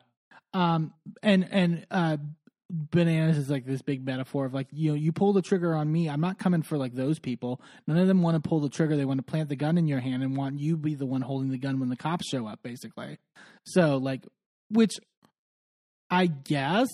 Um. 0.55 0.95
And 1.23 1.47
and 1.51 1.87
uh, 1.91 2.17
bananas 2.71 3.39
is 3.39 3.51
like 3.51 3.65
this 3.65 3.83
big 3.83 4.05
metaphor 4.05 4.45
of 4.45 4.55
like 4.55 4.69
you 4.73 4.91
know 4.91 4.95
you 4.95 5.13
pull 5.13 5.33
the 5.33 5.43
trigger 5.43 5.75
on 5.75 5.91
me. 5.91 6.09
I'm 6.09 6.21
not 6.21 6.39
coming 6.39 6.63
for 6.63 6.77
like 6.77 6.95
those 6.95 7.19
people. 7.19 7.61
None 7.87 7.99
of 7.99 8.07
them 8.07 8.23
want 8.23 8.43
to 8.43 8.47
pull 8.47 8.61
the 8.61 8.69
trigger. 8.69 8.97
They 8.97 9.05
want 9.05 9.19
to 9.19 9.25
plant 9.25 9.49
the 9.49 9.57
gun 9.57 9.79
in 9.79 9.89
your 9.89 10.01
hand 10.01 10.23
and 10.23 10.37
want 10.37 10.59
you 10.59 10.77
be 10.77 10.95
the 10.95 11.07
one 11.07 11.23
holding 11.23 11.51
the 11.51 11.59
gun 11.59 11.81
when 11.81 11.89
the 11.89 11.97
cops 11.97 12.29
show 12.29 12.47
up. 12.47 12.61
Basically. 12.63 13.19
So 13.65 13.97
like, 13.97 14.27
which 14.71 14.99
I 16.11 16.27
guess. 16.27 16.89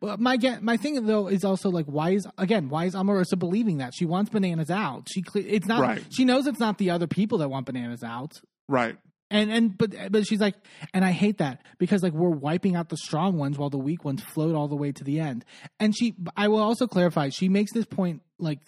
But 0.00 0.20
my 0.20 0.38
my 0.60 0.76
thing 0.76 1.06
though 1.06 1.28
is 1.28 1.44
also 1.44 1.70
like 1.70 1.86
why 1.86 2.10
is 2.10 2.26
again 2.38 2.68
why 2.68 2.84
is 2.84 2.94
Omarosa 2.94 3.38
believing 3.38 3.78
that 3.78 3.94
she 3.94 4.04
wants 4.04 4.30
bananas 4.30 4.70
out? 4.70 5.08
She 5.10 5.24
it's 5.34 5.66
not. 5.66 5.80
Right. 5.80 6.02
She 6.10 6.24
knows 6.24 6.46
it's 6.46 6.60
not 6.60 6.78
the 6.78 6.90
other 6.90 7.06
people 7.06 7.38
that 7.38 7.48
want 7.48 7.66
bananas 7.66 8.02
out. 8.02 8.32
Right. 8.68 8.96
And 9.34 9.50
and 9.50 9.76
but 9.76 9.90
but 10.12 10.26
she's 10.26 10.40
like, 10.40 10.54
and 10.94 11.04
I 11.04 11.10
hate 11.10 11.38
that 11.38 11.62
because 11.78 12.04
like 12.04 12.12
we're 12.12 12.28
wiping 12.28 12.76
out 12.76 12.88
the 12.88 12.96
strong 12.96 13.36
ones 13.36 13.58
while 13.58 13.68
the 13.68 13.78
weak 13.78 14.04
ones 14.04 14.22
float 14.22 14.54
all 14.54 14.68
the 14.68 14.76
way 14.76 14.92
to 14.92 15.02
the 15.02 15.18
end. 15.18 15.44
And 15.80 15.92
she, 15.96 16.14
I 16.36 16.46
will 16.46 16.60
also 16.60 16.86
clarify, 16.86 17.30
she 17.30 17.48
makes 17.48 17.72
this 17.72 17.84
point 17.84 18.22
like 18.38 18.60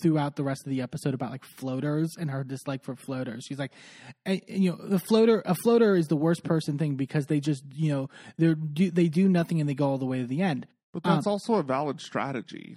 throughout 0.00 0.36
the 0.36 0.44
rest 0.44 0.64
of 0.64 0.70
the 0.70 0.80
episode 0.82 1.12
about 1.12 1.32
like 1.32 1.44
floaters 1.44 2.14
and 2.18 2.30
her 2.30 2.44
dislike 2.44 2.84
for 2.84 2.94
floaters. 2.94 3.46
She's 3.48 3.58
like, 3.58 3.72
and, 4.24 4.40
and, 4.48 4.62
you 4.62 4.70
know, 4.70 4.88
the 4.88 5.00
floater, 5.00 5.42
a 5.44 5.54
floater 5.56 5.96
is 5.96 6.06
the 6.06 6.16
worst 6.16 6.44
person 6.44 6.78
thing 6.78 6.94
because 6.94 7.26
they 7.26 7.40
just 7.40 7.64
you 7.74 7.90
know 7.92 8.08
they 8.38 8.54
do 8.54 8.92
they 8.92 9.08
do 9.08 9.28
nothing 9.28 9.58
and 9.60 9.68
they 9.68 9.74
go 9.74 9.88
all 9.88 9.98
the 9.98 10.06
way 10.06 10.20
to 10.20 10.26
the 10.26 10.40
end. 10.40 10.68
But 10.92 11.04
Um, 11.04 11.16
that's 11.16 11.26
also 11.26 11.54
a 11.54 11.64
valid 11.64 12.00
strategy. 12.00 12.76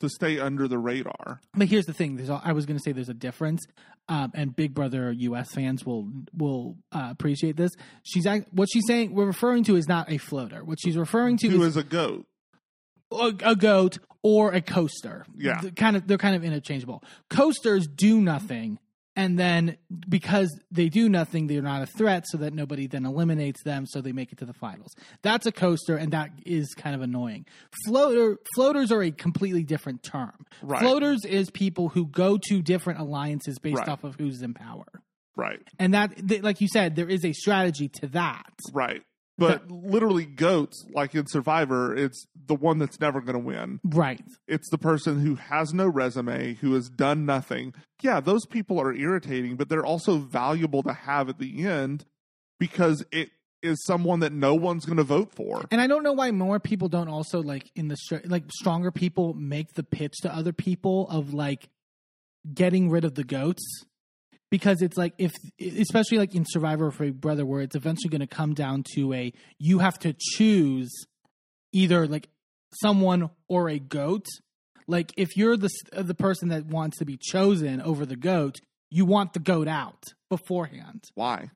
To 0.00 0.08
stay 0.08 0.38
under 0.38 0.68
the 0.68 0.78
radar. 0.78 1.40
But 1.54 1.68
here's 1.68 1.86
the 1.86 1.92
thing: 1.92 2.16
there's 2.16 2.30
I 2.30 2.52
was 2.52 2.66
going 2.66 2.76
to 2.76 2.82
say 2.82 2.92
there's 2.92 3.08
a 3.08 3.14
difference, 3.14 3.64
um, 4.08 4.32
and 4.34 4.54
Big 4.54 4.74
Brother 4.74 5.12
U.S. 5.12 5.52
fans 5.52 5.84
will 5.84 6.08
will 6.36 6.76
uh, 6.92 7.08
appreciate 7.10 7.56
this. 7.56 7.72
She's 8.02 8.26
what 8.52 8.68
she's 8.72 8.86
saying. 8.86 9.14
We're 9.14 9.26
referring 9.26 9.64
to 9.64 9.76
is 9.76 9.88
not 9.88 10.10
a 10.10 10.18
floater. 10.18 10.64
What 10.64 10.78
she's 10.80 10.96
referring 10.96 11.36
to 11.38 11.48
is 11.48 11.54
is 11.54 11.76
a 11.76 11.84
goat? 11.84 12.26
a, 13.12 13.32
a 13.42 13.56
goat 13.56 13.98
or 14.22 14.52
a 14.52 14.60
coaster. 14.60 15.24
Yeah. 15.36 15.60
They're 15.60 15.70
kind 15.70 15.96
of 15.96 16.06
they're 16.06 16.18
kind 16.18 16.36
of 16.36 16.44
interchangeable. 16.44 17.02
Coasters 17.28 17.86
do 17.86 18.20
nothing, 18.20 18.78
and 19.20 19.38
then 19.38 19.76
because 20.08 20.48
they 20.70 20.88
do 20.88 21.08
nothing, 21.08 21.46
they're 21.46 21.60
not 21.62 21.82
a 21.82 21.86
threat, 21.86 22.24
so 22.26 22.38
that 22.38 22.54
nobody 22.54 22.86
then 22.86 23.04
eliminates 23.04 23.62
them, 23.62 23.84
so 23.86 24.00
they 24.00 24.12
make 24.12 24.32
it 24.32 24.38
to 24.38 24.46
the 24.46 24.54
finals. 24.54 24.94
That's 25.22 25.46
a 25.46 25.52
coaster, 25.52 25.96
and 25.96 26.12
that 26.12 26.30
is 26.46 26.72
kind 26.74 26.94
of 26.94 27.02
annoying. 27.02 27.44
Floater 27.86 28.38
floaters 28.54 28.90
are 28.90 29.02
a 29.02 29.10
completely 29.10 29.62
different 29.62 30.02
term. 30.02 30.46
Right. 30.62 30.80
Floaters 30.80 31.24
is 31.24 31.50
people 31.50 31.88
who 31.90 32.06
go 32.06 32.38
to 32.48 32.62
different 32.62 33.00
alliances 33.00 33.58
based 33.58 33.78
Right. 33.78 33.88
off 33.88 34.04
of 34.04 34.14
who's 34.16 34.40
in 34.42 34.54
power, 34.54 34.86
Right. 35.36 35.60
and 35.78 35.92
that, 35.94 36.16
th- 36.28 36.42
like 36.42 36.60
you 36.60 36.68
said, 36.68 36.96
there 36.96 37.08
is 37.08 37.24
a 37.24 37.32
strategy 37.32 37.88
to 38.00 38.06
that. 38.08 38.50
Right. 38.72 39.02
But 39.48 39.70
literally, 39.70 40.26
goats, 40.26 40.84
like 40.92 41.14
in 41.14 41.26
Survivor, 41.26 41.94
it's 41.96 42.26
the 42.46 42.54
one 42.54 42.78
that's 42.78 43.00
never 43.00 43.20
going 43.20 43.34
to 43.34 43.38
win. 43.38 43.80
Right. 43.84 44.22
It's 44.46 44.68
the 44.70 44.78
person 44.78 45.20
who 45.20 45.36
has 45.36 45.72
no 45.72 45.86
resume, 45.88 46.54
who 46.54 46.74
has 46.74 46.88
done 46.88 47.24
nothing. 47.26 47.74
Yeah, 48.02 48.20
those 48.20 48.46
people 48.46 48.80
are 48.80 48.92
irritating, 48.92 49.56
but 49.56 49.68
they're 49.68 49.84
also 49.84 50.18
valuable 50.18 50.82
to 50.82 50.92
have 50.92 51.28
at 51.28 51.38
the 51.38 51.64
end 51.64 52.04
because 52.58 53.04
it 53.10 53.30
is 53.62 53.84
someone 53.84 54.20
that 54.20 54.32
no 54.32 54.54
one's 54.54 54.84
going 54.84 54.96
to 54.96 55.04
vote 55.04 55.32
for. 55.34 55.64
And 55.70 55.80
I 55.80 55.86
don't 55.86 56.02
know 56.02 56.12
why 56.12 56.30
more 56.30 56.58
people 56.58 56.88
don't 56.88 57.08
also 57.08 57.42
like 57.42 57.70
in 57.74 57.88
the 57.88 57.96
like 58.24 58.44
stronger 58.52 58.90
people 58.90 59.34
make 59.34 59.74
the 59.74 59.82
pitch 59.82 60.14
to 60.22 60.34
other 60.34 60.52
people 60.52 61.08
of 61.08 61.34
like 61.34 61.68
getting 62.54 62.90
rid 62.90 63.04
of 63.04 63.14
the 63.14 63.24
goats 63.24 63.84
because 64.50 64.82
it's 64.82 64.96
like 64.96 65.14
if 65.18 65.32
especially 65.60 66.18
like 66.18 66.34
in 66.34 66.44
Survivor 66.46 66.90
for 66.90 67.10
Brother 67.12 67.46
where 67.46 67.62
it's 67.62 67.76
eventually 67.76 68.10
going 68.10 68.20
to 68.20 68.26
come 68.26 68.54
down 68.54 68.84
to 68.94 69.12
a 69.12 69.32
you 69.58 69.78
have 69.78 69.98
to 70.00 70.14
choose 70.18 70.90
either 71.72 72.06
like 72.06 72.28
someone 72.80 73.30
or 73.48 73.68
a 73.68 73.78
goat. 73.78 74.26
Like 74.86 75.12
if 75.16 75.36
you're 75.36 75.56
the 75.56 75.70
the 75.92 76.14
person 76.14 76.48
that 76.48 76.66
wants 76.66 76.98
to 76.98 77.04
be 77.04 77.16
chosen 77.16 77.80
over 77.80 78.04
the 78.04 78.16
goat, 78.16 78.56
you 78.90 79.04
want 79.04 79.32
the 79.32 79.38
goat 79.38 79.68
out 79.68 80.04
beforehand 80.28 81.04
Why? 81.14 81.50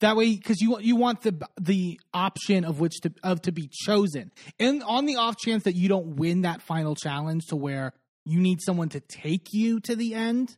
that 0.00 0.16
way 0.16 0.36
because 0.36 0.60
you 0.60 0.78
you 0.80 0.96
want 0.96 1.22
the 1.22 1.48
the 1.60 1.98
option 2.12 2.64
of 2.64 2.80
which 2.80 3.00
to 3.00 3.12
of 3.22 3.40
to 3.42 3.52
be 3.52 3.70
chosen 3.72 4.30
and 4.58 4.82
on 4.82 5.06
the 5.06 5.16
off 5.16 5.36
chance 5.38 5.64
that 5.64 5.74
you 5.74 5.88
don't 5.88 6.16
win 6.16 6.42
that 6.42 6.60
final 6.60 6.94
challenge 6.94 7.46
to 7.46 7.56
where 7.56 7.92
you 8.24 8.38
need 8.38 8.60
someone 8.60 8.88
to 8.88 9.00
take 9.00 9.52
you 9.52 9.80
to 9.80 9.96
the 9.96 10.14
end 10.14 10.56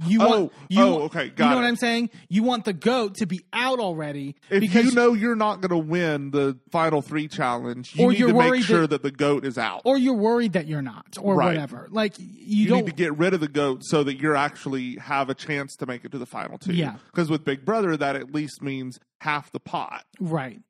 Oh, 0.00 0.08
you 0.08 0.18
Oh, 0.22 0.28
want 0.28 0.52
you, 0.68 0.80
oh, 0.82 0.98
okay, 1.02 1.28
got 1.30 1.44
you 1.46 1.50
know 1.50 1.56
it. 1.58 1.62
what 1.62 1.64
i'm 1.68 1.76
saying 1.76 2.10
you 2.28 2.42
want 2.44 2.64
the 2.64 2.72
goat 2.72 3.16
to 3.16 3.26
be 3.26 3.40
out 3.52 3.80
already 3.80 4.36
If 4.48 4.60
because 4.60 4.84
you 4.86 4.92
know 4.92 5.12
you're 5.12 5.34
not 5.34 5.60
going 5.60 5.70
to 5.70 5.88
win 5.90 6.30
the 6.30 6.56
final 6.70 7.02
three 7.02 7.26
challenge, 7.26 7.94
you 7.96 8.04
Or 8.04 8.10
need 8.12 8.18
you're 8.20 8.28
to 8.28 8.34
make 8.34 8.48
worried 8.50 8.62
sure 8.64 8.80
that- 8.82 8.90
that, 8.90 9.02
the 9.02 9.10
goat 9.10 9.44
is 9.44 9.58
out. 9.58 9.82
or 9.84 9.98
you're 9.98 10.14
worried 10.14 10.52
that 10.52 10.66
you're 10.68 10.82
not 10.82 11.16
or 11.20 11.34
Right. 11.36 11.46
whatever 11.46 11.88
like 11.90 12.18
you, 12.18 12.26
you 12.28 12.68
don't 12.68 12.84
need 12.84 12.86
to 12.86 12.92
get 12.92 13.16
rid 13.18 13.34
of 13.34 13.40
the 13.40 13.48
goat 13.48 13.80
so 13.84 14.04
that 14.04 14.20
you 14.20 14.34
actually 14.36 14.96
have 14.96 15.28
a 15.30 15.34
chance 15.34 15.74
to 15.76 15.86
make 15.86 16.04
it 16.04 16.12
to 16.12 16.18
the 16.18 16.26
final 16.26 16.58
two. 16.58 16.72
Yeah. 16.74 16.96
Because 17.06 17.28
with 17.28 17.44
Big 17.44 17.64
Brother, 17.64 17.96
that 17.96 18.14
at 18.16 18.32
least 18.32 18.62
means 18.62 18.98
half 19.20 19.50
the 19.50 19.60
pot. 19.60 20.04
right 20.20 20.60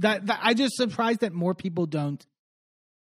that, 0.00 0.26
that 0.26 0.40
i 0.42 0.54
just 0.54 0.74
surprised 0.74 1.20
that 1.20 1.32
more 1.32 1.54
people 1.54 1.86
don't 1.86 2.26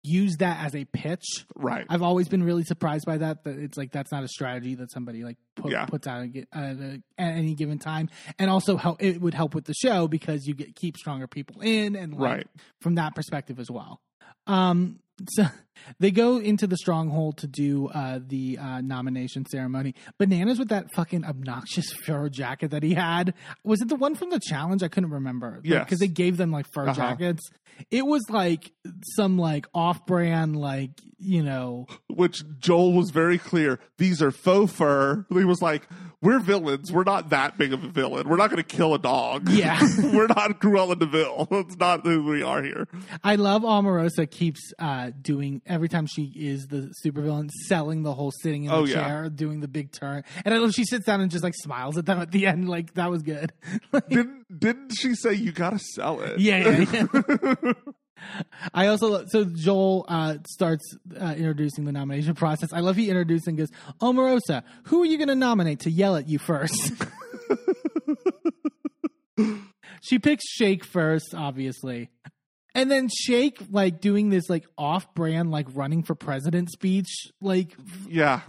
use 0.02 0.36
that 0.38 0.64
as 0.64 0.74
a 0.74 0.84
pitch 0.86 1.44
Right. 1.54 1.84
I've 1.88 2.02
always 2.02 2.28
been 2.28 2.42
really 2.42 2.64
surprised 2.64 3.04
by 3.04 3.18
that. 3.18 3.44
That 3.44 3.58
it's 3.58 3.76
like 3.76 3.92
that's 3.92 4.10
not 4.10 4.24
a 4.24 4.28
strategy 4.28 4.74
that 4.76 4.90
somebody 4.90 5.22
like 5.24 5.36
put, 5.56 5.72
Yeah. 5.72 5.84
puts 5.86 6.06
out 6.06 6.22
at, 6.24 6.46
a- 6.54 7.02
at, 7.18 7.32
any 7.36 7.54
given 7.54 7.78
time, 7.78 8.08
and 8.38 8.50
also 8.50 8.76
help 8.76 9.02
it 9.02 9.20
would 9.20 9.34
help 9.34 9.54
with 9.54 9.64
the 9.66 9.74
show 9.74 10.08
because 10.08 10.46
you 10.46 10.54
get 10.54 10.74
keep 10.74 10.96
stronger 10.96 11.26
people 11.26 11.60
in 11.60 11.96
and 11.96 12.14
like, 12.14 12.20
Right. 12.20 12.46
from 12.80 12.94
that 12.94 13.14
perspective 13.14 13.58
as 13.60 13.70
well. 13.70 14.00
Um, 14.46 15.00
so 15.32 15.44
they 15.98 16.10
go 16.10 16.38
into 16.38 16.66
the 16.66 16.76
stronghold 16.76 17.38
to 17.38 17.46
do 17.46 17.88
uh, 17.88 18.20
the 18.26 18.58
uh, 18.58 18.80
nomination 18.80 19.46
ceremony. 19.46 19.94
Bananas 20.18 20.58
with 20.58 20.68
that 20.68 20.86
fucking 20.94 21.24
obnoxious 21.24 21.92
fur 22.04 22.28
jacket 22.28 22.70
that 22.72 22.82
he 22.82 22.94
had. 22.94 23.34
Was 23.64 23.80
it 23.80 23.88
the 23.88 23.96
one 23.96 24.14
from 24.14 24.30
the 24.30 24.40
challenge? 24.40 24.82
I 24.82 24.88
couldn't 24.88 25.10
remember. 25.10 25.60
Yes. 25.62 25.84
because 25.84 25.98
they 25.98 26.08
gave 26.08 26.36
them 26.36 26.50
like 26.50 26.66
fur 26.72 26.82
Uh-huh. 26.88 26.94
jackets. 26.94 27.48
It 27.90 28.04
was 28.04 28.22
like 28.28 28.72
some 29.16 29.38
like 29.38 29.66
off-brand 29.72 30.54
like 30.54 30.90
you 31.18 31.42
know 31.42 31.86
Which 32.08 32.42
Joel 32.58 32.92
was 32.92 33.10
very 33.10 33.38
clear. 33.38 33.78
These 33.96 34.20
are 34.20 34.30
faux 34.30 34.70
fur. 34.72 35.24
He 35.30 35.44
was 35.44 35.62
like, 35.62 35.88
"We're 36.20 36.40
villains. 36.40 36.92
We're 36.92 37.04
not 37.04 37.30
that 37.30 37.56
big 37.56 37.72
of 37.72 37.82
a 37.84 37.88
villain. 37.88 38.28
We're 38.28 38.36
not 38.36 38.50
going 38.50 38.62
to 38.62 38.76
kill 38.76 38.92
a 38.94 38.98
dog. 38.98 39.48
Yeah. 39.48 39.78
we're 40.12 40.26
not 40.26 40.60
Cruella 40.60 40.98
de 40.98 41.06
Vil. 41.06 41.46
That's 41.50 41.76
not 41.78 42.04
who 42.04 42.24
we 42.24 42.42
are 42.42 42.62
here." 42.62 42.86
I 43.24 43.36
love 43.36 43.62
Omarosa 43.62 44.30
keeps 44.30 44.72
uh, 44.78 45.10
doing 45.20 45.62
every 45.70 45.88
time 45.88 46.06
she 46.06 46.24
is 46.36 46.66
the 46.66 46.92
supervillain, 47.04 47.48
selling 47.68 48.02
the 48.02 48.12
whole 48.12 48.30
sitting 48.42 48.64
in 48.64 48.70
the 48.70 48.76
Oh, 48.76 48.84
yeah. 48.84 48.94
chair, 49.06 49.28
doing 49.30 49.60
the 49.60 49.68
big 49.68 49.92
turn, 49.92 50.24
and 50.44 50.52
I 50.52 50.58
love 50.58 50.72
she 50.72 50.84
sits 50.84 51.06
down 51.06 51.20
and 51.22 51.30
just 51.30 51.44
like 51.44 51.54
smiles 51.56 51.96
at 51.96 52.04
them 52.06 52.20
at 52.20 52.30
the 52.32 52.46
end, 52.46 52.68
like 52.68 52.94
that 52.94 53.10
was 53.10 53.22
good. 53.22 53.52
Didn't 54.10 54.44
didn't 54.58 54.90
she 54.98 55.14
say 55.14 55.32
you 55.34 55.52
got 55.52 55.70
to 55.70 55.78
sell 55.78 56.20
it? 56.20 56.38
yeah, 56.40 56.68
yeah, 56.92 57.04
yeah. 57.62 57.72
I 58.74 58.88
also 58.88 59.24
so 59.28 59.44
Joel 59.44 60.04
uh, 60.08 60.36
starts 60.46 60.84
uh, 61.18 61.34
introducing 61.38 61.84
the 61.86 61.92
nomination 61.92 62.34
process. 62.34 62.70
I 62.72 62.80
love 62.80 62.96
he 62.96 63.08
introduces 63.08 63.46
and 63.46 63.56
goes, 63.56 63.70
Omarosa, 64.02 64.62
who 64.84 65.02
are 65.02 65.06
you 65.06 65.16
going 65.16 65.28
to 65.28 65.34
nominate 65.34 65.80
to 65.80 65.90
yell 65.90 66.16
at 66.16 66.28
you 66.28 66.38
first? 66.38 66.92
she 70.02 70.18
picks 70.18 70.44
Shake 70.48 70.84
first, 70.84 71.34
obviously. 71.34 72.10
And 72.74 72.90
then 72.90 73.08
Shake 73.08 73.60
like 73.70 74.00
doing 74.00 74.30
this 74.30 74.48
like 74.48 74.66
off-brand 74.78 75.50
like 75.50 75.66
running 75.74 76.02
for 76.02 76.14
president 76.14 76.70
speech. 76.70 77.08
Like 77.40 77.74
yeah. 78.08 78.40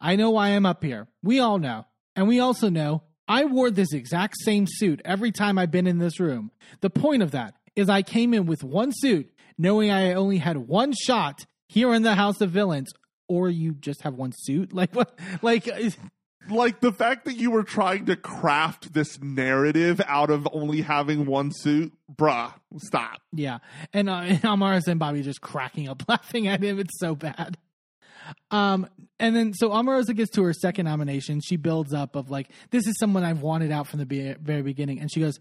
I 0.00 0.16
know 0.16 0.30
why 0.30 0.48
I'm 0.48 0.66
up 0.66 0.82
here. 0.82 1.08
We 1.22 1.40
all 1.40 1.58
know. 1.58 1.86
And 2.16 2.28
we 2.28 2.40
also 2.40 2.68
know 2.68 3.02
I 3.26 3.44
wore 3.44 3.70
this 3.70 3.92
exact 3.92 4.36
same 4.38 4.66
suit 4.68 5.00
every 5.04 5.32
time 5.32 5.58
I've 5.58 5.70
been 5.70 5.86
in 5.86 5.98
this 5.98 6.20
room. 6.20 6.50
The 6.80 6.90
point 6.90 7.22
of 7.22 7.32
that 7.32 7.54
is 7.74 7.88
I 7.88 8.02
came 8.02 8.34
in 8.34 8.46
with 8.46 8.62
one 8.62 8.92
suit, 8.92 9.30
knowing 9.58 9.90
I 9.90 10.12
only 10.12 10.38
had 10.38 10.56
one 10.56 10.92
shot 10.92 11.46
here 11.68 11.92
in 11.94 12.02
the 12.02 12.14
House 12.14 12.40
of 12.40 12.50
Villains. 12.50 12.92
Or 13.26 13.48
you 13.48 13.72
just 13.72 14.02
have 14.02 14.14
one 14.14 14.32
suit? 14.36 14.72
Like 14.74 14.94
what? 14.94 15.18
Like 15.40 15.66
like 16.48 16.80
the 16.80 16.92
fact 16.92 17.24
that 17.24 17.34
you 17.34 17.50
were 17.50 17.62
trying 17.62 18.06
to 18.06 18.16
craft 18.16 18.92
this 18.92 19.20
narrative 19.20 20.00
out 20.06 20.30
of 20.30 20.48
only 20.52 20.80
having 20.82 21.26
one 21.26 21.50
suit, 21.52 21.92
bruh, 22.14 22.52
stop. 22.78 23.20
yeah. 23.32 23.58
And, 23.92 24.08
uh, 24.08 24.14
and 24.24 24.42
Amaris 24.42 24.86
and 24.88 24.98
Bobby 25.00 25.22
just 25.22 25.40
cracking 25.40 25.88
up 25.88 26.02
laughing 26.08 26.46
at 26.48 26.62
him. 26.62 26.78
It's 26.78 26.98
so 26.98 27.14
bad. 27.14 27.56
Um, 28.50 28.88
and 29.20 29.36
then 29.36 29.52
so 29.52 29.68
Omarosa 29.70 30.14
gets 30.16 30.30
to 30.32 30.42
her 30.44 30.52
second 30.52 30.86
nomination. 30.86 31.40
She 31.44 31.56
builds 31.56 31.92
up 31.92 32.16
of 32.16 32.30
like, 32.30 32.48
this 32.70 32.86
is 32.86 32.98
someone 32.98 33.22
I've 33.22 33.42
wanted 33.42 33.70
out 33.70 33.86
from 33.86 33.98
the 33.98 34.06
be- 34.06 34.34
very 34.34 34.62
beginning. 34.62 35.00
And 35.00 35.12
she 35.12 35.20
goes, 35.20 35.38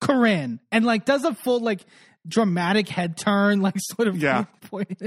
Corinne, 0.00 0.60
and 0.72 0.84
like 0.84 1.04
does 1.04 1.24
a 1.24 1.34
full 1.34 1.60
like 1.60 1.84
dramatic 2.26 2.88
head 2.88 3.18
turn, 3.18 3.60
like 3.62 3.74
sort 3.76 4.08
of 4.08 4.16
Yeah. 4.16 4.44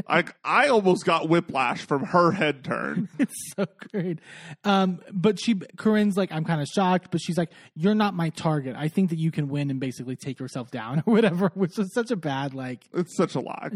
Like 0.07 0.35
I 0.45 0.67
almost 0.67 1.03
got 1.03 1.27
whiplash 1.27 1.81
from 1.81 2.05
her 2.05 2.31
head 2.31 2.63
turn. 2.63 3.09
It's 3.19 3.33
so 3.57 3.65
great. 3.91 4.19
Um, 4.63 4.99
but 5.11 5.39
she 5.39 5.55
Corinne's 5.77 6.15
like, 6.15 6.31
I'm 6.31 6.45
kind 6.45 6.61
of 6.61 6.67
shocked, 6.67 7.09
but 7.11 7.19
she's 7.19 7.37
like, 7.37 7.49
You're 7.75 7.95
not 7.95 8.13
my 8.13 8.29
target. 8.29 8.75
I 8.77 8.87
think 8.87 9.09
that 9.09 9.17
you 9.19 9.31
can 9.31 9.49
win 9.49 9.71
and 9.71 9.79
basically 9.79 10.15
take 10.15 10.39
yourself 10.39 10.69
down 10.71 10.99
or 11.05 11.13
whatever, 11.13 11.51
which 11.55 11.77
is 11.79 11.91
such 11.93 12.11
a 12.11 12.15
bad 12.15 12.53
like 12.53 12.85
It's 12.93 13.17
such 13.17 13.33
a 13.35 13.39
lie. 13.41 13.71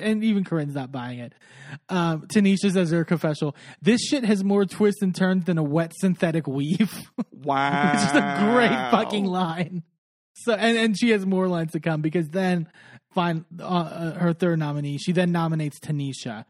and 0.00 0.24
even 0.24 0.44
Corinne's 0.44 0.74
not 0.74 0.90
buying 0.92 1.20
it. 1.20 1.32
Um, 1.88 2.22
Tanisha 2.22 2.72
says 2.72 2.90
her 2.90 3.04
confessional. 3.04 3.54
This 3.80 4.02
shit 4.02 4.24
has 4.24 4.42
more 4.42 4.64
twists 4.66 5.00
and 5.00 5.14
turns 5.14 5.44
than 5.44 5.56
a 5.58 5.62
wet 5.62 5.92
synthetic 5.96 6.46
weave. 6.48 6.92
Wow. 7.32 7.92
Which 7.92 8.02
is 8.02 8.10
a 8.16 8.52
great 8.52 8.90
fucking 8.90 9.24
line. 9.24 9.84
So 10.44 10.52
and 10.54 10.76
and 10.76 10.98
she 10.98 11.10
has 11.10 11.26
more 11.26 11.48
lines 11.48 11.72
to 11.72 11.80
come 11.80 12.00
because 12.00 12.28
then 12.28 12.68
fine 13.12 13.44
uh, 13.58 13.64
uh, 13.64 14.14
her 14.18 14.32
third 14.32 14.58
nominee 14.58 14.98
she 14.98 15.12
then 15.12 15.32
nominates 15.32 15.78
Tanisha. 15.80 16.44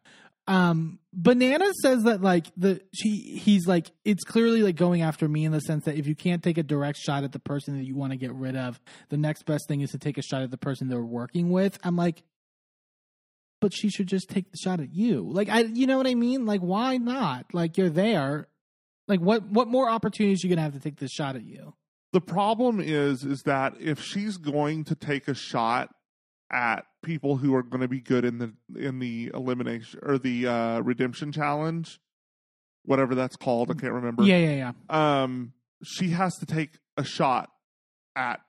Um, 0.46 0.98
Banana 1.12 1.66
says 1.82 2.04
that 2.04 2.22
like 2.22 2.46
the 2.56 2.80
she 2.92 3.38
he's 3.38 3.66
like 3.66 3.90
it's 4.04 4.24
clearly 4.24 4.62
like 4.62 4.74
going 4.74 5.02
after 5.02 5.28
me 5.28 5.44
in 5.44 5.52
the 5.52 5.60
sense 5.60 5.84
that 5.84 5.96
if 5.96 6.06
you 6.06 6.16
can't 6.16 6.42
take 6.42 6.58
a 6.58 6.62
direct 6.62 6.98
shot 6.98 7.24
at 7.24 7.32
the 7.32 7.38
person 7.38 7.78
that 7.78 7.84
you 7.84 7.94
want 7.94 8.12
to 8.12 8.16
get 8.16 8.32
rid 8.34 8.56
of, 8.56 8.80
the 9.10 9.16
next 9.16 9.44
best 9.44 9.68
thing 9.68 9.80
is 9.80 9.90
to 9.90 9.98
take 9.98 10.18
a 10.18 10.22
shot 10.22 10.42
at 10.42 10.50
the 10.50 10.56
person 10.56 10.88
they're 10.88 11.02
working 11.02 11.50
with. 11.50 11.78
I'm 11.84 11.96
like, 11.96 12.24
but 13.60 13.72
she 13.72 13.90
should 13.90 14.06
just 14.06 14.28
take 14.28 14.50
the 14.50 14.56
shot 14.56 14.80
at 14.80 14.92
you. 14.92 15.22
Like 15.30 15.48
I, 15.48 15.60
you 15.60 15.86
know 15.86 15.98
what 15.98 16.06
I 16.06 16.14
mean? 16.14 16.46
Like 16.46 16.60
why 16.60 16.96
not? 16.96 17.46
Like 17.52 17.78
you're 17.78 17.90
there. 17.90 18.48
Like 19.06 19.20
what 19.20 19.44
what 19.46 19.68
more 19.68 19.88
opportunities 19.88 20.42
you 20.42 20.50
gonna 20.50 20.62
have 20.62 20.74
to 20.74 20.80
take 20.80 20.98
this 20.98 21.12
shot 21.12 21.36
at 21.36 21.44
you? 21.44 21.74
The 22.12 22.20
problem 22.20 22.80
is 22.80 23.24
is 23.24 23.42
that 23.42 23.74
if 23.80 24.00
she's 24.02 24.36
going 24.36 24.84
to 24.84 24.94
take 24.94 25.28
a 25.28 25.34
shot 25.34 25.90
at 26.52 26.84
people 27.02 27.36
who 27.36 27.54
are 27.54 27.62
going 27.62 27.80
to 27.80 27.88
be 27.88 28.00
good 28.00 28.24
in 28.24 28.38
the 28.38 28.52
in 28.76 28.98
the 28.98 29.30
elimination 29.32 30.00
or 30.02 30.18
the 30.18 30.46
uh, 30.46 30.80
redemption 30.80 31.30
challenge, 31.32 32.00
whatever 32.84 33.14
that's 33.14 33.36
called. 33.36 33.70
I 33.70 33.74
can't 33.74 33.92
remember. 33.92 34.24
Yeah, 34.24 34.38
yeah, 34.38 34.72
yeah. 34.90 35.22
Um, 35.22 35.52
she 35.84 36.10
has 36.10 36.34
to 36.38 36.46
take 36.46 36.70
a 36.96 37.04
shot 37.04 37.50
at 38.16 38.40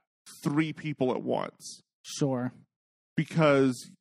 three 0.43 0.73
people 0.73 1.11
at 1.11 1.21
once 1.21 1.81
Sure. 2.01 2.51
because 3.15 3.91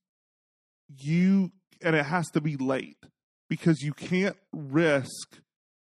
you 0.99 1.53
and 1.83 1.95
it 1.95 2.07
has 2.07 2.29
to 2.31 2.41
be 2.41 2.57
late 2.57 2.97
because 3.49 3.83
you 3.83 3.93
can't 3.93 4.37
risk 4.53 5.41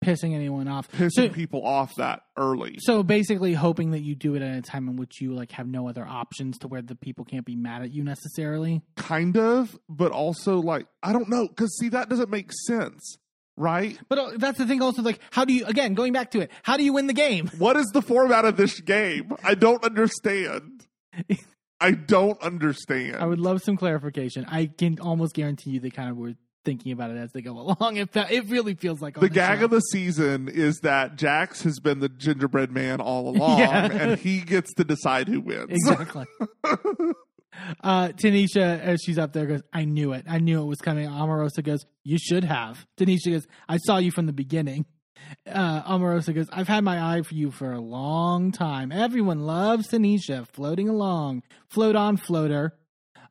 Pissing 0.06 0.34
anyone 0.34 0.68
off. 0.68 0.88
pissing 0.92 1.10
So- 1.12 1.28
people 1.30 1.66
off 1.66 1.92
that 1.96 2.22
early. 2.36 2.76
So 2.78 3.02
basically, 3.02 3.54
hoping 3.54 3.90
that 3.90 4.02
you 4.02 4.14
do 4.14 4.36
it 4.36 4.42
at 4.42 4.56
a 4.56 4.62
time 4.62 4.88
in 4.88 4.94
which 4.96 5.20
you 5.20 5.34
like 5.34 5.50
have 5.52 5.66
no 5.66 5.88
other 5.88 6.06
options 6.06 6.58
to 6.58 6.68
where 6.68 6.80
the 6.80 6.94
people 6.94 7.24
can't 7.24 7.44
be 7.44 7.56
mad 7.56 7.82
at 7.82 7.92
you 7.92 8.04
necessarily. 8.04 8.82
kind 8.96 9.36
of, 9.36 9.76
but 9.88 10.12
also 10.12 10.58
like 10.60 10.86
I 11.02 11.12
don't 11.12 11.28
know 11.28 11.48
because 11.48 11.76
see 11.78 11.88
that 11.88 12.08
doesn't 12.08 12.30
make 12.30 12.52
sense, 12.66 13.18
right? 13.56 13.98
But 14.08 14.18
uh, 14.18 14.30
that's 14.36 14.58
the 14.58 14.66
thing. 14.66 14.80
Also, 14.80 15.02
like, 15.02 15.18
how 15.30 15.44
do 15.44 15.52
you 15.52 15.64
again 15.66 15.94
going 15.94 16.12
back 16.12 16.30
to 16.32 16.40
it? 16.40 16.50
How 16.62 16.76
do 16.76 16.84
you 16.84 16.92
win 16.92 17.08
the 17.08 17.12
game? 17.12 17.48
What 17.58 17.76
is 17.76 17.86
the 17.92 18.00
format 18.02 18.44
of 18.44 18.56
this 18.56 18.80
game? 18.80 19.34
I 19.42 19.54
don't 19.56 19.82
understand. 19.84 20.86
I 21.80 21.90
don't 21.90 22.40
understand. 22.40 23.16
I 23.16 23.26
would 23.26 23.40
love 23.40 23.60
some 23.62 23.76
clarification. 23.76 24.46
I 24.48 24.66
can 24.66 24.98
almost 24.98 25.34
guarantee 25.34 25.70
you 25.70 25.80
they 25.80 25.90
kind 25.90 26.08
of 26.10 26.16
were 26.16 26.34
thinking 26.66 26.92
about 26.92 27.10
it 27.12 27.16
as 27.16 27.32
they 27.32 27.40
go 27.40 27.52
along. 27.80 27.96
It 27.96 28.10
it 28.14 28.50
really 28.50 28.74
feels 28.74 29.00
like 29.00 29.18
the 29.18 29.30
gag 29.30 29.60
show. 29.60 29.64
of 29.64 29.70
the 29.70 29.80
season 29.80 30.48
is 30.48 30.80
that 30.80 31.16
Jax 31.16 31.62
has 31.62 31.80
been 31.80 32.00
the 32.00 32.10
gingerbread 32.10 32.70
man 32.70 33.00
all 33.00 33.28
along, 33.34 33.60
Yeah. 33.60 33.86
and 33.90 34.18
he 34.18 34.40
gets 34.40 34.74
to 34.74 34.84
decide 34.84 35.28
who 35.28 35.40
wins. 35.40 35.70
exactly. 35.70 36.26
Uh, 37.82 38.08
Tanisha, 38.08 38.78
as 38.80 39.00
she's 39.02 39.18
up 39.18 39.32
there, 39.32 39.46
goes, 39.46 39.62
I 39.72 39.86
knew 39.86 40.12
it. 40.12 40.26
I 40.28 40.38
knew 40.40 40.60
it 40.60 40.66
was 40.66 40.78
coming. 40.82 41.08
Omarosa 41.08 41.62
goes, 41.64 41.86
You 42.04 42.18
should 42.18 42.44
have. 42.44 42.84
Tanisha 42.98 43.30
goes, 43.30 43.46
I 43.66 43.78
saw 43.78 43.96
you 43.96 44.10
from 44.10 44.26
the 44.26 44.34
beginning. 44.34 44.84
Uh, 45.50 45.82
Omarosa 45.90 46.34
goes, 46.34 46.48
I've 46.52 46.68
had 46.68 46.84
my 46.84 47.16
eye 47.16 47.22
for 47.22 47.34
you 47.34 47.50
for 47.50 47.72
a 47.72 47.80
long 47.80 48.52
time. 48.52 48.92
Everyone 48.92 49.40
loves 49.46 49.88
Tanisha 49.88 50.46
floating 50.52 50.90
along. 50.90 51.44
Float 51.70 51.96
on, 51.96 52.18
floater. 52.18 52.74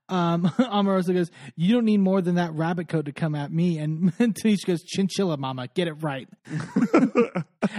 Um, 0.08 0.43
Omarosa 0.60 1.14
goes, 1.14 1.32
You 1.56 1.74
don't 1.74 1.86
need 1.86 1.97
more 1.99 2.22
than 2.22 2.36
that 2.36 2.53
rabbit 2.53 2.88
coat 2.89 3.06
to 3.06 3.12
come 3.12 3.34
at 3.36 3.51
me. 3.51 3.78
And 3.80 4.14
Tanisha 4.18 4.66
goes, 4.66 4.84
Chinchilla, 4.84 5.38
mama, 5.38 5.68
get 5.74 5.88
it 5.88 5.93
right. 5.93 6.30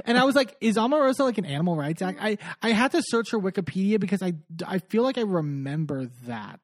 and 0.04 0.18
I 0.18 0.24
was 0.24 0.34
like, 0.34 0.56
Is 0.60 0.76
Omarosa 0.76 1.20
like 1.20 1.38
an 1.38 1.44
animal 1.46 1.76
rights 1.76 2.02
act? 2.02 2.18
I, 2.20 2.38
I 2.62 2.70
had 2.70 2.92
to 2.92 3.02
search 3.06 3.30
her 3.30 3.38
Wikipedia 3.38 4.00
because 4.00 4.22
I, 4.22 4.34
I 4.66 4.78
feel 4.78 5.02
like 5.02 5.18
I 5.18 5.22
remember 5.22 6.06
that. 6.26 6.60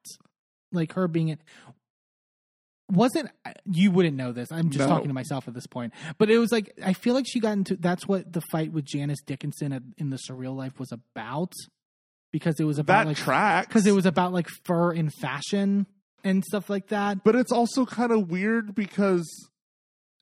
Like 0.71 0.93
her 0.93 1.07
being 1.07 1.29
it. 1.29 1.39
Wasn't 2.91 3.29
you 3.71 3.91
wouldn't 3.91 4.17
know 4.17 4.31
this? 4.33 4.51
I'm 4.51 4.69
just 4.69 4.79
No. 4.79 4.87
talking 4.87 5.07
to 5.07 5.13
myself 5.13 5.47
at 5.47 5.53
this 5.53 5.65
point. 5.67 5.93
But 6.17 6.29
it 6.29 6.37
was 6.37 6.51
like 6.51 6.73
I 6.83 6.93
feel 6.93 7.13
like 7.13 7.25
she 7.27 7.39
got 7.39 7.53
into 7.53 7.75
that's 7.75 8.07
what 8.07 8.33
the 8.33 8.41
fight 8.51 8.71
with 8.73 8.83
Janice 8.85 9.21
Dickinson 9.25 9.71
at, 9.71 9.83
in 9.97 10.09
the 10.09 10.17
surreal 10.17 10.55
life 10.55 10.79
was 10.79 10.91
about 10.91 11.53
because 12.33 12.59
it 12.59 12.65
was 12.65 12.79
about 12.79 13.03
that 13.03 13.07
like 13.07 13.17
tracks 13.17 13.67
because 13.67 13.87
it 13.87 13.93
was 13.93 14.05
about 14.05 14.33
like 14.33 14.49
fur 14.65 14.91
and 14.91 15.13
fashion 15.13 15.85
and 16.25 16.43
stuff 16.43 16.69
like 16.69 16.87
that. 16.87 17.23
But 17.23 17.35
it's 17.35 17.51
also 17.53 17.85
kind 17.85 18.11
of 18.11 18.29
weird 18.29 18.75
because 18.75 19.25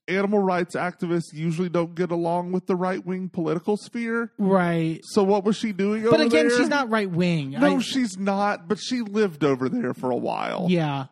animal 0.08 0.40
rights 0.40 0.76
activists 0.76 1.32
usually 1.32 1.68
don't 1.68 1.94
get 1.94 2.10
along 2.12 2.52
with 2.52 2.66
the 2.66 2.76
right 2.76 3.04
wing 3.04 3.28
political 3.28 3.76
sphere. 3.76 4.30
Right. 4.38 5.00
So 5.04 5.22
what 5.22 5.44
was 5.44 5.56
she 5.56 5.72
doing 5.72 6.02
But 6.02 6.20
again, 6.20 6.48
there? 6.48 6.58
she's 6.58 6.68
not 6.68 6.90
right 6.90 7.10
wing. 7.10 7.52
No, 7.52 7.80
she's 7.80 8.18
not. 8.18 8.68
But 8.68 8.78
she 8.78 9.00
lived 9.00 9.42
over 9.42 9.68
there 9.68 9.94
for 9.94 10.10
a 10.10 10.16
while. 10.16 10.66
Yeah. 10.68 11.06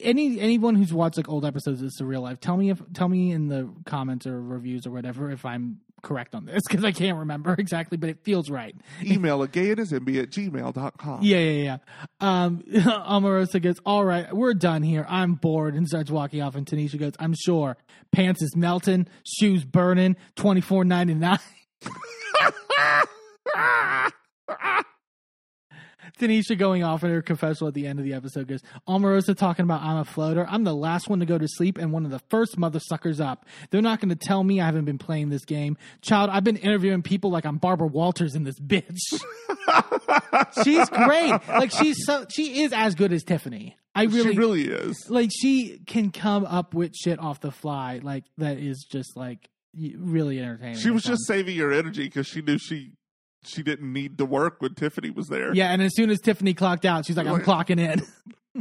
Any 0.00 0.40
anyone 0.40 0.74
who's 0.74 0.92
watched 0.92 1.16
like 1.16 1.28
old 1.28 1.44
episodes 1.44 1.82
of 1.82 1.90
Surreal 2.00 2.22
Life, 2.22 2.40
tell 2.40 2.56
me 2.56 2.70
if 2.70 2.80
tell 2.92 3.08
me 3.08 3.32
in 3.32 3.48
the 3.48 3.70
comments 3.86 4.26
or 4.26 4.40
reviews 4.40 4.86
or 4.86 4.90
whatever 4.90 5.30
if 5.30 5.44
I'm 5.44 5.80
correct 6.02 6.34
on 6.34 6.46
this 6.46 6.62
because 6.68 6.84
I 6.84 6.92
can't 6.92 7.18
remember 7.18 7.54
exactly, 7.58 7.98
but 7.98 8.10
it 8.10 8.24
feels 8.24 8.50
right. 8.50 8.74
Email 9.02 9.42
at 9.42 9.52
gayandhisenby 9.52 10.22
at 10.22 10.30
gmail.com. 10.30 11.20
Yeah, 11.22 11.38
yeah, 11.38 11.62
yeah. 11.62 11.78
Um, 12.20 12.62
Omarosa 12.70 13.60
goes, 13.60 13.76
"All 13.84 14.04
right, 14.04 14.34
we're 14.34 14.54
done 14.54 14.82
here. 14.82 15.06
I'm 15.08 15.34
bored," 15.34 15.74
and 15.74 15.86
starts 15.86 16.10
walking 16.10 16.42
off. 16.42 16.54
And 16.54 16.66
Tanisha 16.66 16.98
goes, 16.98 17.12
"I'm 17.18 17.34
sure 17.34 17.76
pants 18.12 18.42
is 18.42 18.54
melting, 18.56 19.06
shoes 19.24 19.64
burning, 19.64 20.16
twenty 20.36 20.60
four 20.60 20.84
ninety 20.84 21.14
nine. 21.14 21.38
Tanisha 26.18 26.56
going 26.56 26.82
off 26.82 27.04
in 27.04 27.10
her 27.10 27.22
confessional 27.22 27.68
at 27.68 27.74
the 27.74 27.86
end 27.86 27.98
of 27.98 28.04
the 28.04 28.14
episode 28.14 28.48
goes, 28.48 28.62
Omarosa 28.88 29.36
talking 29.36 29.64
about 29.64 29.82
I'm 29.82 29.98
a 29.98 30.04
floater. 30.04 30.46
I'm 30.48 30.64
the 30.64 30.74
last 30.74 31.08
one 31.08 31.20
to 31.20 31.26
go 31.26 31.38
to 31.38 31.48
sleep 31.48 31.78
and 31.78 31.92
one 31.92 32.04
of 32.04 32.10
the 32.10 32.20
first 32.30 32.58
mother 32.58 32.80
suckers 32.80 33.20
up. 33.20 33.46
They're 33.70 33.82
not 33.82 34.00
going 34.00 34.10
to 34.10 34.16
tell 34.16 34.42
me 34.42 34.60
I 34.60 34.66
haven't 34.66 34.84
been 34.84 34.98
playing 34.98 35.30
this 35.30 35.44
game. 35.44 35.76
Child, 36.02 36.30
I've 36.30 36.44
been 36.44 36.56
interviewing 36.56 37.02
people 37.02 37.30
like 37.30 37.44
I'm 37.44 37.58
Barbara 37.58 37.86
Walters 37.88 38.34
in 38.34 38.44
this 38.44 38.58
bitch. 38.58 38.98
she's 40.64 40.88
great. 40.90 41.32
Like 41.48 41.70
she's 41.70 42.04
so 42.04 42.26
she 42.30 42.62
is 42.62 42.72
as 42.72 42.94
good 42.94 43.12
as 43.12 43.22
Tiffany. 43.24 43.76
I 43.94 44.04
really, 44.04 44.32
she 44.32 44.38
really 44.38 44.64
is. 44.68 45.10
like 45.10 45.30
she 45.32 45.80
can 45.86 46.10
come 46.12 46.44
up 46.44 46.74
with 46.74 46.94
shit 46.94 47.18
off 47.18 47.40
the 47.40 47.50
fly 47.50 48.00
like 48.02 48.24
that 48.38 48.58
is 48.58 48.86
just 48.88 49.16
like 49.16 49.48
really 49.76 50.38
entertaining. 50.38 50.76
She 50.76 50.90
was 50.90 51.02
just 51.02 51.26
saving 51.26 51.56
her 51.58 51.72
energy 51.72 52.04
because 52.04 52.26
she 52.26 52.42
knew 52.42 52.58
she 52.58 52.92
she 53.44 53.62
didn't 53.62 53.92
need 53.92 54.18
to 54.18 54.24
work 54.24 54.60
when 54.60 54.74
Tiffany 54.74 55.10
was 55.10 55.28
there. 55.28 55.54
yeah. 55.54 55.70
And 55.72 55.80
as 55.82 55.94
soon 55.94 56.10
as 56.10 56.18
Tiffany 56.20 56.54
clocked 56.54 56.84
out, 56.84 57.06
she's 57.06 57.16
like, 57.16 57.26
"I'm 57.26 57.40
clocking 57.42 57.78
in." 57.80 58.02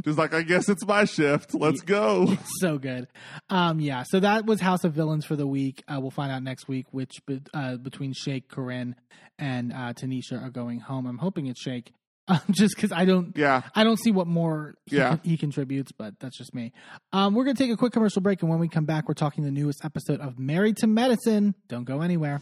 She's 0.05 0.19
like, 0.19 0.35
I 0.35 0.43
guess 0.43 0.69
it's 0.69 0.85
my 0.85 1.05
shift. 1.05 1.55
Let's 1.55 1.81
go. 1.81 2.37
so 2.61 2.77
good. 2.77 3.07
Um, 3.49 3.79
yeah. 3.79 4.03
So 4.07 4.19
that 4.19 4.45
was 4.45 4.61
House 4.61 4.83
of 4.83 4.93
Villains 4.93 5.25
for 5.25 5.35
the 5.35 5.47
week. 5.47 5.83
Uh, 5.87 5.99
we'll 5.99 6.11
find 6.11 6.31
out 6.31 6.43
next 6.43 6.67
week 6.67 6.85
which 6.91 7.11
be- 7.25 7.41
uh, 7.55 7.75
between 7.77 8.13
Shake, 8.13 8.47
Corinne, 8.49 8.95
and 9.39 9.73
uh, 9.73 9.93
Tanisha 9.93 10.41
are 10.45 10.51
going 10.51 10.79
home. 10.79 11.07
I'm 11.07 11.17
hoping 11.17 11.47
it's 11.47 11.59
Shake, 11.59 11.91
um, 12.27 12.39
just 12.51 12.75
because 12.75 12.91
I 12.91 13.05
don't. 13.05 13.35
Yeah. 13.35 13.63
I 13.73 13.83
don't 13.83 13.97
see 13.99 14.11
what 14.11 14.27
more 14.27 14.75
he, 14.85 14.97
Yeah. 14.97 15.17
he 15.23 15.37
contributes, 15.37 15.91
but 15.91 16.13
that's 16.19 16.37
just 16.37 16.53
me. 16.53 16.71
Um, 17.11 17.33
we're 17.33 17.43
going 17.43 17.55
to 17.55 17.61
take 17.63 17.71
a 17.73 17.77
quick 17.77 17.91
commercial 17.91 18.21
break, 18.21 18.43
and 18.43 18.49
when 18.49 18.59
we 18.59 18.69
come 18.69 18.85
back, 18.85 19.07
we're 19.07 19.15
talking 19.15 19.43
the 19.43 19.51
newest 19.51 19.83
episode 19.83 20.21
of 20.21 20.37
Married 20.37 20.77
to 20.77 20.87
Medicine. 20.87 21.55
Don't 21.67 21.85
go 21.85 22.01
anywhere. 22.01 22.41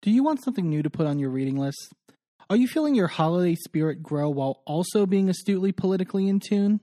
Do 0.00 0.12
you 0.12 0.22
want 0.22 0.44
something 0.44 0.68
new 0.68 0.82
to 0.84 0.90
put 0.90 1.08
on 1.08 1.18
your 1.18 1.30
reading 1.30 1.56
list? 1.56 1.92
Are 2.48 2.56
you 2.56 2.68
feeling 2.68 2.94
your 2.94 3.08
holiday 3.08 3.56
spirit 3.56 4.00
grow 4.00 4.30
while 4.30 4.62
also 4.64 5.06
being 5.06 5.28
astutely 5.28 5.72
politically 5.72 6.28
in 6.28 6.38
tune? 6.38 6.80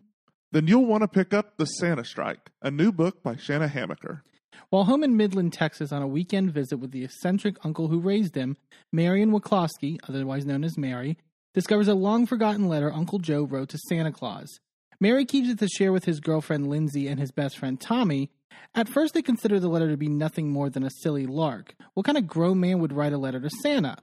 Then 0.52 0.68
you'll 0.68 0.86
want 0.86 1.04
to 1.04 1.08
pick 1.08 1.34
up 1.34 1.56
The 1.56 1.66
Santa 1.66 2.04
Strike, 2.04 2.52
a 2.62 2.70
new 2.70 2.92
book 2.92 3.24
by 3.24 3.38
Shanna 3.38 3.70
Hamaker. 3.70 4.24
While 4.70 4.84
home 4.84 5.02
in 5.02 5.16
Midland, 5.16 5.54
Texas, 5.54 5.94
on 5.94 6.02
a 6.02 6.08
weekend 6.08 6.52
visit 6.52 6.78
with 6.78 6.92
the 6.92 7.06
eccentric 7.06 7.56
uncle 7.64 7.88
who 7.88 8.00
raised 8.00 8.36
him, 8.36 8.58
Marion 8.92 9.32
Waclowski, 9.32 9.98
otherwise 10.10 10.46
known 10.46 10.66
as 10.66 10.78
Mary, 10.78 11.18
discovers 11.54 11.88
a 11.88 11.94
long 11.94 12.26
forgotten 12.26 12.68
letter 12.68 12.92
Uncle 12.92 13.20
Joe 13.20 13.44
wrote 13.44 13.70
to 13.70 13.78
Santa 13.78 14.12
Claus. 14.12 14.60
Mary 15.00 15.24
keeps 15.24 15.48
it 15.48 15.60
to 15.60 15.70
share 15.70 15.94
with 15.94 16.04
his 16.04 16.20
girlfriend 16.20 16.68
Lindsay 16.68 17.08
and 17.08 17.20
his 17.20 17.32
best 17.32 17.58
friend 17.58 17.80
Tommy. 17.80 18.30
At 18.74 18.90
first, 18.90 19.14
they 19.14 19.22
consider 19.22 19.60
the 19.60 19.70
letter 19.70 19.90
to 19.90 19.98
be 19.98 20.08
nothing 20.08 20.50
more 20.50 20.70
than 20.70 20.84
a 20.84 20.90
silly 21.02 21.26
lark. 21.26 21.76
What 21.94 22.06
kind 22.06 22.18
of 22.18 22.28
grown 22.28 22.60
man 22.60 22.80
would 22.80 22.94
write 22.94 23.14
a 23.14 23.18
letter 23.18 23.40
to 23.40 23.50
Santa? 23.62 23.98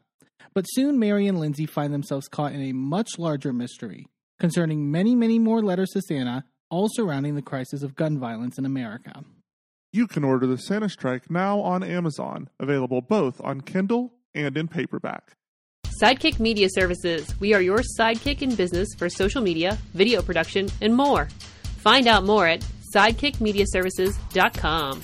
But 0.54 0.64
soon, 0.64 0.98
Mary 0.98 1.26
and 1.26 1.40
Lindsay 1.40 1.66
find 1.66 1.92
themselves 1.92 2.28
caught 2.28 2.52
in 2.52 2.62
a 2.62 2.72
much 2.72 3.18
larger 3.18 3.52
mystery 3.52 4.06
concerning 4.38 4.90
many, 4.90 5.14
many 5.14 5.38
more 5.38 5.62
letters 5.62 5.90
to 5.90 6.02
Santa, 6.02 6.44
all 6.70 6.88
surrounding 6.90 7.34
the 7.34 7.42
crisis 7.42 7.82
of 7.82 7.94
gun 7.94 8.18
violence 8.18 8.58
in 8.58 8.66
America. 8.66 9.24
You 9.92 10.06
can 10.06 10.24
order 10.24 10.46
The 10.46 10.58
Santa 10.58 10.88
Strike 10.88 11.30
now 11.30 11.60
on 11.60 11.82
Amazon, 11.82 12.48
available 12.58 13.02
both 13.02 13.40
on 13.42 13.60
Kindle 13.60 14.14
and 14.34 14.56
in 14.56 14.68
paperback. 14.68 15.32
Sidekick 16.02 16.40
Media 16.40 16.68
Services. 16.72 17.38
We 17.38 17.52
are 17.54 17.60
your 17.60 17.82
sidekick 17.98 18.42
in 18.42 18.54
business 18.54 18.88
for 18.96 19.08
social 19.08 19.42
media, 19.42 19.78
video 19.92 20.22
production, 20.22 20.70
and 20.80 20.96
more. 20.96 21.28
Find 21.76 22.08
out 22.08 22.24
more 22.24 22.46
at 22.46 22.64
sidekickmediaservices.com. 22.94 25.02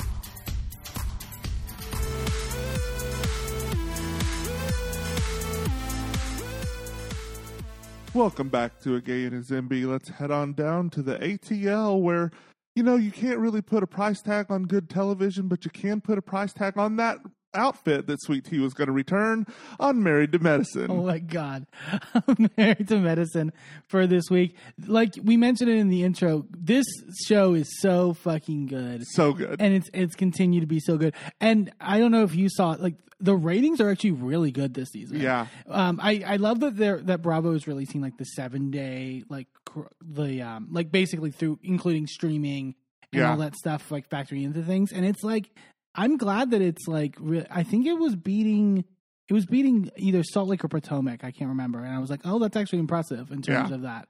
Welcome 8.14 8.48
back 8.48 8.80
to 8.80 8.96
A 8.96 9.00
Gay 9.00 9.24
and 9.24 9.32
His 9.32 9.50
Enby. 9.50 9.86
Let's 9.86 10.08
head 10.08 10.30
on 10.30 10.54
down 10.54 10.90
to 10.90 11.02
the 11.02 11.18
ATL 11.18 12.00
where, 12.00 12.30
you 12.74 12.82
know, 12.82 12.96
you 12.96 13.12
can't 13.12 13.38
really 13.38 13.62
put 13.62 13.82
a 13.82 13.86
price 13.86 14.22
tag 14.22 14.50
on 14.50 14.64
good 14.64 14.90
television, 14.90 15.46
but 15.46 15.64
you 15.64 15.70
can 15.70 16.00
put 16.00 16.18
a 16.18 16.22
price 16.22 16.52
tag 16.52 16.78
on 16.78 16.96
that 16.96 17.18
outfit 17.54 18.06
that 18.06 18.20
Sweet 18.22 18.44
Tea 18.44 18.58
was 18.58 18.74
going 18.74 18.86
to 18.88 18.92
return 18.92 19.46
on 19.80 20.02
Married 20.02 20.32
to 20.32 20.38
Medicine. 20.38 20.86
Oh 20.90 21.02
my 21.04 21.18
god, 21.18 21.66
married 22.56 22.88
to 22.88 22.98
medicine 22.98 23.52
for 23.88 24.06
this 24.06 24.24
week. 24.30 24.56
Like 24.86 25.14
we 25.22 25.36
mentioned 25.36 25.70
it 25.70 25.76
in 25.78 25.88
the 25.88 26.04
intro, 26.04 26.46
this 26.50 26.86
show 27.26 27.54
is 27.54 27.68
so 27.80 28.14
fucking 28.14 28.66
good, 28.66 29.04
So 29.06 29.32
good. 29.32 29.56
and 29.60 29.74
it's 29.74 29.88
it's 29.94 30.14
continued 30.14 30.60
to 30.60 30.66
be 30.66 30.80
so 30.80 30.96
good. 30.96 31.14
And 31.40 31.72
I 31.80 31.98
don't 31.98 32.10
know 32.12 32.22
if 32.24 32.34
you 32.34 32.48
saw 32.50 32.76
like 32.78 32.94
the 33.20 33.34
ratings 33.34 33.80
are 33.80 33.90
actually 33.90 34.12
really 34.12 34.52
good 34.52 34.74
this 34.74 34.90
season. 34.90 35.20
Yeah. 35.20 35.46
um, 35.68 35.98
I 36.02 36.22
I 36.26 36.36
love 36.36 36.60
that 36.60 36.76
they're 36.76 36.98
that 37.02 37.22
Bravo 37.22 37.52
is 37.52 37.66
releasing 37.66 38.00
like 38.00 38.16
the 38.18 38.24
seven 38.24 38.70
day 38.70 39.24
like 39.28 39.48
cr- 39.64 39.82
the 40.00 40.42
um 40.42 40.68
like 40.70 40.92
basically 40.92 41.30
through 41.30 41.58
including 41.62 42.06
streaming 42.06 42.74
and 43.12 43.20
Yeah. 43.22 43.30
all 43.30 43.38
that 43.38 43.56
stuff 43.56 43.90
like 43.90 44.08
factoring 44.10 44.44
into 44.44 44.62
things, 44.62 44.92
and 44.92 45.04
it's 45.04 45.24
like 45.24 45.50
I'm 45.98 46.16
glad 46.16 46.52
that 46.52 46.62
it's 46.62 46.86
like 46.86 47.16
re- 47.18 47.46
I 47.50 47.62
think 47.64 47.86
it 47.86 47.94
was 47.98 48.14
beating 48.16 48.84
it 49.28 49.34
was 49.34 49.44
beating 49.44 49.90
either 49.96 50.22
Salt 50.22 50.48
Lake 50.48 50.64
or 50.64 50.68
Potomac. 50.68 51.22
I 51.24 51.30
can't 51.32 51.48
remember, 51.50 51.80
and 51.80 51.94
I 51.94 51.98
was 51.98 52.08
like, 52.08 52.20
oh, 52.24 52.38
that's 52.38 52.56
actually 52.56 52.78
impressive 52.78 53.30
in 53.30 53.42
terms 53.42 53.68
Yeah. 53.70 53.74
of 53.74 53.82
that. 53.82 54.08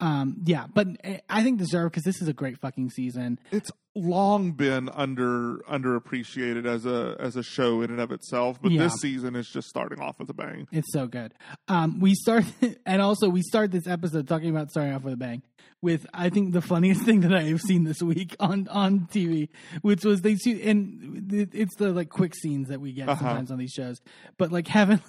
Um, 0.00 0.42
yeah, 0.44 0.66
but 0.74 0.88
eh, 1.04 1.18
I 1.30 1.42
think 1.42 1.58
deserved 1.58 1.92
because 1.92 2.02
this 2.04 2.20
is 2.20 2.28
a 2.28 2.32
great 2.34 2.58
fucking 2.58 2.90
season. 2.90 3.38
it's 3.50 3.70
long 3.94 4.52
been 4.52 4.90
under 4.90 5.56
underappreciated 5.70 6.66
as 6.66 6.84
a 6.84 7.16
as 7.18 7.34
a 7.36 7.42
show 7.42 7.80
in 7.80 7.90
and 7.90 8.00
of 8.00 8.12
itself, 8.12 8.60
but 8.60 8.72
Yeah. 8.72 8.82
this 8.84 8.94
season 9.00 9.34
is 9.36 9.48
just 9.48 9.68
starting 9.68 10.00
off 10.00 10.18
with 10.18 10.28
a 10.28 10.34
bang. 10.34 10.68
It's 10.72 10.92
so 10.92 11.06
good. 11.06 11.32
Um, 11.68 12.00
we 12.00 12.14
start, 12.14 12.44
and 12.86 13.00
also 13.00 13.28
we 13.30 13.40
start 13.42 13.70
this 13.70 13.86
episode 13.86 14.28
talking 14.28 14.50
about 14.50 14.70
starting 14.70 14.92
off 14.94 15.02
with 15.02 15.14
a 15.14 15.16
bang 15.16 15.42
with 15.82 16.06
I 16.14 16.30
think 16.30 16.52
the 16.52 16.60
funniest 16.62 17.02
thing 17.04 17.20
that 17.20 17.34
I 17.34 17.42
have 17.44 17.60
seen 17.60 17.84
this 17.84 18.02
week 18.02 18.34
on 18.40 18.68
on 18.68 19.08
TV, 19.12 19.48
which 19.82 20.04
was 20.04 20.22
they 20.22 20.36
see 20.36 20.62
and 20.62 21.30
it's 21.54 21.76
the 21.76 21.90
like 21.92 22.08
quick 22.08 22.34
scenes 22.34 22.68
that 22.68 22.80
we 22.80 22.92
get 22.92 23.08
Uh-huh. 23.08 23.18
sometimes 23.24 23.50
on 23.50 23.58
these 23.58 23.72
shows, 23.72 24.00
but 24.38 24.50
like 24.52 24.66
Heavenly, 24.76 25.02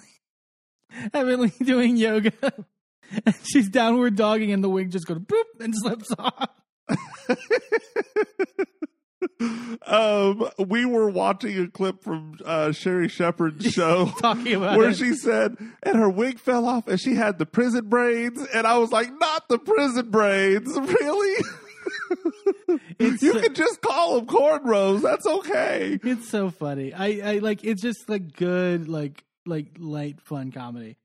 Heavenly 1.12 1.52
doing 1.62 1.96
yoga. 1.96 2.32
And 3.24 3.34
she's 3.42 3.70
downward 3.70 4.16
dogging, 4.16 4.52
and 4.52 4.62
the 4.62 4.68
wig 4.68 4.90
just 4.90 5.06
goes 5.06 5.16
boop 5.18 5.44
and 5.60 5.72
slips 5.74 6.10
off. 6.18 6.50
Um, 9.86 10.48
we 10.58 10.84
were 10.84 11.08
watching 11.08 11.58
a 11.58 11.68
clip 11.68 12.02
from 12.02 12.38
uh, 12.44 12.72
Sherri 12.72 13.08
Shepherd's 13.08 13.66
show 13.72 14.06
Talking 14.20 14.54
about 14.54 14.76
where 14.78 14.90
it. 14.90 14.96
she 14.96 15.14
said, 15.14 15.56
and 15.82 15.96
her 15.96 16.10
wig 16.10 16.38
fell 16.40 16.66
off, 16.66 16.88
and 16.88 17.00
she 17.00 17.14
had 17.14 17.38
the 17.38 17.46
prison 17.46 17.88
braids, 17.88 18.44
and 18.52 18.66
I 18.66 18.78
was 18.78 18.90
like, 18.90 19.10
not 19.18 19.48
the 19.48 19.58
prison 19.58 20.10
braids, 20.10 20.70
really? 20.76 21.44
It's 22.98 23.22
you 23.22 23.32
so- 23.34 23.40
can 23.42 23.54
just 23.54 23.80
call 23.80 24.16
them 24.20 24.26
cornrows. 24.26 25.02
That's 25.02 25.26
okay. 25.26 25.98
It's 26.02 26.28
so 26.28 26.50
funny. 26.50 26.92
I, 26.92 27.34
I 27.34 27.38
like 27.38 27.64
it's 27.64 27.80
just 27.82 28.08
like 28.08 28.34
good 28.36 28.88
like 28.88 29.24
like 29.46 29.68
light 29.78 30.20
fun 30.20 30.52
comedy. 30.52 30.96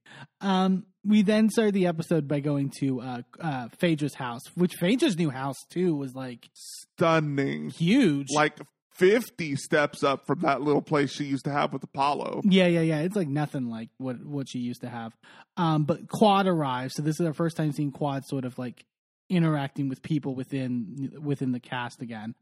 Um 0.41 0.85
we 1.05 1.21
then 1.21 1.49
started 1.49 1.73
the 1.73 1.87
episode 1.87 2.27
by 2.27 2.39
going 2.39 2.71
to 2.79 3.01
uh 3.01 3.21
uh 3.39 3.67
Phaedra's 3.79 4.15
house, 4.15 4.41
which 4.55 4.73
Phaedra's 4.75 5.17
new 5.17 5.29
house 5.29 5.57
too 5.69 5.95
was 5.95 6.15
like 6.15 6.49
Stunning. 6.97 7.69
huge. 7.69 8.27
Like 8.33 8.57
50 8.95 9.55
steps 9.55 10.03
up 10.03 10.27
from 10.27 10.41
that 10.41 10.61
little 10.61 10.81
place 10.81 11.11
she 11.11 11.23
used 11.23 11.45
to 11.45 11.51
have 11.51 11.73
with 11.73 11.83
Apollo. 11.83 12.41
yeah, 12.45 12.67
yeah, 12.67 12.81
yeah. 12.81 12.99
It's 12.99 13.15
like 13.15 13.27
nothing 13.27 13.69
like 13.69 13.89
what 13.97 14.23
what 14.25 14.47
she 14.49 14.59
used 14.59 14.81
to 14.81 14.89
have. 14.89 15.13
Um 15.57 15.83
but 15.85 16.07
Quad 16.07 16.47
arrives, 16.47 16.93
so 16.95 17.01
this 17.01 17.19
is 17.19 17.25
our 17.25 17.33
first 17.33 17.57
time 17.57 17.71
seeing 17.71 17.91
Quad 17.91 18.25
sort 18.25 18.45
of 18.45 18.57
like 18.59 18.85
interacting 19.29 19.89
with 19.89 20.01
people 20.03 20.35
within 20.35 21.13
within 21.21 21.51
the 21.51 21.59
cast 21.59 22.01
again. 22.01 22.35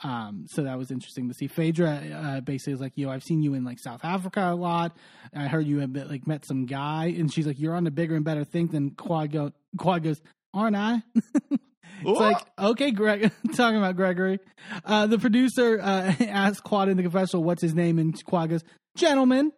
Um, 0.00 0.46
so 0.48 0.62
that 0.62 0.78
was 0.78 0.92
interesting 0.92 1.28
to 1.28 1.34
see. 1.34 1.48
Phaedra 1.48 1.90
uh, 1.90 2.40
basically 2.40 2.74
is 2.74 2.80
like, 2.80 2.92
"Yo, 2.94 3.10
I've 3.10 3.24
seen 3.24 3.42
you 3.42 3.54
in 3.54 3.64
like 3.64 3.80
South 3.80 4.04
Africa 4.04 4.52
a 4.52 4.54
lot. 4.54 4.96
I 5.34 5.48
heard 5.48 5.66
you 5.66 5.80
have 5.80 5.92
been, 5.92 6.08
like 6.08 6.24
met 6.26 6.46
some 6.46 6.66
guy, 6.66 7.06
and 7.18 7.32
she's 7.32 7.48
like, 7.48 7.58
you're 7.58 7.74
on 7.74 7.84
to 7.84 7.90
bigger 7.90 8.14
and 8.14 8.24
better 8.24 8.44
thing 8.44 8.68
than 8.68 8.92
Quad 8.92 9.32
go, 9.32 9.50
Quad 9.76 10.04
goes, 10.04 10.20
aren't 10.54 10.76
I? 10.76 11.02
It's 12.00 12.20
like, 12.20 12.38
okay, 12.58 12.90
Greg, 12.90 13.30
talking 13.54 13.78
about 13.78 13.96
Gregory. 13.96 14.38
Uh, 14.84 15.06
the 15.06 15.18
producer 15.18 15.80
uh, 15.80 16.14
asked 16.20 16.62
Quad 16.62 16.88
in 16.88 16.96
the 16.96 17.02
confessional, 17.02 17.44
what's 17.44 17.62
his 17.62 17.74
name? 17.74 17.98
And 17.98 18.14
Quad 18.24 18.50
goes, 18.50 18.64
gentleman, 18.96 19.52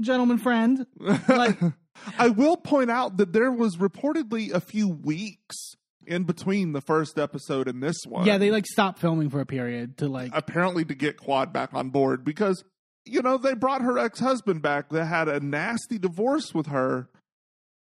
gentleman 0.00 0.38
friend. 0.38 0.86
Like, 0.98 1.58
I 2.18 2.28
will 2.28 2.56
point 2.56 2.90
out 2.90 3.18
that 3.18 3.32
there 3.32 3.50
was 3.50 3.76
reportedly 3.76 4.52
a 4.52 4.60
few 4.60 4.88
weeks 4.88 5.74
in 6.06 6.24
between 6.24 6.72
the 6.72 6.80
first 6.80 7.18
episode 7.18 7.66
and 7.68 7.82
this 7.82 7.96
one. 8.06 8.26
yeah, 8.26 8.36
they 8.36 8.50
like 8.50 8.66
stopped 8.66 8.98
filming 8.98 9.30
for 9.30 9.40
a 9.40 9.46
period 9.46 9.96
to 9.98 10.08
like, 10.08 10.30
apparently 10.34 10.84
to 10.84 10.94
get 10.94 11.16
Quad 11.16 11.52
back 11.52 11.72
on 11.72 11.90
board 11.90 12.24
because 12.24 12.62
you 13.06 13.22
know 13.22 13.38
they 13.38 13.54
brought 13.54 13.80
her 13.82 13.98
ex 13.98 14.20
husband 14.20 14.60
back 14.60 14.90
that 14.90 15.06
had 15.06 15.28
a 15.28 15.40
nasty 15.40 15.98
divorce 15.98 16.52
with 16.52 16.66
her 16.66 17.08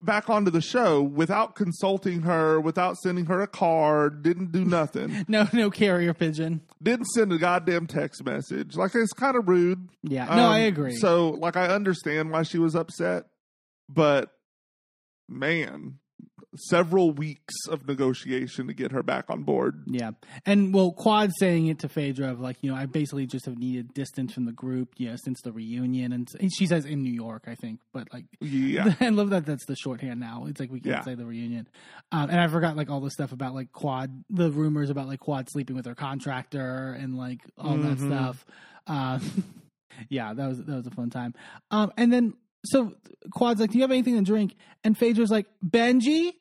back 0.01 0.29
onto 0.29 0.51
the 0.51 0.61
show 0.61 1.01
without 1.01 1.55
consulting 1.55 2.21
her, 2.21 2.59
without 2.61 2.97
sending 2.97 3.25
her 3.25 3.41
a 3.41 3.47
card, 3.47 4.21
didn't 4.21 4.51
do 4.51 4.63
nothing, 4.63 5.25
no, 5.27 5.47
no 5.53 5.69
carrier 5.71 6.13
pigeon. 6.13 6.61
didn't 6.81 7.05
send 7.07 7.31
a 7.33 7.37
goddamn 7.37 7.87
text 7.87 8.23
message. 8.23 8.75
Like 8.75 8.93
it's 8.95 9.13
kind 9.13 9.35
of 9.35 9.47
rude. 9.47 9.89
Yeah, 10.03 10.25
no, 10.35 10.47
I 10.47 10.61
Um, 10.61 10.67
agree. 10.67 10.95
So 10.95 11.29
like 11.31 11.57
I 11.57 11.67
understand 11.67 12.31
why 12.31 12.43
she 12.43 12.59
was 12.59 12.75
upset, 12.75 13.25
but 13.89 14.29
man, 15.27 15.99
several 16.59 17.11
weeks 17.11 17.53
of 17.69 17.87
negotiation 17.87 18.67
to 18.67 18.73
get 18.73 18.91
her 18.91 19.03
back 19.03 19.25
on 19.29 19.43
board. 19.43 19.83
Yeah, 19.87 20.11
and 20.45 20.73
well, 20.73 20.91
Quad 20.91 21.31
saying 21.39 21.67
it 21.67 21.79
to 21.79 21.89
Phaedra 21.89 22.31
of 22.31 22.39
like, 22.39 22.57
you 22.61 22.71
know, 22.71 22.77
I 22.77 22.85
basically 22.85 23.25
just 23.27 23.45
have 23.45 23.57
needed 23.57 23.93
distance 23.93 24.33
from 24.33 24.45
the 24.45 24.51
group, 24.51 24.93
you 24.97 25.09
know, 25.09 25.15
since 25.23 25.41
the 25.41 25.51
reunion, 25.51 26.11
and 26.13 26.27
and 26.39 26.51
she 26.53 26.65
says 26.67 26.85
in 26.85 27.03
New 27.03 27.13
York, 27.13 27.43
I 27.47 27.55
think, 27.55 27.79
but 27.93 28.07
like, 28.13 28.25
Yeah. 28.41 28.93
I 28.99 29.09
love 29.09 29.29
that 29.31 29.45
that's 29.45 29.65
the 29.65 29.75
shorthand 29.75 30.19
now. 30.19 30.45
It's 30.47 30.59
like 30.59 30.71
we 30.71 30.79
can't 30.79 30.97
Yeah. 30.97 31.03
say 31.03 31.15
the 31.15 31.25
reunion, 31.25 31.67
um, 32.11 32.29
and 32.29 32.39
I 32.39 32.47
forgot 32.47 32.75
like 32.75 32.89
all 32.89 32.99
the 33.01 33.11
stuff 33.11 33.31
about 33.31 33.53
like 33.53 33.71
Quad, 33.71 34.23
the 34.29 34.51
rumors 34.51 34.89
about 34.89 35.07
like 35.07 35.19
Quad 35.19 35.47
sleeping 35.49 35.75
with 35.75 35.85
her 35.85 35.95
contractor 35.95 36.91
and 36.99 37.15
like 37.17 37.39
all 37.57 37.77
that 37.77 37.97
Mhm. 37.97 38.07
stuff. 38.07 38.45
Uh, 38.85 39.19
yeah, 40.09 40.33
that 40.33 40.47
was 40.47 40.57
that 40.63 40.75
was 40.75 40.87
a 40.87 40.91
fun 40.91 41.09
time. 41.09 41.33
Um, 41.71 41.91
and 41.97 42.11
then 42.11 42.33
so 42.65 42.93
Quad's 43.31 43.59
like, 43.59 43.71
"Do 43.71 43.77
you 43.77 43.83
have 43.83 43.91
anything 43.91 44.15
to 44.15 44.21
drink?" 44.23 44.55
And 44.83 44.97
Phaedra's 44.97 45.29
like, 45.31 45.45
"Benji," 45.65 46.33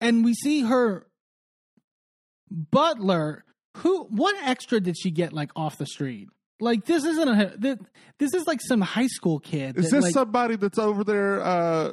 and 0.00 0.24
we 0.24 0.34
see 0.34 0.62
her 0.62 1.06
butler. 2.50 3.44
Who? 3.78 4.04
What 4.04 4.36
extra 4.42 4.80
did 4.80 4.96
she 4.98 5.10
get 5.10 5.32
like 5.32 5.50
off 5.54 5.78
the 5.78 5.86
street? 5.86 6.28
Like 6.58 6.86
this 6.86 7.04
isn't 7.04 7.28
a 7.28 7.76
this, 8.18 8.34
is 8.34 8.46
like 8.46 8.60
some 8.62 8.80
high 8.80 9.08
school 9.08 9.38
kid. 9.38 9.76
Is 9.76 9.90
that, 9.90 9.96
this 9.96 10.04
like, 10.04 10.14
somebody 10.14 10.56
that's 10.56 10.78
over 10.78 11.04
there 11.04 11.42
uh, 11.42 11.92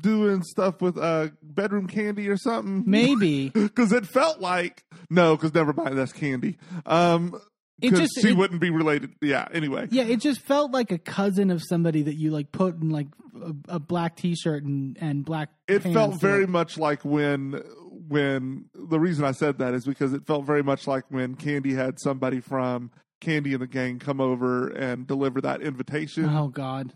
doing 0.00 0.42
stuff 0.42 0.80
with 0.80 0.96
uh, 0.96 1.28
bedroom 1.42 1.88
Kandi 1.88 2.28
or 2.28 2.38
something? 2.38 2.84
maybe 2.86 3.50
Because 3.54 3.92
it 3.92 4.06
felt 4.06 4.40
like 4.40 4.82
no. 5.10 5.36
Because 5.36 5.54
never 5.54 5.74
mind, 5.74 5.98
that's 5.98 6.12
Kandi. 6.12 6.56
Um, 6.86 7.38
It 7.80 7.94
just- 7.94 8.20
she 8.20 8.30
it- 8.30 8.36
wouldn't 8.36 8.60
be 8.60 8.70
related. 8.70 9.12
Yeah. 9.22 9.46
Anyway, 9.52 9.88
Yeah, 9.90 10.04
it 10.04 10.20
just 10.20 10.40
felt 10.40 10.72
like 10.72 10.90
a 10.92 10.98
cousin 10.98 11.50
of 11.50 11.62
somebody 11.62 12.02
that 12.02 12.14
you 12.16 12.30
like 12.30 12.50
put 12.52 12.80
in 12.80 12.90
like 12.90 13.06
a, 13.40 13.76
a 13.76 13.78
black 13.78 14.16
T-shirt 14.16 14.64
and 14.64 14.96
and 15.00 15.24
black. 15.24 15.50
it 15.68 15.80
felt 15.80 16.20
very 16.20 16.40
like- 16.42 16.48
much 16.50 16.78
like 16.78 17.04
when 17.04 17.62
when 18.08 18.64
the 18.74 18.98
reason 18.98 19.24
I 19.24 19.32
said 19.32 19.58
that 19.58 19.74
is 19.74 19.84
because 19.84 20.12
it 20.12 20.26
felt 20.26 20.44
very 20.46 20.62
much 20.62 20.86
like 20.86 21.04
when 21.10 21.34
Kandi 21.36 21.74
had 21.76 21.98
somebody 22.00 22.40
from 22.40 22.90
Kandi 23.20 23.52
and 23.52 23.60
the 23.60 23.66
Gang 23.66 23.98
come 23.98 24.20
over 24.20 24.68
and 24.68 25.06
deliver 25.06 25.40
that 25.42 25.60
invitation. 25.60 26.24
Oh 26.24 26.48
God, 26.48 26.92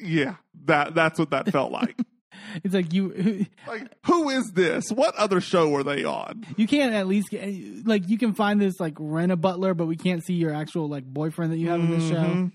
Yeah, 0.00 0.34
that 0.66 0.94
that's 0.94 1.18
what 1.18 1.30
that 1.30 1.50
felt 1.50 1.72
like. 1.72 1.96
it's 2.64 2.74
like 2.74 2.92
you 2.92 3.46
like, 3.66 3.92
who 4.06 4.28
is 4.30 4.50
this? 4.54 4.90
What 4.90 5.14
other 5.16 5.40
show 5.40 5.74
are 5.74 5.82
they 5.82 6.04
on? 6.04 6.44
you 6.56 6.66
can't 6.66 6.94
at 6.94 7.06
least 7.06 7.30
get 7.30 7.86
like 7.86 8.08
you 8.08 8.18
can 8.18 8.34
find 8.34 8.60
this 8.60 8.78
like 8.80 8.94
rent 8.98 9.32
a 9.32 9.36
butler, 9.36 9.74
but 9.74 9.86
we 9.86 9.96
can't 9.96 10.24
see 10.24 10.34
your 10.34 10.52
actual 10.54 10.88
like 10.88 11.04
boyfriend 11.04 11.52
that 11.52 11.58
you 11.58 11.68
have 11.70 11.80
in 11.80 11.90
the 11.90 12.00
show. 12.08 12.14
Mhm. 12.16 12.52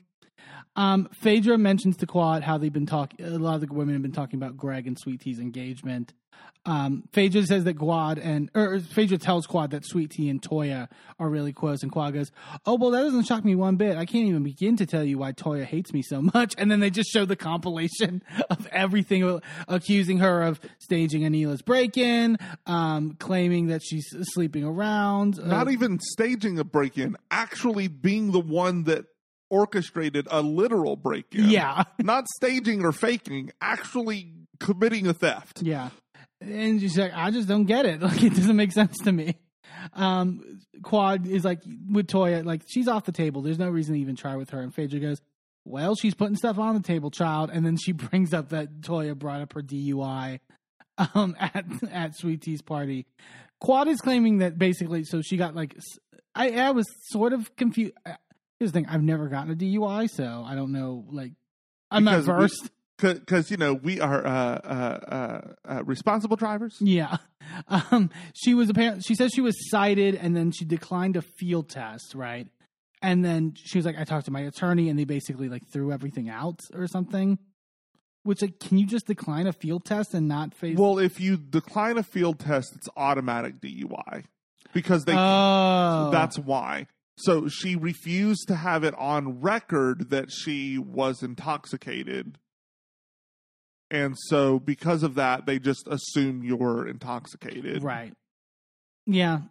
Um, 0.76 1.08
Phaedra 1.14 1.58
mentions 1.60 1.98
to 1.98 2.08
Quad 2.08 2.42
how 2.42 2.58
they've 2.58 2.74
been 2.74 2.88
talking. 2.88 3.24
A 3.26 3.30
lot 3.38 3.56
of 3.56 3.62
the 3.62 3.68
women 3.72 3.94
have 3.94 4.02
been 4.02 4.12
talking 4.12 4.38
about 4.38 4.58
Greg 4.58 4.88
and 4.88 4.98
Sweet 4.98 5.22
Tea's 5.22 5.40
engagement. 5.40 6.14
Um, 6.66 7.04
Phaedra 7.12 7.44
says 7.44 7.66
that 7.66 7.78
Quad 7.78 8.18
and 8.18 8.50
or 8.56 8.80
Phaedra 8.80 9.18
tells 9.18 9.46
Quad 9.46 9.72
that 9.72 9.86
Sweet 9.86 10.12
Tea 10.12 10.30
and 10.30 10.42
Toya 10.42 10.88
are 11.20 11.30
really 11.30 11.52
close, 11.52 11.84
and 11.84 11.92
Quad 11.92 12.14
goes, 12.14 12.32
"Oh 12.66 12.76
well, 12.76 12.92
that 12.92 13.02
doesn't 13.02 13.26
shock 13.26 13.44
me 13.44 13.54
one 13.54 13.76
bit. 13.76 13.98
I 13.98 14.06
can't 14.06 14.30
even 14.30 14.44
begin 14.44 14.78
to 14.78 14.86
tell 14.86 15.04
you 15.04 15.18
why 15.18 15.34
Toya 15.34 15.66
hates 15.66 15.92
me 15.92 16.02
so 16.02 16.22
much." 16.34 16.56
And 16.58 16.72
then 16.72 16.80
they 16.80 16.90
just 16.90 17.10
show 17.12 17.26
the 17.26 17.36
compilation 17.36 18.24
of 18.50 18.66
everything, 18.68 19.42
accusing 19.68 20.20
her 20.20 20.42
of 20.44 20.62
staging 20.80 21.24
Anila's 21.24 21.62
break-in, 21.62 22.38
um, 22.66 23.18
claiming 23.20 23.68
that 23.68 23.82
she's 23.84 24.08
sleeping 24.34 24.64
around. 24.64 25.46
Not 25.46 25.68
uh, 25.68 25.72
even 25.72 26.00
staging 26.00 26.60
a 26.60 26.64
break 26.64 26.98
in, 26.98 27.18
actually 27.30 27.90
being 27.90 28.32
the 28.32 28.40
one 28.40 28.86
that 28.86 29.06
orchestrated 29.50 30.28
a 30.32 30.42
literal 30.42 30.96
break 30.96 31.26
in. 31.36 31.50
yeah. 31.50 31.84
Not 32.00 32.26
staging 32.38 32.86
or 32.86 32.94
faking, 32.94 33.52
actually 33.62 34.34
committing 34.60 35.08
a 35.08 35.14
theft. 35.14 35.62
Yeah. 35.62 35.90
And 36.44 36.82
she's 36.82 36.98
like, 36.98 37.12
I 37.14 37.32
just 37.32 37.48
don't 37.48 37.66
get 37.66 37.86
it. 37.86 38.02
Like, 38.02 38.22
it 38.24 38.36
doesn't 38.36 38.56
make 38.56 38.72
sense 38.72 38.98
to 39.00 39.12
me. 39.12 39.38
Um, 39.94 40.62
Quad 40.82 41.28
is 41.28 41.44
like 41.44 41.62
with 41.92 42.08
Toya, 42.08 42.44
like 42.46 42.64
she's 42.68 42.88
off 42.88 43.06
the 43.06 43.12
table. 43.12 43.42
There's 43.42 43.60
no 43.60 43.70
reason 43.70 43.96
to 43.96 44.02
even 44.02 44.16
try 44.16 44.36
with 44.36 44.50
her. 44.52 44.62
And 44.62 44.74
Phaedra 44.74 45.00
goes, 45.00 45.22
"Well, 45.66 45.96
she's 45.96 46.14
putting 46.14 46.36
stuff 46.36 46.58
on 46.58 46.76
the 46.76 46.82
table, 46.82 47.12
child." 47.12 47.50
And 47.54 47.66
then 47.66 47.78
she 47.78 47.92
brings 48.04 48.34
up 48.34 48.50
that 48.50 48.82
Toya 48.82 49.16
brought 49.18 49.42
up 49.42 49.54
her 49.54 49.62
DUI 49.62 50.40
um, 51.16 51.36
at 51.40 51.66
at 51.92 52.16
Sweet 52.16 52.42
Tea's 52.42 52.62
party. 52.62 53.06
Quad 53.60 53.88
is 53.88 54.00
claiming 54.02 54.40
that 54.40 54.58
basically, 54.58 55.04
so 55.06 55.22
she 55.22 55.38
got 55.38 55.56
like, 55.56 55.76
I 56.36 56.52
I 56.52 56.72
was 56.72 56.86
sort 57.10 57.34
of 57.34 57.56
confused. 57.56 57.94
Here's 58.60 58.72
the 58.72 58.80
thing: 58.80 58.88
I've 58.88 59.04
never 59.04 59.28
gotten 59.28 59.52
a 59.52 59.56
DUI, 59.56 60.10
so 60.10 60.44
I 60.46 60.56
don't 60.56 60.72
know. 60.72 61.06
Like, 61.12 61.34
I'm 61.92 62.04
not 62.06 62.12
Because 62.22 62.28
we- 62.28 62.34
versed. 62.34 62.72
Because 62.98 63.52
you 63.52 63.58
know 63.58 63.74
we 63.74 64.00
are 64.00 64.26
uh, 64.26 64.30
uh, 64.30 65.00
uh, 65.68 65.72
uh, 65.72 65.84
responsible 65.84 66.36
drivers. 66.36 66.78
Yeah. 66.80 67.18
Um, 67.68 68.10
she 68.34 68.54
was 68.54 68.70
apparently, 68.70 69.02
she 69.02 69.16
says 69.16 69.32
she 69.36 69.42
was 69.42 69.70
cited 69.70 70.16
and 70.16 70.34
then 70.34 70.52
she 70.52 70.64
declined 70.64 71.18
a 71.18 71.22
field 71.22 71.68
test, 71.70 72.16
right? 72.16 72.48
And 73.02 73.24
then 73.24 73.54
she 73.58 73.78
was 73.78 73.86
like, 73.86 74.00
I 74.00 74.06
talked 74.06 74.26
to 74.26 74.32
my 74.32 74.40
attorney 74.40 74.88
and 74.90 74.98
they 74.98 75.04
basically 75.04 75.50
like 75.50 75.62
threw 75.72 75.92
everything 75.92 76.30
out 76.30 76.62
or 76.74 76.88
something. 76.88 77.38
Which, 78.24 78.42
like, 78.42 78.60
can 78.62 78.78
you 78.78 78.88
just 78.88 79.08
decline 79.08 79.46
a 79.46 79.52
field 79.52 79.84
test 79.84 80.14
and 80.14 80.30
not 80.30 80.56
face? 80.56 80.78
Well, 80.78 80.98
if 81.00 81.20
you 81.20 81.36
decline 81.36 81.98
a 81.98 82.04
field 82.04 82.40
test, 82.40 82.74
it's 82.76 82.88
automatic 82.96 83.60
DUI 83.60 84.24
because 84.74 85.04
they. 85.04 85.14
oh, 85.14 86.10
That's 86.12 86.40
why. 86.40 86.88
So 87.18 87.50
she 87.50 87.76
refused 87.76 88.48
to 88.48 88.56
have 88.56 88.86
it 88.86 88.96
on 88.98 89.42
record 89.42 90.10
that 90.10 90.32
she 90.32 90.78
was 90.78 91.22
intoxicated. 91.22 92.38
And 93.94 94.16
so 94.18 94.60
because 94.60 95.04
of 95.04 95.16
that, 95.16 95.46
they 95.46 95.60
just 95.60 95.88
assume 95.88 96.44
you're 96.44 96.88
intoxicated. 96.88 97.84
right. 97.84 98.12
Yeah. 99.06 99.42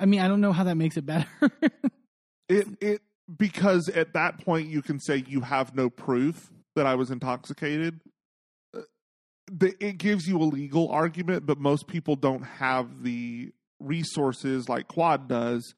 I 0.00 0.06
mean, 0.06 0.20
I 0.20 0.28
don't 0.28 0.40
know 0.40 0.52
how 0.52 0.64
that 0.64 0.76
makes 0.76 0.96
it 0.96 1.06
better. 1.06 1.28
It 2.48 2.66
it 2.82 3.00
because 3.38 3.88
at 3.88 4.12
that 4.12 4.44
point 4.44 4.68
you 4.68 4.82
can 4.82 5.00
say 5.00 5.24
you 5.26 5.40
have 5.40 5.74
no 5.74 5.88
proof 5.88 6.52
that 6.76 6.84
I 6.86 6.94
was 6.94 7.10
intoxicated. 7.10 8.00
Uh, 8.76 8.82
It 9.80 9.96
gives 9.96 10.26
you 10.28 10.36
a 10.36 10.44
legal 10.44 10.90
argument, 10.90 11.46
but 11.46 11.58
most 11.58 11.86
people 11.86 12.16
don't 12.16 12.42
have 12.42 13.02
the 13.02 13.52
resources 13.80 14.68
like 14.68 14.88
Quad 14.88 15.26
does 15.26 15.74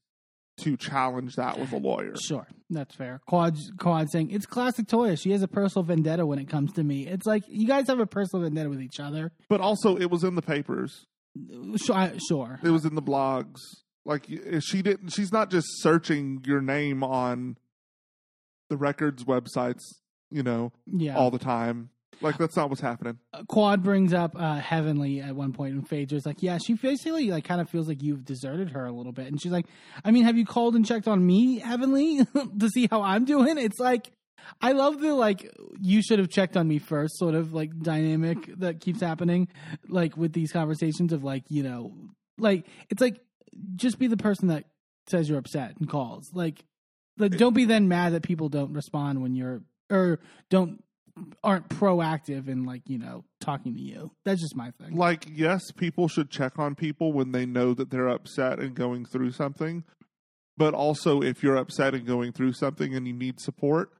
to 0.58 0.76
challenge 0.76 1.36
that 1.36 1.58
with 1.58 1.72
a 1.72 1.76
lawyer. 1.76 2.14
Sure, 2.20 2.46
that's 2.70 2.94
fair. 2.94 3.20
Quad, 3.26 3.56
Quad 3.78 4.10
saying 4.10 4.30
it's 4.30 4.46
classic 4.46 4.86
Toya. 4.86 5.20
She 5.20 5.30
has 5.32 5.42
a 5.42 5.48
personal 5.48 5.84
vendetta 5.84 6.24
when 6.26 6.38
it 6.38 6.48
comes 6.48 6.72
to 6.74 6.82
me. 6.84 7.06
It's 7.06 7.26
like 7.26 7.42
you 7.48 7.66
guys 7.66 7.86
have 7.88 8.00
a 8.00 8.06
personal 8.06 8.44
vendetta 8.44 8.70
with 8.70 8.80
each 8.80 8.98
other. 9.00 9.32
But 9.48 9.60
also, 9.60 9.96
it 9.96 10.10
was 10.10 10.24
in 10.24 10.34
the 10.34 10.42
papers. 10.42 11.06
Sure, 11.76 11.94
I- 11.94 12.18
sure. 12.28 12.58
It 12.62 12.70
was 12.70 12.84
in 12.86 12.94
the 12.94 13.02
blogs. 13.02 13.58
Like 14.04 14.30
eh, 14.30 14.60
she 14.60 14.82
didn't. 14.82 15.10
She's 15.10 15.32
not 15.32 15.50
just 15.50 15.66
searching 15.82 16.42
your 16.46 16.60
name 16.62 17.02
on 17.04 17.58
the 18.70 18.76
records 18.76 19.24
websites. 19.24 19.82
You 20.30 20.42
know, 20.42 20.72
Yeah. 20.86 21.16
all 21.16 21.30
the 21.30 21.38
time. 21.38 21.90
Like 22.20 22.38
that's 22.38 22.56
not 22.56 22.70
what's 22.70 22.80
happening. 22.80 23.18
Quad 23.48 23.82
brings 23.82 24.14
up 24.14 24.32
uh, 24.36 24.56
Heavenly 24.56 25.20
at 25.20 25.36
one 25.36 25.52
point, 25.52 25.74
and 25.74 25.86
Phaedra's 25.86 26.24
like, 26.24 26.42
"Yeah, 26.42 26.58
she 26.58 26.74
basically 26.74 27.30
like 27.30 27.44
kind 27.44 27.60
of 27.60 27.68
feels 27.68 27.88
like 27.88 28.02
you've 28.02 28.24
deserted 28.24 28.70
her 28.70 28.86
a 28.86 28.92
little 28.92 29.12
bit." 29.12 29.26
And 29.26 29.40
she's 29.40 29.52
like, 29.52 29.66
"I 30.04 30.10
mean, 30.10 30.24
have 30.24 30.36
you 30.36 30.46
called 30.46 30.74
and 30.76 30.86
checked 30.86 31.08
on 31.08 31.24
me, 31.24 31.58
Heavenly, 31.58 32.24
to 32.58 32.68
see 32.68 32.88
how 32.90 33.02
I'm 33.02 33.24
doing?" 33.24 33.58
It's 33.58 33.78
like, 33.78 34.12
I 34.60 34.72
love 34.72 35.00
the 35.00 35.14
like 35.14 35.50
you 35.80 36.02
should 36.02 36.18
have 36.18 36.28
checked 36.28 36.56
on 36.56 36.68
me 36.68 36.78
first 36.78 37.18
sort 37.18 37.34
of 37.34 37.52
like 37.52 37.78
dynamic 37.80 38.58
that 38.58 38.80
keeps 38.80 39.00
happening, 39.00 39.48
like 39.88 40.16
with 40.16 40.32
these 40.32 40.52
conversations 40.52 41.12
of 41.12 41.24
like 41.24 41.44
you 41.48 41.62
know, 41.62 41.92
like 42.38 42.66
it's 42.90 43.00
like 43.00 43.20
just 43.76 43.98
be 43.98 44.06
the 44.06 44.16
person 44.16 44.48
that 44.48 44.64
says 45.08 45.28
you're 45.28 45.38
upset 45.38 45.76
and 45.78 45.88
calls, 45.88 46.30
like, 46.32 46.64
like 47.18 47.36
don't 47.36 47.54
be 47.54 47.64
then 47.64 47.88
mad 47.88 48.12
that 48.12 48.22
people 48.22 48.48
don't 48.48 48.72
respond 48.72 49.22
when 49.22 49.34
you're 49.34 49.62
or 49.90 50.18
don't 50.50 50.82
aren't 51.42 51.68
proactive 51.68 52.48
in 52.48 52.64
like 52.64 52.82
you 52.86 52.98
know 52.98 53.24
talking 53.40 53.74
to 53.74 53.80
you. 53.80 54.10
That's 54.24 54.40
just 54.40 54.56
my 54.56 54.70
thing. 54.72 54.96
Like, 54.96 55.26
yes, 55.32 55.70
people 55.72 56.08
should 56.08 56.30
check 56.30 56.58
on 56.58 56.74
people 56.74 57.12
when 57.12 57.32
they 57.32 57.46
know 57.46 57.74
that 57.74 57.90
they're 57.90 58.08
upset 58.08 58.58
and 58.58 58.74
going 58.74 59.06
through 59.06 59.32
something. 59.32 59.84
But 60.56 60.74
also, 60.74 61.20
if 61.20 61.42
you're 61.42 61.56
upset 61.56 61.94
and 61.94 62.06
going 62.06 62.32
through 62.32 62.54
something 62.54 62.94
and 62.94 63.06
you 63.06 63.12
need 63.12 63.40
support, 63.40 63.90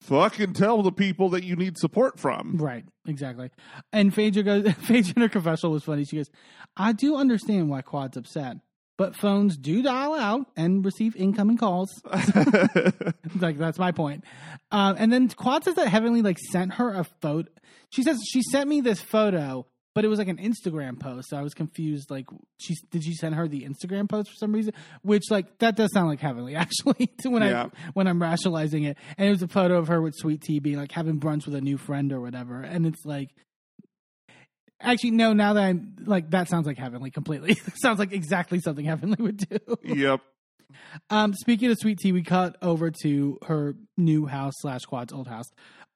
fucking 0.00 0.54
tell 0.54 0.82
the 0.82 0.92
people 0.92 1.28
that 1.30 1.44
you 1.44 1.54
need 1.54 1.76
support 1.76 2.18
from. 2.18 2.56
Right, 2.56 2.84
exactly. 3.06 3.50
And 3.92 4.14
Phaedra 4.14 4.42
goes. 4.42 4.72
Phaedra 4.80 5.14
in 5.16 5.22
her 5.22 5.28
confessional 5.28 5.72
was 5.72 5.84
funny. 5.84 6.04
She 6.04 6.16
goes, 6.16 6.30
"I 6.76 6.92
do 6.92 7.16
understand 7.16 7.68
why 7.68 7.82
Quad's 7.82 8.16
upset, 8.16 8.58
but 8.98 9.16
phones 9.16 9.56
do 9.56 9.80
dial 9.82 10.12
out 10.12 10.46
and 10.56 10.84
receive 10.84 11.16
incoming 11.16 11.56
calls. 11.56 11.88
like 13.40 13.56
that's 13.58 13.78
my 13.78 13.92
point." 13.92 14.24
Um, 14.70 14.96
and 14.98 15.12
then 15.12 15.28
Quad 15.30 15.64
says 15.64 15.74
that 15.76 15.88
Heavenly 15.88 16.20
like 16.22 16.38
sent 16.38 16.74
her 16.74 16.92
a 16.92 17.04
photo. 17.22 17.48
She 17.90 18.02
says 18.02 18.18
she 18.30 18.42
sent 18.42 18.68
me 18.68 18.82
this 18.82 19.00
photo, 19.00 19.66
but 19.94 20.04
it 20.04 20.08
was 20.08 20.18
like 20.18 20.28
an 20.28 20.36
Instagram 20.36 21.00
post. 21.00 21.30
So 21.30 21.36
I 21.38 21.42
was 21.42 21.54
confused. 21.54 22.10
Like, 22.10 22.26
she 22.58 22.74
did 22.90 23.02
she 23.04 23.14
send 23.14 23.34
her 23.34 23.48
the 23.48 23.64
Instagram 23.66 24.08
post 24.08 24.28
for 24.30 24.36
some 24.36 24.52
reason? 24.52 24.74
Which 25.02 25.24
like 25.30 25.58
that 25.58 25.76
does 25.76 25.90
sound 25.92 26.08
like 26.08 26.20
Heavenly 26.20 26.54
actually. 26.64 27.06
to 27.22 27.30
when 27.30 27.42
Yeah. 27.42 27.64
I 27.64 27.90
when 27.94 28.06
I'm 28.06 28.20
rationalizing 28.20 28.84
it, 28.84 28.98
and 29.16 29.26
it 29.28 29.30
was 29.30 29.42
a 29.42 29.48
photo 29.48 29.78
of 29.78 29.88
her 29.88 30.02
with 30.02 30.14
Sweet 30.16 30.42
Tea 30.42 30.58
being 30.58 30.76
like 30.76 30.92
having 30.92 31.18
brunch 31.18 31.46
with 31.46 31.54
a 31.54 31.60
new 31.62 31.78
friend 31.78 32.12
or 32.12 32.20
whatever, 32.20 32.60
and 32.62 32.86
it's 32.86 33.04
like. 33.04 33.30
Actually, 34.80 35.12
no. 35.12 35.32
Now 35.32 35.54
that 35.54 35.62
I'm 35.62 35.96
like, 36.04 36.30
that 36.30 36.48
sounds 36.48 36.66
like 36.66 36.78
Heavenly 36.78 37.10
completely. 37.10 37.54
sounds 37.74 37.98
like 37.98 38.12
exactly 38.12 38.60
something 38.60 38.84
Heavenly 38.84 39.16
would 39.18 39.36
do. 39.36 39.58
yep. 39.82 40.20
Um, 41.10 41.34
speaking 41.34 41.70
of 41.70 41.78
Sweet 41.78 41.98
Tea, 41.98 42.12
we 42.12 42.22
cut 42.22 42.56
over 42.62 42.90
to 43.02 43.38
her 43.46 43.74
new 43.96 44.26
house 44.26 44.54
slash 44.58 44.82
Quad's 44.82 45.12
old 45.12 45.26
house 45.26 45.46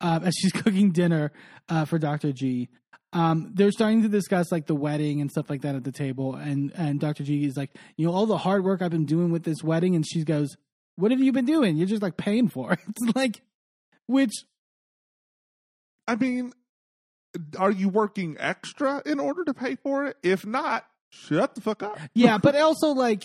um, 0.00 0.24
as 0.24 0.34
she's 0.34 0.52
cooking 0.62 0.90
dinner 0.92 1.32
uh, 1.68 1.84
for 1.84 1.98
Dr. 1.98 2.32
G. 2.32 2.68
Um, 3.14 3.50
they're 3.54 3.72
starting 3.72 4.02
to 4.02 4.08
discuss 4.08 4.50
like 4.50 4.66
the 4.66 4.74
wedding 4.74 5.20
and 5.20 5.30
stuff 5.30 5.50
like 5.50 5.62
that 5.62 5.74
at 5.74 5.84
the 5.84 5.92
table, 5.92 6.34
and 6.34 6.72
and 6.74 6.98
Dr. 6.98 7.24
G 7.24 7.44
is 7.44 7.56
like, 7.56 7.70
you 7.96 8.06
know, 8.06 8.12
all 8.12 8.24
the 8.26 8.38
hard 8.38 8.64
work 8.64 8.80
I've 8.80 8.90
been 8.90 9.04
doing 9.04 9.30
with 9.30 9.42
this 9.44 9.62
wedding, 9.62 9.94
and 9.94 10.06
she 10.06 10.24
goes, 10.24 10.56
"What 10.96 11.10
have 11.10 11.20
you 11.20 11.30
been 11.30 11.44
doing? 11.44 11.76
You're 11.76 11.86
just 11.86 12.02
like 12.02 12.16
paying 12.16 12.48
for 12.48 12.72
it." 12.72 12.78
It's 12.88 13.14
like, 13.14 13.42
which 14.06 14.32
I 16.08 16.16
mean, 16.16 16.54
are 17.58 17.70
you 17.70 17.88
working 17.88 18.36
extra 18.38 19.02
in 19.06 19.20
order 19.20 19.44
to 19.44 19.54
pay 19.54 19.76
for 19.76 20.06
it? 20.06 20.16
If 20.22 20.46
not, 20.46 20.86
shut 21.10 21.54
the 21.54 21.60
fuck 21.60 21.82
up. 21.82 21.98
yeah, 22.14 22.38
but 22.42 22.56
also 22.56 22.88
like, 22.88 23.24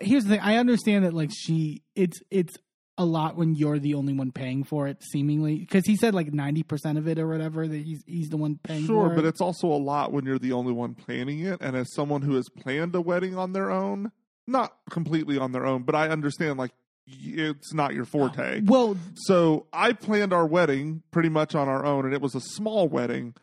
here's 0.00 0.24
the 0.24 0.30
thing: 0.30 0.40
I 0.40 0.56
understand 0.56 1.04
that 1.04 1.14
like 1.14 1.30
she, 1.32 1.82
it's 1.94 2.20
it's 2.30 2.56
a 2.96 3.04
lot 3.04 3.36
when 3.36 3.54
you're 3.54 3.78
the 3.78 3.94
only 3.94 4.12
one 4.12 4.32
paying 4.32 4.64
for 4.64 4.88
it, 4.88 5.02
seemingly, 5.02 5.58
because 5.58 5.86
he 5.86 5.96
said 5.96 6.14
like 6.14 6.32
ninety 6.32 6.62
percent 6.62 6.98
of 6.98 7.06
it 7.06 7.18
or 7.18 7.28
whatever 7.28 7.66
that 7.66 7.76
he's 7.76 8.02
he's 8.06 8.28
the 8.28 8.36
one 8.36 8.58
paying 8.62 8.82
for. 8.82 8.86
Sure, 8.86 9.08
but 9.10 9.24
it. 9.24 9.28
it's 9.28 9.40
also 9.40 9.68
a 9.68 9.78
lot 9.78 10.12
when 10.12 10.24
you're 10.24 10.38
the 10.38 10.52
only 10.52 10.72
one 10.72 10.94
planning 10.94 11.40
it. 11.40 11.60
And 11.60 11.76
as 11.76 11.92
someone 11.94 12.22
who 12.22 12.34
has 12.34 12.48
planned 12.48 12.94
a 12.94 13.00
wedding 13.00 13.36
on 13.36 13.52
their 13.52 13.70
own, 13.70 14.10
not 14.46 14.76
completely 14.90 15.38
on 15.38 15.52
their 15.52 15.64
own, 15.64 15.84
but 15.84 15.94
I 15.94 16.08
understand 16.08 16.58
like 16.58 16.72
it's 17.10 17.72
not 17.72 17.94
your 17.94 18.04
forte. 18.04 18.60
well, 18.64 18.96
So 19.14 19.66
I 19.72 19.92
planned 19.92 20.32
our 20.32 20.46
wedding 20.46 21.02
pretty 21.10 21.28
much 21.28 21.54
on 21.54 21.68
our 21.68 21.84
own, 21.84 22.04
and 22.04 22.14
it 22.14 22.20
was 22.20 22.34
a 22.34 22.40
small 22.40 22.88
wedding. 22.88 23.34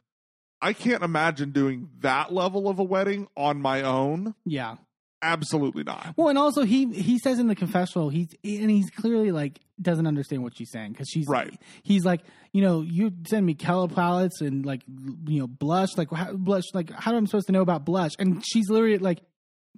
I 0.62 0.74
can't 0.74 1.04
imagine 1.04 1.52
doing 1.52 1.90
that 2.00 2.34
level 2.34 2.68
of 2.68 2.80
a 2.80 2.84
wedding 2.84 3.28
on 3.36 3.62
my 3.62 3.82
own. 3.82 4.36
yeah. 4.46 4.76
Absolutely 5.22 5.84
not. 5.84 6.14
Well, 6.18 6.28
and 6.28 6.38
also 6.38 6.64
he 6.66 6.86
he 6.94 7.18
says 7.18 7.40
in 7.40 7.48
the 7.48 7.56
confessional 7.56 8.10
he's 8.10 8.28
and 8.44 8.70
he's 8.70 8.92
clearly 8.92 9.32
like 9.32 9.60
doesn't 9.82 10.06
understand 10.06 10.44
what 10.44 10.56
she's 10.56 10.70
saying 10.70 10.92
because 10.92 11.10
she's 11.10 11.26
Right. 11.28 11.60
He's 11.82 12.06
like, 12.06 12.22
you 12.52 12.62
know, 12.62 12.82
you 12.84 13.12
send 13.28 13.44
me 13.44 13.56
color 13.56 13.88
palettes 13.88 14.42
and 14.42 14.64
like 14.64 14.84
you 14.88 15.40
know 15.40 15.48
blush 15.48 15.90
like 15.98 16.12
how, 16.12 16.34
blush 16.34 16.66
like 16.76 16.92
how 16.92 17.16
am 17.16 17.24
I 17.24 17.26
supposed 17.26 17.48
to 17.48 17.54
know 17.54 17.62
about 17.62 17.86
blush? 17.86 18.12
And 18.20 18.44
she's 18.46 18.70
literally 18.70 19.00
like, 19.00 19.20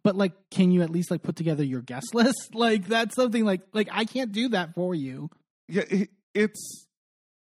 but 0.07 0.15
like, 0.15 0.31
can 0.51 0.71
you 0.71 0.83
at 0.83 0.89
least 0.89 1.11
like 1.11 1.21
put 1.21 1.35
together 1.35 1.65
your 1.65 1.81
guest 1.81 2.07
list? 2.15 2.53
Like 2.55 2.87
that's 2.87 3.13
something 3.13 3.43
like 3.43 3.59
like 3.73 3.89
I 3.91 4.05
can't 4.05 4.31
do 4.31 4.47
that 4.49 4.73
for 4.73 4.95
you. 4.95 5.29
Yeah, 5.67 5.83
it, 5.89 6.09
it's 6.33 6.87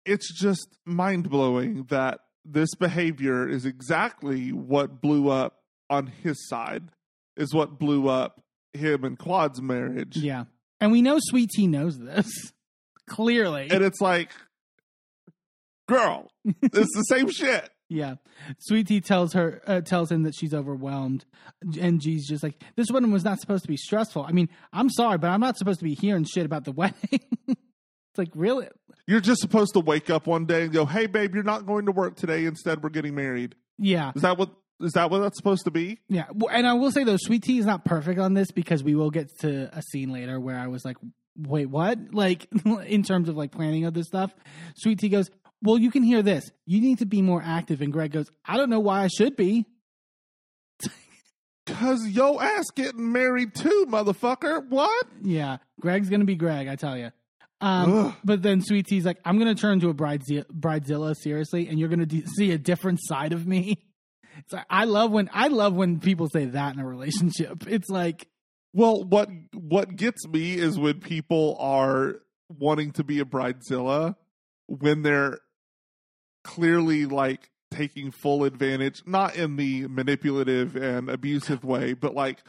it's 0.05 0.31
just 0.39 0.67
mind 0.85 1.31
blowing 1.31 1.85
that 1.89 2.19
this 2.45 2.75
behavior 2.75 3.49
is 3.49 3.65
exactly 3.65 4.51
what 4.51 5.01
blew 5.01 5.29
up 5.29 5.63
on 5.89 6.05
his 6.05 6.47
side. 6.47 6.89
Is 7.35 7.55
what 7.55 7.79
blew 7.79 8.07
up 8.07 8.43
him 8.73 9.03
and 9.03 9.17
Quad's 9.17 9.59
marriage. 9.59 10.15
Yeah, 10.15 10.43
and 10.79 10.91
we 10.91 11.01
know 11.01 11.17
Sweet 11.19 11.49
Tea 11.55 11.65
knows 11.65 11.97
this 11.97 12.27
clearly. 13.09 13.67
And 13.71 13.83
it's 13.83 13.99
like, 13.99 14.29
girl, 15.89 16.29
it's 16.61 16.95
the 16.95 17.03
same 17.09 17.31
shit. 17.31 17.67
Yeah, 17.93 18.15
Sweet 18.57 18.87
Tea 18.87 19.01
tells 19.01 19.33
her 19.33 19.61
uh, 19.67 19.81
tells 19.81 20.11
him 20.11 20.23
that 20.23 20.33
she's 20.35 20.53
overwhelmed, 20.53 21.25
and 21.79 22.01
G's 22.01 22.27
just 22.27 22.41
like, 22.41 22.59
"This 22.75 22.89
wedding 22.89 23.11
was 23.11 23.23
not 23.23 23.39
supposed 23.39 23.61
to 23.63 23.67
be 23.67 23.77
stressful. 23.77 24.25
I 24.27 24.31
mean, 24.31 24.49
I'm 24.71 24.89
sorry, 24.89 25.19
but 25.19 25.29
I'm 25.29 25.39
not 25.39 25.57
supposed 25.57 25.79
to 25.79 25.85
be 25.85 25.93
hearing 25.93 26.23
shit 26.23 26.45
about 26.45 26.65
the 26.65 26.71
wedding." 26.73 26.95
it's 27.47 28.17
like, 28.17 28.29
really? 28.33 28.67
You're 29.05 29.19
just 29.21 29.41
supposed 29.41 29.73
to 29.73 29.79
wake 29.79 30.09
up 30.09 30.25
one 30.25 30.45
day 30.45 30.63
and 30.63 30.73
go, 30.73 30.85
"Hey, 30.87 31.05
babe, 31.05 31.35
you're 31.35 31.43
not 31.43 31.67
going 31.67 31.85
to 31.85 31.91
work 31.91 32.15
today. 32.15 32.45
Instead, 32.45 32.81
we're 32.81 32.89
getting 32.89 33.13
married." 33.13 33.53
Yeah, 33.77 34.11
Is 34.15 34.23
that 34.23 34.37
what 34.39 34.49
Is 34.81 34.93
that 34.93 35.11
what 35.11 35.19
that's 35.19 35.37
supposed 35.37 35.65
to 35.65 35.71
be? 35.71 35.99
Yeah, 36.09 36.25
and 36.51 36.65
I 36.65 36.73
will 36.73 36.91
say 36.91 37.03
though, 37.03 37.17
Sweet 37.17 37.43
Tea 37.43 37.59
is 37.59 37.65
not 37.65 37.85
perfect 37.85 38.19
on 38.19 38.33
this 38.33 38.51
because 38.51 38.83
we 38.83 38.95
will 38.95 39.11
get 39.11 39.29
to 39.41 39.69
a 39.71 39.83
scene 39.83 40.11
later 40.11 40.39
where 40.39 40.57
I 40.57 40.65
was 40.65 40.83
like, 40.83 40.97
"Wait, 41.37 41.67
what?" 41.67 41.99
Like 42.11 42.47
in 42.87 43.03
terms 43.03 43.29
of 43.29 43.37
like 43.37 43.51
planning 43.51 43.85
of 43.85 43.93
this 43.93 44.07
stuff. 44.07 44.33
Sweet 44.77 44.97
Tea 44.99 45.09
goes, 45.09 45.29
"Well, 45.63 45.79
you 45.79 45.89
can 45.89 46.03
hear 46.03 46.21
this. 46.21 46.51
You 46.67 46.79
need 46.81 46.99
to 46.99 47.05
be 47.05 47.21
more 47.23 47.41
active." 47.43 47.81
And 47.81 47.91
Greg 47.91 48.11
goes, 48.11 48.29
"I 48.45 48.57
don't 48.57 48.69
know 48.69 48.79
why 48.79 49.03
I 49.03 49.07
should 49.07 49.35
be." 49.35 49.65
Cause 51.65 52.05
yo 52.07 52.39
ass 52.39 52.71
getting 52.75 53.11
married 53.11 53.55
too, 53.55 53.85
motherfucker. 53.89 54.67
What? 54.67 55.07
Yeah, 55.21 55.57
Greg's 55.79 56.09
gonna 56.09 56.25
be 56.25 56.35
Greg, 56.35 56.67
I 56.67 56.75
tell 56.75 56.97
you. 56.97 57.11
Um, 57.61 58.13
but 58.25 58.41
then 58.41 58.61
Sweet 58.61 58.87
Tea's 58.87 59.05
like, 59.05 59.19
"I'm 59.23 59.39
gonna 59.39 59.55
turn 59.55 59.79
to 59.79 59.89
a 59.89 59.93
bridezilla, 59.93 60.43
bridezilla 60.51 61.15
seriously, 61.15 61.69
and 61.69 61.79
you're 61.79 61.87
gonna 61.87 62.05
de- 62.05 62.25
see 62.27 62.51
a 62.51 62.57
different 62.57 62.99
side 63.01 63.33
of 63.33 63.47
me." 63.47 63.77
It's 64.35 64.51
like, 64.51 64.65
I 64.67 64.85
love 64.85 65.11
when 65.11 65.29
I 65.31 65.49
love 65.49 65.75
when 65.75 65.99
people 65.99 66.27
say 66.27 66.45
that 66.45 66.73
in 66.73 66.79
a 66.81 66.87
relationship. 66.87 67.67
It's 67.67 67.87
like, 67.87 68.27
Well, 68.73 69.03
what 69.03 69.29
what 69.53 69.95
gets 69.95 70.27
me 70.27 70.55
is 70.55 70.77
when 70.77 70.99
people 71.01 71.55
are 71.59 72.15
wanting 72.49 72.93
to 72.93 73.03
be 73.03 73.19
a 73.19 73.25
bridezilla 73.25 74.15
when 74.65 75.03
they're 75.03 75.37
clearly 76.43 77.05
like 77.05 77.49
taking 77.71 78.11
full 78.11 78.43
advantage, 78.43 79.01
not 79.05 79.35
in 79.35 79.55
the 79.55 79.87
manipulative 79.87 80.75
and 80.75 81.09
abusive 81.09 81.63
way, 81.63 81.93
but 81.93 82.13
like 82.13 82.43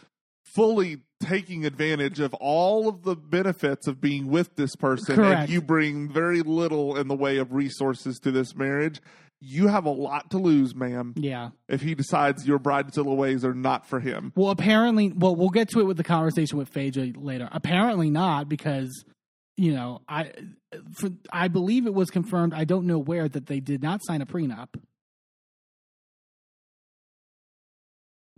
fully 0.55 0.99
taking 1.21 1.65
advantage 1.65 2.21
of 2.21 2.35
all 2.35 2.89
of 2.89 3.03
the 3.03 3.17
benefits 3.17 3.87
of 3.87 4.01
being 4.01 4.29
with 4.29 4.57
this 4.57 4.77
person 4.77 5.17
Correct. 5.17 5.41
and 5.43 5.51
you 5.51 5.63
bring 5.63 6.09
very 6.13 6.43
little 6.43 6.97
in 6.97 7.09
the 7.09 7.15
way 7.15 7.39
of 7.39 7.53
resources 7.53 8.19
to 8.21 8.31
this 8.31 8.55
marriage. 8.55 9.01
You 9.41 9.69
have 9.69 9.85
a 9.85 9.91
lot 9.91 10.31
to 10.31 10.39
lose, 10.39 10.75
ma'am, 10.75 11.13
yeah. 11.17 11.51
if 11.69 11.83
he 11.83 11.95
decides 11.95 12.47
your 12.47 12.59
bridezilla 12.59 13.15
ways 13.15 13.45
are 13.45 13.53
not 13.53 13.87
for 13.87 14.01
him. 14.01 14.33
Well, 14.37 14.51
apparently, 14.51 15.13
well, 15.15 15.35
we'll 15.35 15.51
get 15.51 15.69
to 15.71 15.81
it 15.81 15.85
with 15.85 15.99
the 15.99 16.05
conversation 16.05 16.57
with 16.57 16.69
Phaedra 16.69 17.13
later. 17.17 17.49
Apparently 17.53 18.11
not, 18.11 18.49
because 18.49 19.05
you 19.57 19.73
know, 19.73 20.03
I, 20.09 20.33
for, 20.97 21.11
I 21.33 21.49
believe 21.49 21.87
it 21.87 21.95
was 21.95 22.11
confirmed. 22.11 22.55
I 22.55 22.65
don't 22.65 22.87
know 22.87 22.99
where 22.99 23.29
that 23.29 23.47
they 23.47 23.61
did 23.61 23.83
not 23.83 24.01
sign 24.05 24.21
a 24.21 24.27
prenup. 24.27 24.69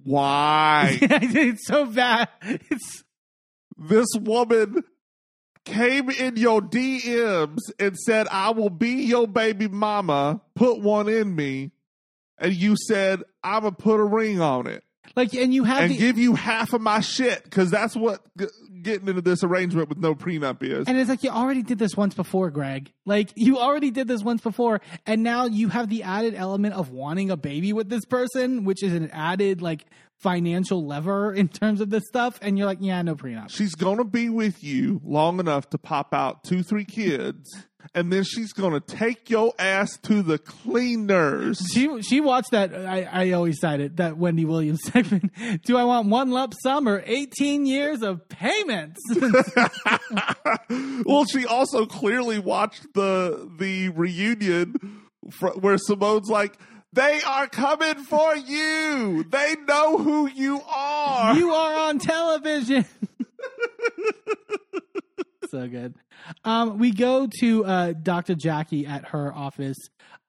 Why? 0.02 0.98
it's 1.02 1.66
so 1.66 1.86
bad. 1.86 2.28
It's 2.42 3.02
this 3.76 4.06
woman 4.20 4.84
came 5.64 6.10
in 6.10 6.36
your 6.36 6.60
DMs 6.60 7.58
and 7.78 7.96
said, 7.96 8.28
I 8.30 8.50
will 8.50 8.70
be 8.70 9.02
your 9.02 9.26
baby 9.26 9.68
mama, 9.68 10.40
put 10.54 10.80
one 10.80 11.08
in 11.08 11.34
me. 11.34 11.72
And 12.38 12.54
you 12.54 12.76
said, 12.76 13.22
I'm 13.42 13.62
to 13.62 13.72
put 13.72 13.98
a 13.98 14.04
ring 14.04 14.40
on 14.40 14.66
it 14.66 14.84
like, 15.16 15.34
and 15.34 15.52
you 15.52 15.64
have 15.64 15.84
and 15.84 15.92
the, 15.92 15.96
give 15.96 16.18
you 16.18 16.34
half 16.34 16.74
of 16.74 16.80
my 16.80 17.00
shit 17.00 17.42
because 17.42 17.70
that's 17.70 17.96
what 17.96 18.20
g- 18.38 18.46
getting 18.82 19.08
into 19.08 19.22
this 19.22 19.42
arrangement 19.42 19.88
with 19.88 19.98
no 19.98 20.14
prenup 20.14 20.62
is. 20.62 20.86
And 20.86 20.98
it's 20.98 21.08
like 21.08 21.22
you 21.24 21.30
already 21.30 21.62
did 21.62 21.78
this 21.78 21.96
once 21.96 22.14
before, 22.14 22.50
Greg. 22.50 22.92
Like 23.06 23.30
you 23.34 23.58
already 23.58 23.90
did 23.90 24.08
this 24.08 24.22
once 24.22 24.42
before, 24.42 24.80
and 25.06 25.22
now 25.22 25.46
you 25.46 25.68
have 25.70 25.88
the 25.88 26.02
added 26.02 26.34
element 26.34 26.74
of 26.74 26.90
wanting 26.90 27.30
a 27.30 27.36
baby 27.36 27.72
with 27.72 27.88
this 27.88 28.04
person, 28.04 28.64
which 28.64 28.82
is 28.82 28.92
an 28.92 29.10
added 29.10 29.62
like 29.62 29.86
financial 30.18 30.86
lever 30.86 31.32
in 31.34 31.48
terms 31.48 31.80
of 31.80 31.90
this 31.90 32.04
stuff. 32.06 32.38
And 32.42 32.58
you're 32.58 32.66
like, 32.66 32.78
yeah, 32.80 33.02
no 33.02 33.14
prenup. 33.14 33.50
she's 33.50 33.74
going 33.74 33.98
to 33.98 34.04
be 34.04 34.28
with 34.28 34.62
you 34.62 35.00
long 35.04 35.40
enough 35.40 35.70
to 35.70 35.78
pop 35.78 36.14
out 36.14 36.44
two, 36.44 36.62
three 36.62 36.84
kids. 36.84 37.66
And 37.94 38.12
then 38.12 38.24
she's 38.24 38.52
to 38.52 38.80
take 38.80 39.30
your 39.30 39.52
ass 39.60 39.96
to 40.02 40.20
the 40.20 40.38
cleaners. 40.38 41.60
She 41.72 42.02
she 42.02 42.20
watched 42.20 42.50
that. 42.50 42.74
I, 42.74 43.02
I 43.04 43.30
always 43.30 43.60
cite 43.60 43.78
it 43.78 43.98
that 43.98 44.16
Wendy 44.16 44.44
Williams 44.44 44.82
segment. 44.92 45.30
Do 45.64 45.76
I 45.76 45.84
want 45.84 46.08
one 46.08 46.30
lump 46.32 46.54
sum 46.64 46.88
or 46.88 47.04
eighteen 47.06 47.64
years 47.64 48.02
of 48.02 48.28
payments? 48.28 49.00
well, 51.04 51.26
she 51.26 51.46
also 51.46 51.86
clearly 51.86 52.40
watched 52.40 52.92
the 52.94 53.48
the 53.56 53.90
reunion 53.90 55.02
fr- 55.30 55.50
where 55.50 55.78
Simone's 55.78 56.28
like, 56.28 56.58
"They 56.96 57.20
are 57.22 57.46
coming 57.46 58.02
for 58.02 58.34
you. 58.34 59.22
They 59.22 59.54
know 59.68 59.98
who 59.98 60.26
you 60.28 60.60
are." 60.68 61.36
you 61.36 61.50
are 61.52 61.88
on 61.88 61.98
television. 62.00 62.84
so 65.50 65.68
good. 65.68 65.94
Um, 66.44 66.78
we 66.78 66.90
go 66.90 67.28
to 67.40 67.64
uh, 67.64 67.92
Dr. 67.92 68.34
Jackie 68.34 68.84
at 68.86 69.08
her 69.08 69.32
office, 69.32 69.76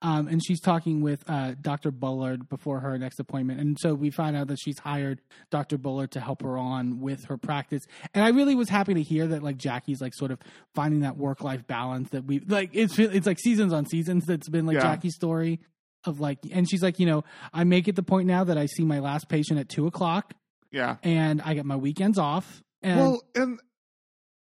um, 0.01 0.27
and 0.27 0.43
she's 0.45 0.59
talking 0.61 1.01
with 1.01 1.23
uh, 1.27 1.55
Dr. 1.59 1.89
Bullard 1.89 2.47
before 2.49 2.81
her 2.81 2.97
next 2.99 3.19
appointment. 3.19 3.59
And 3.59 3.77
so 3.79 3.95
we 3.95 4.11
find 4.11 4.35
out 4.37 4.47
that 4.47 4.59
she's 4.61 4.77
hired 4.77 5.21
Dr. 5.49 5.79
Bullard 5.79 6.11
to 6.11 6.19
help 6.19 6.43
her 6.43 6.55
on 6.57 6.99
with 6.99 7.25
her 7.25 7.37
practice. 7.37 7.83
And 8.13 8.23
I 8.23 8.29
really 8.29 8.53
was 8.53 8.69
happy 8.69 8.93
to 8.93 9.01
hear 9.01 9.25
that, 9.27 9.41
like 9.41 9.57
Jackie's 9.57 10.01
like 10.01 10.13
sort 10.13 10.29
of 10.31 10.39
finding 10.75 10.99
that 10.99 11.17
work 11.17 11.41
life 11.43 11.65
balance 11.65 12.09
that 12.09 12.25
we 12.25 12.39
like. 12.41 12.69
It's 12.73 12.99
it's 12.99 13.25
like 13.25 13.39
seasons 13.39 13.73
on 13.73 13.87
seasons 13.87 14.25
that's 14.25 14.49
been 14.49 14.67
like 14.67 14.75
Yeah. 14.75 14.81
Jackie's 14.81 15.15
story 15.15 15.61
of 16.07 16.19
like, 16.19 16.39
and 16.51 16.69
she's 16.69 16.81
like, 16.81 16.99
you 16.99 17.05
know, 17.05 17.23
I 17.53 17.63
make 17.63 17.87
it 17.87 17.95
the 17.95 18.03
point 18.03 18.27
now 18.27 18.43
that 18.43 18.57
I 18.57 18.65
see 18.65 18.83
my 18.83 18.99
last 18.99 19.29
patient 19.29 19.59
at 19.59 19.69
two 19.69 19.87
o'clock 19.87 20.33
yeah. 20.71 20.97
and 21.03 21.41
I 21.41 21.53
get 21.53 21.65
my 21.65 21.75
weekends 21.75 22.17
off. 22.17 22.63
And 22.81 22.99
Well, 22.99 23.21
and 23.35 23.59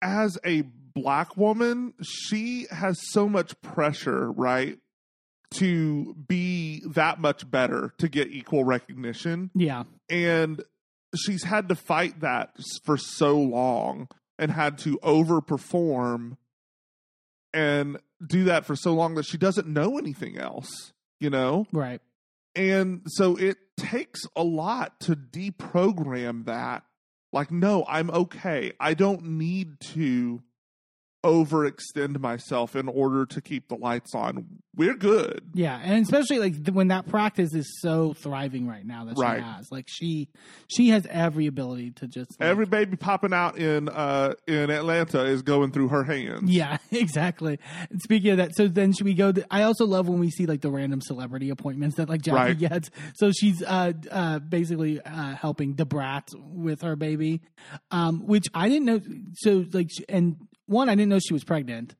as 0.03 0.39
a 0.45 0.63
black 0.63 1.37
woman, 1.37 1.95
she 2.03 2.67
has 2.71 2.99
so 3.11 3.29
much 3.29 3.61
pressure, 3.63 4.31
right? 4.31 4.79
To 5.55 6.15
be 6.15 6.83
that 6.87 7.21
much 7.21 7.49
better 7.51 7.95
to 7.99 8.09
get 8.09 8.29
equal 8.29 8.65
recognition. 8.65 9.51
yeah, 9.55 9.85
and 10.11 10.63
she's 11.17 11.45
had 11.45 11.69
to 11.69 11.77
fight 11.77 12.21
that 12.21 12.57
for 12.85 12.97
so 12.97 13.39
long 13.39 14.09
and 14.39 14.51
had 14.51 14.77
to 14.79 14.99
overperform 14.99 16.37
and 17.55 17.99
do 18.27 18.45
that 18.45 18.67
for 18.67 18.75
so 18.75 18.93
long 18.93 19.15
that 19.15 19.25
she 19.25 19.39
doesn't 19.39 19.69
know 19.69 19.99
anything 19.99 20.37
else 20.37 20.93
you 21.21 21.31
know? 21.31 21.67
Right. 21.73 22.01
and 22.55 23.03
so 23.07 23.37
it 23.37 23.59
takes 23.77 24.23
a 24.35 24.43
lot 24.43 24.99
to 25.01 25.15
deprogram 25.15 26.47
that. 26.47 26.85
Like 27.33 27.51
no 27.51 27.85
i'm 27.89 28.11
okay. 28.11 28.73
I 28.81 28.95
don't 28.95 29.25
need 29.25 29.81
to 29.95 30.43
overextend 31.27 32.21
myself 32.21 32.77
in 32.77 32.89
order 32.89 33.27
to 33.27 33.41
keep 33.41 33.69
the 33.69 33.75
lights 33.77 34.15
on 34.15 34.47
we're 34.77 34.95
good 34.95 35.41
Yeah, 35.55 35.81
and 35.83 36.03
especially 36.05 36.39
like 36.39 36.67
when 36.69 36.89
that 36.89 37.09
practice 37.09 37.55
is 37.55 37.79
so 37.81 38.13
thriving 38.13 38.67
right 38.69 38.85
now 38.87 39.07
that 39.07 39.17
Right. 39.19 39.39
she 39.39 39.43
has, 39.43 39.69
like 39.73 39.87
she 39.89 40.29
she 40.69 40.89
has 40.91 41.07
every 41.09 41.47
ability 41.47 41.93
to 41.93 42.07
just 42.07 42.39
like, 42.39 42.49
every 42.49 42.67
baby 42.67 42.97
popping 42.97 43.33
out 43.33 43.57
in 43.59 43.89
uh 43.89 44.35
in 44.47 44.69
atlanta 44.71 45.25
is 45.25 45.41
going 45.43 45.73
through 45.73 45.89
her 45.89 46.05
hands 46.05 46.51
Yeah, 46.51 46.77
exactly. 46.91 47.59
And 47.91 48.01
Speaking 48.03 48.33
of 48.33 48.37
that, 48.37 48.55
so 48.55 48.69
then 48.69 48.93
should 48.93 49.07
we 49.07 49.15
go? 49.15 49.33
To, 49.33 49.45
I 49.51 49.63
also 49.63 49.85
love 49.87 50.09
when 50.09 50.19
we 50.21 50.31
see 50.31 50.47
like 50.47 50.61
the 50.61 50.71
random 50.71 51.01
celebrity 51.01 51.51
appointments 51.51 51.97
that 51.97 52.09
like 52.09 52.21
Jackie 52.23 52.37
Right. 52.37 52.59
gets. 52.59 52.91
So 53.15 53.33
she's 53.33 53.63
uh 53.63 53.93
uh 54.11 54.39
basically 54.41 55.01
uh 55.01 55.35
helping 55.35 55.75
Da 55.75 55.85
Brat 55.85 56.29
with 56.37 56.83
her 56.83 56.97
baby, 56.97 57.41
um, 57.91 58.27
which 58.27 58.45
I 58.55 58.69
didn't 58.69 58.85
know. 58.85 59.01
So 59.37 59.65
like, 59.73 59.89
and 60.09 60.37
one, 60.67 60.89
I 60.89 60.95
didn't 60.95 61.09
know 61.09 61.19
she 61.19 61.33
was 61.33 61.45
pregnant, 61.45 61.95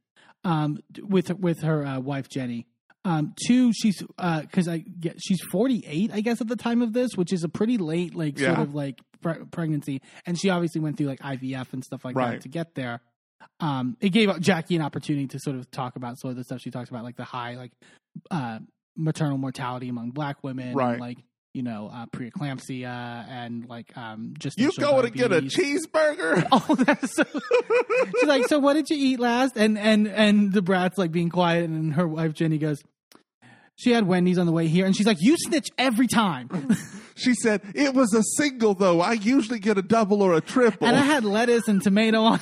um, 0.45 0.79
with 1.01 1.31
with 1.39 1.63
her 1.63 1.85
uh, 1.85 2.01
wife 2.01 2.29
Jenny. 2.29 2.67
Um, 3.05 3.35
two, 3.47 3.73
she's 3.73 4.03
uh, 4.19 4.41
because 4.43 4.67
I 4.69 4.79
get 4.79 5.17
she's 5.21 5.41
forty 5.41 5.85
eight, 5.87 6.11
I 6.13 6.21
guess, 6.21 6.41
at 6.41 6.49
the 6.49 6.57
time 6.57 6.83
of 6.83 6.93
this, 6.93 7.13
which 7.17 7.33
is 7.33 7.45
a 7.45 7.49
pretty 7.49 7.79
late, 7.79 8.15
like 8.15 8.39
sort 8.39 8.59
of 8.59 8.75
like 8.75 9.01
pre- 9.23 9.45
pregnancy, 9.51 10.03
and 10.27 10.39
she 10.39 10.51
obviously 10.51 10.81
went 10.81 10.97
through 10.97 11.07
like 11.07 11.21
IVF 11.21 11.73
and 11.73 11.85
stuff 11.85 12.05
like 12.05 12.17
Right. 12.17 12.33
that 12.33 12.43
to 12.43 12.49
get 12.49 12.75
there 12.75 13.01
um, 13.61 13.97
it 14.01 14.09
gave 14.11 14.41
Jackie 14.41 14.77
an 14.77 14.83
opportunity 14.83 15.27
to 15.29 15.39
sort 15.39 15.57
of 15.57 15.71
talk 15.71 15.97
about 15.97 16.19
sort 16.19 16.33
of 16.33 16.37
the 16.37 16.45
stuff 16.45 16.61
she 16.61 16.71
talks 16.71 16.91
about, 16.91 17.05
like 17.05 17.17
the 17.17 17.25
high 17.25 17.55
like 17.55 17.71
uh, 18.31 18.59
maternal 18.97 19.39
mortality 19.39 19.89
among 19.89 20.11
Black 20.11 20.43
women, 20.43 20.75
Right. 20.75 20.93
And, 20.93 21.01
like 21.01 21.19
you 21.57 21.63
know 21.63 21.91
uh, 21.93 22.05
preeclampsia 22.15 23.27
and 23.29 23.67
like 23.69 23.97
um, 23.97 24.35
just 24.39 24.59
You 24.59 24.71
going 24.79 25.05
to 25.05 25.11
get 25.11 25.33
a 25.33 25.41
cheeseburger? 25.41 26.47
Oh, 26.53 26.75
that's 26.75 27.15
so. 27.15 27.25
She's 28.21 28.29
like, 28.29 28.47
so 28.47 28.59
what 28.59 28.75
did 28.75 28.91
you 28.91 28.97
eat 28.97 29.19
last? 29.19 29.57
And 29.57 29.79
and 29.79 30.07
and 30.07 30.53
Da 30.53 30.61
Brat's 30.61 30.99
like 30.99 31.11
being 31.11 31.31
quiet, 31.31 31.65
and 31.65 31.95
her 31.95 32.07
wife 32.07 32.35
Jenny 32.35 32.59
goes, 32.59 32.83
she 33.75 33.91
had 33.91 34.07
Wendy's 34.07 34.39
on 34.39 34.47
the 34.47 34.53
way 34.53 34.69
here, 34.69 34.87
and 34.87 34.95
she's 34.95 35.07
like, 35.07 35.19
you 35.21 35.37
snitch 35.39 35.69
every 35.79 36.07
time. 36.07 36.49
She 37.19 37.33
said, 37.33 37.63
It 37.75 37.95
was 37.95 38.13
a 38.13 38.23
single, 38.37 38.75
though. 38.75 39.01
I 39.01 39.13
usually 39.13 39.59
get 39.59 39.79
a 39.79 39.83
double 39.83 40.21
or 40.21 40.35
a 40.35 40.43
triple. 40.43 40.87
and 40.87 40.95
I 40.95 41.01
had 41.01 41.25
lettuce 41.25 41.67
and 41.67 41.83
tomato 41.83 42.21
on. 42.21 42.41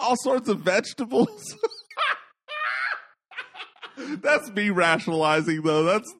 All 0.00 0.16
sorts 0.16 0.48
of 0.48 0.58
vegetables. 0.62 1.54
That's 3.96 4.50
me 4.50 4.70
rationalizing, 4.70 5.62
though. 5.62 5.84
That's 5.84 6.12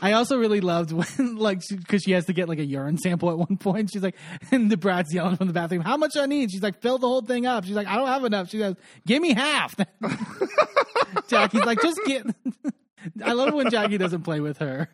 I 0.00 0.12
also 0.12 0.38
really 0.38 0.60
loved 0.60 0.92
when, 0.92 1.36
like, 1.36 1.60
because 1.68 2.02
she, 2.02 2.12
has 2.12 2.26
to 2.26 2.32
get 2.32 2.48
like 2.48 2.58
a 2.58 2.64
urine 2.64 2.98
sample 2.98 3.30
at 3.30 3.38
one 3.38 3.56
point. 3.56 3.90
She's 3.92 4.02
like, 4.02 4.16
and 4.50 4.70
Da 4.70 4.76
Brat's 4.76 5.12
yelling 5.12 5.36
from 5.36 5.46
the 5.46 5.52
bathroom, 5.52 5.82
"How 5.82 5.96
much 5.96 6.16
I 6.16 6.26
need?" 6.26 6.50
She's 6.50 6.62
like, 6.62 6.80
"Fill 6.80 6.98
the 6.98 7.06
whole 7.06 7.22
thing 7.22 7.46
up." 7.46 7.64
She's 7.64 7.74
like, 7.74 7.86
"I 7.86 7.96
don't 7.96 8.08
have 8.08 8.24
enough." 8.24 8.48
She 8.48 8.58
goes, 8.58 8.76
"Give 9.06 9.20
me 9.20 9.34
half." 9.34 9.74
Jackie's 11.28 11.64
like, 11.64 11.80
"Just 11.82 12.00
get." 12.06 12.26
I 13.24 13.32
love 13.32 13.54
when 13.54 13.70
Jackie 13.70 13.98
doesn't 13.98 14.22
play 14.22 14.40
with 14.40 14.58
her, 14.58 14.88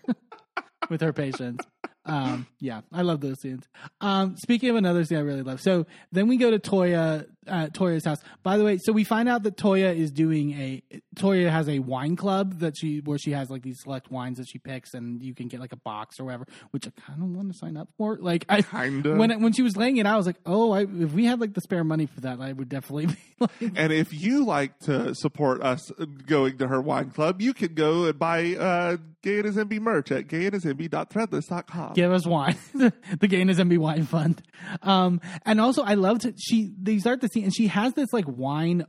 with 0.88 1.00
her 1.00 1.12
patients. 1.12 1.64
Um, 2.04 2.46
yeah, 2.60 2.82
I 2.92 3.02
love 3.02 3.20
those 3.20 3.40
scenes. 3.40 3.66
Um, 4.00 4.36
speaking 4.36 4.70
of 4.70 4.76
another 4.76 5.04
scene 5.04 5.18
I 5.18 5.22
really 5.22 5.42
love, 5.42 5.60
so 5.60 5.86
then 6.12 6.28
we 6.28 6.36
go 6.36 6.50
to 6.50 6.58
Toya, 6.58 7.26
uh, 7.48 7.68
Toya's 7.68 8.04
house. 8.04 8.18
By 8.42 8.56
the 8.56 8.64
way, 8.64 8.78
so 8.78 8.92
we 8.92 9.04
find 9.04 9.28
out 9.28 9.42
that 9.44 9.56
Toya 9.56 9.94
is 9.94 10.10
doing 10.10 10.52
a 10.52 10.82
Toya 11.16 11.50
has 11.50 11.68
a 11.68 11.78
wine 11.78 12.16
club 12.16 12.60
that 12.60 12.76
she 12.76 13.00
where 13.00 13.18
she 13.18 13.32
has 13.32 13.50
like 13.50 13.62
these 13.62 13.80
select 13.80 14.10
wines 14.10 14.38
that 14.38 14.48
she 14.48 14.58
picks, 14.58 14.94
and 14.94 15.22
you 15.22 15.34
can 15.34 15.48
get 15.48 15.60
like 15.60 15.72
a 15.72 15.76
box 15.76 16.20
or 16.20 16.24
whatever. 16.24 16.46
Which 16.70 16.86
I 16.86 16.90
kind 17.00 17.22
of 17.22 17.28
want 17.28 17.52
to 17.52 17.58
sign 17.58 17.76
up 17.76 17.88
for. 17.96 18.16
Like 18.16 18.44
I 18.48 18.62
kind 18.62 19.04
of 19.06 19.16
when 19.16 19.30
it, 19.30 19.40
when 19.40 19.52
she 19.52 19.62
was 19.62 19.76
laying 19.76 19.96
it 19.96 20.06
out, 20.06 20.14
I 20.14 20.16
was 20.16 20.26
like, 20.26 20.40
oh, 20.46 20.72
I, 20.72 20.82
if 20.82 21.12
we 21.12 21.24
had 21.24 21.40
like 21.40 21.54
the 21.54 21.60
spare 21.60 21.84
money 21.84 22.06
for 22.06 22.20
that, 22.22 22.40
I 22.40 22.52
would 22.52 22.68
definitely. 22.68 23.06
Be 23.06 23.16
like, 23.40 23.50
and 23.74 23.92
if 23.92 24.12
you 24.12 24.44
like 24.44 24.78
to 24.80 25.14
support 25.14 25.62
us 25.62 25.90
going 26.26 26.58
to 26.58 26.68
her 26.68 26.80
wine 26.80 27.10
club, 27.10 27.40
you 27.40 27.54
can 27.54 27.74
go 27.74 28.04
and 28.04 28.18
buy 28.18 28.54
uh, 28.54 28.96
Gay 29.22 29.38
and 29.38 29.46
His 29.46 29.56
Enby 29.56 29.80
merch 29.80 30.12
at 30.12 30.28
gayandhisenby.threadless.com. 30.28 31.94
Give 31.94 32.12
us 32.12 32.26
wine, 32.26 32.56
the 32.74 33.28
Gay 33.28 33.40
and 33.40 33.50
His 33.50 33.58
Enby 33.58 33.78
wine 33.78 34.04
fund. 34.04 34.42
Um, 34.82 35.20
and 35.44 35.60
also, 35.60 35.82
I 35.82 35.94
loved 35.94 36.32
she. 36.38 36.72
They 36.80 36.98
start 36.98 37.20
to 37.22 37.28
16 37.36 37.44
and 37.44 37.54
she 37.54 37.68
has 37.68 37.92
this 37.94 38.12
like 38.12 38.24
wine 38.26 38.86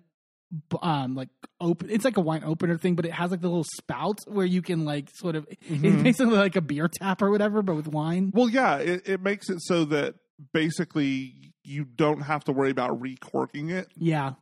um 0.82 1.16
like 1.16 1.28
open 1.60 1.90
it's 1.90 2.06
like 2.06 2.16
a 2.16 2.22
wine 2.22 2.44
opener 2.46 2.78
thing 2.78 2.96
but 2.96 3.06
it 3.06 3.12
has 3.12 3.32
like 3.32 3.42
the 3.42 3.48
little 3.50 3.66
spout 3.76 4.20
where 4.28 4.46
you 4.46 4.62
can 4.62 4.86
like 4.86 5.10
sort 5.14 5.36
of 5.36 5.46
mm-hmm. 5.50 5.86
it's 5.86 6.04
basically 6.04 6.38
like 6.38 6.56
a 6.56 6.62
beer 6.62 6.88
tap 6.88 7.22
or 7.22 7.30
whatever 7.30 7.62
but 7.62 7.76
with 7.76 7.88
wine. 7.88 8.32
Well 8.34 8.50
yeah 8.50 8.78
it, 8.78 9.08
it 9.08 9.22
makes 9.22 9.50
it 9.50 9.58
so 9.62 9.86
that 9.86 10.16
basically 10.54 11.54
you 11.64 11.84
don't 11.84 12.22
have 12.22 12.46
to 12.46 12.54
worry 12.54 12.70
about 12.70 13.02
recorking 13.02 13.70
it. 13.70 13.88
Yeah. 13.98 14.34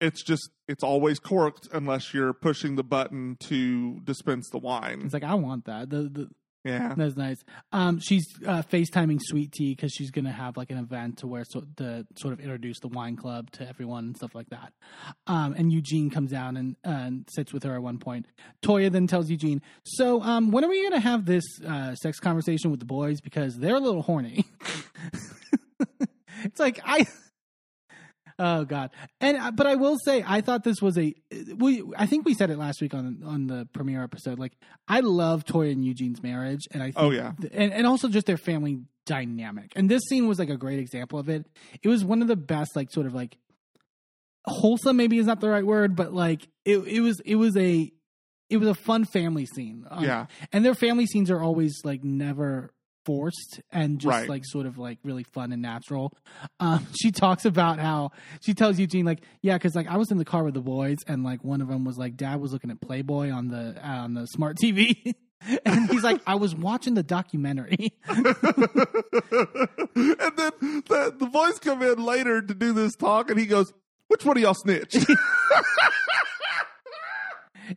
It's 0.00 0.22
just 0.22 0.50
it's 0.68 0.84
always 0.84 1.18
corked 1.18 1.68
unless 1.72 2.14
you're 2.14 2.32
pushing 2.32 2.76
the 2.76 2.84
button 2.84 3.36
to 3.48 3.98
dispense 4.00 4.48
the 4.50 4.58
wine. 4.58 5.02
It's 5.04 5.14
like 5.14 5.24
i 5.24 5.34
want 5.34 5.64
that. 5.64 5.90
The, 5.90 6.02
the 6.02 6.28
yeah. 6.68 6.94
that's 6.96 7.16
nice. 7.16 7.44
Um, 7.72 8.00
she's 8.00 8.26
uh, 8.46 8.62
FaceTiming 8.62 9.18
Sweet 9.22 9.52
Tea 9.52 9.74
because 9.74 9.92
she's 9.92 10.10
gonna 10.10 10.32
have 10.32 10.56
like 10.56 10.70
an 10.70 10.78
event 10.78 11.18
to 11.18 11.26
where 11.26 11.44
so 11.44 11.64
to 11.76 12.06
sort 12.16 12.32
of 12.32 12.40
introduce 12.40 12.80
the 12.80 12.88
wine 12.88 13.16
club 13.16 13.50
to 13.52 13.68
everyone 13.68 14.04
and 14.06 14.16
stuff 14.16 14.34
like 14.34 14.50
that. 14.50 14.72
Um, 15.26 15.54
and 15.56 15.72
Eugene 15.72 16.10
comes 16.10 16.30
down 16.30 16.56
and, 16.56 16.76
uh, 16.86 16.90
and 16.90 17.28
sits 17.30 17.52
with 17.52 17.62
her 17.64 17.74
at 17.74 17.82
one 17.82 17.98
point. 17.98 18.26
Toya 18.62 18.90
then 18.90 19.06
tells 19.06 19.30
Eugene, 19.30 19.62
"So, 19.84 20.22
um, 20.22 20.50
when 20.50 20.64
are 20.64 20.68
we 20.68 20.82
gonna 20.82 21.00
have 21.00 21.24
this 21.24 21.44
uh, 21.66 21.94
sex 21.94 22.20
conversation 22.20 22.70
with 22.70 22.80
the 22.80 22.86
boys 22.86 23.20
because 23.20 23.56
they're 23.56 23.76
a 23.76 23.80
little 23.80 24.02
horny?" 24.02 24.44
it's 26.44 26.60
like 26.60 26.80
I. 26.84 27.06
Oh 28.38 28.64
God! 28.64 28.90
And 29.20 29.36
uh, 29.36 29.50
but 29.50 29.66
I 29.66 29.74
will 29.74 29.96
say, 30.04 30.22
I 30.26 30.40
thought 30.42 30.62
this 30.62 30.80
was 30.80 30.96
a. 30.96 31.12
We 31.56 31.82
I 31.96 32.06
think 32.06 32.24
we 32.24 32.34
said 32.34 32.50
it 32.50 32.58
last 32.58 32.80
week 32.80 32.94
on 32.94 33.22
on 33.26 33.46
the 33.48 33.66
premiere 33.72 34.02
episode. 34.04 34.38
Like 34.38 34.52
I 34.86 35.00
love 35.00 35.44
Toya 35.44 35.72
and 35.72 35.84
Eugene's 35.84 36.22
marriage, 36.22 36.68
and 36.70 36.82
I 36.82 36.86
think, 36.86 36.96
Oh, 36.98 37.10
yeah. 37.10 37.32
and 37.52 37.72
and 37.72 37.86
also 37.86 38.08
just 38.08 38.26
their 38.26 38.36
family 38.36 38.78
dynamic. 39.06 39.72
And 39.74 39.90
this 39.90 40.02
scene 40.08 40.28
was 40.28 40.38
like 40.38 40.50
a 40.50 40.56
great 40.56 40.78
example 40.78 41.18
of 41.18 41.28
it. 41.28 41.46
It 41.82 41.88
was 41.88 42.04
one 42.04 42.22
of 42.22 42.28
the 42.28 42.36
best, 42.36 42.76
like 42.76 42.90
sort 42.92 43.06
of 43.06 43.14
like 43.14 43.36
wholesome. 44.44 44.96
Maybe 44.96 45.18
is 45.18 45.26
not 45.26 45.40
the 45.40 45.48
right 45.48 45.66
word, 45.66 45.96
but 45.96 46.12
like 46.12 46.46
it 46.64 46.78
it 46.78 47.00
was 47.00 47.20
it 47.24 47.36
was 47.36 47.56
a 47.56 47.92
it 48.50 48.56
was 48.56 48.68
a 48.68 48.74
fun 48.74 49.04
family 49.04 49.46
scene. 49.46 49.84
Um, 49.90 50.04
Yeah. 50.04 50.26
and 50.52 50.64
their 50.64 50.74
family 50.74 51.06
scenes 51.06 51.30
are 51.30 51.42
always 51.42 51.74
like 51.84 52.02
never 52.04 52.72
forced 53.08 53.60
and 53.72 53.98
just 53.98 54.06
Right. 54.10 54.28
like 54.28 54.42
sort 54.44 54.66
of 54.66 54.76
like 54.76 54.98
really 55.02 55.24
fun 55.24 55.50
and 55.50 55.62
natural. 55.62 56.12
Um, 56.60 56.86
she 57.00 57.10
talks 57.10 57.46
about 57.46 57.78
how 57.78 58.10
she 58.42 58.52
tells 58.52 58.78
Eugene 58.78 59.06
like, 59.06 59.22
yeah, 59.40 59.54
because 59.54 59.74
like 59.74 59.88
I 59.88 59.96
was 59.96 60.10
in 60.10 60.18
the 60.18 60.26
car 60.26 60.44
with 60.44 60.52
the 60.52 60.60
boys 60.60 60.98
and 61.06 61.24
like 61.24 61.42
one 61.42 61.62
of 61.62 61.68
them 61.68 61.84
was 61.84 61.96
like, 61.96 62.16
Dad 62.16 62.38
was 62.38 62.52
looking 62.52 62.70
at 62.70 62.82
Playboy 62.82 63.30
on 63.30 63.48
the 63.48 63.74
uh, 63.82 64.02
on 64.04 64.12
the 64.12 64.26
smart 64.26 64.58
TV. 64.62 65.14
and 65.64 65.88
he's 65.90 66.02
like, 66.02 66.20
I 66.26 66.34
was 66.34 66.54
watching 66.54 66.92
the 66.94 67.02
documentary. 67.02 67.94
and 68.08 68.24
then 70.36 70.52
the, 70.86 71.14
the 71.18 71.28
boys 71.32 71.58
come 71.60 71.82
in 71.82 72.04
later 72.04 72.42
to 72.42 72.54
do 72.54 72.72
this 72.74 72.94
talk, 72.96 73.30
and 73.30 73.38
he 73.38 73.46
goes, 73.46 73.72
"Which 74.08 74.24
one 74.24 74.36
of 74.36 74.42
y'all 74.42 74.54
snitched?" 74.54 75.06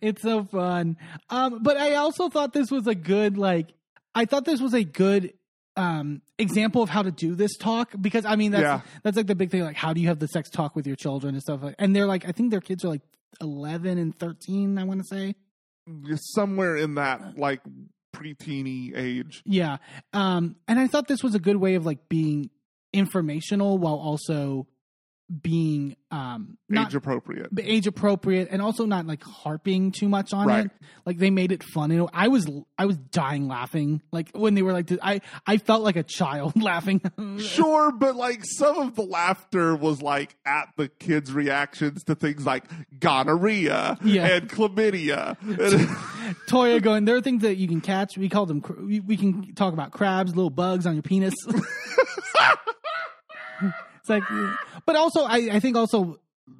it's 0.01 0.21
so 0.21 0.43
fun. 0.43 0.97
Um, 1.29 1.59
but 1.61 1.77
I 1.77 1.95
also 1.95 2.29
thought 2.29 2.53
this 2.53 2.71
was 2.71 2.87
a 2.87 2.95
good 2.95 3.37
like 3.37 3.67
I 4.15 4.25
thought 4.25 4.45
this 4.45 4.61
was 4.61 4.73
a 4.73 4.83
good 4.83 5.33
um 5.77 6.21
example 6.37 6.81
of 6.83 6.89
how 6.89 7.01
to 7.01 7.11
do 7.11 7.33
this 7.33 7.55
talk 7.57 7.93
because 8.01 8.25
I 8.25 8.35
mean 8.35 8.51
that's 8.51 8.63
Yeah. 8.63 8.81
that's 9.03 9.15
like 9.15 9.27
the 9.27 9.35
big 9.35 9.51
thing 9.51 9.63
like 9.63 9.77
how 9.77 9.93
do 9.93 10.01
you 10.01 10.07
have 10.09 10.19
the 10.19 10.27
sex 10.27 10.49
talk 10.49 10.75
with 10.75 10.85
your 10.85 10.97
children 10.97 11.33
and 11.33 11.41
stuff 11.41 11.63
like 11.63 11.75
and 11.79 11.95
they're 11.95 12.05
like 12.07 12.27
I 12.27 12.33
think 12.33 12.51
their 12.51 12.59
kids 12.59 12.83
are 12.83 12.89
like 12.89 13.01
11 13.39 13.97
and 13.97 14.13
13 14.19 14.77
I 14.77 14.83
want 14.83 14.99
to 15.01 15.07
say 15.07 15.35
Somewhere 16.15 16.75
in 16.75 16.95
that 16.95 17.37
like 17.37 17.61
preteeny 18.13 18.91
age. 18.95 19.41
yeah 19.45 19.77
um 20.11 20.57
and 20.67 20.77
I 20.77 20.87
thought 20.87 21.07
this 21.07 21.23
was 21.23 21.35
a 21.35 21.39
good 21.39 21.55
way 21.57 21.75
of 21.75 21.85
like 21.85 22.09
being 22.09 22.49
informational 22.93 23.77
while 23.77 23.95
also 23.95 24.67
being 25.41 25.95
um 26.11 26.57
not 26.67 26.87
age 26.87 26.95
appropriate. 26.95 27.49
age 27.61 27.87
appropriate 27.87 28.49
and 28.51 28.61
also 28.61 28.85
not 28.85 29.05
like 29.07 29.23
harping 29.23 29.91
too 29.93 30.09
much 30.09 30.33
on 30.33 30.45
Right. 30.47 30.65
it. 30.65 30.71
Like 31.05 31.19
they 31.19 31.29
made 31.29 31.51
it 31.53 31.63
fun. 31.63 31.89
Know, 31.95 32.09
I 32.13 32.27
was 32.27 32.49
I 32.77 32.85
was 32.85 32.97
dying 32.97 33.47
laughing. 33.47 34.01
Like 34.11 34.29
when 34.35 34.53
they 34.55 34.61
were 34.61 34.73
like, 34.73 34.89
I 35.01 35.21
I 35.47 35.57
felt 35.57 35.83
like 35.83 35.95
a 35.95 36.03
child 36.03 36.61
laughing. 36.61 37.01
Sure, 37.39 37.91
but 37.93 38.15
like 38.17 38.41
some 38.43 38.77
of 38.79 38.95
the 38.95 39.03
laughter 39.03 39.75
was 39.75 40.01
like 40.01 40.35
at 40.45 40.69
the 40.75 40.89
kids' 40.89 41.31
reactions 41.31 42.03
to 42.05 42.15
things 42.15 42.45
like 42.45 42.65
gonorrhea 42.99 43.97
Yeah. 44.03 44.25
and 44.27 44.49
chlamydia. 44.49 45.37
And- 45.41 45.87
Toya 46.47 46.81
going, 46.81 47.05
there 47.05 47.15
are 47.15 47.21
things 47.21 47.41
that 47.43 47.55
you 47.57 47.67
can 47.67 47.81
catch. 47.81 48.17
We 48.17 48.27
call 48.29 48.45
them. 48.45 48.61
We 49.05 49.15
can 49.17 49.53
talk 49.55 49.73
about 49.73 49.91
crabs, 49.91 50.35
little 50.35 50.49
bugs 50.49 50.85
on 50.85 50.93
your 50.93 51.03
penis. 51.03 51.35
it's 54.01 54.09
like, 54.09 54.23
but 54.85 54.95
also 54.95 55.23
I 55.23 55.49
I 55.53 55.59
think 55.59 55.77
also 55.77 56.19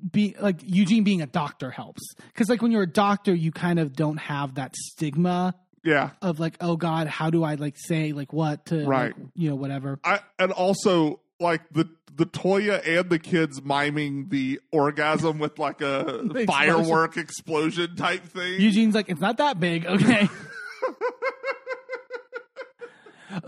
be 0.09 0.35
like 0.39 0.61
Eugene 0.63 1.03
being 1.03 1.21
a 1.21 1.27
doctor 1.27 1.69
helps 1.69 2.01
because 2.27 2.49
like 2.49 2.61
when 2.61 2.71
you're 2.71 2.83
a 2.83 2.87
doctor, 2.87 3.33
you 3.33 3.51
kind 3.51 3.79
of 3.79 3.93
don't 3.93 4.17
have 4.17 4.55
that 4.55 4.75
stigma 4.75 5.55
yeah. 5.83 6.11
of 6.21 6.39
like, 6.39 6.57
oh 6.61 6.77
God, 6.77 7.07
how 7.07 7.29
do 7.29 7.43
I 7.43 7.55
like 7.55 7.75
say 7.77 8.13
like 8.13 8.33
what 8.33 8.67
to 8.67 8.85
Right. 8.85 9.17
like, 9.17 9.27
you 9.35 9.49
know 9.49 9.55
whatever. 9.55 9.99
I, 10.03 10.19
and 10.39 10.51
also 10.51 11.19
like 11.39 11.61
the 11.71 11.89
the 12.13 12.25
Toya 12.25 12.85
and 12.85 13.09
the 13.09 13.19
kids 13.19 13.61
miming 13.63 14.29
the 14.29 14.59
orgasm 14.71 15.39
with 15.39 15.57
like 15.57 15.81
a 15.81 16.43
firework 16.47 17.17
explosion 17.17 17.95
type 17.95 18.25
thing. 18.25 18.59
Eugene's 18.59 18.95
like, 18.95 19.09
it's 19.09 19.21
not 19.21 19.37
that 19.37 19.59
big, 19.59 19.85
okay. 19.85 20.27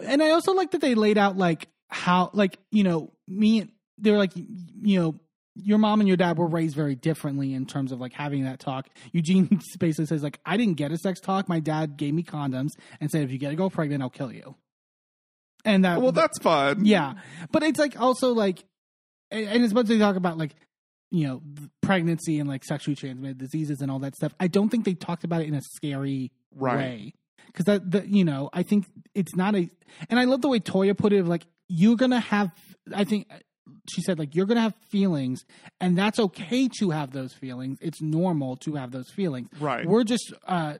and 0.03 0.23
I 0.23 0.31
also 0.31 0.53
like 0.53 0.71
that 0.71 0.81
they 0.81 0.95
laid 0.95 1.17
out 1.17 1.37
like 1.37 1.67
how, 1.89 2.29
like 2.33 2.57
you 2.71 2.83
know, 2.83 3.11
me. 3.27 3.69
They 3.97 4.11
were 4.11 4.17
like, 4.17 4.31
you 4.35 4.99
know, 4.99 5.15
your 5.55 5.77
mom 5.77 5.99
and 5.99 6.07
your 6.07 6.17
dad 6.17 6.37
were 6.37 6.47
raised 6.47 6.75
very 6.75 6.95
differently 6.95 7.53
in 7.53 7.65
terms 7.67 7.91
of 7.91 7.99
like 8.01 8.13
having 8.13 8.43
that 8.45 8.59
talk. 8.59 8.87
Eugene 9.11 9.45
basically 9.79 10.05
says 10.07 10.23
like, 10.23 10.39
I 10.45 10.57
didn't 10.57 10.75
get 10.77 10.91
a 10.91 10.97
sex 10.97 11.19
talk. 11.19 11.47
My 11.47 11.59
dad 11.59 11.95
gave 11.97 12.13
me 12.13 12.23
condoms 12.23 12.69
and 12.99 13.11
said, 13.11 13.23
if 13.23 13.31
you 13.31 13.37
get 13.37 13.53
a 13.53 13.55
girl 13.55 13.69
pregnant, 13.69 14.01
I'll 14.01 14.09
kill 14.09 14.31
you. 14.31 14.55
And 15.65 15.85
that 15.85 16.01
well, 16.01 16.11
that's 16.11 16.39
fun. 16.39 16.85
yeah, 16.85 17.13
but 17.51 17.63
it's 17.63 17.79
like 17.79 17.99
also 17.99 18.33
like, 18.33 18.65
and, 19.31 19.47
and 19.47 19.63
as 19.63 19.73
much 19.73 19.83
as 19.83 19.89
they 19.89 19.97
talk 19.99 20.15
about 20.17 20.37
like, 20.37 20.55
you 21.09 21.27
know, 21.27 21.41
pregnancy 21.81 22.39
and 22.39 22.49
like 22.49 22.65
sexually 22.65 22.95
transmitted 22.95 23.37
diseases 23.37 23.79
and 23.79 23.89
all 23.91 23.99
that 23.99 24.15
stuff, 24.15 24.33
I 24.39 24.47
don't 24.47 24.69
think 24.69 24.83
they 24.83 24.93
talked 24.95 25.23
about 25.23 25.41
it 25.41 25.47
in 25.47 25.53
a 25.53 25.61
scary 25.61 26.31
Right. 26.55 26.77
way. 26.77 27.13
Because 27.47 27.65
that, 27.65 27.89
the, 27.91 28.07
you 28.07 28.25
know, 28.25 28.49
I 28.51 28.63
think 28.63 28.87
it's 29.13 29.35
not 29.35 29.55
a, 29.55 29.69
and 30.09 30.19
I 30.19 30.23
love 30.25 30.41
the 30.41 30.49
way 30.49 30.59
Toya 30.59 30.97
put 30.97 31.13
it. 31.13 31.25
Like 31.25 31.45
you're 31.69 31.95
gonna 31.95 32.19
have, 32.19 32.51
I 32.93 33.03
think 33.03 33.29
she 33.89 34.01
said 34.01 34.19
like 34.19 34.35
you're 34.35 34.45
gonna 34.45 34.61
have 34.61 34.75
feelings, 34.89 35.43
and 35.79 35.97
that's 35.97 36.19
okay 36.19 36.69
to 36.79 36.91
have 36.91 37.11
those 37.11 37.33
feelings. 37.33 37.77
It's 37.81 38.01
normal 38.01 38.55
to 38.57 38.75
have 38.75 38.91
those 38.91 39.09
feelings. 39.09 39.49
Right. 39.59 39.85
We're 39.85 40.03
just 40.03 40.33
uh 40.47 40.75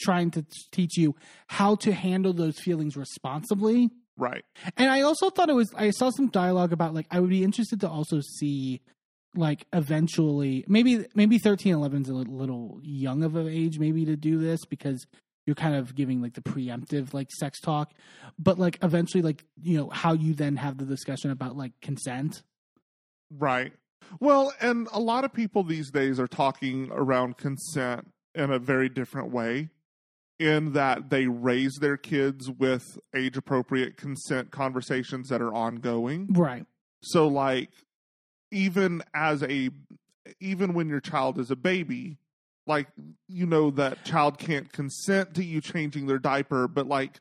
trying 0.00 0.30
to 0.32 0.44
teach 0.72 0.96
you 0.96 1.14
how 1.46 1.76
to 1.76 1.92
handle 1.92 2.32
those 2.32 2.58
feelings 2.58 2.96
responsibly. 2.96 3.90
Right. 4.16 4.44
And 4.76 4.90
I 4.90 5.02
also 5.02 5.30
thought 5.30 5.48
it 5.48 5.54
was 5.54 5.72
I 5.76 5.90
saw 5.90 6.10
some 6.10 6.28
dialogue 6.28 6.72
about 6.72 6.94
like 6.94 7.06
I 7.10 7.20
would 7.20 7.30
be 7.30 7.44
interested 7.44 7.80
to 7.80 7.88
also 7.88 8.20
see 8.20 8.82
like 9.34 9.66
eventually 9.72 10.64
maybe 10.68 11.06
maybe 11.14 11.38
13 11.38 11.74
11 11.74 12.02
is 12.02 12.08
a 12.08 12.14
little 12.14 12.78
young 12.82 13.22
of 13.22 13.36
an 13.36 13.48
age 13.48 13.78
maybe 13.78 14.04
to 14.04 14.16
do 14.16 14.38
this 14.38 14.64
because 14.66 15.06
you're 15.46 15.56
kind 15.56 15.74
of 15.74 15.94
giving 15.94 16.22
like 16.22 16.34
the 16.34 16.40
preemptive 16.40 17.12
like 17.12 17.30
sex 17.30 17.60
talk 17.60 17.92
but 18.38 18.58
like 18.58 18.78
eventually 18.82 19.22
like 19.22 19.44
you 19.60 19.76
know 19.76 19.88
how 19.90 20.12
you 20.12 20.34
then 20.34 20.56
have 20.56 20.78
the 20.78 20.84
discussion 20.84 21.30
about 21.30 21.56
like 21.56 21.72
consent 21.80 22.42
Right. 23.38 23.72
Well, 24.20 24.52
and 24.60 24.88
a 24.92 25.00
lot 25.00 25.24
of 25.24 25.32
people 25.32 25.64
these 25.64 25.90
days 25.90 26.20
are 26.20 26.26
talking 26.26 26.90
around 26.92 27.36
consent 27.38 28.08
in 28.34 28.50
a 28.50 28.58
very 28.58 28.88
different 28.88 29.30
way, 29.30 29.70
in 30.38 30.72
that 30.72 31.10
they 31.10 31.26
raise 31.26 31.76
their 31.80 31.96
kids 31.96 32.50
with 32.50 32.98
age 33.14 33.36
appropriate 33.36 33.96
consent 33.96 34.50
conversations 34.50 35.28
that 35.28 35.40
are 35.40 35.54
ongoing. 35.54 36.26
right 36.30 36.66
So, 37.02 37.28
like, 37.28 37.70
even 38.50 39.02
as 39.14 39.42
a, 39.42 39.70
even 40.40 40.74
when 40.74 40.88
your 40.88 41.00
child 41.00 41.38
is 41.38 41.50
a 41.50 41.56
baby, 41.56 42.18
like, 42.66 42.86
you 43.28 43.46
know, 43.46 43.70
that 43.72 44.04
child 44.04 44.38
can't 44.38 44.72
consent 44.72 45.34
to 45.34 45.44
you 45.44 45.60
changing 45.60 46.06
their 46.06 46.18
diaper, 46.18 46.68
but 46.68 46.86
like, 46.86 47.20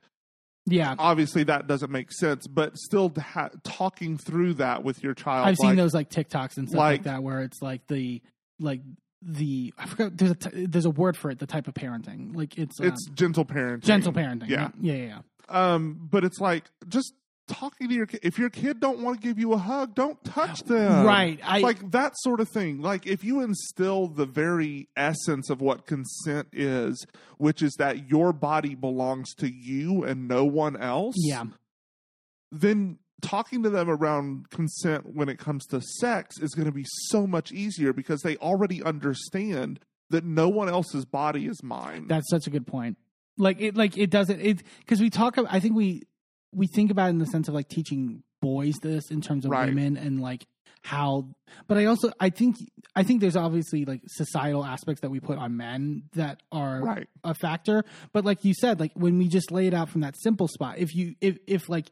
Yeah. 0.68 0.94
obviously 1.00 1.44
that 1.46 1.68
doesn't 1.68 1.92
make 1.92 2.12
sense, 2.12 2.46
but 2.48 2.78
still 2.78 3.12
ha- 3.18 3.50
talking 3.64 4.18
through 4.18 4.56
that 4.56 4.84
with 4.84 5.02
your 5.04 5.14
child. 5.16 5.48
I've 5.48 5.58
seen 5.58 5.76
those 5.76 5.94
like 5.94 6.10
TikToks 6.10 6.58
and 6.58 6.68
stuff 6.70 6.78
like, 6.78 7.00
like- 7.00 7.04
that 7.04 7.24
where 7.24 7.42
it's 7.42 7.62
like 7.62 7.88
the 7.88 8.22
like 8.60 8.82
the 9.24 9.74
I 9.78 9.86
forgot 9.88 10.18
there's 10.18 10.32
a 10.32 10.36
t- 10.36 10.66
there's 10.66 10.86
a 10.86 10.90
word 10.92 11.16
for 11.18 11.30
it 11.32 11.40
the 11.40 11.46
type 11.48 11.68
of 11.68 11.74
parenting 11.76 12.36
like 12.36 12.58
it's 12.58 12.80
um, 12.80 12.88
It's 12.88 13.08
gentle 13.10 13.46
parenting. 13.46 13.82
gentle 13.84 14.14
parenting 14.14 14.48
Yeah. 14.50 14.70
yeah 14.80 14.94
yeah 14.94 15.06
yeah 15.50 15.74
Um, 15.74 16.00
but 16.12 16.24
it's 16.24 16.40
like 16.40 16.66
just 16.88 17.14
talking 17.52 17.90
to 17.90 17.94
your 17.94 18.06
kid. 18.06 18.22
If 18.24 18.40
your 18.40 18.50
kid 18.50 18.80
don't 18.80 19.00
want 19.00 19.22
to 19.22 19.28
give 19.28 19.38
you 19.38 19.54
a 19.54 19.58
hug, 19.58 19.94
don't 19.96 20.24
touch 20.24 20.62
uh, 20.64 20.74
them. 20.74 21.06
Right. 21.06 21.40
I- 21.44 21.60
like 21.60 21.92
that 21.92 22.14
sort 22.18 22.40
of 22.40 22.50
thing. 22.50 22.82
Like 22.82 23.06
if 23.06 23.24
you 23.24 23.42
instill 23.42 24.08
the 24.08 24.26
very 24.26 24.90
essence 24.96 25.50
of 25.50 25.62
what 25.62 25.86
consent 25.86 26.48
is, 26.54 27.06
which 27.38 27.62
is 27.62 27.74
that 27.76 28.10
your 28.10 28.34
body 28.34 28.76
belongs 28.76 29.34
to 29.36 29.52
you 29.52 30.04
and 30.04 30.28
no 30.28 30.46
one 30.46 30.76
else. 30.78 31.16
yeah 31.18 31.46
Then 32.52 32.98
talking 33.22 33.64
to 33.64 33.70
them 33.70 33.90
around 33.90 34.50
consent 34.50 35.06
when 35.14 35.30
it 35.30 35.38
comes 35.38 35.66
to 35.68 35.82
sex 35.82 36.40
is 36.40 36.54
going 36.56 36.66
to 36.66 36.72
be 36.72 36.86
so 36.88 37.28
much 37.28 37.52
easier 37.52 37.94
because 37.94 38.22
they 38.22 38.36
already 38.38 38.84
understand 38.84 39.80
that 40.10 40.24
no 40.26 40.50
one 40.50 40.68
else's 40.68 41.06
body 41.06 41.46
is 41.46 41.64
mine. 41.64 42.08
That's 42.08 42.30
such 42.30 42.48
a 42.48 42.50
good 42.50 42.68
point. 42.68 42.98
Like 43.38 43.62
it, 43.62 43.78
like 43.78 43.98
it 43.98 44.10
doesn't 44.10 44.42
it 44.42 44.62
because 44.80 45.00
we 45.00 45.10
talk. 45.10 45.38
I 45.50 45.60
think 45.60 45.76
we 45.76 46.04
we 46.54 46.68
think 46.68 46.92
about 46.92 47.08
it 47.08 47.12
in 47.12 47.18
the 47.20 47.26
sense 47.26 47.48
of 47.48 47.54
like 47.54 47.68
teaching 47.70 48.24
boys 48.42 48.76
this 48.82 49.10
in 49.12 49.22
terms 49.22 49.46
of 49.46 49.52
Right. 49.52 49.68
women 49.70 49.98
and 49.98 50.20
like 50.20 50.46
how. 50.84 51.28
But 51.68 51.78
I 51.78 51.86
also 51.86 52.12
I 52.20 52.30
think 52.30 52.58
I 52.96 53.04
think 53.04 53.22
there's 53.22 53.36
obviously 53.36 53.86
like 53.86 54.02
societal 54.08 54.66
aspects 54.66 55.02
that 55.02 55.12
we 55.12 55.20
put 55.20 55.38
on 55.38 55.56
men 55.58 56.04
that 56.14 56.42
are 56.52 56.82
right. 56.82 57.08
a 57.24 57.34
factor. 57.34 57.84
But 58.14 58.26
like 58.26 58.44
you 58.44 58.54
said, 58.54 58.80
like 58.80 58.92
when 58.96 59.18
we 59.18 59.28
just 59.28 59.52
lay 59.52 59.68
it 59.68 59.74
out 59.74 59.90
from 59.90 60.02
that 60.02 60.16
simple 60.20 60.48
spot, 60.48 60.78
if 60.80 60.96
you 60.96 61.16
if 61.22 61.38
if 61.48 61.70
like 61.70 61.92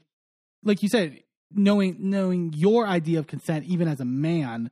like 0.64 0.82
you 0.82 0.90
said, 0.90 1.20
knowing 1.54 1.98
knowing 2.00 2.54
your 2.56 2.88
idea 2.88 3.20
of 3.20 3.28
consent, 3.28 3.66
even 3.66 3.88
as 3.88 4.00
a 4.00 4.06
man, 4.06 4.72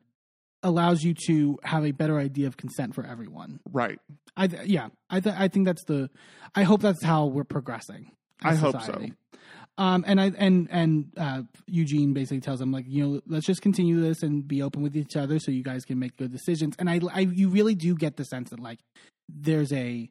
allows 0.63 1.03
you 1.03 1.13
to 1.27 1.59
have 1.63 1.85
a 1.85 1.91
better 1.91 2.17
idea 2.17 2.47
of 2.47 2.57
consent 2.57 2.95
for 2.95 3.05
everyone. 3.05 3.59
Right. 3.71 3.99
I 4.35 4.47
th- 4.47 4.67
yeah, 4.67 4.89
I 5.09 5.19
th- 5.19 5.35
I 5.37 5.47
think 5.47 5.65
that's 5.65 5.83
the. 5.85 6.09
I 6.55 6.63
hope 6.63 6.81
that's 6.81 7.03
how 7.03 7.27
we're 7.27 7.43
progressing. 7.43 8.11
I 8.43 8.55
hope 8.55 8.79
society. 8.79 9.13
Um, 9.79 10.03
and 10.07 10.19
I 10.19 10.31
and 10.37 10.67
and 10.71 11.11
uh, 11.17 11.41
Eugene 11.67 12.13
basically 12.13 12.39
tells 12.41 12.59
him 12.59 12.71
like 12.71 12.85
you 12.87 13.03
know 13.05 13.21
let's 13.27 13.45
just 13.45 13.61
continue 13.61 14.01
this 14.01 14.23
and 14.23 14.47
be 14.47 14.61
open 14.63 14.81
with 14.81 14.95
each 14.97 15.15
other 15.15 15.37
so 15.39 15.51
you 15.51 15.63
guys 15.63 15.85
can 15.85 15.99
make 15.99 16.17
good 16.17 16.31
decisions. 16.31 16.75
And 16.79 16.89
I, 16.89 16.99
I 17.13 17.19
you 17.21 17.49
really 17.49 17.75
do 17.75 17.95
get 17.95 18.17
the 18.17 18.23
sense 18.25 18.49
that 18.49 18.59
like 18.59 18.79
there's 19.29 19.71
a 19.73 20.09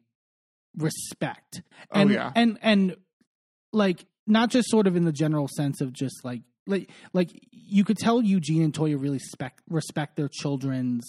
respect 0.77 1.61
Oh, 1.91 1.99
and 2.01 2.11
yeah. 2.11 2.31
and 2.35 2.57
and 2.61 2.95
like 3.73 4.05
not 4.25 4.49
just 4.49 4.69
sort 4.69 4.87
of 4.87 4.95
in 4.95 5.05
the 5.05 5.11
general 5.11 5.47
sense 5.55 5.81
of 5.81 5.91
just 5.91 6.23
like 6.23 6.41
like 6.65 6.89
like 7.13 7.29
you 7.51 7.83
could 7.83 7.97
tell 7.97 8.21
Eugene 8.21 8.61
and 8.63 8.73
Toya 8.73 9.01
really 9.01 9.17
respect 9.17 9.61
respect 9.69 10.15
their 10.15 10.29
children's 10.29 11.03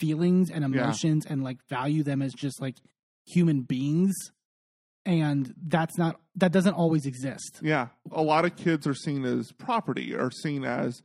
feelings 0.00 0.50
and 0.50 0.64
emotions 0.64 1.24
and 1.26 1.44
like 1.44 1.58
value 1.68 2.02
them 2.02 2.20
as 2.22 2.32
just 2.32 2.60
like 2.60 2.76
human 3.26 3.60
beings 3.62 4.14
and 5.06 5.54
that's 5.66 5.96
not 5.96 6.18
that 6.36 6.50
doesn't 6.52 6.74
always 6.74 7.04
exist 7.06 7.60
Yeah. 7.62 7.88
A 8.10 8.22
lot 8.22 8.44
of 8.44 8.56
kids 8.56 8.86
are 8.86 8.94
seen 8.94 9.24
as 9.24 9.52
property, 9.52 10.14
are 10.14 10.30
seen 10.30 10.64
as 10.64 11.02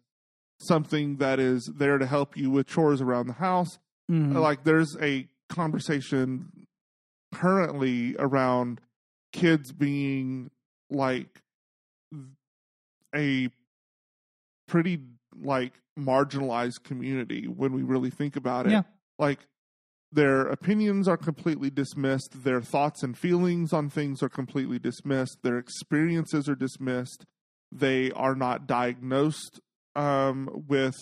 something 0.59 1.17
that 1.17 1.39
is 1.39 1.69
there 1.75 1.97
to 1.97 2.05
help 2.05 2.35
you 2.37 2.49
with 2.49 2.67
chores 2.67 3.01
around 3.01 3.27
the 3.27 3.33
house. 3.33 3.77
Mhm. 4.09 4.33
Like 4.39 4.63
there's 4.63 4.95
a 5.01 5.27
conversation 5.49 6.51
currently 7.33 8.15
around 8.17 8.81
kids 9.33 9.71
being 9.71 10.49
like 10.89 11.41
a 13.15 13.49
pretty 14.67 15.01
like 15.39 15.73
marginalized 15.99 16.83
community 16.83 17.47
when 17.47 17.73
we 17.73 17.83
really 17.83 18.09
think 18.09 18.35
about 18.35 18.65
it. 18.65 18.71
Yeah. 18.71 18.83
Like 19.19 19.39
their 20.11 20.43
opinions 20.43 21.07
are 21.07 21.17
completely 21.17 21.69
dismissed, 21.69 22.43
their 22.43 22.61
thoughts 22.61 23.03
and 23.03 23.17
feelings 23.17 23.73
on 23.73 23.89
things 23.89 24.23
are 24.23 24.29
completely 24.29 24.79
dismissed, 24.79 25.39
their 25.43 25.57
experiences 25.57 26.47
are 26.47 26.55
dismissed. 26.55 27.25
They 27.71 28.11
are 28.11 28.35
not 28.35 28.65
diagnosed 28.65 29.59
um, 29.95 30.63
with 30.67 30.95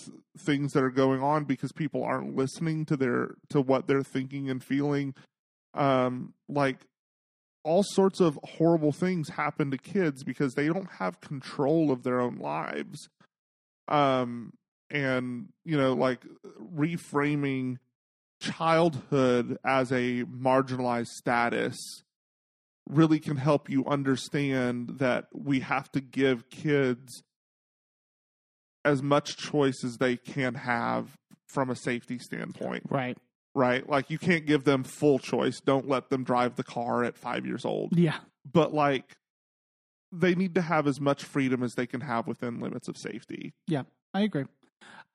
things 0.46 0.72
that 0.72 0.84
are 0.84 0.90
going 0.90 1.22
on 1.22 1.44
because 1.44 1.72
people 1.72 2.04
aren't 2.04 2.36
listening 2.36 2.86
to 2.86 2.98
their 2.98 3.36
to 3.50 3.62
what 3.62 3.88
they're 3.88 4.04
thinking 4.04 4.50
and 4.50 4.64
feeling. 4.64 5.14
Um, 5.76 6.34
like 6.50 6.78
all 7.64 7.84
sorts 7.84 8.22
of 8.22 8.40
horrible 8.44 8.92
things 8.92 9.30
happen 9.30 9.70
to 9.72 9.78
kids 9.78 10.24
because 10.24 10.54
they 10.54 10.68
don't 10.68 10.90
have 11.00 11.20
control 11.20 11.92
of 11.92 12.04
their 12.04 12.22
own 12.22 12.38
lives. 12.38 13.10
Um, 13.88 14.54
and 14.90 15.50
you 15.66 15.78
know, 15.78 15.94
like 15.94 16.22
reframing 16.76 17.78
childhood 18.54 19.58
as 19.66 19.92
a 19.92 20.24
marginalized 20.26 21.08
status 21.08 21.78
really 22.88 23.20
can 23.20 23.38
help 23.38 23.70
you 23.70 23.84
understand 23.86 24.98
that 25.00 25.26
we 25.34 25.60
have 25.62 25.92
to 25.92 26.02
give 26.02 26.50
kids 26.50 27.24
as 28.84 29.02
much 29.02 29.38
choice 29.38 29.84
as 29.84 29.98
they 29.98 30.16
can 30.16 30.54
have 30.54 31.10
from 31.48 31.70
a 31.70 31.76
safety 31.76 32.20
standpoint, 32.20 32.84
right 32.90 33.18
right? 33.58 33.88
Like 33.90 34.10
you 34.10 34.18
can't 34.20 34.46
give 34.46 34.66
them 34.66 34.84
full 34.84 35.18
choice. 35.18 35.62
Don't 35.62 35.88
let 35.88 36.10
them 36.10 36.26
drive 36.26 36.56
the 36.58 36.64
car 36.64 37.06
at 37.06 37.18
5 37.18 37.46
years 37.46 37.64
old. 37.66 37.98
yeah 37.98 38.18
But 38.52 38.74
like 38.74 39.16
they 40.12 40.36
need 40.36 40.56
to 40.56 40.62
have 40.62 40.88
as 40.88 41.00
much 41.02 41.24
freedom 41.24 41.64
as 41.64 41.74
they 41.76 41.88
can 41.88 42.02
have 42.02 42.28
within 42.28 42.60
limits 42.60 42.88
of 42.88 42.98
safety. 42.98 43.54
yeah 43.68 43.84
i 44.14 44.22
agree 44.22 44.46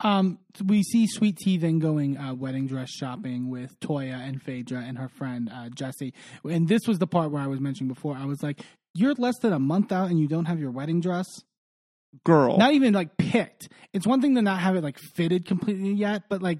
um 0.00 0.38
we 0.64 0.82
see 0.82 1.06
sweet 1.06 1.36
tea 1.36 1.56
then 1.58 1.78
going 1.78 2.16
uh, 2.16 2.34
wedding 2.34 2.66
dress 2.66 2.90
shopping 2.90 3.50
with 3.50 3.78
toya 3.80 4.14
and 4.14 4.42
phaedra 4.42 4.80
and 4.80 4.98
her 4.98 5.08
friend 5.08 5.50
uh, 5.52 5.68
jesse 5.70 6.12
and 6.44 6.68
this 6.68 6.82
was 6.86 6.98
the 6.98 7.06
part 7.06 7.30
where 7.30 7.42
i 7.42 7.46
was 7.46 7.60
mentioning 7.60 7.92
before 7.92 8.16
i 8.16 8.24
was 8.24 8.42
like 8.42 8.60
you're 8.94 9.14
less 9.14 9.38
than 9.40 9.52
a 9.52 9.58
month 9.58 9.92
out 9.92 10.10
and 10.10 10.18
you 10.18 10.26
don't 10.26 10.46
have 10.46 10.58
your 10.58 10.70
wedding 10.70 11.00
dress 11.00 11.26
Girl. 12.24 12.58
not 12.58 12.72
even 12.72 12.92
like 12.92 13.16
picked. 13.16 13.68
It's 13.92 14.06
one 14.06 14.20
thing 14.20 14.34
to 14.34 14.42
not 14.42 14.58
have 14.58 14.74
it 14.74 14.82
like 14.82 14.98
fitted 14.98 15.46
completely 15.46 15.92
yet, 15.92 16.24
but 16.28 16.42
like 16.42 16.58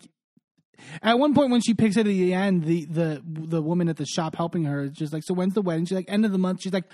at 1.03 1.19
one 1.19 1.35
point 1.35 1.51
when 1.51 1.61
she 1.61 1.75
picks 1.75 1.97
it 1.97 2.01
at 2.01 2.07
the 2.07 2.33
end, 2.33 2.65
the 2.65 2.85
the 2.87 3.23
the 3.25 3.61
woman 3.61 3.89
at 3.89 3.97
the 3.97 4.07
shop 4.07 4.37
helping 4.37 4.65
her 4.65 4.83
is 4.85 4.93
just 4.93 5.13
like, 5.13 5.25
"So 5.25 5.35
when's 5.35 5.55
the 5.55 5.63
wedding?" 5.63 5.87
She's 5.87 5.97
like, 5.97 6.11
"End 6.11 6.25
of 6.25 6.31
the 6.31 6.39
month." 6.39 6.61
She's 6.63 6.73
like, 6.73 6.85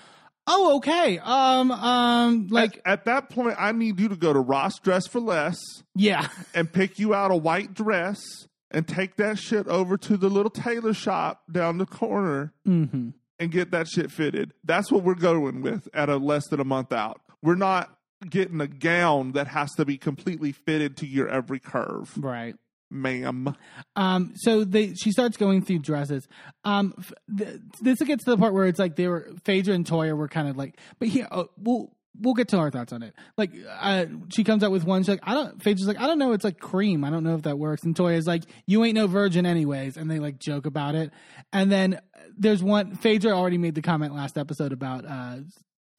"Oh, 0.47 0.77
okay." 0.77 1.19
Um, 1.19 1.71
um, 1.71 2.49
like 2.49 2.77
at, 2.79 3.01
at 3.01 3.05
that 3.07 3.31
point, 3.31 3.57
I 3.59 3.73
need 3.73 4.01
you 4.01 4.09
to 4.09 4.17
go 4.17 4.33
to 4.33 4.41
Ross 4.41 4.79
Dress 4.79 5.07
for 5.07 5.21
Less 5.21 5.59
yeah, 5.95 6.29
and 6.55 6.73
pick 6.73 6.99
you 6.99 7.15
out 7.15 7.31
a 7.31 7.37
white 7.37 7.75
dress 7.75 8.19
and 8.71 8.87
take 8.87 9.17
that 9.17 9.39
shit 9.39 9.67
over 9.69 9.97
to 9.97 10.17
the 10.17 10.29
little 10.29 10.51
tailor 10.51 10.93
shop 10.93 11.43
down 11.51 11.79
the 11.79 11.87
corner 11.87 12.53
hmm 12.65 13.11
and 13.39 13.51
get 13.51 13.71
that 13.71 13.87
shit 13.87 14.11
fitted. 14.11 14.55
That's 14.65 14.91
what 14.91 15.03
we're 15.03 15.15
going 15.15 15.61
with 15.61 15.89
at 15.93 16.09
a 16.09 16.17
less 16.17 16.47
than 16.49 16.59
a 16.59 16.65
month 16.65 16.91
out. 16.91 17.21
We're 17.43 17.55
not 17.55 17.95
getting 18.31 18.61
a 18.63 18.67
gown 18.67 19.33
that 19.33 19.47
has 19.49 19.71
to 19.75 19.85
be 19.85 19.99
completely 19.99 20.53
fitted 20.53 20.97
to 20.99 21.07
your 21.07 21.29
every 21.29 21.59
curve, 21.61 22.13
right. 22.17 22.57
Ma'am. 22.91 23.57
Um, 23.95 24.33
so 24.37 24.65
they 24.65 24.95
she 24.95 25.13
starts 25.13 25.37
going 25.37 25.63
through 25.63 25.81
dresses. 25.81 26.27
Um, 26.65 26.95
th- 27.37 27.61
this 27.81 28.01
gets 28.01 28.25
to 28.25 28.31
the 28.31 28.39
part 28.39 28.55
where 28.55 28.67
it's 28.67 28.79
like 28.79 28.97
they 28.97 29.09
were 29.09 29.31
Phaedra 29.45 29.75
and 29.75 29.87
Toya 29.87 30.17
were 30.17 30.29
kind 30.29 30.49
of 30.49 30.57
like, 30.57 30.79
but 30.99 31.09
yeah, 31.09 31.27
uh, 31.31 31.45
we'll 31.57 31.93
we'll 32.21 32.35
get 32.35 32.49
to 32.49 32.59
our 32.59 32.71
thoughts 32.71 32.93
on 32.93 33.03
it. 33.03 33.15
Like, 33.37 33.53
uh, 33.69 34.07
she 34.33 34.45
comes 34.45 34.63
out 34.63 34.71
with 34.71 34.85
one. 34.85 35.03
She's 35.03 35.09
like, 35.09 35.21
I 35.23 35.35
don't. 35.35 35.63
Phaedra's 35.63 35.87
like, 35.87 36.01
I 36.01 36.07
don't 36.07 36.19
know. 36.19 36.33
It's 36.33 36.45
like 36.45 36.59
cream. 36.59 37.05
I 37.05 37.11
don't 37.11 37.25
know 37.25 37.35
if 37.35 37.43
that 37.43 37.59
works. 37.59 37.83
And 37.85 37.95
Toya's 37.95 38.27
like, 38.27 38.45
you 38.67 38.85
ain't 38.85 38.95
no 38.95 39.07
virgin 39.07 39.47
anyways. 39.47 39.97
And 39.97 40.11
they 40.11 40.19
like 40.19 40.39
joke 40.39 40.67
about 40.67 40.95
it. 40.95 41.11
And 41.53 41.71
then 41.71 42.01
there's 42.37 42.63
one. 42.63 42.97
Phaedra 42.97 43.33
already 43.33 43.59
made 43.59 43.75
the 43.75 43.83
comment 43.83 44.15
last 44.15 44.39
episode 44.39 44.73
about 44.73 45.05
uh, 45.07 45.39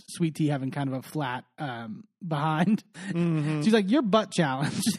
Sweet 0.09 0.35
Tea 0.35 0.47
having 0.47 0.71
kind 0.71 0.89
of 0.89 0.95
a 0.95 1.01
flat 1.01 1.45
um, 1.57 2.05
behind. 2.25 2.83
She's 3.13 3.73
like, 3.73 3.89
your 3.89 4.01
butt 4.01 4.31
challenge. 4.31 4.83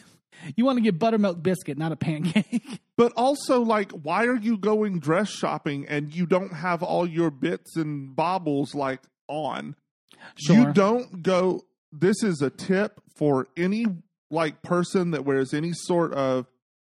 you 0.55 0.65
want 0.65 0.77
to 0.77 0.81
get 0.81 0.99
buttermilk 0.99 1.41
biscuit, 1.41 1.77
not 1.77 1.91
a 1.91 1.95
pancake. 1.95 2.81
But 2.99 3.13
also, 3.15 3.61
like, 3.61 3.93
why 3.93 4.25
are 4.25 4.35
you 4.35 4.57
going 4.57 4.99
dress 4.99 5.29
shopping 5.29 5.87
and 5.87 6.13
you 6.13 6.25
don't 6.25 6.51
have 6.51 6.83
all 6.83 7.07
your 7.07 7.31
bits 7.31 7.77
and 7.77 8.13
baubles 8.13 8.75
like 8.75 8.99
on? 9.29 9.77
Sure. 10.35 10.55
You 10.57 10.73
don't 10.73 11.23
go. 11.23 11.61
This 11.93 12.21
is 12.23 12.41
a 12.41 12.49
tip 12.49 12.99
for 13.15 13.47
any 13.55 13.85
like 14.29 14.61
person 14.63 15.11
that 15.11 15.23
wears 15.23 15.53
any 15.53 15.71
sort 15.71 16.13
of 16.13 16.45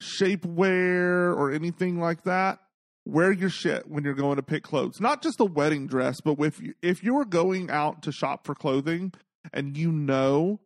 shapewear 0.01 1.35
or 1.35 1.51
anything 1.51 1.99
like 1.99 2.23
that. 2.23 2.59
Wear 3.05 3.33
your 3.33 3.49
shit 3.49 3.89
when 3.89 4.03
you're 4.03 4.13
going 4.13 4.37
to 4.37 4.43
pick 4.43 4.63
clothes. 4.63 5.01
Not 5.01 5.21
just 5.21 5.39
a 5.39 5.45
wedding 5.45 5.87
dress, 5.87 6.21
but 6.21 6.39
if 6.39 6.61
you, 6.61 6.75
if 6.81 7.03
you're 7.03 7.25
going 7.25 7.69
out 7.69 8.03
to 8.03 8.13
shop 8.13 8.45
for 8.45 8.55
clothing 8.55 9.13
and 9.51 9.75
you 9.75 9.91
know 9.91 10.59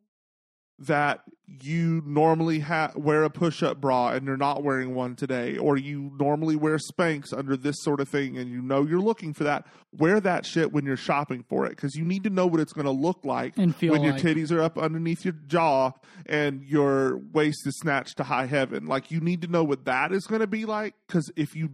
that 0.79 1.21
you 1.45 2.01
normally 2.05 2.59
ha- 2.59 2.91
wear 2.95 3.23
a 3.23 3.29
push-up 3.29 3.79
bra 3.79 4.09
and 4.09 4.25
you're 4.25 4.35
not 4.37 4.63
wearing 4.63 4.95
one 4.95 5.15
today 5.15 5.55
or 5.57 5.77
you 5.77 6.11
normally 6.19 6.55
wear 6.55 6.77
Spanx 6.77 7.31
under 7.37 7.55
this 7.55 7.75
sort 7.81 7.99
of 7.99 8.09
thing 8.09 8.37
and 8.37 8.49
you 8.49 8.61
know 8.61 8.83
you're 8.83 8.99
looking 8.99 9.33
for 9.33 9.43
that 9.43 9.65
wear 9.95 10.19
that 10.19 10.45
shit 10.45 10.71
when 10.73 10.83
you're 10.83 10.97
shopping 10.97 11.43
for 11.47 11.65
it 11.65 11.69
because 11.69 11.95
you 11.95 12.03
need 12.03 12.23
to 12.23 12.29
know 12.31 12.47
what 12.47 12.59
it's 12.59 12.73
going 12.73 12.85
to 12.87 12.91
look 12.91 13.23
like 13.23 13.55
And 13.57 13.75
feel 13.75 13.91
when 13.93 14.01
your 14.03 14.13
like- 14.13 14.21
titties 14.23 14.51
are 14.51 14.61
up 14.61 14.77
underneath 14.77 15.23
your 15.23 15.35
jaw 15.47 15.91
and 16.25 16.63
your 16.63 17.17
waist 17.17 17.67
is 17.67 17.77
snatched 17.79 18.17
to 18.17 18.23
high 18.23 18.47
heaven. 18.47 18.87
Like 18.87 19.11
you 19.11 19.19
need 19.19 19.41
to 19.43 19.47
know 19.47 19.63
what 19.63 19.85
that 19.85 20.11
is 20.11 20.25
going 20.25 20.41
to 20.41 20.47
be 20.47 20.65
like 20.65 20.95
because 21.07 21.31
if 21.35 21.55
you 21.55 21.69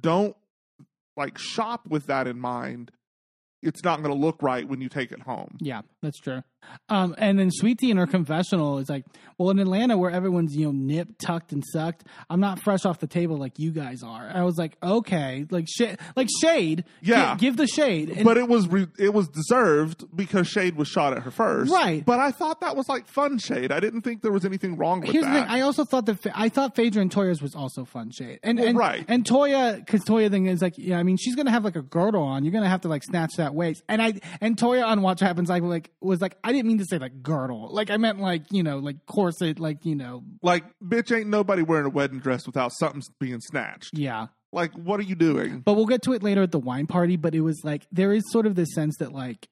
don't 0.00 0.36
like 1.16 1.38
shop 1.38 1.86
with 1.86 2.06
that 2.06 2.26
in 2.26 2.40
mind 2.40 2.90
it's 3.62 3.84
not 3.84 4.02
going 4.02 4.12
to 4.12 4.20
look 4.20 4.42
right 4.42 4.66
when 4.66 4.80
you 4.80 4.88
take 4.88 5.12
it 5.12 5.20
home. 5.22 5.56
Yeah, 5.60 5.82
that's 6.02 6.18
true. 6.18 6.42
Um, 6.88 7.14
and 7.18 7.40
then 7.40 7.50
Sweetie 7.50 7.90
in 7.90 7.96
her 7.96 8.06
confessional 8.06 8.78
is 8.78 8.88
like, 8.88 9.04
well, 9.36 9.50
in 9.50 9.58
Atlanta 9.58 9.98
where 9.98 10.12
everyone's 10.12 10.54
you 10.54 10.66
know 10.66 10.70
nipped, 10.72 11.18
tucked, 11.20 11.50
and 11.52 11.62
sucked, 11.72 12.04
I'm 12.30 12.38
not 12.38 12.60
fresh 12.60 12.84
off 12.84 13.00
the 13.00 13.08
table 13.08 13.36
like 13.36 13.58
you 13.58 13.72
guys 13.72 14.04
are. 14.04 14.30
I 14.32 14.42
was 14.44 14.56
like, 14.58 14.76
okay, 14.80 15.44
like 15.50 15.66
shade, 15.68 15.98
like 16.14 16.28
shade. 16.40 16.84
Yeah. 17.00 17.34
Gi- 17.34 17.40
give 17.40 17.56
the 17.56 17.66
shade. 17.66 18.10
And- 18.10 18.24
but 18.24 18.36
it 18.36 18.48
was 18.48 18.68
re- 18.68 18.86
it 18.98 19.12
was 19.12 19.26
deserved 19.28 20.04
because 20.14 20.46
Shade 20.46 20.76
was 20.76 20.86
shot 20.86 21.12
at 21.16 21.22
her 21.24 21.30
first, 21.32 21.72
Right. 21.72 22.04
But 22.04 22.20
I 22.20 22.30
thought 22.30 22.60
that 22.60 22.76
was 22.76 22.88
like 22.88 23.06
fun 23.08 23.38
Shade. 23.38 23.72
I 23.72 23.80
didn't 23.80 24.02
think 24.02 24.22
there 24.22 24.32
was 24.32 24.44
anything 24.44 24.76
wrong 24.76 25.00
with 25.00 25.10
Here's 25.10 25.24
that. 25.24 25.32
the 25.34 25.40
thing. 25.40 25.48
I 25.50 25.60
also 25.62 25.84
thought 25.84 26.06
that 26.06 26.18
I 26.34 26.48
thought 26.48 26.76
Phaedra 26.76 27.02
and 27.02 27.10
Toya's 27.10 27.42
was 27.42 27.54
also 27.56 27.84
fun 27.84 28.10
shade, 28.12 28.38
and 28.44 28.58
Well, 28.58 28.68
and 28.68 28.78
right. 28.78 29.04
and 29.08 29.24
Toya 29.24 29.76
because 29.84 30.04
Toya 30.04 30.30
thing 30.30 30.46
is 30.46 30.62
like 30.62 30.74
yeah, 30.78 30.98
I 30.98 31.02
mean 31.02 31.16
she's 31.16 31.34
gonna 31.34 31.50
have 31.50 31.64
like 31.64 31.76
a 31.76 31.82
girdle 31.82 32.22
on. 32.22 32.44
You're 32.44 32.52
gonna 32.52 32.68
have 32.68 32.82
to 32.82 32.88
like 32.88 33.02
snatch 33.02 33.32
that 33.38 33.52
waist, 33.54 33.82
and 33.88 34.00
I 34.00 34.14
and 34.40 34.56
Toya 34.56 34.86
on 34.86 35.02
Watch 35.02 35.20
Happens 35.20 35.48
like 35.48 35.62
like 35.62 35.90
was 36.00 36.20
like 36.20 36.36
I 36.42 36.52
didn't 36.52 36.66
mean 36.66 36.78
to 36.78 36.84
say 36.84 36.98
like 36.98 37.22
girdle, 37.22 37.68
like 37.70 37.90
I 37.90 37.96
meant 37.96 38.20
like 38.20 38.44
you 38.50 38.62
know 38.62 38.78
like 38.78 39.06
corset, 39.06 39.58
like 39.58 39.84
you 39.84 39.94
know 39.94 40.24
like, 40.42 40.64
bitch, 40.82 41.16
ain't 41.16 41.28
nobody 41.28 41.62
wearing 41.62 41.86
a 41.86 41.90
wedding 41.90 42.18
dress 42.18 42.46
without 42.46 42.72
something 42.72 43.02
being 43.18 43.40
snatched. 43.40 43.96
yeah. 43.96 44.28
Like, 44.54 44.74
what 44.74 45.00
are 45.00 45.04
you 45.04 45.14
doing? 45.14 45.60
But 45.60 45.74
we'll 45.74 45.86
get 45.86 46.02
to 46.02 46.12
it 46.12 46.22
later 46.22 46.42
at 46.42 46.52
the 46.52 46.58
wine 46.58 46.86
party. 46.86 47.16
But 47.16 47.34
it 47.34 47.40
was 47.40 47.62
like 47.64 47.86
there 47.90 48.12
is 48.12 48.22
sort 48.30 48.46
of 48.46 48.54
this 48.54 48.74
sense 48.74 48.96
that 48.98 49.12
like 49.12 49.48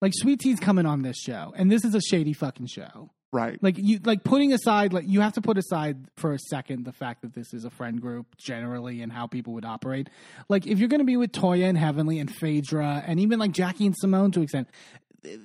like 0.00 0.12
Sweet 0.14 0.40
Tea's 0.40 0.60
coming 0.60 0.86
on 0.86 1.02
this 1.02 1.18
show, 1.18 1.52
and 1.56 1.70
this 1.70 1.84
is 1.84 1.94
a 1.94 2.00
shady 2.00 2.32
fucking 2.32 2.68
show. 2.68 3.10
Right. 3.32 3.62
like 3.62 3.76
you 3.76 3.98
like 4.02 4.24
putting 4.24 4.54
aside 4.54 4.94
like 4.94 5.04
you 5.06 5.20
have 5.20 5.34
to 5.34 5.42
put 5.42 5.58
aside 5.58 6.06
for 6.16 6.32
a 6.32 6.38
second 6.38 6.84
the 6.84 6.92
fact 6.92 7.20
that 7.20 7.34
this 7.34 7.52
is 7.52 7.66
a 7.66 7.70
friend 7.70 8.00
group 8.00 8.34
generally 8.38 9.02
and 9.02 9.12
how 9.12 9.26
people 9.26 9.52
would 9.54 9.64
operate 9.64 10.08
like 10.48 10.66
if 10.66 10.78
you're 10.78 10.88
going 10.88 11.00
to 11.00 11.04
be 11.04 11.18
with 11.18 11.32
toya 11.32 11.68
and 11.68 11.76
heavenly 11.76 12.18
and 12.18 12.34
phaedra 12.34 13.02
and 13.04 13.20
even 13.20 13.38
like 13.38 13.50
jackie 13.50 13.84
and 13.84 13.96
simone 13.98 14.30
to 14.30 14.38
an 14.38 14.44
extent 14.44 14.68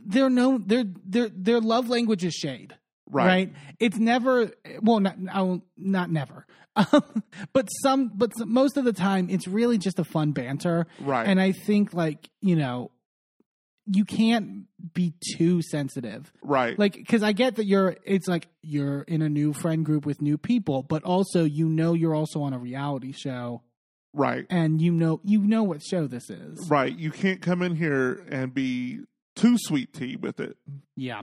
they're 0.05 0.29
no 0.29 0.57
their 0.57 0.83
their 1.05 1.29
their 1.29 1.59
love 1.59 1.89
language 1.89 2.23
is 2.23 2.33
shade 2.33 2.75
Right. 3.13 3.25
Right. 3.25 3.53
It's 3.79 3.97
never 3.97 4.51
well 4.81 4.99
not 5.01 5.17
I 5.31 5.41
won't- 5.41 5.63
never 5.77 6.45
but 7.53 7.67
some 7.83 8.09
but 8.15 8.31
some, 8.37 8.53
most 8.53 8.77
of 8.77 8.85
the 8.85 8.93
time 8.93 9.29
it's 9.29 9.47
really 9.47 9.77
just 9.77 9.99
a 9.99 10.03
fun 10.05 10.31
banter 10.31 10.87
Right. 11.01 11.27
and 11.27 11.41
i 11.41 11.51
think 11.51 11.93
like 11.93 12.29
you 12.41 12.55
know 12.55 12.91
you 13.87 14.05
can't 14.05 14.67
be 14.93 15.13
too 15.37 15.61
sensitive 15.61 16.31
Right. 16.41 16.79
like 16.79 16.93
because 16.93 17.23
i 17.23 17.33
get 17.33 17.55
that 17.57 17.65
you're 17.65 17.97
it's 18.05 18.27
like 18.29 18.47
you're 18.61 19.01
in 19.01 19.21
a 19.21 19.27
new 19.27 19.51
friend 19.51 19.85
group 19.85 20.05
with 20.05 20.21
new 20.21 20.37
people 20.37 20.81
but 20.83 21.03
also 21.03 21.43
you 21.43 21.67
know 21.67 21.93
you're 21.93 22.15
also 22.15 22.41
on 22.43 22.53
a 22.53 22.57
reality 22.59 23.11
show 23.11 23.63
right. 24.13 24.45
and 24.49 24.81
you 24.81 24.91
know 24.93 25.19
you 25.25 25.41
know 25.41 25.63
what 25.63 25.81
show 25.83 26.07
this 26.07 26.29
is 26.29 26.69
Right. 26.69 26.97
You 26.97 27.11
can't 27.11 27.41
come 27.41 27.61
in 27.61 27.75
here 27.75 28.23
and 28.29 28.53
be 28.53 29.01
too 29.35 29.55
sweet 29.57 29.93
tea 29.93 30.15
with 30.15 30.39
it. 30.39 30.57
yeah 30.95 31.21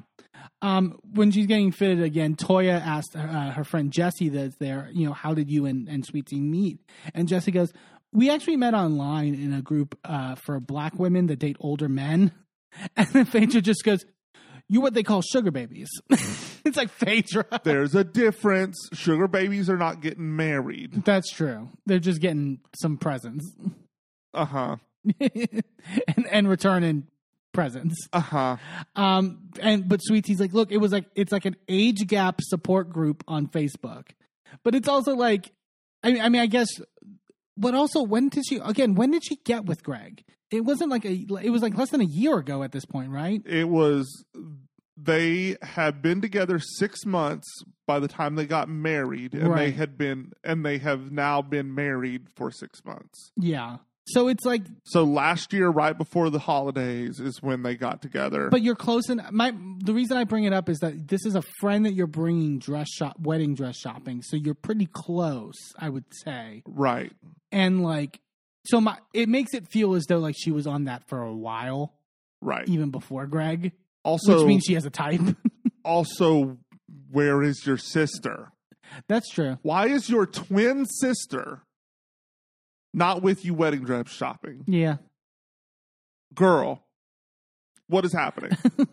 um 0.63 0.99
when 1.13 1.31
she's 1.31 1.47
getting 1.47 1.73
fitted 1.73 2.03
again 2.03 2.35
toya 2.35 2.81
asked 2.81 3.15
uh, 3.17 3.51
her 3.51 3.65
friend 3.65 3.93
Jesse 3.93 4.29
that's 4.31 4.57
there 4.57 4.89
you 4.93 5.07
know 5.07 5.13
how 5.13 5.35
did 5.35 5.51
you 5.51 5.67
and, 5.67 5.89
and 5.89 6.05
sweet 6.05 6.27
tea 6.27 6.41
meet 6.41 6.79
and 7.15 7.29
Jesse 7.29 7.51
goes 7.51 7.73
we 8.13 8.31
actually 8.31 8.57
met 8.57 8.73
online 8.75 9.35
in 9.35 9.53
a 9.53 9.61
group 9.61 9.99
uh, 10.05 10.35
for 10.35 10.59
black 10.61 10.99
women 10.99 11.27
that 11.27 11.39
date 11.39 11.57
older 11.61 11.89
men 11.89 12.33
and 12.97 13.07
then 13.09 13.25
phaedra 13.27 13.61
just 13.61 13.85
goes 13.85 14.05
you're 14.71 14.83
what 14.83 14.95
they 14.95 15.03
call 15.03 15.23
sugar 15.23 15.51
babies 15.51 15.89
it's 16.11 16.77
like 16.77 16.91
phaedra 16.91 17.61
There's 17.65 17.95
a 17.95 18.05
difference. 18.05 18.77
Sugar 18.93 19.27
babies 19.29 19.71
are 19.71 19.79
not 19.79 20.03
getting 20.03 20.37
married. 20.37 21.05
That's 21.05 21.31
true. 21.31 21.71
They're 21.87 21.99
just 21.99 22.21
getting 22.21 22.61
some 22.79 22.99
presents 22.99 23.51
Uh 24.35 24.45
huh. 24.45 24.77
and, 25.21 26.27
and 26.31 26.49
returning 26.49 27.07
presents. 27.59 28.09
Uh 28.13 28.21
huh. 28.21 28.57
Um, 28.95 29.51
and 29.61 29.89
but 29.89 30.01
Sweetie's 30.01 30.39
like, 30.39 30.53
look, 30.53 30.71
it 30.71 30.77
was 30.77 30.93
like 30.93 31.07
it's 31.17 31.33
like 31.33 31.45
an 31.45 31.57
age 31.69 32.07
gap 32.07 32.41
support 32.41 32.89
group 32.91 33.25
on 33.27 33.49
Facebook, 33.49 34.11
but 34.63 34.77
it's 34.77 34.87
also 34.87 35.15
like, 35.15 35.51
I 36.05 36.13
mean, 36.13 36.23
I 36.23 36.29
mean, 36.29 36.41
I 36.41 36.47
guess, 36.47 36.69
but 37.57 37.75
also 37.75 38.03
when 38.03 38.29
did 38.29 38.45
she 38.47 38.59
again? 38.59 38.95
When 38.95 39.11
did 39.11 39.25
she 39.25 39.37
get 39.37 39.65
with 39.65 39.83
Greg? 39.83 40.23
It 40.53 40.61
wasn't 40.65 40.91
like 40.91 41.05
a. 41.05 41.27
It 41.43 41.51
was 41.51 41.63
like 41.63 41.77
less 41.77 41.91
than 41.91 42.01
a 42.01 42.05
year 42.05 42.39
ago 42.39 42.63
at 42.63 42.71
this 42.71 42.85
point, 42.85 43.11
right? 43.11 43.43
It 43.45 43.69
was. 43.69 44.25
They 45.01 45.57
had 45.63 46.03
been 46.03 46.21
together 46.21 46.59
six 46.59 47.07
months 47.07 47.47
by 47.87 48.01
the 48.01 48.09
time 48.09 48.35
they 48.35 48.47
got 48.47 48.69
married, 48.69 49.33
and 49.35 49.57
they 49.57 49.71
had 49.71 49.97
been, 49.97 50.33
and 50.43 50.65
they 50.65 50.79
have 50.79 51.13
now 51.13 51.41
been 51.41 51.75
married 51.75 52.29
for 52.35 52.51
six 52.51 52.85
months. 52.85 53.31
Yeah. 53.37 53.79
So 54.13 54.29
it's 54.29 54.45
like, 54.45 54.63
So 54.85 55.05
last 55.05 55.53
year, 55.53 55.69
right 55.69 55.97
before 55.97 56.31
the 56.31 56.39
holidays, 56.39 57.21
is 57.21 57.43
when 57.43 57.63
they 57.63 57.75
got 57.77 58.01
together. 58.03 58.49
but 58.51 58.63
you're 58.63 58.75
close. 58.77 59.09
And 59.09 59.23
my 59.31 59.53
the 59.79 59.93
reason 59.95 60.17
I 60.17 60.25
bring 60.25 60.45
it 60.45 60.53
up 60.53 60.69
is 60.69 60.79
that 60.79 61.09
this 61.09 61.25
is 61.27 61.35
a 61.35 61.43
friend 61.61 61.85
that 61.87 61.93
you're 61.95 62.07
bringing 62.07 62.59
dress 62.59 62.89
shop, 62.91 63.17
wedding 63.21 63.55
dress 63.55 63.77
shopping. 63.77 64.23
So 64.23 64.37
you're 64.37 64.55
pretty 64.55 64.87
close, 64.87 65.57
I 65.79 65.89
would 65.89 66.05
say. 66.25 66.63
right. 66.67 67.13
and 67.53 67.83
like 67.83 68.21
so 68.67 68.81
my 68.81 68.99
it 69.15 69.29
makes 69.29 69.55
it 69.55 69.67
feel 69.69 69.95
as 69.95 70.05
though 70.07 70.19
like 70.19 70.35
she 70.39 70.51
was 70.51 70.67
on 70.67 70.85
that 70.85 71.09
for 71.09 71.23
a 71.23 71.33
while 71.35 71.95
Right. 72.41 72.69
even 72.69 72.91
before 72.91 73.27
greg 73.27 73.73
Also, 74.05 74.39
which 74.39 74.47
means 74.47 74.65
she 74.67 74.75
has 74.75 74.85
a 74.85 74.91
type 74.91 75.21
also, 75.85 76.59
where 77.11 77.43
is 77.43 77.65
your 77.67 77.79
sister? 77.79 78.53
that's 79.07 79.29
true 79.31 79.59
Why 79.63 79.87
is 79.89 80.09
your 80.11 80.27
twin 80.27 80.87
sister 80.87 81.63
not 82.95 83.23
with 83.23 83.45
you 83.45 83.55
wedding 83.55 83.85
dress 83.85 84.09
shopping? 84.09 84.65
yeah 84.67 84.97
Girl, 86.35 86.85
what 87.89 88.05
is 88.05 88.13
happening? 88.13 88.51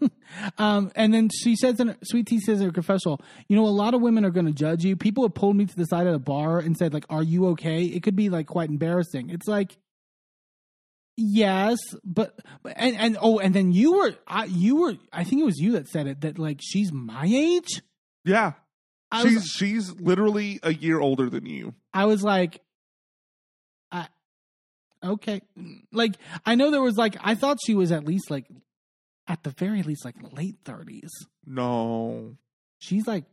um 0.57 0.91
and 0.95 1.13
then 1.13 1.29
she 1.29 1.55
says 1.55 1.79
in 1.79 1.95
sweet 2.03 2.27
tea 2.27 2.39
says 2.39 2.59
in 2.61 2.65
her 2.67 2.71
confessional 2.71 3.21
you 3.47 3.55
know 3.55 3.65
a 3.65 3.67
lot 3.67 3.93
of 3.93 4.01
women 4.01 4.23
are 4.25 4.29
going 4.31 4.45
to 4.45 4.51
judge 4.53 4.83
you 4.83 4.95
people 4.95 5.23
have 5.23 5.33
pulled 5.33 5.55
me 5.55 5.65
to 5.65 5.75
the 5.75 5.85
side 5.85 6.07
of 6.07 6.13
the 6.13 6.19
bar 6.19 6.59
and 6.59 6.77
said 6.77 6.93
like 6.93 7.05
are 7.09 7.23
you 7.23 7.47
okay 7.47 7.83
it 7.83 8.03
could 8.03 8.15
be 8.15 8.29
like 8.29 8.47
quite 8.47 8.69
embarrassing 8.69 9.29
it's 9.29 9.47
like 9.47 9.77
yes 11.17 11.77
but 12.03 12.39
but- 12.63 12.73
and 12.75 12.95
and 12.97 13.17
oh 13.21 13.39
and 13.39 13.53
then 13.53 13.71
you 13.71 13.93
were 13.97 14.15
I, 14.27 14.45
you 14.45 14.77
were 14.77 14.93
i 15.13 15.23
think 15.23 15.41
it 15.41 15.45
was 15.45 15.57
you 15.59 15.73
that 15.73 15.87
said 15.87 16.07
it 16.07 16.21
that 16.21 16.39
like 16.39 16.59
she's 16.61 16.91
my 16.91 17.25
age 17.25 17.81
yeah. 18.25 18.53
I 19.11 19.21
she's 19.23 19.35
was, 19.35 19.45
she's 19.47 19.91
literally 19.93 20.59
a 20.63 20.73
year 20.73 20.99
older 20.99 21.29
than 21.29 21.45
you. 21.45 21.75
I 21.93 22.05
was 22.05 22.23
like, 22.23 22.59
okay. 25.05 25.41
Like, 25.91 26.15
I 26.45 26.55
know 26.55 26.71
there 26.71 26.81
was 26.81 26.97
like, 26.97 27.15
I 27.21 27.35
thought 27.35 27.57
she 27.65 27.75
was 27.75 27.91
at 27.91 28.05
least 28.05 28.29
like, 28.31 28.45
at 29.27 29.43
the 29.43 29.49
very 29.51 29.81
least, 29.83 30.05
like 30.05 30.15
late 30.33 30.63
30s. 30.63 31.09
No. 31.45 32.35
She's 32.79 33.07
like 33.07 33.25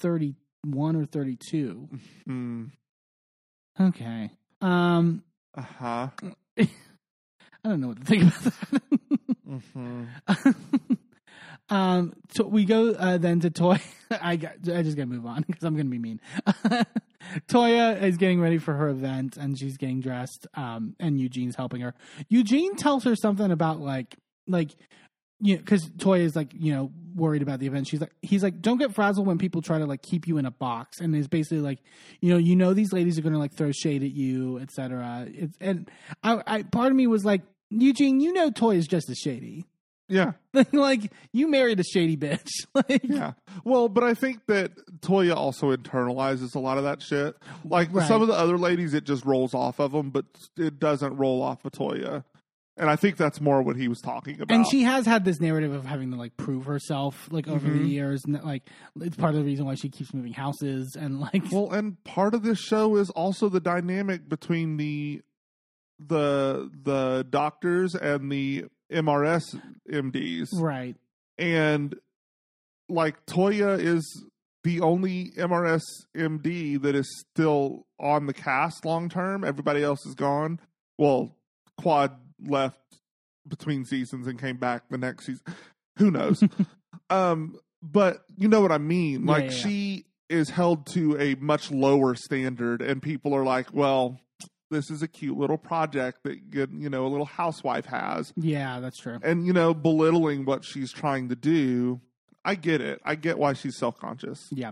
31 0.00 0.96
or 0.96 1.04
32. 1.06 1.88
Hmm. 2.26 2.64
Okay. 3.80 4.30
Um, 4.60 5.22
Uh-huh. 5.54 6.08
I 6.58 6.66
don't 7.64 7.80
know 7.80 7.88
what 7.88 7.98
to 8.00 8.04
think 8.04 8.22
about 8.22 8.42
that. 8.42 9.62
hmm 9.74 10.04
um, 11.70 12.14
so 12.30 12.44
we 12.44 12.64
go 12.64 12.92
uh, 12.92 13.18
then 13.18 13.40
to 13.40 13.50
Toy. 13.50 13.80
I 14.10 14.36
got, 14.36 14.52
I 14.72 14.82
just 14.82 14.96
gotta 14.96 15.06
move 15.06 15.26
on 15.26 15.42
because 15.46 15.64
I'm 15.64 15.76
gonna 15.76 15.88
be 15.88 15.98
mean. 15.98 16.20
Toya 17.48 18.02
is 18.02 18.16
getting 18.16 18.40
ready 18.40 18.58
for 18.58 18.74
her 18.74 18.88
event 18.88 19.36
and 19.36 19.58
she's 19.58 19.76
getting 19.76 20.00
dressed. 20.00 20.46
Um, 20.54 20.94
and 20.98 21.20
Eugene's 21.20 21.56
helping 21.56 21.82
her. 21.82 21.94
Eugene 22.28 22.76
tells 22.76 23.04
her 23.04 23.14
something 23.14 23.50
about 23.50 23.80
like, 23.80 24.16
like, 24.46 24.70
you 25.40 25.54
know, 25.54 25.60
because 25.60 25.88
Toya 25.90 26.20
is 26.20 26.34
like, 26.34 26.52
you 26.54 26.72
know, 26.72 26.90
worried 27.14 27.42
about 27.42 27.60
the 27.60 27.66
event. 27.66 27.86
She's 27.86 28.00
like, 28.00 28.12
he's 28.22 28.42
like, 28.42 28.60
don't 28.60 28.78
get 28.78 28.94
frazzled 28.94 29.26
when 29.26 29.38
people 29.38 29.60
try 29.62 29.78
to 29.78 29.86
like 29.86 30.02
keep 30.02 30.26
you 30.26 30.38
in 30.38 30.46
a 30.46 30.50
box. 30.50 31.00
And 31.00 31.14
is 31.14 31.28
basically 31.28 31.60
like, 31.60 31.80
you 32.20 32.30
know, 32.30 32.38
you 32.38 32.56
know, 32.56 32.72
these 32.72 32.92
ladies 32.92 33.18
are 33.18 33.22
gonna 33.22 33.38
like 33.38 33.52
throw 33.52 33.72
shade 33.72 34.02
at 34.02 34.10
you, 34.10 34.58
etc. 34.58 35.26
It's 35.28 35.56
and 35.60 35.90
I, 36.22 36.42
I, 36.46 36.62
part 36.62 36.90
of 36.90 36.96
me 36.96 37.06
was 37.06 37.24
like, 37.24 37.42
Eugene, 37.70 38.20
you 38.20 38.32
know, 38.32 38.50
Toya's 38.50 38.86
just 38.86 39.10
as 39.10 39.18
shady. 39.18 39.66
Yeah. 40.08 40.32
like 40.72 41.12
you 41.32 41.48
married 41.50 41.78
a 41.80 41.84
shady 41.84 42.16
bitch. 42.16 42.48
like 42.74 43.02
Yeah. 43.04 43.32
Well, 43.64 43.88
but 43.88 44.04
I 44.04 44.14
think 44.14 44.46
that 44.46 44.72
Toya 45.00 45.36
also 45.36 45.74
internalizes 45.76 46.54
a 46.54 46.58
lot 46.58 46.78
of 46.78 46.84
that 46.84 47.02
shit. 47.02 47.36
Like 47.64 47.92
Right. 47.92 48.08
some 48.08 48.22
of 48.22 48.28
the 48.28 48.34
other 48.34 48.56
ladies, 48.58 48.94
it 48.94 49.04
just 49.04 49.24
rolls 49.24 49.54
off 49.54 49.78
of 49.80 49.92
them, 49.92 50.10
but 50.10 50.24
it 50.56 50.78
doesn't 50.78 51.16
roll 51.16 51.42
off 51.42 51.64
of 51.64 51.72
Toya. 51.72 52.24
And 52.80 52.88
I 52.88 52.94
think 52.94 53.16
that's 53.16 53.40
more 53.40 53.60
what 53.60 53.74
he 53.74 53.88
was 53.88 54.00
talking 54.00 54.40
about. 54.40 54.54
And 54.54 54.64
she 54.64 54.84
has 54.84 55.04
had 55.04 55.24
this 55.24 55.40
narrative 55.40 55.72
of 55.74 55.84
having 55.84 56.12
to 56.12 56.16
like 56.16 56.36
prove 56.36 56.64
herself 56.66 57.26
like 57.32 57.48
over 57.48 57.66
Mm-hmm. 57.66 57.78
the 57.82 57.88
years, 57.88 58.22
and 58.24 58.40
like 58.44 58.62
it's 59.00 59.16
part 59.16 59.34
of 59.34 59.40
the 59.40 59.44
reason 59.44 59.66
why 59.66 59.74
she 59.74 59.88
keeps 59.88 60.14
moving 60.14 60.32
houses 60.32 60.96
and 60.96 61.18
like 61.20 61.42
Well, 61.50 61.72
and 61.72 62.02
part 62.04 62.34
of 62.34 62.44
this 62.44 62.60
show 62.60 62.94
is 62.96 63.10
also 63.10 63.48
the 63.48 63.58
dynamic 63.58 64.28
between 64.28 64.76
the 64.76 65.22
the 65.98 66.70
the 66.84 67.26
doctors 67.28 67.96
and 67.96 68.30
the 68.30 68.66
MRS 68.92 69.60
MDs. 69.90 70.48
right, 70.54 70.96
And 71.36 71.94
like 72.88 73.24
Toya 73.26 73.78
is 73.78 74.24
the 74.64 74.80
only 74.80 75.30
MRS 75.36 75.82
MD 76.16 76.80
that 76.82 76.94
is 76.94 77.24
still 77.30 77.86
on 77.98 78.26
the 78.26 78.34
cast 78.34 78.84
long 78.84 79.08
term. 79.08 79.44
Everybody 79.44 79.82
else 79.82 80.04
is 80.06 80.14
gone. 80.14 80.60
Well, 80.96 81.36
Quad 81.80 82.16
left 82.44 82.80
between 83.46 83.84
seasons 83.84 84.26
and 84.26 84.38
came 84.38 84.56
back 84.56 84.84
the 84.90 84.98
next 84.98 85.26
season. 85.26 85.44
Who 85.98 86.10
knows? 86.10 86.42
um, 87.10 87.58
but 87.82 88.24
you 88.36 88.48
know 88.48 88.60
what 88.60 88.72
I 88.72 88.78
mean. 88.78 89.26
Like 89.26 89.44
yeah, 89.44 89.50
yeah. 89.50 89.56
she 89.56 90.04
is 90.28 90.50
held 90.50 90.86
to 90.94 91.18
a 91.18 91.34
much 91.36 91.70
lower 91.70 92.14
standard, 92.14 92.82
and 92.82 93.00
people 93.00 93.34
are 93.34 93.44
like, 93.44 93.72
"Well, 93.72 94.20
this 94.70 94.90
is 94.90 95.02
a 95.02 95.08
cute 95.08 95.36
little 95.36 95.58
project 95.58 96.22
that 96.24 96.50
good, 96.50 96.70
you 96.72 96.88
know 96.90 97.06
a 97.06 97.08
little 97.08 97.26
housewife 97.26 97.86
has," 97.86 98.32
yeah, 98.36 98.80
that's 98.80 98.98
true. 98.98 99.18
and 99.22 99.46
you 99.46 99.52
know 99.52 99.74
belittling 99.74 100.44
what 100.44 100.64
she's 100.64 100.92
trying 100.92 101.28
to 101.28 101.36
do. 101.36 102.00
I 102.44 102.54
get 102.54 102.80
it. 102.80 103.00
I 103.04 103.14
get 103.14 103.38
why 103.38 103.52
she's 103.52 103.76
self 103.76 103.98
conscious. 103.98 104.48
Yeah. 104.50 104.70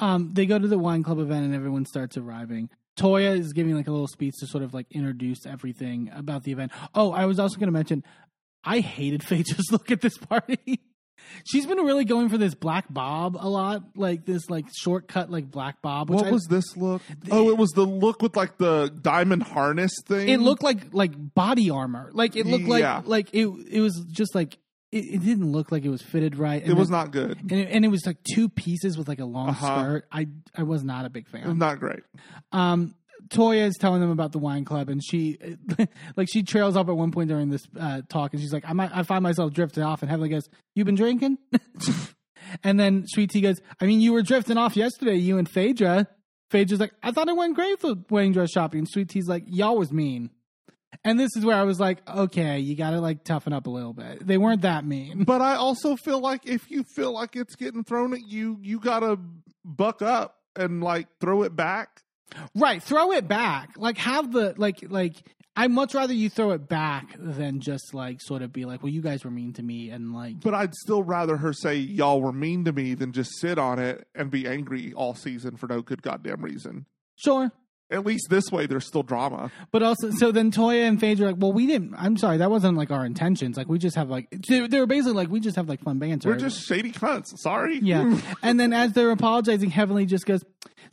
Um, 0.00 0.34
they 0.34 0.44
go 0.46 0.58
to 0.58 0.68
the 0.68 0.78
wine 0.78 1.02
club 1.02 1.18
event 1.18 1.44
and 1.46 1.54
everyone 1.54 1.86
starts 1.86 2.16
arriving. 2.16 2.68
Toya 2.98 3.38
is 3.38 3.52
giving 3.52 3.74
like 3.74 3.88
a 3.88 3.90
little 3.90 4.08
speech 4.08 4.34
to 4.40 4.46
sort 4.46 4.62
of 4.62 4.74
like 4.74 4.86
introduce 4.90 5.46
everything 5.46 6.10
about 6.14 6.44
the 6.44 6.52
event. 6.52 6.72
Oh, 6.94 7.12
I 7.12 7.26
was 7.26 7.38
also 7.38 7.56
going 7.56 7.68
to 7.68 7.72
mention, 7.72 8.04
I 8.62 8.80
hated 8.80 9.22
Phaedra's 9.22 9.66
look 9.72 9.90
at 9.90 10.00
this 10.00 10.16
party. 10.18 10.80
She's 11.44 11.66
been 11.66 11.78
really 11.78 12.04
going 12.04 12.28
for 12.28 12.38
this 12.38 12.54
black 12.54 12.86
bob 12.92 13.36
a 13.38 13.48
lot, 13.48 13.82
like 13.96 14.24
this 14.24 14.48
like 14.50 14.66
shortcut 14.74 15.30
like 15.30 15.50
black 15.50 15.82
bob. 15.82 16.10
Which 16.10 16.16
What 16.20 16.26
I- 16.28 16.30
was 16.32 16.46
this 16.48 16.76
look? 16.76 17.02
Oh, 17.30 17.50
it 17.50 17.56
was 17.58 17.70
the 17.70 17.84
look 17.84 18.22
with 18.22 18.36
like 18.36 18.58
the 18.58 18.92
diamond 19.02 19.42
harness 19.42 19.92
thing. 20.06 20.28
It 20.28 20.40
looked 20.40 20.62
like 20.62 20.92
like 20.92 21.12
body 21.34 21.70
armor. 21.70 22.10
Like 22.12 22.36
it 22.36 22.46
looked 22.46 22.64
like 22.66 22.80
Yeah. 22.82 23.02
like 23.04 23.28
it. 23.32 23.46
It 23.70 23.80
was 23.80 24.04
just 24.10 24.34
like 24.34 24.58
it, 24.92 25.14
it 25.14 25.24
didn't 25.24 25.50
look 25.50 25.72
like 25.72 25.84
it 25.84 25.90
was 25.90 26.02
fitted 26.02 26.36
right. 26.38 26.64
It 26.64 26.74
was 26.74 26.88
not 26.90 27.10
good. 27.10 27.36
and 27.40 27.52
it, 27.52 27.68
and 27.72 27.84
it 27.84 27.88
was 27.88 28.06
like 28.06 28.18
two 28.22 28.48
pieces 28.48 28.96
with 28.96 29.08
like 29.08 29.18
a 29.18 29.24
long 29.24 29.48
Uh-huh. 29.48 29.66
skirt. 29.80 30.06
I 30.12 30.28
I 30.56 30.62
was 30.62 30.84
not 30.84 31.04
a 31.04 31.10
big 31.10 31.26
It 31.26 31.32
was 31.34 31.42
fan. 31.42 31.58
not 31.58 31.80
great. 31.80 32.00
Um, 32.52 32.94
Toya 33.28 33.66
is 33.66 33.76
telling 33.78 34.00
them 34.00 34.10
about 34.10 34.32
the 34.32 34.38
wine 34.38 34.64
club, 34.64 34.88
and 34.88 35.02
she 35.02 35.38
like 36.16 36.28
she 36.30 36.42
trails 36.42 36.76
up 36.76 36.88
at 36.88 36.96
one 36.96 37.10
point 37.10 37.28
during 37.28 37.50
this 37.50 37.66
uh, 37.78 38.02
talk, 38.08 38.32
and 38.32 38.40
she's 38.40 38.52
like, 38.52 38.64
"I 38.66 38.72
might, 38.72 38.90
I 38.94 39.02
find 39.02 39.22
myself 39.22 39.52
drifting 39.52 39.82
off." 39.82 40.02
And 40.02 40.10
Heavenly 40.10 40.28
goes, 40.28 40.48
"You've 40.74 40.86
been 40.86 40.94
drinking?" 40.94 41.38
and 42.64 42.78
then 42.78 43.04
Sweet 43.06 43.30
Tea 43.30 43.40
goes, 43.40 43.60
"I 43.80 43.86
mean, 43.86 44.00
you 44.00 44.12
were 44.12 44.22
drifting 44.22 44.58
off 44.58 44.76
yesterday, 44.76 45.16
you 45.16 45.38
and 45.38 45.48
Phaedra." 45.48 46.08
Phaedra's 46.50 46.80
like, 46.80 46.92
"I 47.02 47.10
thought 47.10 47.28
it 47.28 47.36
went 47.36 47.54
great 47.54 47.80
for 47.80 47.94
wedding 48.10 48.32
dress 48.32 48.50
shopping." 48.50 48.80
And 48.80 48.88
Sweet 48.88 49.08
Tea's 49.08 49.28
like, 49.28 49.44
"Y'all 49.46 49.76
was 49.76 49.92
mean." 49.92 50.30
And 51.02 51.18
this 51.18 51.34
is 51.36 51.44
where 51.44 51.56
I 51.56 51.64
was 51.64 51.80
like, 51.80 52.08
"Okay, 52.08 52.60
you 52.60 52.76
got 52.76 52.90
to 52.90 53.00
like 53.00 53.24
toughen 53.24 53.52
up 53.52 53.66
a 53.66 53.70
little 53.70 53.92
bit." 53.92 54.26
They 54.26 54.38
weren't 54.38 54.62
that 54.62 54.84
mean. 54.84 55.24
But 55.24 55.40
I 55.40 55.56
also 55.56 55.96
feel 55.96 56.20
like 56.20 56.46
if 56.46 56.70
you 56.70 56.84
feel 56.84 57.12
like 57.12 57.36
it's 57.36 57.56
getting 57.56 57.84
thrown 57.84 58.12
at 58.14 58.26
you, 58.28 58.58
you 58.62 58.78
gotta 58.78 59.18
buck 59.64 60.02
up 60.02 60.36
and 60.56 60.82
like 60.82 61.08
throw 61.20 61.42
it 61.42 61.56
back. 61.56 62.02
Right, 62.54 62.82
throw 62.82 63.12
it 63.12 63.28
back. 63.28 63.70
Like 63.76 63.98
have 63.98 64.32
the 64.32 64.54
like 64.56 64.84
like 64.88 65.22
I'd 65.56 65.70
much 65.70 65.94
rather 65.94 66.12
you 66.12 66.28
throw 66.28 66.50
it 66.50 66.68
back 66.68 67.14
than 67.16 67.60
just 67.60 67.94
like 67.94 68.20
sort 68.20 68.42
of 68.42 68.52
be 68.52 68.64
like, 68.64 68.82
well, 68.82 68.92
you 68.92 69.02
guys 69.02 69.24
were 69.24 69.30
mean 69.30 69.52
to 69.54 69.62
me 69.62 69.90
and 69.90 70.12
like 70.12 70.40
But 70.40 70.54
I'd 70.54 70.74
still 70.74 71.02
rather 71.02 71.36
her 71.36 71.52
say 71.52 71.76
y'all 71.76 72.20
were 72.20 72.32
mean 72.32 72.64
to 72.64 72.72
me 72.72 72.94
than 72.94 73.12
just 73.12 73.38
sit 73.38 73.58
on 73.58 73.78
it 73.78 74.06
and 74.14 74.30
be 74.30 74.48
angry 74.48 74.92
all 74.94 75.14
season 75.14 75.56
for 75.56 75.68
no 75.68 75.80
good 75.80 76.02
goddamn 76.02 76.42
reason. 76.42 76.86
sure. 77.16 77.52
At 77.90 78.06
least 78.06 78.28
this 78.30 78.50
way, 78.50 78.66
there's 78.66 78.86
still 78.86 79.02
drama. 79.02 79.52
But 79.70 79.82
also, 79.82 80.10
so 80.10 80.32
then 80.32 80.50
Toya 80.50 80.88
and 80.88 80.98
Phaedra 80.98 81.26
are 81.26 81.30
like, 81.32 81.40
well, 81.40 81.52
we 81.52 81.66
didn't. 81.66 81.94
I'm 81.96 82.16
sorry, 82.16 82.38
that 82.38 82.50
wasn't 82.50 82.78
like 82.78 82.90
our 82.90 83.04
intentions. 83.04 83.58
Like 83.58 83.68
we 83.68 83.78
just 83.78 83.94
have 83.96 84.08
like 84.08 84.28
they, 84.48 84.66
they 84.66 84.80
were 84.80 84.86
basically 84.86 85.12
like 85.12 85.28
we 85.28 85.38
just 85.38 85.56
have 85.56 85.68
like 85.68 85.82
fun 85.82 85.98
banter. 85.98 86.30
We're 86.30 86.36
just 86.36 86.66
shady 86.66 86.92
cunts. 86.92 87.38
Sorry. 87.38 87.78
yeah. 87.80 88.18
and 88.42 88.58
then 88.58 88.72
as 88.72 88.92
they're 88.94 89.10
apologizing, 89.10 89.68
Heavenly 89.70 90.06
just 90.06 90.24
goes, 90.24 90.42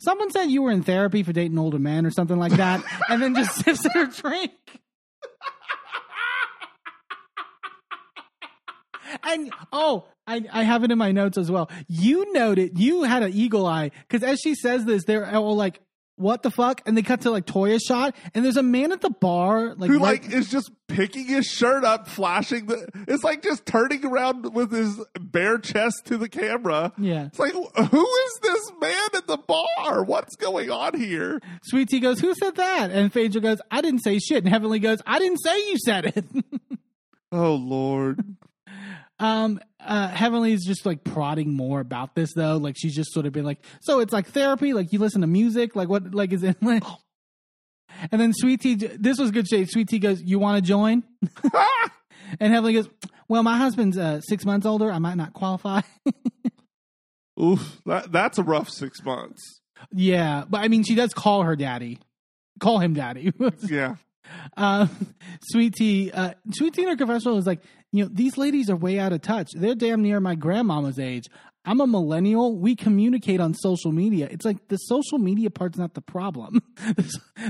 "Someone 0.00 0.30
said 0.30 0.44
you 0.44 0.62
were 0.62 0.70
in 0.70 0.82
therapy 0.82 1.22
for 1.22 1.32
dating 1.32 1.58
older 1.58 1.78
men 1.78 2.04
or 2.04 2.10
something 2.10 2.38
like 2.38 2.52
that," 2.52 2.84
and 3.08 3.22
then 3.22 3.34
just 3.34 3.64
sips 3.64 3.86
her 3.94 4.06
drink. 4.06 4.52
And 9.24 9.52
oh, 9.72 10.06
I, 10.26 10.44
I 10.52 10.62
have 10.62 10.84
it 10.84 10.90
in 10.90 10.98
my 10.98 11.12
notes 11.12 11.36
as 11.36 11.50
well. 11.50 11.70
You 11.88 12.32
noted 12.32 12.78
you 12.78 13.02
had 13.02 13.22
an 13.22 13.32
eagle 13.32 13.66
eye 13.66 13.90
because 14.08 14.22
as 14.22 14.40
she 14.40 14.54
says 14.54 14.84
this, 14.84 15.04
they're 15.04 15.34
all 15.34 15.56
like, 15.56 15.80
"What 16.22 16.42
the 16.42 16.50
fuck?" 16.50 16.80
And 16.86 16.96
they 16.96 17.02
cut 17.02 17.22
to 17.22 17.30
like 17.30 17.44
Toya's 17.46 17.82
shot, 17.82 18.14
and 18.34 18.44
there's 18.44 18.56
a 18.56 18.62
man 18.62 18.92
at 18.92 19.00
the 19.00 19.10
bar, 19.10 19.74
like 19.74 19.90
Who 19.90 19.98
right- 19.98 20.22
like 20.22 20.32
is 20.32 20.48
just 20.50 20.70
picking 20.88 21.26
his 21.26 21.46
shirt 21.46 21.84
up, 21.84 22.06
flashing 22.08 22.66
the. 22.66 22.86
It's 23.08 23.24
like 23.24 23.42
just 23.42 23.66
turning 23.66 24.04
around 24.06 24.54
with 24.54 24.70
his 24.72 24.98
bare 25.20 25.58
chest 25.58 26.02
to 26.06 26.16
the 26.18 26.28
camera. 26.28 26.92
yeah. 26.98 27.26
It's 27.26 27.38
like, 27.38 27.52
who 27.52 28.06
is 28.24 28.38
this 28.42 28.72
man 28.80 29.08
at 29.14 29.26
the 29.26 29.38
bar? 29.38 30.04
What's 30.04 30.36
going 30.36 30.70
on 30.70 30.98
here? 30.98 31.40
Sweet 31.64 31.88
Tea 31.88 32.00
goes, 32.00 32.20
"Who 32.20 32.34
said 32.34 32.56
that?" 32.56 32.90
And 32.90 33.12
Phaedra 33.12 33.40
goes, 33.40 33.58
"I 33.70 33.80
didn't 33.82 34.00
say 34.04 34.18
shit." 34.18 34.44
And 34.44 34.48
Heavenly 34.48 34.78
goes, 34.78 34.98
"I 35.06 35.18
didn't 35.18 35.38
say 35.38 35.56
you 35.70 35.76
said 35.84 36.06
it." 36.16 36.24
Oh 37.34 37.54
Lord. 37.54 38.36
Um, 39.22 39.60
uh, 39.78 40.08
Heavenly 40.08 40.52
is 40.52 40.64
just 40.64 40.84
like 40.84 41.04
prodding 41.04 41.54
more 41.54 41.78
about 41.78 42.16
this 42.16 42.34
though. 42.34 42.56
Like 42.56 42.74
she's 42.76 42.94
just 42.94 43.12
sort 43.12 43.24
of 43.24 43.32
been 43.32 43.44
like, 43.44 43.64
"So 43.80 44.00
it's 44.00 44.12
like 44.12 44.26
therapy. 44.26 44.72
Like 44.72 44.92
you 44.92 44.98
listen 44.98 45.20
to 45.20 45.28
music. 45.28 45.76
Like 45.76 45.88
what? 45.88 46.12
Like 46.12 46.32
is 46.32 46.42
it?" 46.42 46.56
Like... 46.62 46.82
And 48.10 48.20
then 48.20 48.32
Sweet 48.32 48.60
Tea, 48.60 48.74
this 48.74 49.18
was 49.18 49.30
good 49.30 49.46
shade. 49.46 49.70
Sweet 49.70 49.88
Tea 49.88 50.00
goes, 50.00 50.20
"You 50.20 50.40
want 50.40 50.56
to 50.56 50.68
join?" 50.68 51.04
and 52.40 52.52
Heavenly 52.52 52.72
goes, 52.72 52.88
"Well, 53.28 53.44
my 53.44 53.58
husband's 53.58 53.96
uh, 53.96 54.20
six 54.22 54.44
months 54.44 54.66
older. 54.66 54.90
I 54.90 54.98
might 54.98 55.16
not 55.16 55.34
qualify." 55.34 55.82
Oof, 57.40 57.80
that 57.86 58.10
that's 58.10 58.38
a 58.38 58.42
rough 58.42 58.70
six 58.70 59.04
months. 59.04 59.60
yeah, 59.92 60.44
but 60.48 60.62
I 60.62 60.68
mean, 60.68 60.82
she 60.82 60.96
does 60.96 61.14
call 61.14 61.42
her 61.42 61.54
daddy, 61.54 62.00
call 62.60 62.78
him 62.78 62.94
daddy. 62.94 63.32
Yeah. 63.62 63.96
Um, 64.56 64.90
Sweet 65.42 65.74
Tea, 65.74 66.10
uh, 66.12 66.32
Sweet 66.54 66.74
Tea 66.74 66.82
in 66.82 66.88
her 66.88 66.96
confessional 66.96 67.36
is 67.38 67.46
like, 67.46 67.60
you 67.92 68.04
know, 68.04 68.10
these 68.12 68.36
ladies 68.38 68.70
are 68.70 68.76
way 68.76 68.98
out 68.98 69.12
of 69.12 69.20
touch. 69.20 69.50
They're 69.54 69.74
damn 69.74 70.02
near 70.02 70.18
my 70.18 70.34
grandmama's 70.34 70.98
age. 70.98 71.28
I'm 71.64 71.80
a 71.80 71.86
millennial. 71.86 72.56
We 72.56 72.74
communicate 72.74 73.40
on 73.40 73.54
social 73.54 73.92
media. 73.92 74.26
It's 74.30 74.44
like 74.44 74.66
the 74.68 74.78
social 74.78 75.18
media 75.18 75.50
part's 75.50 75.78
not 75.78 75.94
the 75.94 76.00
problem. 76.00 76.60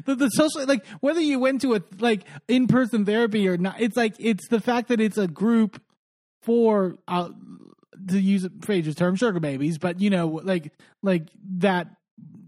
the, 0.04 0.14
the 0.14 0.28
social, 0.28 0.66
like 0.66 0.84
whether 1.00 1.20
you 1.20 1.38
went 1.38 1.62
to 1.62 1.76
a 1.76 1.82
like 1.98 2.24
in 2.46 2.66
person 2.66 3.06
therapy 3.06 3.48
or 3.48 3.56
not, 3.56 3.80
it's 3.80 3.96
like 3.96 4.14
it's 4.18 4.46
the 4.48 4.60
fact 4.60 4.88
that 4.88 5.00
it's 5.00 5.16
a 5.16 5.28
group 5.28 5.80
for 6.42 6.96
uh, 7.08 7.30
to 8.08 8.20
use 8.20 8.46
Phaedra's 8.60 8.96
term, 8.96 9.16
sugar 9.16 9.40
babies. 9.40 9.78
But 9.78 10.00
you 10.00 10.10
know, 10.10 10.26
like 10.26 10.72
like 11.02 11.28
that 11.58 11.88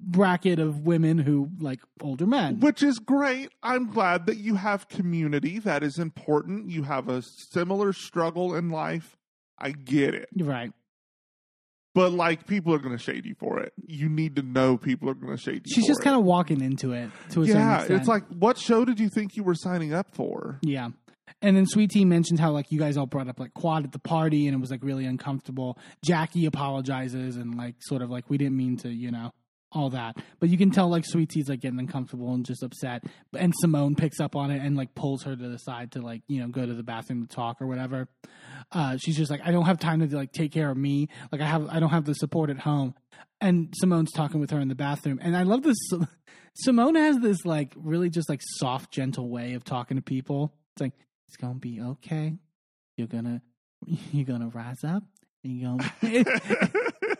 bracket 0.06 0.58
of 0.58 0.80
women 0.86 1.18
who 1.18 1.48
like 1.58 1.80
older 2.02 2.26
men. 2.26 2.60
Which 2.60 2.82
is 2.82 2.98
great. 2.98 3.50
I'm 3.62 3.90
glad 3.90 4.26
that 4.26 4.38
you 4.38 4.54
have 4.56 4.88
community. 4.88 5.58
That 5.58 5.82
is 5.82 5.98
important. 5.98 6.70
You 6.70 6.82
have 6.84 7.08
a 7.08 7.22
similar 7.22 7.92
struggle 7.92 8.54
in 8.54 8.70
life. 8.70 9.16
I 9.58 9.70
get 9.72 10.14
it. 10.14 10.28
Right. 10.38 10.72
But 11.94 12.12
like 12.12 12.46
people 12.48 12.74
are 12.74 12.78
gonna 12.80 12.98
shade 12.98 13.24
you 13.24 13.36
for 13.38 13.60
it. 13.60 13.72
You 13.86 14.08
need 14.08 14.36
to 14.36 14.42
know 14.42 14.76
people 14.76 15.08
are 15.08 15.14
gonna 15.14 15.36
shade 15.36 15.62
you 15.64 15.72
She's 15.74 15.86
just 15.86 16.02
kind 16.02 16.16
of 16.16 16.24
walking 16.24 16.60
into 16.60 16.92
it 16.92 17.10
to 17.30 17.42
a 17.42 17.46
Yeah, 17.46 17.86
it's 17.88 18.08
like 18.08 18.24
what 18.28 18.58
show 18.58 18.84
did 18.84 18.98
you 18.98 19.08
think 19.08 19.36
you 19.36 19.44
were 19.44 19.54
signing 19.54 19.92
up 19.94 20.08
for? 20.14 20.58
yeah. 20.62 20.88
And 21.40 21.56
then 21.56 21.66
Sweet 21.66 21.90
Tea 21.90 22.04
mentions 22.04 22.40
how 22.40 22.52
like 22.52 22.66
you 22.70 22.78
guys 22.78 22.96
all 22.96 23.06
brought 23.06 23.28
up 23.28 23.38
like 23.38 23.52
quad 23.54 23.84
at 23.84 23.92
the 23.92 23.98
party 23.98 24.46
and 24.46 24.54
it 24.56 24.60
was 24.60 24.70
like 24.70 24.82
really 24.82 25.04
uncomfortable. 25.04 25.78
Jackie 26.04 26.46
apologizes 26.46 27.36
and 27.36 27.54
like 27.54 27.74
sort 27.80 28.02
of 28.02 28.10
like 28.10 28.28
we 28.30 28.38
didn't 28.38 28.56
mean 28.56 28.76
to, 28.78 28.88
you 28.88 29.10
know, 29.10 29.30
all 29.74 29.90
that. 29.90 30.16
But 30.38 30.48
you 30.48 30.56
can 30.56 30.70
tell 30.70 30.88
like 30.88 31.04
Sweet 31.04 31.28
Tea's 31.28 31.48
like 31.48 31.60
getting 31.60 31.78
uncomfortable 31.78 32.32
and 32.32 32.46
just 32.46 32.62
upset. 32.62 33.04
And 33.36 33.52
Simone 33.58 33.96
picks 33.96 34.20
up 34.20 34.36
on 34.36 34.50
it 34.50 34.62
and 34.62 34.76
like 34.76 34.94
pulls 34.94 35.24
her 35.24 35.34
to 35.34 35.48
the 35.48 35.58
side 35.58 35.92
to 35.92 36.00
like, 36.00 36.22
you 36.28 36.40
know, 36.40 36.48
go 36.48 36.64
to 36.64 36.74
the 36.74 36.82
bathroom 36.82 37.26
to 37.26 37.34
talk 37.34 37.60
or 37.60 37.66
whatever. 37.66 38.08
Uh, 38.72 38.96
she's 38.96 39.16
just 39.16 39.30
like, 39.30 39.40
I 39.44 39.50
don't 39.50 39.66
have 39.66 39.78
time 39.78 40.06
to 40.06 40.16
like 40.16 40.32
take 40.32 40.52
care 40.52 40.70
of 40.70 40.76
me. 40.76 41.08
Like 41.32 41.40
I 41.40 41.46
have, 41.46 41.68
I 41.68 41.80
don't 41.80 41.90
have 41.90 42.04
the 42.04 42.14
support 42.14 42.50
at 42.50 42.60
home. 42.60 42.94
And 43.40 43.74
Simone's 43.80 44.12
talking 44.12 44.40
with 44.40 44.50
her 44.50 44.60
in 44.60 44.68
the 44.68 44.74
bathroom. 44.74 45.18
And 45.20 45.36
I 45.36 45.42
love 45.42 45.62
this. 45.62 45.76
Simone 46.54 46.94
has 46.94 47.18
this 47.18 47.44
like 47.44 47.72
really 47.76 48.10
just 48.10 48.28
like 48.28 48.40
soft, 48.42 48.92
gentle 48.92 49.28
way 49.28 49.54
of 49.54 49.64
talking 49.64 49.96
to 49.96 50.02
people. 50.02 50.54
It's 50.74 50.80
like, 50.80 50.92
it's 51.28 51.36
gonna 51.36 51.54
be 51.54 51.80
okay. 51.80 52.36
You're 52.96 53.08
gonna, 53.08 53.42
you're 54.12 54.24
gonna 54.24 54.48
rise 54.48 54.84
up. 54.84 55.02
And 55.42 55.58
you're 55.60 55.76
gonna, 55.76 56.72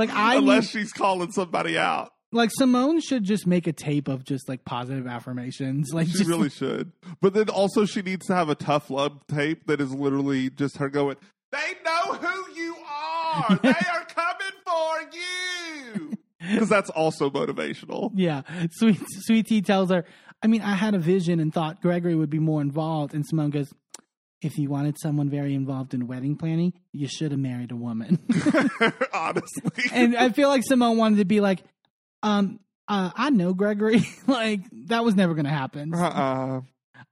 like 0.00 0.10
I 0.10 0.36
Unless 0.36 0.74
need, 0.74 0.80
she's 0.80 0.92
calling 0.92 1.30
somebody 1.30 1.78
out. 1.78 2.10
Like 2.32 2.50
Simone 2.52 3.00
should 3.00 3.24
just 3.24 3.46
make 3.46 3.66
a 3.66 3.72
tape 3.72 4.08
of 4.08 4.24
just 4.24 4.48
like 4.48 4.64
positive 4.64 5.06
affirmations. 5.06 5.90
Like 5.92 6.06
She 6.06 6.18
just, 6.18 6.28
really 6.28 6.48
should. 6.50 6.92
But 7.20 7.34
then 7.34 7.48
also 7.48 7.84
she 7.84 8.02
needs 8.02 8.26
to 8.26 8.34
have 8.34 8.48
a 8.48 8.54
tough 8.54 8.88
love 8.90 9.20
tape 9.28 9.66
that 9.66 9.80
is 9.80 9.92
literally 9.92 10.48
just 10.50 10.76
her 10.78 10.88
going, 10.88 11.16
They 11.52 11.58
know 11.84 12.14
who 12.14 12.54
you 12.54 12.76
are. 12.76 13.56
They 13.62 13.68
are 13.68 14.04
coming 14.06 14.56
for 14.66 15.16
you. 15.16 16.12
Because 16.52 16.70
that's 16.70 16.90
also 16.90 17.28
motivational. 17.30 18.10
Yeah. 18.14 18.42
Sweet 18.72 18.98
Sweet 19.26 19.46
Tea 19.46 19.60
tells 19.60 19.90
her, 19.90 20.04
I 20.42 20.46
mean, 20.46 20.62
I 20.62 20.74
had 20.74 20.94
a 20.94 20.98
vision 20.98 21.38
and 21.38 21.52
thought 21.52 21.82
Gregory 21.82 22.14
would 22.14 22.30
be 22.30 22.38
more 22.38 22.62
involved. 22.62 23.12
And 23.12 23.26
Simone 23.26 23.50
goes, 23.50 23.70
If 24.42 24.58
you 24.58 24.70
wanted 24.70 24.96
someone 24.98 25.28
very 25.28 25.54
involved 25.54 25.92
in 25.92 26.06
wedding 26.06 26.36
planning, 26.36 26.72
you 26.92 27.08
should 27.08 27.30
have 27.32 27.40
married 27.40 27.72
a 27.72 27.76
woman. 27.76 28.18
Honestly. 29.12 29.84
and 29.92 30.16
I 30.16 30.30
feel 30.30 30.48
like 30.48 30.62
Simone 30.64 30.96
wanted 30.96 31.16
to 31.18 31.24
be 31.26 31.40
like, 31.40 31.62
um, 32.22 32.60
uh, 32.88 33.10
I 33.14 33.30
know 33.30 33.52
Gregory. 33.54 34.02
like 34.26 34.62
that 34.88 35.04
was 35.04 35.14
never 35.14 35.34
gonna 35.34 35.50
happen. 35.50 35.94
uh-uh. 35.94 36.60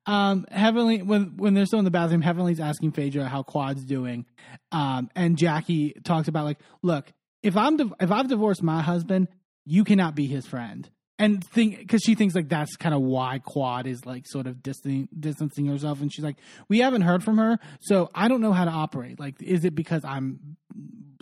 Um, 0.07 0.47
Heavenly 0.51 1.03
when 1.03 1.37
when 1.37 1.55
they're 1.55 1.67
still 1.67 1.79
in 1.79 1.85
the 1.85 1.91
bathroom, 1.91 2.23
Heavenly's 2.23 2.61
asking 2.61 2.93
Phaedra 2.93 3.27
how 3.29 3.43
Quad's 3.43 3.85
doing. 3.85 4.25
Um, 4.73 5.11
and 5.15 5.37
Jackie 5.37 5.95
talks 6.05 6.29
about 6.29 6.45
like, 6.45 6.59
look, 6.83 7.13
if 7.43 7.57
I'm 7.57 7.77
div- 7.77 7.95
if 8.01 8.11
I've 8.11 8.29
divorced 8.29 8.63
my 8.63 8.81
husband, 8.83 9.29
you 9.67 9.85
cannot 9.85 10.15
be 10.15 10.27
his 10.27 10.47
friend. 10.47 10.89
And 11.19 11.45
think 11.45 11.79
because 11.79 12.03
she 12.03 12.15
thinks 12.15 12.37
like 12.37 12.49
that's 12.49 12.77
kind 12.77 12.95
of 12.95 13.01
why 13.01 13.41
Quad 13.41 13.89
is 13.89 14.07
like 14.07 14.25
sort 14.27 14.47
of 14.47 14.63
distancing 14.63 15.09
distancing 15.19 15.67
herself, 15.67 16.01
and 16.01 16.13
she's 16.13 16.25
like, 16.25 16.37
we 16.69 16.79
haven't 16.79 17.03
heard 17.03 17.25
from 17.25 17.39
her, 17.39 17.59
so 17.81 18.09
I 18.15 18.29
don't 18.29 18.41
know 18.41 18.53
how 18.53 18.65
to 18.65 18.71
operate. 18.71 19.19
Like, 19.19 19.43
is 19.43 19.65
it 19.65 19.75
because 19.75 20.05
I'm, 20.05 20.57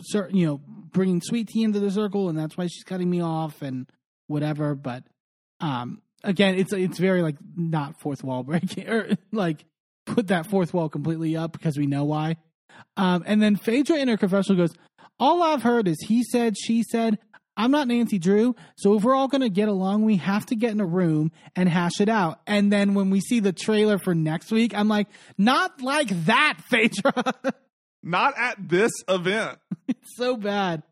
certain 0.01 0.37
you 0.37 0.45
know, 0.45 0.61
bringing 0.67 1.21
Sweet 1.21 1.47
Tea 1.47 1.63
into 1.63 1.79
the 1.79 1.89
circle, 1.89 2.29
and 2.29 2.37
that's 2.37 2.55
why 2.55 2.67
she's 2.67 2.83
cutting 2.83 3.09
me 3.09 3.21
off 3.21 3.63
and 3.63 3.91
whatever? 4.27 4.75
But 4.75 5.03
um, 5.61 6.03
again, 6.23 6.55
it's 6.55 6.73
it's 6.73 6.99
very 6.99 7.23
like 7.23 7.37
not 7.55 7.99
fourth 7.99 8.23
wall 8.23 8.43
breaking 8.43 8.87
or 8.89 9.09
like 9.31 9.65
put 10.05 10.27
that 10.27 10.45
fourth 10.45 10.75
wall 10.75 10.89
completely 10.89 11.35
up 11.35 11.53
because 11.53 11.75
we 11.75 11.87
know 11.87 12.03
why. 12.03 12.37
Um, 12.97 13.23
and 13.25 13.41
then 13.41 13.55
Phaedra 13.55 13.97
in 13.97 14.09
her 14.09 14.17
confessional 14.17 14.57
goes, 14.57 14.75
"All 15.19 15.41
I've 15.41 15.63
heard 15.63 15.87
is 15.87 15.97
he 16.01 16.23
said, 16.23 16.55
she 16.55 16.83
said. 16.83 17.17
I'm 17.57 17.71
not 17.71 17.87
Nancy 17.87 18.19
Drew, 18.19 18.55
so 18.75 18.95
if 18.95 19.03
we're 19.03 19.15
all 19.15 19.27
gonna 19.27 19.49
get 19.49 19.67
along, 19.67 20.03
we 20.03 20.17
have 20.17 20.45
to 20.47 20.55
get 20.55 20.71
in 20.71 20.79
a 20.79 20.85
room 20.85 21.31
and 21.55 21.67
hash 21.67 21.99
it 21.99 22.07
out." 22.07 22.39
And 22.47 22.71
then 22.71 22.93
when 22.93 23.09
we 23.09 23.19
see 23.19 23.39
the 23.39 23.51
trailer 23.51 23.97
for 23.97 24.15
next 24.15 24.51
week, 24.51 24.73
I'm 24.73 24.87
like, 24.87 25.07
"Not 25.37 25.81
like 25.81 26.09
that, 26.25 26.59
Phaedra." 26.69 27.33
Not 28.03 28.35
at 28.37 28.69
this 28.69 28.91
event. 29.09 29.57
it's 29.87 30.15
so 30.15 30.37
bad. 30.37 30.83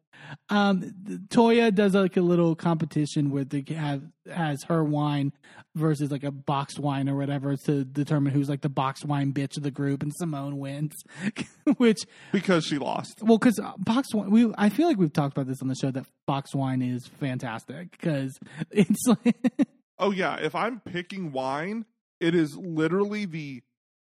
Um, 0.49 0.93
Toya 1.29 1.73
does 1.73 1.93
like 1.95 2.17
a 2.17 2.21
little 2.21 2.55
competition 2.55 3.29
where 3.31 3.43
they 3.43 3.63
have 3.75 4.03
has 4.31 4.63
her 4.63 4.83
wine 4.83 5.33
versus 5.75 6.11
like 6.11 6.23
a 6.23 6.31
boxed 6.31 6.79
wine 6.79 7.07
or 7.09 7.15
whatever 7.15 7.55
to 7.55 7.83
determine 7.85 8.33
who's 8.33 8.49
like 8.49 8.61
the 8.61 8.69
boxed 8.69 9.05
wine 9.05 9.33
bitch 9.33 9.57
of 9.57 9.63
the 9.63 9.71
group, 9.71 10.01
and 10.03 10.11
Simone 10.15 10.57
wins. 10.57 10.93
Which, 11.77 12.03
Because 12.31 12.65
she 12.65 12.77
lost. 12.77 13.19
well, 13.21 13.37
because 13.37 13.59
boxed 13.77 14.13
wine, 14.15 14.29
we 14.31 14.53
I 14.57 14.69
feel 14.69 14.87
like 14.87 14.97
we've 14.97 15.13
talked 15.13 15.35
about 15.37 15.47
this 15.47 15.61
on 15.61 15.67
the 15.67 15.75
show 15.75 15.91
that 15.91 16.05
boxed 16.25 16.55
wine 16.55 16.81
is 16.81 17.05
fantastic 17.07 17.91
because 17.91 18.37
it's 18.71 19.03
like 19.07 19.67
Oh 19.97 20.11
yeah, 20.11 20.35
if 20.37 20.55
I'm 20.55 20.79
picking 20.81 21.31
wine, 21.31 21.85
it 22.19 22.35
is 22.35 22.55
literally 22.57 23.25
the 23.25 23.61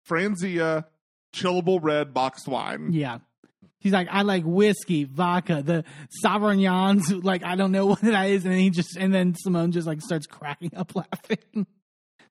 Franzia 0.07 0.85
chillable 1.33 1.79
red 1.81 2.13
boxed 2.13 2.47
wine. 2.47 2.91
yeah. 2.91 3.19
He's 3.81 3.91
like, 3.91 4.07
I 4.09 4.21
like 4.21 4.43
whiskey, 4.45 5.03
vodka, 5.03 5.61
the 5.61 5.83
Sauvignons. 6.23 7.23
Like, 7.23 7.43
I 7.43 7.55
don't 7.55 7.71
know 7.73 7.85
what 7.87 8.01
that 8.01 8.29
is. 8.29 8.45
And 8.45 8.53
he 8.53 8.69
just, 8.69 8.95
and 8.95 9.13
then 9.13 9.35
Simone 9.35 9.71
just 9.73 9.85
like 9.87 10.01
starts 10.01 10.25
cracking 10.27 10.71
up 10.75 10.95
laughing. 10.95 11.67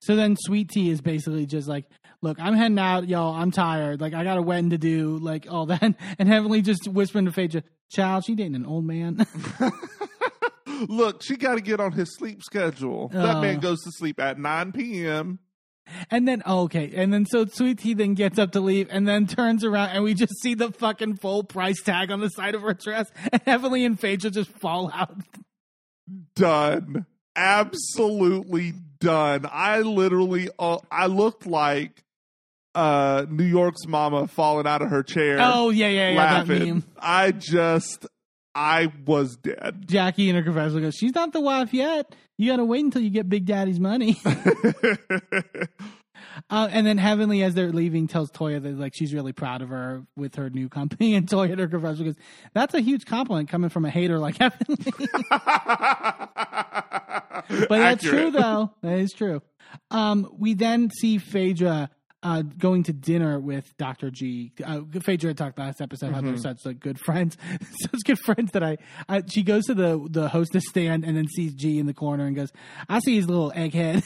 So 0.01 0.17
then 0.17 0.37
Sweet 0.39 0.71
Tea 0.71 0.91
is 0.91 1.01
basically 1.03 1.45
just 1.47 1.69
like, 1.69 1.85
look, 2.23 2.39
I'm 2.41 2.55
heading 2.55 2.79
out, 2.79 3.07
y'all. 3.09 3.35
I'm 3.35 3.51
tired. 3.51 4.01
Like, 4.01 4.15
I 4.15 4.25
got 4.25 4.39
a 4.39 4.43
wedding 4.43 4.71
to 4.71 4.79
do, 4.79 5.19
like 5.19 5.47
all 5.51 5.67
that. 5.67 5.83
And 6.19 6.29
Heavenly 6.29 6.63
just 6.63 6.89
whispering 6.89 7.27
to 7.27 7.33
Phaedra, 7.33 7.63
child, 7.91 8.25
she 8.25 8.35
dating 8.35 8.55
an 8.55 8.65
old 8.67 8.85
man. 8.87 9.27
Look, 10.89 11.23
she 11.23 11.37
got 11.37 11.57
to 11.57 11.61
get 11.61 11.79
on 11.81 11.93
his 11.93 12.15
sleep 12.17 12.43
schedule. 12.43 13.09
that 13.09 13.37
Oh. 13.37 13.41
man 13.43 13.59
goes 13.61 13.83
to 13.83 13.91
sleep 13.93 14.19
at 14.19 14.39
9 14.39 14.73
p.m. 14.73 15.39
and 16.11 16.27
then, 16.27 16.43
oh, 16.47 16.63
okay. 16.63 16.93
And 16.95 17.13
then 17.13 17.27
so 17.27 17.47
Sweet 17.47 17.79
Tea 17.79 17.95
then 17.95 18.15
gets 18.15 18.39
up 18.39 18.53
to 18.53 18.61
leave 18.61 18.89
and 18.91 19.07
then 19.07 19.27
turns 19.27 19.65
around 19.65 19.91
and 19.91 20.05
we 20.05 20.15
just 20.15 20.41
see 20.41 20.55
the 20.55 20.73
fucking 20.73 21.17
full 21.17 21.45
price 21.45 21.83
tag 21.83 22.11
on 22.11 22.21
the 22.21 22.29
side 22.29 22.55
of 22.55 22.63
her 22.63 22.75
dress. 22.75 23.11
And 23.33 23.43
Heavenly 23.47 23.85
and 23.85 23.99
Phaedra 23.99 24.31
just 24.31 24.51
fall 24.51 24.91
out. 24.93 25.17
Done. 26.35 27.07
Absolutely 27.37 28.75
done. 28.99 29.47
I 29.51 29.81
literally, 29.81 30.49
uh, 30.59 30.79
I 30.91 31.07
looked 31.07 31.47
like 31.47 32.03
uh, 32.75 33.27
New 33.29 33.45
York's 33.45 33.87
mama 33.87 34.27
falling 34.27 34.67
out 34.67 34.83
of 34.83 34.91
her 34.91 35.03
chair. 35.03 35.39
Oh, 35.41 35.71
yeah, 35.71 35.89
yeah, 35.89 36.11
yeah. 36.11 36.15
That 36.15 36.49
laughing. 36.49 36.69
meme. 36.69 36.85
I 36.99 37.33
just, 37.33 38.07
I 38.55 38.93
was 39.07 39.37
dead. 39.37 39.85
Jackie 39.87 40.29
in 40.29 40.37
her 40.37 40.43
confessional 40.43 40.81
goes, 40.81 40.97
She's 40.97 41.15
not 41.15 41.33
the 41.33 41.41
wife 41.41 41.73
yet. 41.73 42.15
You 42.37 42.51
got 42.51 42.57
to 42.57 42.65
wait 42.65 42.85
until 42.85 43.03
you 43.03 43.11
get 43.11 43.29
Big 43.29 43.47
Daddy's 43.47 43.79
money. 43.79 44.21
uh, 46.51 46.69
and 46.71 46.87
then 46.87 46.99
Heavenly, 46.99 47.43
as 47.43 47.55
they're 47.55 47.73
leaving, 47.73 48.09
tells 48.09 48.31
Toya 48.31 48.63
that 48.63 48.79
like 48.79 48.95
she's 48.95 49.15
really 49.15 49.33
proud 49.33 49.63
of 49.63 49.69
her 49.69 50.05
with 50.17 50.35
her 50.37 50.51
new 50.51 50.69
company. 50.69 51.15
And 51.21 51.29
Toya 51.29 51.53
in 51.53 51.59
her 51.59 51.69
confessional 51.69 52.13
goes, 52.13 52.23
That's 52.55 52.75
a 52.75 52.81
huge 52.81 53.05
compliment 53.05 53.49
coming 53.49 53.71
from 53.71 53.85
a 53.85 53.91
hater 53.91 54.19
like 54.19 54.39
Heavenly. 54.39 54.77
but 55.31 56.29
that's 57.69 58.05
true, 58.05 58.31
though. 58.31 58.73
That 58.83 58.99
is 58.99 59.13
true. 59.13 59.43
Um, 59.91 60.29
we 60.37 60.55
then 60.55 60.91
see 60.91 61.19
Phaedra 61.19 61.91
uh, 62.23 62.43
going 62.43 62.83
to 62.85 62.93
dinner 62.93 63.39
with 63.39 63.77
Dr. 63.79 64.11
G. 64.11 64.53
Uh, 64.65 64.83
Phaedra 65.01 65.31
had 65.31 65.39
talked 65.39 65.59
last 65.59 65.81
episode 65.81 66.13
how 66.13 66.21
they're 66.21 66.37
such 66.37 66.59
like 66.65 66.79
good 66.81 66.99
friends, 66.99 67.37
such 67.81 68.01
good 68.05 68.19
friends 68.19 68.53
that 68.53 68.63
I, 68.63 68.77
I. 69.09 69.23
She 69.27 69.43
goes 69.43 69.65
to 69.67 69.75
the 69.75 70.07
the 70.09 70.29
hostess 70.29 70.65
stand 70.69 71.05
and 71.05 71.17
then 71.17 71.27
sees 71.29 71.55
G 71.55 71.79
in 71.79 71.87
the 71.87 71.95
corner 71.95 72.27
and 72.27 72.37
goes, 72.37 72.53
"I 72.89 73.01
see 73.01 73.17
his 73.17 73.29
little 73.29 73.53
egghead." 73.53 74.05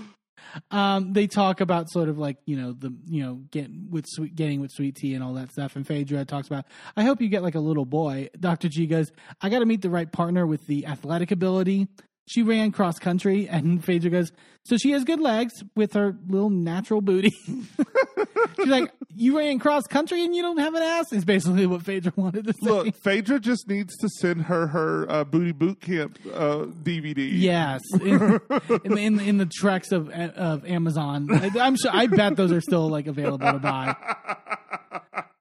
um, 0.70 1.12
they 1.12 1.26
talk 1.26 1.60
about 1.60 1.90
sort 1.90 2.08
of 2.08 2.18
like 2.18 2.38
you 2.46 2.56
know 2.56 2.72
the 2.72 2.92
you 3.06 3.22
know 3.22 3.34
getting 3.50 3.88
with 3.90 4.06
sweet 4.08 4.34
getting 4.34 4.60
with 4.60 4.72
sweet 4.72 4.96
tea 4.96 5.14
and 5.14 5.22
all 5.22 5.34
that 5.34 5.52
stuff. 5.52 5.76
And 5.76 5.86
Phaedra 5.86 6.24
talks 6.24 6.48
about, 6.48 6.64
I 6.96 7.04
hope 7.04 7.20
you 7.20 7.28
get 7.28 7.42
like 7.42 7.54
a 7.54 7.60
little 7.60 7.86
boy. 7.86 8.30
Doctor 8.38 8.68
G 8.68 8.86
goes, 8.86 9.12
I 9.40 9.48
got 9.48 9.60
to 9.60 9.66
meet 9.66 9.82
the 9.82 9.90
right 9.90 10.10
partner 10.10 10.46
with 10.46 10.66
the 10.66 10.86
athletic 10.86 11.30
ability. 11.30 11.88
She 12.26 12.42
ran 12.42 12.72
cross 12.72 12.98
country, 12.98 13.48
and 13.48 13.84
Phaedra 13.84 14.10
goes, 14.10 14.32
so 14.66 14.76
she 14.76 14.90
has 14.90 15.04
good 15.04 15.20
legs 15.20 15.62
with 15.76 15.92
her 15.92 16.16
little 16.26 16.50
natural 16.50 17.00
booty. 17.00 17.30
She's 18.56 18.66
like, 18.66 18.90
you 19.14 19.38
ran 19.38 19.60
cross 19.60 19.84
country 19.84 20.24
and 20.24 20.34
you 20.34 20.42
don't 20.42 20.58
have 20.58 20.74
an 20.74 20.82
ass. 20.82 21.12
Is 21.12 21.24
basically 21.24 21.66
what 21.66 21.82
Phaedra 21.82 22.12
wanted 22.16 22.46
to 22.46 22.52
say. 22.52 22.68
Look, 22.68 22.96
Phaedra 22.96 23.38
just 23.38 23.68
needs 23.68 23.96
to 23.98 24.08
send 24.08 24.42
her 24.42 24.66
her 24.66 25.08
uh, 25.08 25.22
booty 25.22 25.52
boot 25.52 25.80
camp 25.80 26.18
uh, 26.34 26.66
DVD. 26.82 27.28
Yes, 27.32 27.80
in, 28.00 28.40
in, 28.84 28.98
in 28.98 29.20
in 29.20 29.38
the 29.38 29.46
treks 29.46 29.92
of 29.92 30.10
of 30.10 30.66
Amazon, 30.66 31.28
I'm 31.60 31.76
sure. 31.76 31.92
I 31.94 32.08
bet 32.08 32.34
those 32.34 32.50
are 32.50 32.60
still 32.60 32.88
like 32.88 33.06
available 33.06 33.52
to 33.52 33.58
buy. 33.58 33.94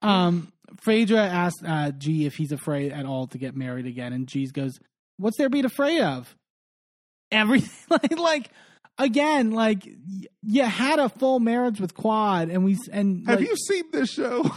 Um, 0.02 0.54
Phaedra 0.84 1.18
asked 1.18 1.64
uh, 1.66 1.90
G 1.90 2.28
if 2.28 2.36
he's 2.36 2.52
afraid 2.52 2.92
at 2.92 3.08
all 3.08 3.26
to 3.30 3.40
get 3.40 3.56
married 3.56 3.88
again, 3.88 4.14
and 4.14 4.28
G 4.28 4.46
goes, 4.54 4.78
"What's 5.18 5.36
there 5.38 5.48
to 5.48 5.50
be 5.50 5.62
afraid 5.62 6.00
of? 6.00 6.36
Everything 7.32 7.70
like 7.90 8.18
like." 8.20 8.50
Again, 8.98 9.52
like 9.52 9.86
you 10.42 10.64
had 10.64 11.00
a 11.00 11.10
full 11.10 11.42
marriage 11.42 11.82
with 11.82 11.94
Quad, 11.96 12.48
and 12.50 12.64
we 12.64 12.78
and 12.94 13.28
Have 13.28 13.42
like, 13.42 13.50
you 13.50 13.58
seen 13.58 13.84
this 13.92 14.10
show? 14.10 14.50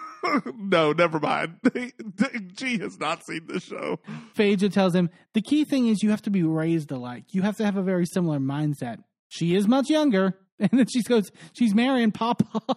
no, 0.56 0.92
never 0.92 1.20
mind. 1.20 1.58
G 2.54 2.78
has 2.78 2.98
not 2.98 3.26
seen 3.26 3.42
this 3.46 3.62
show. 3.64 3.98
Phaedra 4.34 4.70
tells 4.70 4.94
him 4.94 5.10
the 5.34 5.42
key 5.42 5.64
thing 5.66 5.88
is 5.88 6.02
you 6.02 6.08
have 6.08 6.22
to 6.22 6.30
be 6.30 6.42
raised 6.42 6.90
alike. 6.92 7.24
You 7.32 7.42
have 7.42 7.58
to 7.58 7.64
have 7.66 7.76
a 7.76 7.82
very 7.82 8.06
similar 8.06 8.38
mindset. 8.38 9.04
She 9.28 9.54
is 9.54 9.68
much 9.68 9.90
younger, 9.90 10.38
and 10.58 10.70
then 10.72 10.86
she 10.86 11.02
goes, 11.02 11.30
she's 11.52 11.74
marrying 11.74 12.10
Papa, 12.10 12.76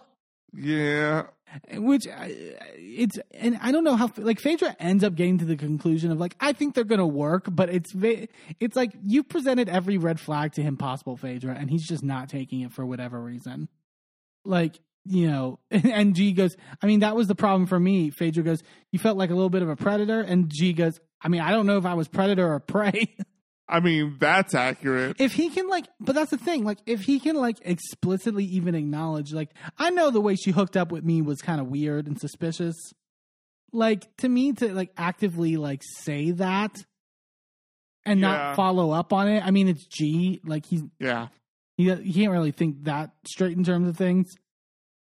Yeah. 0.52 1.22
Which 1.72 2.06
uh, 2.06 2.12
it's 2.26 3.18
and 3.32 3.58
I 3.62 3.72
don't 3.72 3.84
know 3.84 3.96
how 3.96 4.10
like 4.16 4.40
Phaedra 4.40 4.76
ends 4.78 5.04
up 5.04 5.14
getting 5.14 5.38
to 5.38 5.44
the 5.44 5.56
conclusion 5.56 6.10
of 6.10 6.18
like 6.18 6.36
I 6.40 6.52
think 6.52 6.74
they're 6.74 6.84
gonna 6.84 7.06
work, 7.06 7.46
but 7.48 7.70
it's 7.70 7.92
it's 8.60 8.76
like 8.76 8.92
you 9.02 9.22
presented 9.22 9.68
every 9.68 9.98
red 9.98 10.20
flag 10.20 10.52
to 10.54 10.62
him 10.62 10.76
possible, 10.76 11.16
Phaedra, 11.16 11.54
and 11.54 11.70
he's 11.70 11.86
just 11.86 12.02
not 12.02 12.28
taking 12.28 12.60
it 12.60 12.72
for 12.72 12.84
whatever 12.84 13.20
reason. 13.20 13.68
Like 14.44 14.78
you 15.04 15.30
know, 15.30 15.58
and 15.70 16.14
G 16.14 16.32
goes, 16.32 16.56
I 16.82 16.86
mean, 16.86 17.00
that 17.00 17.16
was 17.16 17.28
the 17.28 17.34
problem 17.34 17.66
for 17.66 17.80
me. 17.80 18.10
Phaedra 18.10 18.42
goes, 18.42 18.62
you 18.92 18.98
felt 18.98 19.16
like 19.16 19.30
a 19.30 19.34
little 19.34 19.50
bit 19.50 19.62
of 19.62 19.68
a 19.68 19.76
predator, 19.76 20.20
and 20.20 20.50
G 20.50 20.72
goes, 20.72 21.00
I 21.22 21.28
mean, 21.28 21.40
I 21.40 21.50
don't 21.50 21.66
know 21.66 21.78
if 21.78 21.86
I 21.86 21.94
was 21.94 22.08
predator 22.08 22.52
or 22.52 22.60
prey. 22.60 23.16
I 23.68 23.80
mean, 23.80 24.16
that's 24.18 24.54
accurate. 24.54 25.16
if 25.20 25.32
he 25.34 25.50
can 25.50 25.68
like 25.68 25.86
but 26.00 26.14
that's 26.14 26.30
the 26.30 26.38
thing 26.38 26.64
like 26.64 26.78
if 26.86 27.02
he 27.02 27.20
can 27.20 27.36
like 27.36 27.58
explicitly 27.62 28.44
even 28.44 28.74
acknowledge 28.74 29.32
like 29.32 29.50
i 29.76 29.90
know 29.90 30.10
the 30.10 30.20
way 30.22 30.36
she 30.36 30.52
hooked 30.52 30.76
up 30.76 30.90
with 30.90 31.04
me 31.04 31.20
was 31.20 31.42
kind 31.42 31.60
of 31.60 31.66
weird 31.66 32.06
and 32.06 32.18
suspicious 32.18 32.74
like 33.72 34.08
to 34.16 34.28
me 34.28 34.52
to 34.54 34.72
like 34.74 34.90
actively 34.96 35.56
like 35.58 35.82
say 36.04 36.30
that 36.30 36.74
and 38.06 38.20
Yeah. 38.20 38.28
not 38.28 38.56
follow 38.56 38.90
up 38.92 39.12
on 39.12 39.28
it. 39.28 39.44
I 39.44 39.50
mean, 39.50 39.68
it's 39.68 39.84
G. 39.84 40.40
Like 40.44 40.64
he's 40.64 40.82
Yeah. 40.98 41.28
he, 41.76 41.92
he 41.96 42.12
can't 42.14 42.32
really 42.32 42.52
think 42.52 42.84
that 42.84 43.10
straight 43.26 43.54
in 43.58 43.64
terms 43.64 43.86
of 43.86 43.96
things. 43.98 44.32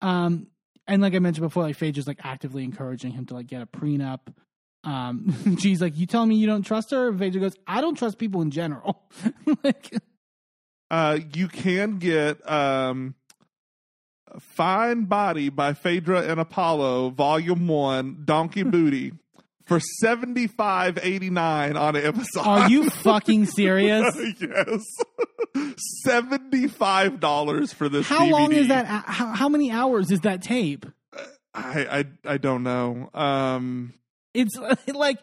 Um, 0.02 0.48
and 0.88 1.00
like 1.02 1.14
I 1.14 1.20
mentioned 1.20 1.46
before, 1.46 1.62
like 1.62 1.76
Phaedra's 1.76 2.08
like 2.08 2.18
actively 2.24 2.64
encouraging 2.64 3.12
him 3.12 3.26
to 3.26 3.34
like 3.34 3.46
get 3.46 3.62
a 3.62 3.66
prenup. 3.66 4.20
Um, 4.86 5.56
she's 5.60 5.82
like, 5.82 5.96
you 5.98 6.06
telling 6.06 6.30
me 6.30 6.36
you 6.36 6.46
don't 6.46 6.62
trust 6.62 6.92
her? 6.92 7.08
And 7.08 7.18
Phaedra 7.18 7.40
goes, 7.42 7.56
I 7.66 7.80
don't 7.82 7.96
trust 7.96 8.16
people 8.18 8.40
in 8.40 8.50
general. 8.50 9.02
like, 9.64 9.92
Uh, 10.90 11.18
you 11.34 11.48
can 11.48 11.98
get 11.98 12.48
um, 12.48 13.14
Fine 14.38 15.04
Body 15.06 15.48
by 15.48 15.72
Phaedra 15.74 16.22
and 16.22 16.38
Apollo, 16.40 17.10
Volume 17.10 17.66
1, 17.66 18.22
Donkey 18.24 18.62
Booty, 18.74 19.12
for 19.64 19.80
seventy 19.80 20.46
five 20.46 20.96
eighty 21.02 21.28
nine 21.28 21.76
on 21.76 21.96
Amazon. 21.96 22.46
are 22.46 22.70
you 22.70 22.88
fucking 22.88 23.46
serious? 23.46 24.14
yes. 24.40 24.84
$75 26.06 27.74
for 27.74 27.88
this 27.88 28.06
How 28.08 28.26
long 28.28 28.52
is 28.52 28.68
that? 28.68 28.86
How, 28.86 29.32
how 29.32 29.48
many 29.48 29.70
hours 29.72 30.10
is 30.10 30.20
that 30.20 30.42
tape? 30.42 30.86
I, 31.54 32.04
I 32.26 32.32
I 32.34 32.36
don't 32.38 32.62
know. 32.62 33.08
Um 33.14 33.94
It's 34.36 34.56
like, 34.94 35.18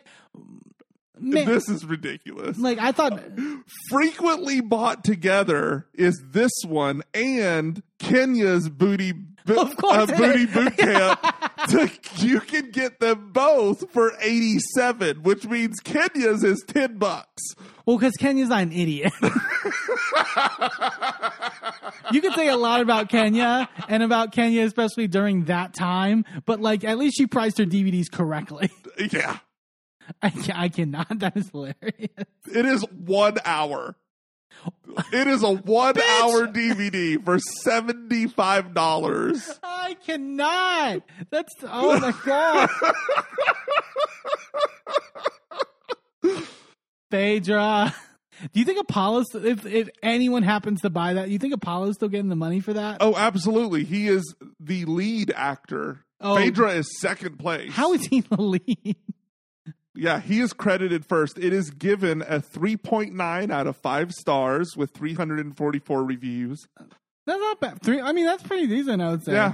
man, 1.19 1.45
this 1.45 1.69
is 1.69 1.85
ridiculous. 1.85 2.57
like 2.57 2.79
I 2.79 2.91
thought. 2.91 3.21
frequently 3.89 4.59
bought 4.61 5.03
together 5.03 5.87
is 5.93 6.21
this 6.31 6.51
one 6.65 7.01
and 7.13 7.81
Kenya's 7.99 8.69
booty 8.69 9.13
bo- 9.45 9.61
Of 9.61 9.77
course 9.77 10.09
uh, 10.09 10.17
booty 10.17 10.43
is. 10.43 10.53
boot 10.53 10.77
camp. 10.77 11.19
to, 11.69 11.89
you 12.17 12.39
can 12.41 12.71
get 12.71 12.99
them 12.99 13.31
both 13.31 13.89
for 13.91 14.11
87, 14.19 15.23
which 15.23 15.45
means 15.45 15.79
Kenya's 15.79 16.43
is 16.43 16.61
10 16.67 16.97
bucks. 16.97 17.41
Well, 17.85 17.97
because 17.97 18.13
Kenya's 18.17 18.49
not 18.49 18.63
an 18.63 18.71
idiot. 18.73 19.13
you 22.11 22.21
could 22.21 22.33
say 22.33 22.47
a 22.49 22.57
lot 22.57 22.81
about 22.81 23.09
Kenya 23.09 23.69
and 23.87 24.03
about 24.03 24.31
Kenya, 24.31 24.63
especially 24.65 25.07
during 25.07 25.45
that 25.45 25.73
time, 25.73 26.25
but 26.45 26.59
like 26.61 26.83
at 26.83 26.97
least 26.97 27.17
she 27.17 27.27
priced 27.27 27.57
her 27.57 27.65
DVDs 27.65 28.11
correctly. 28.11 28.69
Yeah. 29.11 29.37
I, 30.21 30.33
I 30.53 30.69
cannot. 30.69 31.07
That 31.19 31.37
is 31.37 31.49
hilarious. 31.49 32.09
It 32.53 32.65
is 32.65 32.83
1 32.91 33.37
hour. 33.45 33.95
It 35.13 35.27
is 35.27 35.43
a 35.43 35.51
1 35.51 35.97
hour 35.97 36.47
DVD 36.47 37.23
for 37.23 37.37
$75. 37.65 39.59
I 39.63 39.95
cannot. 40.05 41.03
That's 41.29 41.53
oh 41.63 41.99
my 41.99 42.13
god. 42.25 42.69
Phaedra. 47.11 47.95
Do 48.51 48.59
you 48.59 48.65
think 48.65 48.79
Apollo's 48.79 49.33
if 49.35 49.65
if 49.65 49.89
anyone 50.01 50.43
happens 50.43 50.81
to 50.81 50.89
buy 50.89 51.13
that, 51.13 51.25
do 51.27 51.31
you 51.31 51.39
think 51.39 51.53
Apollo's 51.53 51.95
still 51.95 52.09
getting 52.09 52.29
the 52.29 52.35
money 52.35 52.59
for 52.59 52.73
that? 52.73 52.97
Oh, 52.99 53.15
absolutely. 53.15 53.83
He 53.83 54.07
is 54.07 54.35
the 54.59 54.85
lead 54.85 55.31
actor. 55.35 56.03
Oh. 56.23 56.37
Phaedra 56.37 56.71
is 56.71 56.99
second 56.99 57.37
place. 57.37 57.71
How 57.71 57.93
is 57.93 58.05
he 58.05 58.21
the 58.21 58.41
lead? 58.41 58.95
Yeah, 59.95 60.19
he 60.19 60.39
is 60.39 60.53
credited 60.53 61.05
first. 61.05 61.37
It 61.37 61.53
is 61.53 61.69
given 61.69 62.21
a 62.23 62.39
3.9 62.39 63.51
out 63.51 63.67
of 63.67 63.77
5 63.77 64.11
stars 64.11 64.75
with 64.75 64.91
344 64.91 66.03
reviews. 66.03 66.65
That's 67.27 67.39
not 67.39 67.59
bad. 67.59 67.81
Three. 67.83 68.01
I 68.01 68.11
mean, 68.11 68.25
that's 68.25 68.41
pretty 68.43 68.67
decent. 68.67 69.01
I 69.01 69.11
would 69.11 69.23
say. 69.23 69.33
Yeah. 69.33 69.53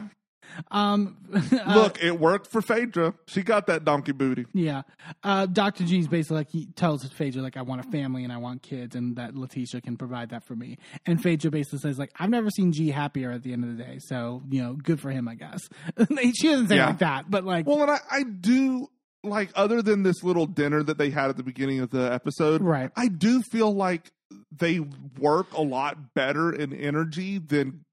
Um. 0.72 1.18
uh, 1.34 1.74
Look, 1.76 2.04
it 2.04 2.20
worked 2.20 2.48
for 2.52 2.62
Phaedra. 2.62 3.14
She 3.28 3.44
got 3.44 3.68
that 3.68 3.86
donkey 3.86 4.12
booty. 4.12 4.46
Yeah. 4.54 4.82
Uh, 5.24 5.46
Dr. 5.46 5.84
G's 5.86 6.08
basically 6.08 6.38
like 6.38 6.50
he 6.50 6.66
tells 6.76 7.04
Phaedra 7.08 7.42
like 7.42 7.58
I 7.58 7.62
want 7.62 7.86
a 7.86 7.90
family 7.92 8.24
and 8.24 8.34
I 8.34 8.38
want 8.38 8.62
kids 8.62 8.96
and 8.96 9.16
that 9.18 9.36
Letitia 9.36 9.82
can 9.82 9.98
provide 9.98 10.30
that 10.30 10.44
for 10.46 10.56
me. 10.56 10.78
And 11.06 11.22
Phaedra 11.22 11.52
basically 11.52 11.80
says 11.80 12.00
like 12.00 12.12
I've 12.20 12.30
never 12.30 12.50
seen 12.50 12.72
G 12.72 12.90
happier 12.90 13.32
at 13.32 13.44
the 13.44 13.54
end 13.54 13.64
of 13.64 13.78
the 13.78 13.84
day. 13.84 14.00
So 14.00 14.42
you 14.50 14.62
know, 14.64 14.74
good 14.74 15.00
for 15.00 15.12
him, 15.12 15.28
I 15.28 15.36
guess. 15.36 15.68
she 16.36 16.48
doesn't 16.48 16.68
say 16.70 16.76
Yeah. 16.78 16.88
like 16.88 17.00
that, 17.00 17.30
but 17.30 17.44
like 17.46 17.68
Well, 17.68 17.82
and 17.82 17.92
I, 17.92 18.00
I 18.12 18.24
do 18.24 18.88
like 19.24 19.52
other 19.56 19.82
than 19.82 20.04
this 20.04 20.24
little 20.24 20.46
dinner 20.46 20.82
that 20.84 20.98
they 20.98 21.10
had 21.10 21.30
at 21.30 21.38
the 21.38 21.44
beginning 21.44 21.80
of 21.82 21.90
the 21.90 22.12
episode, 22.12 22.62
Right. 22.62 22.90
I 22.96 23.08
do 23.10 23.42
feel 23.42 23.74
like 23.74 24.12
they 24.52 24.80
work 25.20 25.52
a 25.54 25.62
lot 25.62 26.14
better 26.14 26.52
in 26.54 26.74
energy 26.74 27.38
than 27.40 27.84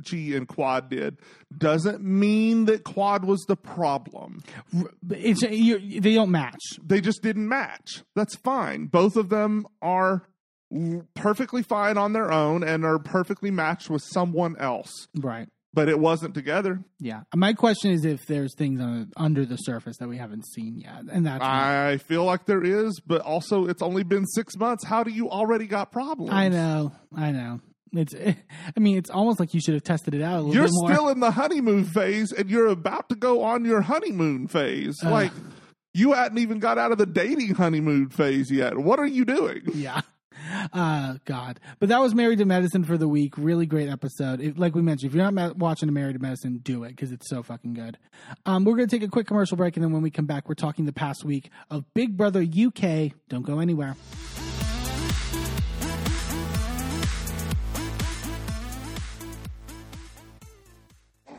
G 0.00 0.34
and 0.36 0.46
Quad 0.48 0.90
did. 0.90 1.18
Doesn't 1.56 2.02
mean 2.02 2.64
that 2.66 2.84
Quad 2.84 3.24
was 3.24 3.44
the 3.48 3.56
problem. 3.56 4.42
it's 5.10 5.42
you, 5.42 6.00
they 6.00 6.14
don't 6.14 6.30
match. 6.30 6.60
they 6.82 7.00
just 7.00 7.22
didn't 7.22 7.48
match. 7.48 8.02
That's 8.16 8.34
fine. 8.36 8.86
Both 8.86 9.16
of 9.16 9.28
them 9.28 9.66
are 9.82 10.26
perfectly 11.14 11.62
fine 11.62 11.96
on 11.98 12.12
their 12.12 12.32
own 12.32 12.64
and 12.64 12.84
are 12.84 12.98
perfectly 12.98 13.50
matched 13.50 13.88
with 13.90 14.02
someone 14.02 14.56
else, 14.58 15.06
Right. 15.14 15.48
but 15.72 15.88
it 15.88 16.00
wasn't 16.00 16.34
together. 16.34 16.82
Yeah. 16.98 17.22
My 17.34 17.52
question 17.52 17.92
is 17.92 18.04
if 18.04 18.26
there's 18.26 18.54
things 18.56 18.80
on 18.80 19.12
under 19.16 19.44
the 19.46 19.56
surface 19.56 19.98
that 19.98 20.08
we 20.08 20.16
haven't 20.16 20.44
seen 20.48 20.78
yet, 20.78 21.04
and 21.12 21.24
that's 21.26 21.44
I 21.44 21.98
feel 21.98 22.24
like 22.24 22.46
there 22.46 22.64
is, 22.64 23.00
but 23.06 23.20
also 23.20 23.66
it's 23.66 23.82
only 23.82 24.02
been 24.02 24.26
six 24.26 24.56
months. 24.56 24.84
How 24.84 25.04
do 25.04 25.12
you 25.12 25.30
already 25.30 25.66
got 25.66 25.92
problems? 25.92 26.32
I 26.32 26.48
know. 26.48 26.92
I 27.14 27.30
know. 27.30 27.60
It's. 27.98 28.14
I 28.76 28.80
mean, 28.80 28.98
it's 28.98 29.10
almost 29.10 29.40
like 29.40 29.54
you 29.54 29.60
should 29.60 29.74
have 29.74 29.84
tested 29.84 30.14
it 30.14 30.22
out 30.22 30.34
a 30.34 30.42
little 30.42 30.50
bit. 30.50 30.54
You're 30.56 30.64
bit 30.64 30.72
more. 30.74 30.92
still 30.92 31.08
in 31.08 31.20
the 31.20 31.30
honeymoon 31.30 31.84
phase 31.84 32.32
and 32.32 32.50
you're 32.50 32.68
about 32.68 33.08
to 33.10 33.14
go 33.14 33.42
on 33.42 33.64
your 33.64 33.82
honeymoon 33.82 34.48
phase. 34.48 34.96
Uh. 35.04 35.10
like, 35.10 35.32
you 35.92 36.12
hadn't 36.12 36.38
even 36.38 36.58
got 36.58 36.76
out 36.76 36.92
of 36.92 36.98
the 36.98 37.06
dating 37.06 37.54
honeymoon 37.54 38.08
phase 38.08 38.50
yet. 38.50 38.76
What 38.76 38.98
are 38.98 39.06
you 39.06 39.24
doing? 39.24 39.62
yeah. 39.74 40.00
Uh, 40.72 41.14
God. 41.24 41.60
But 41.78 41.88
that 41.88 42.00
was 42.00 42.14
Married 42.14 42.38
to 42.38 42.44
Medicine 42.44 42.84
for 42.84 42.98
the 42.98 43.08
week. 43.08 43.34
Really 43.38 43.66
great 43.66 43.88
episode. 43.88 44.40
If, 44.40 44.58
like 44.58 44.74
we 44.74 44.82
mentioned, 44.82 45.10
if 45.10 45.14
you're 45.14 45.24
not 45.24 45.34
ma- 45.34 45.52
watching 45.56 45.92
Married 45.92 46.14
to 46.14 46.18
Medicine, 46.18 46.58
do 46.62 46.84
it 46.84 46.90
because 46.90 47.12
it's 47.12 47.28
so 47.30 47.42
fucking 47.42 47.74
good. 47.74 47.96
Um, 48.44 48.64
we're 48.64 48.76
going 48.76 48.88
to 48.88 48.94
take 48.94 49.06
a 49.06 49.10
quick 49.10 49.26
commercial 49.26 49.56
break, 49.56 49.76
and 49.76 49.84
then 49.84 49.92
when 49.92 50.02
we 50.02 50.10
come 50.10 50.26
back, 50.26 50.48
we're 50.48 50.54
talking 50.54 50.84
the 50.84 50.92
past 50.92 51.24
week 51.24 51.50
of 51.70 51.84
Big 51.94 52.16
Brother 52.16 52.42
UK. 52.42 53.12
Don't 53.28 53.46
go 53.46 53.60
anywhere. 53.60 53.96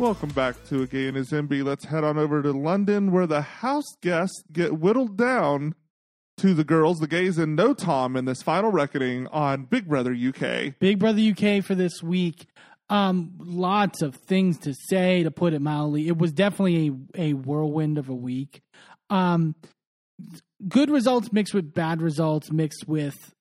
Welcome 0.00 0.30
back 0.30 0.56
to 0.68 0.80
A 0.80 0.86
Gay 0.86 1.08
and 1.08 1.16
His 1.18 1.30
Enby. 1.30 1.62
Let's 1.62 1.84
head 1.84 2.04
on 2.04 2.16
over 2.16 2.40
to 2.40 2.52
London 2.52 3.12
where 3.12 3.26
the 3.26 3.42
house 3.42 3.84
guests 4.00 4.42
get 4.50 4.78
whittled 4.78 5.18
down 5.18 5.74
to 6.38 6.54
the 6.54 6.64
girls, 6.64 7.00
the 7.00 7.06
gays, 7.06 7.36
and 7.36 7.54
no 7.54 7.74
Tom 7.74 8.16
in 8.16 8.24
this 8.24 8.40
final 8.40 8.72
reckoning 8.72 9.26
on 9.26 9.64
Big 9.64 9.86
Brother 9.86 10.14
UK. 10.14 10.78
Big 10.78 10.98
Brother 10.98 11.20
UK 11.20 11.62
for 11.62 11.74
this 11.74 12.02
week. 12.02 12.46
Um, 12.88 13.32
lots 13.40 14.00
of 14.00 14.14
things 14.14 14.56
to 14.60 14.72
say, 14.88 15.22
to 15.22 15.30
put 15.30 15.52
it 15.52 15.60
mildly. 15.60 16.08
It 16.08 16.16
was 16.16 16.32
definitely 16.32 16.96
a, 17.14 17.20
a 17.20 17.32
whirlwind 17.34 17.98
of 17.98 18.08
a 18.08 18.14
week. 18.14 18.62
Um, 19.10 19.54
good 20.66 20.90
results 20.90 21.30
mixed 21.30 21.52
with 21.52 21.74
bad 21.74 22.00
results 22.00 22.50
mixed 22.50 22.88
with. 22.88 23.34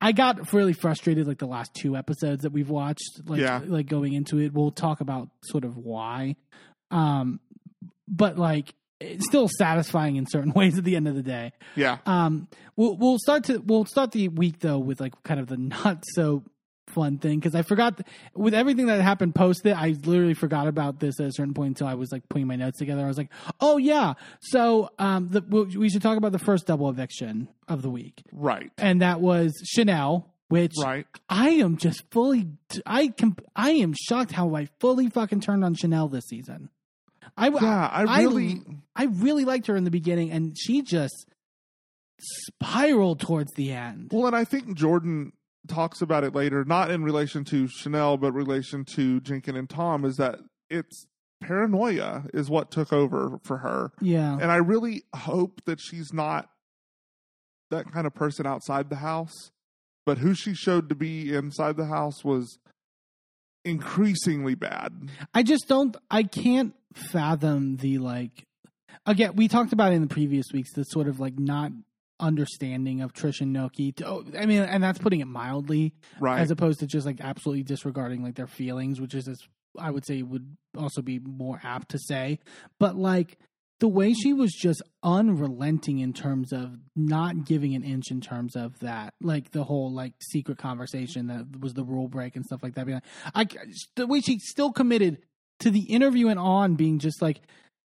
I 0.00 0.12
got 0.12 0.52
really 0.52 0.72
frustrated 0.74 1.26
like 1.26 1.38
the 1.38 1.46
last 1.46 1.72
two 1.74 1.96
episodes 1.96 2.42
that 2.42 2.52
we've 2.52 2.68
watched. 2.70 3.20
Like, 3.26 3.40
Yeah. 3.40 3.60
like 3.64 3.86
going 3.86 4.12
into 4.12 4.38
it, 4.38 4.52
we'll 4.52 4.70
talk 4.70 5.00
about 5.00 5.28
sort 5.44 5.64
of 5.64 5.76
why. 5.76 6.36
Um, 6.90 7.40
but 8.08 8.38
like 8.38 8.74
it's 9.00 9.26
still 9.26 9.48
satisfying 9.58 10.16
in 10.16 10.26
certain 10.26 10.52
ways 10.54 10.78
at 10.78 10.84
the 10.84 10.96
end 10.96 11.08
of 11.08 11.14
the 11.14 11.22
day. 11.22 11.52
Yeah. 11.74 11.98
Um, 12.06 12.48
we'll 12.76 12.96
we'll 12.96 13.18
start 13.18 13.44
to 13.44 13.58
we'll 13.58 13.84
start 13.86 14.12
the 14.12 14.28
week 14.28 14.60
though 14.60 14.78
with 14.78 15.00
like 15.00 15.14
kind 15.22 15.40
of 15.40 15.46
the 15.48 15.56
not 15.84 16.02
so 16.14 16.42
fun 16.88 17.18
thing 17.18 17.38
because 17.38 17.54
I 17.54 17.62
forgot 17.62 18.00
with 18.34 18.54
everything 18.54 18.86
that 18.86 19.00
happened 19.00 19.34
post 19.34 19.66
it. 19.66 19.72
I 19.76 19.96
literally 20.04 20.34
forgot 20.34 20.66
about 20.68 21.00
this 21.00 21.18
at 21.20 21.26
a 21.26 21.32
certain 21.32 21.52
point 21.54 21.68
until 21.68 21.86
I 21.86 21.94
was 21.94 22.12
like 22.12 22.28
putting 22.28 22.46
my 22.46 22.56
notes 22.56 22.78
together. 22.78 23.02
I 23.04 23.08
was 23.08 23.18
like, 23.18 23.30
oh 23.60 23.76
yeah, 23.76 24.14
so 24.40 24.90
um, 24.98 25.28
the, 25.30 25.40
we 25.78 25.88
should 25.90 26.02
talk 26.02 26.16
about 26.16 26.32
the 26.32 26.38
first 26.38 26.66
double 26.66 26.88
eviction 26.88 27.48
of 27.68 27.82
the 27.82 27.90
week, 27.90 28.22
Right. 28.32 28.70
and 28.78 29.02
that 29.02 29.20
was 29.20 29.52
Chanel. 29.64 30.32
Which 30.48 30.74
Right. 30.80 31.08
I 31.28 31.48
am 31.48 31.76
just 31.76 32.04
fully, 32.12 32.46
I 32.86 33.08
can, 33.08 33.34
I 33.56 33.70
am 33.70 33.94
shocked 34.00 34.30
how 34.30 34.54
I 34.54 34.68
fully 34.78 35.08
fucking 35.10 35.40
turned 35.40 35.64
on 35.64 35.74
Chanel 35.74 36.06
this 36.06 36.26
season. 36.28 36.68
I, 37.36 37.48
Yeah, 37.48 37.88
I 37.92 38.22
really- 38.22 38.62
I 38.94 39.06
really 39.06 39.44
liked 39.44 39.66
her 39.66 39.74
in 39.74 39.82
the 39.82 39.90
beginning, 39.90 40.30
and 40.30 40.56
she 40.56 40.82
just 40.82 41.26
spiraled 42.20 43.20
towards 43.20 43.52
the 43.54 43.72
end. 43.72 44.10
Well, 44.12 44.26
and 44.26 44.36
I 44.36 44.44
think 44.44 44.76
Jordan 44.76 45.32
talks 45.66 46.00
about 46.00 46.24
it 46.24 46.34
later, 46.34 46.64
not 46.64 46.90
in 46.90 47.04
relation 47.04 47.44
to 47.46 47.68
Chanel, 47.68 48.16
but 48.16 48.32
relation 48.32 48.84
to 48.94 49.20
Jenkin 49.20 49.56
and 49.56 49.68
Tom, 49.68 50.04
is 50.04 50.16
that 50.16 50.38
it's 50.70 51.06
paranoia 51.40 52.24
is 52.32 52.48
what 52.48 52.70
took 52.70 52.92
over 52.92 53.38
for 53.44 53.58
her. 53.58 53.92
Yeah, 54.00 54.38
And 54.40 54.50
I 54.50 54.56
really 54.56 55.02
hope 55.14 55.60
that 55.66 55.80
she's 55.80 56.12
not 56.12 56.48
that 57.70 57.92
kind 57.92 58.06
of 58.06 58.14
person 58.14 58.46
outside 58.46 58.90
the 58.90 58.96
house. 58.96 59.50
But 60.04 60.18
who 60.18 60.34
she 60.34 60.54
showed 60.54 60.88
to 60.88 60.94
be 60.94 61.34
inside 61.34 61.76
the 61.76 61.86
house 61.86 62.24
was 62.24 62.58
increasingly 63.64 64.54
bad. 64.54 65.10
I 65.34 65.42
just 65.42 65.66
don't. 65.66 65.96
I 66.10 66.22
can't 66.22 66.74
fathom 66.94 67.78
the 67.78 67.98
like. 67.98 68.44
Again, 69.04 69.34
we 69.34 69.48
talked 69.48 69.72
about 69.72 69.92
in 69.92 70.00
the 70.00 70.06
previous 70.06 70.46
weeks. 70.52 70.72
The 70.72 70.84
sort 70.84 71.08
of 71.08 71.18
like 71.18 71.38
not 71.38 71.72
understanding 72.20 73.00
of 73.00 73.12
Trish 73.12 73.40
and 73.40 73.54
Noky. 73.54 73.94
To, 73.96 74.06
oh, 74.08 74.24
I 74.38 74.46
mean, 74.46 74.60
and 74.62 74.82
that's 74.82 74.98
putting 74.98 75.20
it 75.20 75.26
mildly, 75.26 75.94
Right. 76.20 76.40
as 76.40 76.50
opposed 76.50 76.80
to 76.80 76.86
just 76.86 77.06
like 77.06 77.20
absolutely 77.20 77.62
disregarding 77.64 78.22
like 78.22 78.34
their 78.36 78.46
feelings, 78.46 79.00
which 79.00 79.14
is, 79.14 79.28
as 79.28 79.38
I 79.78 79.90
would 79.90 80.06
say, 80.06 80.22
would 80.22 80.56
also 80.76 81.02
be 81.02 81.18
more 81.18 81.60
apt 81.62 81.90
to 81.90 81.98
say. 81.98 82.38
But 82.78 82.96
like 82.96 83.38
the 83.80 83.88
way 83.88 84.14
she 84.14 84.32
was 84.32 84.52
just 84.54 84.80
unrelenting 85.02 85.98
in 85.98 86.12
terms 86.14 86.52
of 86.52 86.76
not 86.94 87.44
giving 87.44 87.74
an 87.74 87.82
inch 87.82 88.10
in 88.10 88.20
terms 88.22 88.56
of 88.56 88.78
that, 88.80 89.12
like 89.20 89.50
the 89.50 89.64
whole 89.64 89.92
like 89.92 90.14
secret 90.30 90.56
conversation 90.58 91.26
that 91.26 91.60
was 91.60 91.74
the 91.74 91.84
rule 91.84 92.08
break 92.08 92.36
and 92.36 92.44
stuff 92.46 92.62
like 92.62 92.74
that. 92.74 92.86
Being 92.86 93.00
like, 93.34 93.54
I 93.54 93.68
the 93.96 94.06
way 94.06 94.20
she 94.20 94.38
still 94.38 94.72
committed 94.72 95.18
to 95.60 95.70
the 95.70 95.82
interview 95.90 96.28
and 96.28 96.38
on 96.38 96.74
being 96.76 96.98
just 96.98 97.20
like. 97.20 97.40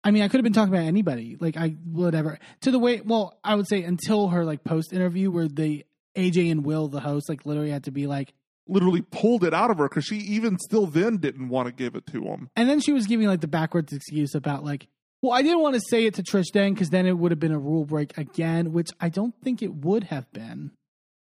I 0.04 0.12
mean, 0.12 0.24
I 0.24 0.28
could 0.28 0.38
have 0.38 0.44
been 0.44 0.54
talking 0.54 0.74
about 0.74 0.86
anybody, 0.86 1.38
like 1.40 1.56
I 1.58 1.76
would 1.86 2.06
whatever. 2.14 2.40
To 2.62 2.72
the 2.72 2.80
way, 2.80 3.02
well, 3.02 3.40
I 3.44 3.56
would 3.56 3.68
say 3.68 3.84
until 3.84 4.28
her 4.30 4.44
like 4.44 4.64
post 4.64 4.92
interview 4.94 5.32
where 5.32 5.48
the 5.48 5.86
AJ 6.16 6.52
and 6.52 6.66
Will, 6.66 6.88
the 6.90 7.00
host, 7.00 7.30
like 7.30 7.46
literally 7.46 7.72
had 7.72 7.86
to 7.86 7.92
be 7.92 8.08
like, 8.08 8.34
Literally 8.66 9.02
pulled 9.02 9.44
it 9.44 9.54
out 9.54 9.72
of 9.72 9.78
her 9.78 9.90
because 9.90 10.06
she 10.06 10.16
even 10.18 10.58
still 10.58 10.86
then 10.88 11.18
didn't 11.18 11.50
want 11.50 11.68
to 11.68 11.74
give 11.74 11.96
it 11.96 12.06
to 12.08 12.24
him. 12.24 12.50
and 12.56 12.70
then 12.70 12.80
she 12.80 12.94
was 12.94 13.08
giving 13.08 13.28
like 13.28 13.42
the 13.42 13.48
backwards 13.48 13.92
excuse 13.92 14.36
about 14.36 14.64
like, 14.64 14.88
well, 15.22 15.34
I 15.34 15.42
didn't 15.42 15.60
want 15.60 15.76
to 15.76 15.82
say 15.90 16.06
it 16.06 16.14
to 16.16 16.24
Trish 16.24 16.52
then 16.54 16.74
because 16.74 16.90
then 16.90 17.06
it 17.06 17.18
would 17.18 17.32
have 17.32 17.40
been 17.40 17.52
a 17.52 17.60
rule 17.60 17.86
break 17.86 18.18
again, 18.18 18.72
which 18.72 18.90
I 19.02 19.10
don't 19.10 19.34
think 19.42 19.62
it 19.62 19.74
would 19.74 20.06
have 20.06 20.32
been. 20.32 20.72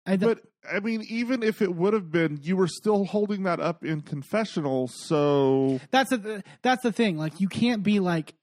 I 0.06 0.18
don't, 0.18 0.36
But 0.36 0.72
I 0.72 0.80
mean, 0.82 1.04
even 1.10 1.42
if 1.42 1.62
it 1.64 1.76
would 1.76 1.94
have 1.94 2.12
been, 2.12 2.40
you 2.44 2.58
were 2.58 2.68
still 2.68 3.06
holding 3.06 3.44
that 3.44 3.60
up 3.60 3.84
in 3.84 4.02
confessional. 4.02 4.88
So 4.88 5.80
that's 5.92 6.12
the 6.12 6.44
that's 6.62 6.84
the 6.84 6.92
thing. 6.92 7.18
Like 7.18 7.40
you 7.40 7.48
can't 7.48 7.82
be 7.84 8.00
like. 8.00 8.34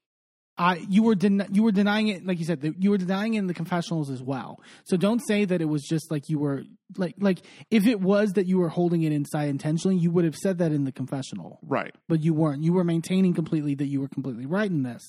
I 0.57 0.75
you 0.87 1.01
were 1.03 1.15
den- 1.15 1.47
you 1.51 1.63
were 1.63 1.71
denying 1.71 2.09
it 2.09 2.25
like 2.27 2.37
you 2.37 2.45
said 2.45 2.61
that 2.61 2.81
you 2.81 2.91
were 2.91 2.97
denying 2.99 3.33
it 3.33 3.39
in 3.39 3.47
the 3.47 3.55
confessionals 3.55 4.11
as 4.11 4.21
well. 4.21 4.61
So 4.85 4.97
don't 4.97 5.19
say 5.27 5.45
that 5.45 5.61
it 5.61 5.65
was 5.65 5.81
just 5.83 6.11
like 6.11 6.29
you 6.29 6.37
were 6.37 6.63
like 6.95 7.15
like 7.19 7.39
if 7.71 7.87
it 7.87 7.99
was 7.99 8.33
that 8.33 8.45
you 8.45 8.59
were 8.59 8.69
holding 8.69 9.01
it 9.01 9.11
inside 9.11 9.49
intentionally, 9.49 9.97
you 9.97 10.11
would 10.11 10.25
have 10.25 10.35
said 10.35 10.59
that 10.59 10.71
in 10.71 10.83
the 10.83 10.91
confessional. 10.91 11.59
right, 11.63 11.95
but 12.07 12.21
you 12.23 12.35
weren't. 12.35 12.63
You 12.63 12.73
were 12.73 12.83
maintaining 12.83 13.33
completely 13.33 13.73
that 13.75 13.87
you 13.87 13.99
were 13.99 14.07
completely 14.09 14.45
right 14.45 14.69
in 14.69 14.83
this. 14.83 15.01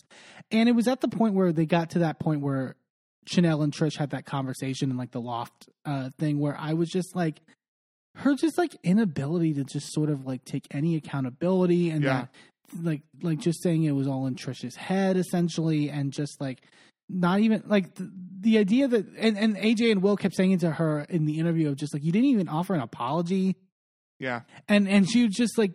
And 0.50 0.66
it 0.68 0.72
was 0.72 0.88
at 0.88 1.02
the 1.02 1.08
point 1.08 1.34
where 1.34 1.52
they 1.52 1.66
got 1.66 1.90
to 1.90 1.98
that 2.00 2.18
point 2.18 2.40
where 2.40 2.76
Chanel 3.26 3.60
and 3.62 3.72
Trish 3.72 3.98
had 3.98 4.10
that 4.10 4.24
conversation 4.24 4.90
in 4.90 4.96
like 4.96 5.10
the 5.10 5.20
loft 5.20 5.68
uh, 5.84 6.08
thing 6.18 6.38
where 6.38 6.56
I 6.58 6.72
was 6.72 6.88
just 6.88 7.14
like, 7.14 7.40
her 8.16 8.34
just 8.34 8.56
like 8.58 8.76
inability 8.84 9.54
to 9.54 9.64
just 9.64 9.92
sort 9.92 10.08
of 10.08 10.24
like 10.24 10.44
take 10.44 10.66
any 10.70 10.94
accountability 10.96 11.90
and 11.90 12.02
Yeah. 12.04 12.12
that 12.20 12.28
like 12.80 13.02
like 13.22 13.38
just 13.38 13.62
saying 13.62 13.84
it 13.84 13.92
was 13.92 14.06
all 14.06 14.26
in 14.26 14.34
Trish's 14.34 14.76
head 14.76 15.16
essentially 15.16 15.90
and 15.90 16.12
just 16.12 16.40
like 16.40 16.62
not 17.08 17.40
even 17.40 17.62
like 17.66 17.94
the, 17.94 18.10
the 18.40 18.58
idea 18.58 18.88
that 18.88 19.06
and, 19.18 19.36
and 19.36 19.56
AJ 19.56 19.92
and 19.92 20.02
Will 20.02 20.16
kept 20.16 20.34
saying 20.34 20.52
it 20.52 20.60
to 20.60 20.70
her 20.70 21.00
in 21.08 21.26
the 21.26 21.38
interview 21.38 21.68
of 21.68 21.76
just 21.76 21.92
like 21.94 22.02
you 22.02 22.12
didn't 22.12 22.30
even 22.30 22.48
offer 22.48 22.74
an 22.74 22.80
apology 22.80 23.56
yeah, 24.20 24.42
and 24.68 24.88
and 24.88 25.10
she 25.10 25.24
was 25.24 25.34
just 25.34 25.58
like 25.58 25.72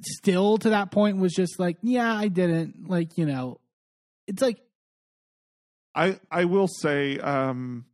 still 0.00 0.56
to 0.58 0.70
that 0.70 0.90
point 0.90 1.18
was 1.18 1.34
just 1.34 1.58
like 1.58 1.76
yeah 1.82 2.14
i 2.14 2.28
didn't 2.28 2.88
like 2.88 3.18
you 3.18 3.26
know 3.26 3.60
it's 4.26 4.40
like 4.40 4.58
I 5.94 6.18
I 6.30 6.44
will 6.44 6.68
say, 6.68 7.18
um, 7.18 7.84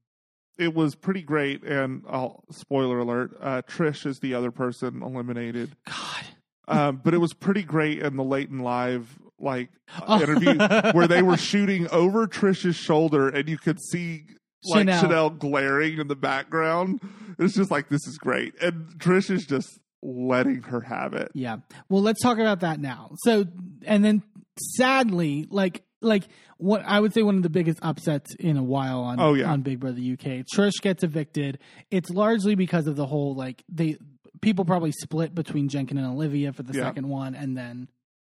it 0.58 0.74
was 0.74 0.94
pretty 0.94 1.22
great. 1.22 1.62
And 1.62 2.04
I'll 2.08 2.44
spoiler 2.50 2.98
alert: 2.98 3.36
uh, 3.40 3.62
Trish 3.62 4.06
is 4.06 4.18
the 4.20 4.34
other 4.34 4.50
person 4.50 5.02
eliminated. 5.02 5.76
god 5.86 6.24
Um, 6.70 7.00
but 7.04 7.14
it 7.14 7.18
was 7.18 7.32
pretty 7.34 7.62
great 7.62 7.98
in 8.00 8.16
the 8.16 8.24
Late 8.24 8.48
and 8.50 8.62
Live 8.62 9.18
like 9.38 9.70
Oh. 10.06 10.20
interview 10.22 10.56
where 10.92 11.08
they 11.08 11.22
were 11.22 11.36
shooting 11.36 11.88
over 11.90 12.26
Trish's 12.26 12.76
shoulder, 12.76 13.28
and 13.28 13.48
you 13.48 13.58
could 13.58 13.80
see 13.80 14.24
like 14.64 14.80
Chanel. 14.80 15.00
Chanel, 15.02 15.30
glaring 15.30 15.98
in 15.98 16.06
the 16.08 16.16
background. 16.16 17.00
It's 17.38 17.54
just 17.54 17.70
like 17.70 17.88
this 17.88 18.06
is 18.06 18.18
great, 18.18 18.54
and 18.62 18.86
Trish 18.98 19.30
is 19.30 19.46
just 19.46 19.68
letting 20.02 20.62
her 20.62 20.80
have 20.80 21.12
it. 21.12 21.30
yeah 21.34 21.56
well 21.90 22.00
let's 22.00 22.22
talk 22.22 22.38
about 22.38 22.60
that 22.60 22.80
now 22.80 23.10
so 23.18 23.44
and 23.84 24.02
then 24.02 24.22
sadly 24.56 25.46
like 25.50 25.82
like 26.00 26.24
what 26.56 26.82
i 26.86 26.98
would 26.98 27.12
say 27.12 27.22
one 27.22 27.36
of 27.36 27.42
the 27.42 27.50
biggest 27.50 27.78
upsets 27.82 28.34
in 28.36 28.56
a 28.56 28.62
while 28.62 29.00
on 29.00 29.20
Oh, 29.20 29.34
yeah. 29.34 29.50
on 29.52 29.60
big 29.60 29.78
brother 29.80 29.98
uk 30.00 30.24
trish 30.54 30.80
gets 30.80 31.02
evicted 31.02 31.58
it's 31.90 32.08
largely 32.08 32.54
because 32.54 32.86
of 32.86 32.96
the 32.96 33.04
whole 33.04 33.34
like 33.34 33.62
they 33.68 33.98
people 34.40 34.64
probably 34.64 34.92
split 34.92 35.34
between 35.34 35.68
jenkin 35.68 35.98
and 35.98 36.06
olivia 36.06 36.52
for 36.52 36.62
the 36.62 36.72
Yeah. 36.72 36.84
second 36.84 37.08
one 37.08 37.34
and 37.34 37.56
then 37.56 37.88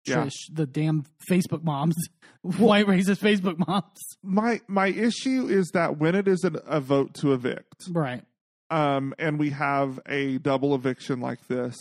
Yeah. 0.06 0.24
trish 0.24 0.36
the 0.52 0.66
damn 0.66 1.04
facebook 1.30 1.62
moms 1.62 1.96
white 2.42 2.86
racist 2.86 3.18
facebook 3.20 3.66
moms 3.66 3.98
My 4.22 4.60
my 4.68 4.88
issue 4.88 5.46
is 5.48 5.70
that 5.74 5.98
when 5.98 6.14
it 6.14 6.26
is 6.28 6.44
an, 6.44 6.56
a 6.66 6.80
vote 6.80 7.14
to 7.14 7.32
evict, 7.32 7.88
right 7.90 8.22
um, 8.70 9.14
and 9.18 9.38
we 9.38 9.50
have 9.50 9.98
a 10.06 10.36
double 10.38 10.74
eviction 10.74 11.20
like 11.20 11.46
this, 11.48 11.74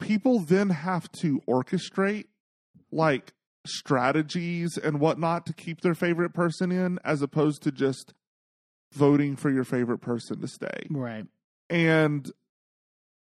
people 0.00 0.40
then 0.40 0.70
have 0.70 1.10
to 1.12 1.40
orchestrate 1.46 2.24
like 2.90 3.32
strategies 3.66 4.78
and 4.78 5.00
whatnot 5.00 5.44
to 5.46 5.52
keep 5.52 5.82
their 5.82 5.94
favorite 5.94 6.32
person 6.32 6.72
in, 6.72 6.98
as 7.04 7.20
opposed 7.22 7.62
to 7.62 7.70
just 7.70 8.14
voting 8.94 9.36
for 9.36 9.50
your 9.50 9.64
favorite 9.64 9.98
person 10.00 10.40
to 10.40 10.48
stay. 10.48 10.86
right 10.90 11.26
And 11.70 12.30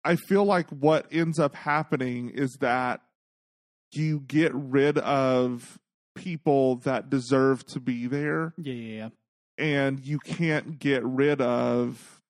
I 0.03 0.15
feel 0.15 0.43
like 0.45 0.67
what 0.69 1.05
ends 1.11 1.39
up 1.39 1.55
happening 1.55 2.29
is 2.29 2.57
that 2.59 3.01
you 3.93 4.19
get 4.21 4.51
rid 4.53 4.97
of 4.97 5.79
people 6.15 6.77
that 6.77 7.09
deserve 7.09 7.65
to 7.67 7.79
be 7.79 8.07
there 8.07 8.53
Yeah, 8.57 8.73
yeah, 8.73 8.95
yeah. 8.95 9.09
and 9.57 9.99
you 10.05 10.19
can't 10.19 10.79
get 10.79 11.03
rid 11.05 11.39
of 11.41 12.21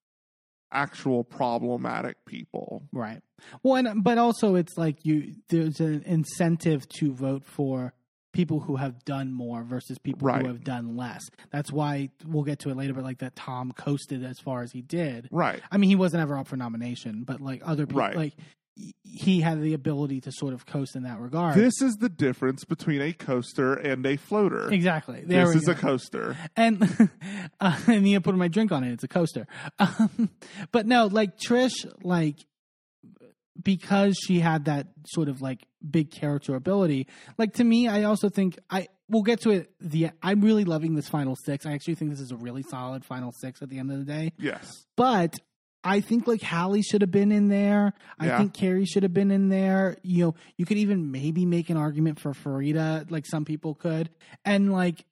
actual 0.72 1.24
problematic 1.24 2.18
people. 2.26 2.84
Right. 2.92 3.22
Well, 3.64 3.76
and, 3.86 4.04
but 4.04 4.18
also 4.18 4.56
it's 4.56 4.78
like 4.78 5.06
you 5.06 5.36
there's 5.50 5.80
an 5.80 6.04
incentive 6.06 6.88
to 7.00 7.14
vote 7.14 7.44
for 7.46 7.94
people 8.34 8.60
who 8.62 8.76
have 8.78 9.04
done 9.06 9.34
more 9.34 9.64
versus 9.64 9.98
people 9.98 10.28
Right. 10.28 10.42
who 10.42 10.48
have 10.48 10.64
done 10.64 10.96
less. 10.96 11.22
That's 11.52 11.72
why 11.72 12.10
we'll 12.26 12.44
get 12.44 12.60
to 12.60 12.70
it 12.70 12.78
later, 12.78 12.94
but 12.94 13.04
like 13.04 13.20
that 13.20 13.36
Tom 13.36 13.72
coasted 13.74 14.24
as 14.24 14.40
far 14.40 14.62
as 14.64 14.72
he 14.72 14.82
did. 14.82 15.28
Right. 15.32 15.62
I 15.72 15.78
mean, 15.78 15.90
he 15.90 15.96
wasn't 15.96 16.22
ever 16.24 16.38
up 16.38 16.48
for 16.48 16.56
nomination, 16.58 17.24
but 17.24 17.42
like 17.42 17.62
other 17.66 17.86
people, 17.86 18.00
Right. 18.02 18.16
like 18.16 18.34
he- 19.04 19.42
had 19.42 19.62
the 19.62 19.74
ability 19.74 20.22
to 20.22 20.32
sort 20.32 20.54
of 20.54 20.66
coast 20.66 20.96
in 20.96 21.04
that 21.04 21.20
regard. 21.20 21.56
This 21.56 21.82
is 21.82 21.96
the 21.98 22.08
difference 22.10 22.64
between 22.64 23.02
a 23.02 23.12
coaster 23.12 23.74
and 23.74 24.04
a 24.06 24.16
floater. 24.16 24.72
exactly. 24.72 25.24
There 25.26 25.46
This 25.48 25.58
is 25.58 25.66
go. 25.66 25.72
a 25.74 25.76
coaster. 25.76 26.38
and 26.56 27.10
uh, 27.60 27.78
need 27.88 28.14
to 28.14 28.22
put 28.22 28.34
my 28.36 28.48
drink 28.48 28.72
on 28.72 28.84
it. 28.86 28.94
It's 28.94 29.04
a 29.04 29.08
coaster. 29.10 29.46
Um, 29.80 30.30
but 30.72 30.86
no, 30.88 31.08
like 31.08 31.38
Trish, 31.38 31.74
like 32.04 32.38
because 33.62 34.18
she 34.26 34.40
had 34.40 34.66
that 34.66 34.88
sort 35.08 35.28
of 35.30 35.42
like 35.42 35.66
big 35.90 36.12
character 36.12 36.56
ability. 36.56 37.08
Like 37.38 37.54
to 37.56 37.64
me, 37.64 37.88
I 37.88 38.04
also 38.04 38.30
think 38.30 38.58
I 38.70 38.88
we'll 39.10 39.24
get 39.24 39.42
to 39.42 39.52
it. 39.52 39.72
The 39.80 40.10
I'm 40.22 40.42
really 40.42 40.64
loving 40.66 40.96
this 40.96 41.10
final 41.10 41.36
six. 41.36 41.66
I 41.66 41.74
actually 41.74 41.96
think 41.96 42.12
this 42.12 42.20
is 42.22 42.32
a 42.32 42.38
really 42.38 42.64
solid 42.64 43.04
final 43.06 43.32
six 43.32 43.62
at 43.62 43.70
the 43.70 43.80
end 43.80 43.92
of 43.92 44.00
the 44.00 44.06
day. 44.06 44.34
Yes. 44.38 44.86
But 44.96 45.36
I 45.84 46.00
think 46.00 46.28
like 46.28 46.44
Hallie 46.44 46.84
should 46.84 47.02
have 47.02 47.10
been 47.12 47.32
in 47.32 47.48
there. 47.48 47.94
I 48.20 48.28
Yeah. 48.28 48.38
think 48.38 48.54
Carrie 48.54 48.86
should 48.86 49.02
have 49.04 49.14
been 49.16 49.32
in 49.32 49.50
there. 49.50 49.98
You 50.04 50.26
know, 50.26 50.36
you 50.56 50.66
could 50.66 50.78
even 50.78 51.12
maybe 51.12 51.46
make 51.46 51.70
an 51.72 51.78
argument 51.78 52.20
for 52.20 52.34
Farida, 52.34 53.10
like 53.10 53.26
some 53.26 53.46
people 53.46 53.74
could. 53.74 54.10
And 54.46 54.72
like 54.72 55.04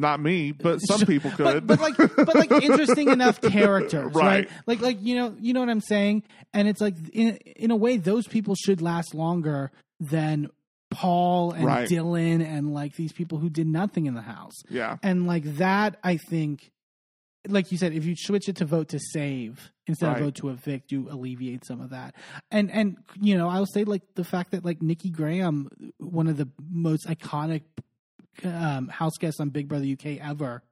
Not 0.00 0.20
me, 0.20 0.52
but 0.52 0.78
some 0.78 1.00
people 1.00 1.30
could. 1.32 1.66
but, 1.66 1.78
but 1.78 1.80
like 1.80 1.96
but 2.16 2.34
like 2.36 2.52
interesting 2.62 3.08
enough 3.08 3.40
characters, 3.40 4.14
right. 4.14 4.24
Right. 4.24 4.50
Like 4.66 4.80
like 4.80 4.98
you 5.02 5.16
know 5.16 5.34
you 5.40 5.52
know 5.52 5.60
what 5.60 5.68
I'm 5.68 5.80
saying, 5.80 6.22
and 6.54 6.68
it's 6.68 6.80
like 6.80 6.94
in 7.12 7.36
in 7.56 7.70
a 7.72 7.76
way 7.76 7.96
those 7.96 8.26
people 8.28 8.54
should 8.54 8.80
last 8.80 9.12
longer 9.14 9.72
than 9.98 10.48
Paul 10.90 11.50
and 11.52 11.64
Right. 11.64 11.88
Dylan 11.88 12.42
and 12.46 12.72
like 12.72 12.94
these 12.94 13.12
people 13.12 13.38
who 13.38 13.50
did 13.50 13.66
nothing 13.66 14.06
in 14.06 14.14
the 14.14 14.22
house, 14.22 14.54
yeah. 14.70 14.96
and 15.02 15.26
like 15.26 15.42
that 15.56 15.98
I 16.04 16.16
think, 16.16 16.70
like 17.48 17.72
you 17.72 17.76
said, 17.78 17.92
if 17.92 18.04
you 18.04 18.14
switch 18.16 18.48
it 18.48 18.56
to 18.56 18.64
vote 18.64 18.88
to 18.90 19.00
save 19.00 19.70
instead 19.88 20.06
Right. 20.06 20.16
of 20.18 20.22
vote 20.24 20.34
to 20.36 20.48
evict, 20.50 20.92
you 20.92 21.08
alleviate 21.10 21.66
some 21.66 21.80
of 21.80 21.90
that, 21.90 22.14
and 22.52 22.70
and 22.70 22.98
you 23.20 23.36
know 23.36 23.48
I'll 23.48 23.66
say 23.66 23.82
like 23.82 24.02
the 24.14 24.22
fact 24.24 24.52
that 24.52 24.64
like 24.64 24.80
Nikki 24.80 25.10
Graham, 25.10 25.68
one 25.98 26.28
of 26.28 26.36
the 26.36 26.48
most 26.70 27.06
iconic 27.08 27.62
um, 28.44 28.88
house 28.88 29.16
guests 29.18 29.40
on 29.40 29.50
Big 29.50 29.68
Brother 29.68 29.86
UK 29.86 30.18
ever, 30.20 30.62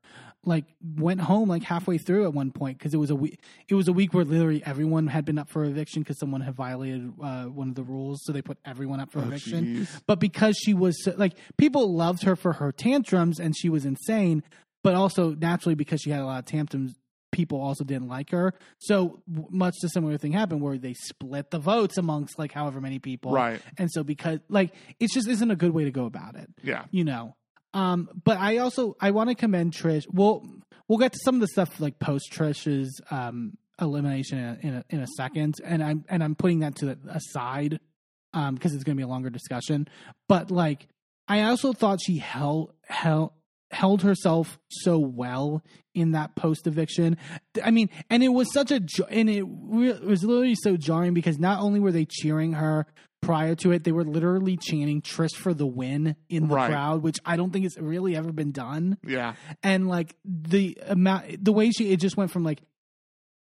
like 0.44 0.64
went 0.96 1.20
home 1.20 1.48
like 1.48 1.62
halfway 1.64 1.98
through 1.98 2.24
at 2.24 2.32
one 2.32 2.52
point 2.52 2.78
because 2.78 2.94
it 2.94 2.98
was 2.98 3.10
a 3.10 3.14
week. 3.16 3.40
It 3.68 3.74
was 3.74 3.88
a 3.88 3.92
week 3.92 4.14
where 4.14 4.24
literally 4.24 4.62
everyone 4.64 5.06
had 5.08 5.24
been 5.24 5.38
up 5.38 5.48
for 5.48 5.64
eviction 5.64 6.02
because 6.02 6.18
someone 6.18 6.40
had 6.40 6.54
violated 6.54 7.12
uh, 7.22 7.44
one 7.44 7.68
of 7.68 7.74
the 7.74 7.82
rules, 7.82 8.20
so 8.24 8.32
they 8.32 8.42
put 8.42 8.58
everyone 8.64 9.00
up 9.00 9.10
for 9.12 9.18
Oh, 9.20 9.22
eviction. 9.22 9.64
jeez. 9.86 10.00
But 10.06 10.20
because 10.20 10.56
she 10.56 10.72
was 10.74 11.02
so, 11.04 11.14
like 11.16 11.34
people 11.56 11.94
loved 11.94 12.22
her 12.24 12.36
for 12.36 12.52
her 12.54 12.70
tantrums 12.72 13.40
and 13.40 13.56
she 13.56 13.68
was 13.68 13.84
insane, 13.84 14.42
but 14.84 14.94
also 14.94 15.34
naturally 15.34 15.74
because 15.74 16.00
she 16.00 16.10
had 16.10 16.20
a 16.20 16.26
lot 16.26 16.38
of 16.38 16.44
tantrums. 16.44 16.94
People 17.32 17.60
also 17.60 17.84
didn't 17.84 18.08
like 18.08 18.30
her, 18.30 18.54
so 18.78 19.20
much 19.50 19.74
the 19.82 19.88
similar 19.88 20.16
thing 20.16 20.32
happened 20.32 20.62
where 20.62 20.78
they 20.78 20.94
split 20.94 21.50
the 21.50 21.58
votes 21.58 21.98
amongst 21.98 22.38
like 22.38 22.50
however 22.50 22.80
many 22.80 22.98
people, 22.98 23.30
Right. 23.32 23.60
And 23.76 23.90
so 23.92 24.02
because 24.04 24.38
like 24.48 24.72
it 25.00 25.10
just 25.10 25.28
isn't 25.28 25.50
a 25.50 25.56
good 25.56 25.72
way 25.72 25.84
to 25.84 25.90
go 25.90 26.06
about 26.06 26.36
it 26.36 26.48
Yeah. 26.62 26.84
you 26.92 27.04
know. 27.04 27.34
Um, 27.74 28.08
but 28.24 28.38
I 28.38 28.58
also 28.58 28.96
I 29.00 29.10
want 29.10 29.28
to 29.28 29.34
commend 29.34 29.72
Trish. 29.72 30.04
We'll 30.10 30.46
we'll 30.88 30.98
get 30.98 31.12
to 31.12 31.18
some 31.24 31.36
of 31.36 31.40
the 31.40 31.48
stuff 31.48 31.80
like 31.80 31.98
post 31.98 32.32
Trish's 32.32 33.00
um, 33.10 33.56
elimination 33.80 34.38
in 34.38 34.44
a, 34.44 34.58
in 34.62 34.74
a, 34.74 34.84
in 34.90 35.00
a 35.00 35.06
second, 35.16 35.56
and 35.64 35.82
I'm 35.82 36.04
and 36.08 36.22
I'm 36.22 36.34
putting 36.34 36.60
that 36.60 36.76
to 36.76 36.86
the 36.86 36.98
aside 37.08 37.80
um, 38.32 38.54
because 38.54 38.74
it's 38.74 38.84
going 38.84 38.96
to 38.96 39.00
be 39.00 39.04
a 39.04 39.08
longer 39.08 39.30
discussion. 39.30 39.88
But 40.28 40.50
like, 40.50 40.88
I 41.28 41.42
also 41.42 41.72
thought 41.72 41.98
she 42.02 42.18
held 42.18 42.72
held 42.84 43.32
held 43.72 44.02
herself 44.02 44.58
so 44.68 44.98
well 44.98 45.62
in 45.94 46.12
that 46.12 46.36
post 46.36 46.66
eviction. 46.66 47.16
I 47.62 47.70
mean, 47.70 47.90
and 48.08 48.22
it 48.22 48.28
was 48.28 48.52
such 48.52 48.70
a 48.70 48.80
and 49.10 49.28
it, 49.28 49.44
re- 49.46 49.90
it 49.90 50.04
was 50.04 50.22
literally 50.22 50.54
so 50.54 50.76
jarring 50.76 51.14
because 51.14 51.38
not 51.38 51.60
only 51.60 51.80
were 51.80 51.92
they 51.92 52.06
cheering 52.08 52.54
her 52.54 52.86
prior 53.22 53.54
to 53.56 53.72
it, 53.72 53.84
they 53.84 53.92
were 53.92 54.04
literally 54.04 54.56
chanting 54.56 55.02
Trish 55.02 55.34
for 55.34 55.52
the 55.54 55.66
win 55.66 56.16
in 56.28 56.48
the 56.48 56.54
Right. 56.54 56.70
crowd, 56.70 57.02
which 57.02 57.18
I 57.24 57.36
don't 57.36 57.50
think 57.52 57.64
it's 57.64 57.78
really 57.78 58.14
ever 58.16 58.32
been 58.32 58.52
done. 58.52 58.98
Yeah. 59.04 59.34
And 59.62 59.88
like 59.88 60.14
the 60.24 60.78
amount, 60.86 61.44
the 61.44 61.52
way 61.52 61.70
she, 61.70 61.90
it 61.92 62.00
just 62.00 62.16
went 62.16 62.30
from 62.30 62.44
like 62.44 62.62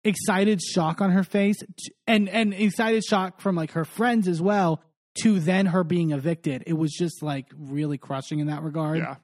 excited 0.03 0.61
shock 0.61 1.01
on 1.01 1.11
her 1.11 1.23
face 1.23 1.57
to, 1.57 1.93
and 2.05 2.29
and 2.29 2.53
excited 2.53 3.03
shock 3.03 3.41
from 3.41 3.55
like 3.55 3.71
her 3.71 3.85
friends 3.85 4.27
as 4.27 4.41
well 4.41 4.81
to 5.23 5.39
then 5.39 5.65
her 5.67 5.83
being 5.83 6.11
evicted. 6.11 6.63
It 6.67 6.73
was 6.73 6.91
just 6.93 7.21
like 7.21 7.47
really 7.57 7.97
crushing 7.97 8.39
in 8.39 8.47
that 8.47 8.63
regard. 8.63 8.99
Yeah. 8.99 9.15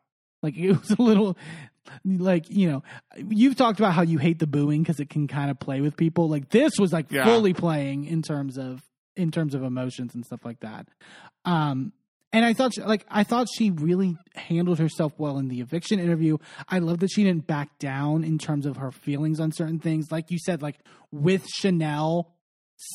Like 0.42 0.58
it 0.58 0.72
was 0.72 0.92
a 0.92 1.02
little 1.02 1.38
like, 2.06 2.50
you 2.50 2.70
know, 2.70 2.84
you've 3.30 3.56
talked 3.56 3.80
about 3.80 3.94
how 3.94 4.02
you 4.04 4.18
hate 4.18 4.40
the 4.40 4.48
booing 4.48 4.84
because 4.84 5.00
it 5.00 5.10
can 5.10 5.28
kind 5.28 5.52
of 5.52 5.60
play 5.60 5.82
with 5.82 5.96
people. 5.98 6.30
Like 6.30 6.50
this 6.50 6.74
was 6.80 6.92
like 6.94 7.12
Yeah. 7.12 7.26
fully 7.26 7.54
playing 7.54 8.06
in 8.06 8.22
terms 8.22 8.58
of 8.58 8.82
in 9.16 9.32
terms 9.32 9.54
of 9.54 9.64
emotions 9.64 10.16
and 10.16 10.26
stuff 10.26 10.46
like 10.46 10.60
that. 10.62 10.88
Um 11.46 11.94
and 12.34 12.44
I 12.44 12.54
thought, 12.54 12.74
she, 12.74 12.82
like, 12.82 13.06
I 13.10 13.24
thought 13.24 13.48
she 13.56 13.70
really 13.70 14.18
handled 14.34 14.80
herself 14.80 15.14
well 15.20 15.38
in 15.38 15.50
the 15.50 15.62
eviction 15.62 16.00
interview. 16.00 16.40
I 16.68 16.80
love 16.80 17.00
that 17.02 17.12
she 17.12 17.24
didn't 17.24 17.46
back 17.46 17.78
down 17.78 18.24
in 18.24 18.40
terms 18.40 18.66
of 18.66 18.78
her 18.78 18.92
feelings 18.92 19.40
on 19.40 19.52
certain 19.52 19.78
things. 19.78 20.12
Like 20.12 20.32
you 20.32 20.40
said, 20.40 20.64
like 20.64 20.80
with 21.12 21.46
Chanel 21.48 22.34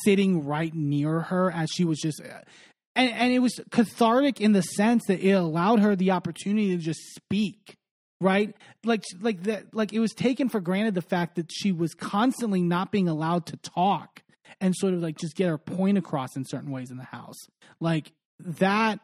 sitting 0.03 0.45
right 0.45 0.73
near 0.75 1.21
her 1.21 1.49
as 1.51 1.69
she 1.71 1.85
was 1.85 1.99
just, 1.99 2.19
and, 2.19 3.11
and 3.11 3.31
it 3.31 3.39
was 3.39 3.57
cathartic 3.71 4.41
in 4.41 4.51
the 4.51 4.61
sense 4.61 5.05
that 5.05 5.21
it 5.21 5.31
allowed 5.31 5.79
her 5.79 5.95
the 5.95 6.11
opportunity 6.11 6.75
to 6.75 6.77
just 6.77 6.99
speak 7.15 7.77
right 8.21 8.53
like 8.83 9.01
like 9.21 9.43
that 9.43 9.73
like 9.73 9.93
it 9.93 9.99
was 9.99 10.11
taken 10.11 10.49
for 10.49 10.59
granted 10.59 10.93
the 10.93 11.01
fact 11.01 11.35
that 11.35 11.49
she 11.49 11.71
was 11.71 11.93
constantly 11.93 12.61
not 12.61 12.91
being 12.91 13.07
allowed 13.07 13.45
to 13.45 13.55
talk 13.55 14.21
and 14.61 14.75
sort 14.75 14.93
of 14.93 15.01
like 15.01 15.17
just 15.17 15.35
get 15.35 15.47
her 15.47 15.57
point 15.57 15.97
across 15.97 16.35
in 16.35 16.45
certain 16.45 16.71
ways 16.71 16.91
in 16.91 16.97
the 16.97 17.03
house 17.03 17.37
like 17.79 18.11
that 18.39 18.99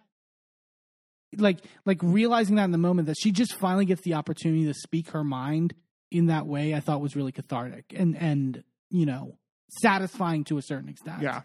like 1.38 1.60
like 1.86 2.00
realizing 2.02 2.56
that 2.56 2.66
in 2.66 2.72
the 2.72 2.78
moment 2.78 3.08
that 3.08 3.18
she 3.20 3.32
just 3.32 3.54
finally 3.56 3.86
gets 3.86 4.02
the 4.02 4.14
opportunity 4.14 4.66
to 4.66 4.74
speak 4.74 5.10
her 5.10 5.24
mind 5.24 5.74
in 6.12 6.28
that 6.28 6.46
way 6.46 6.74
i 6.74 6.80
thought 6.80 7.02
was 7.02 7.16
really 7.16 7.32
cathartic 7.32 7.86
and 7.96 8.16
and 8.18 8.64
you 8.90 9.06
know 9.06 9.38
satisfying 9.82 10.44
to 10.44 10.58
a 10.58 10.62
certain 10.62 10.90
extent 10.90 11.22
Yeah. 11.22 11.42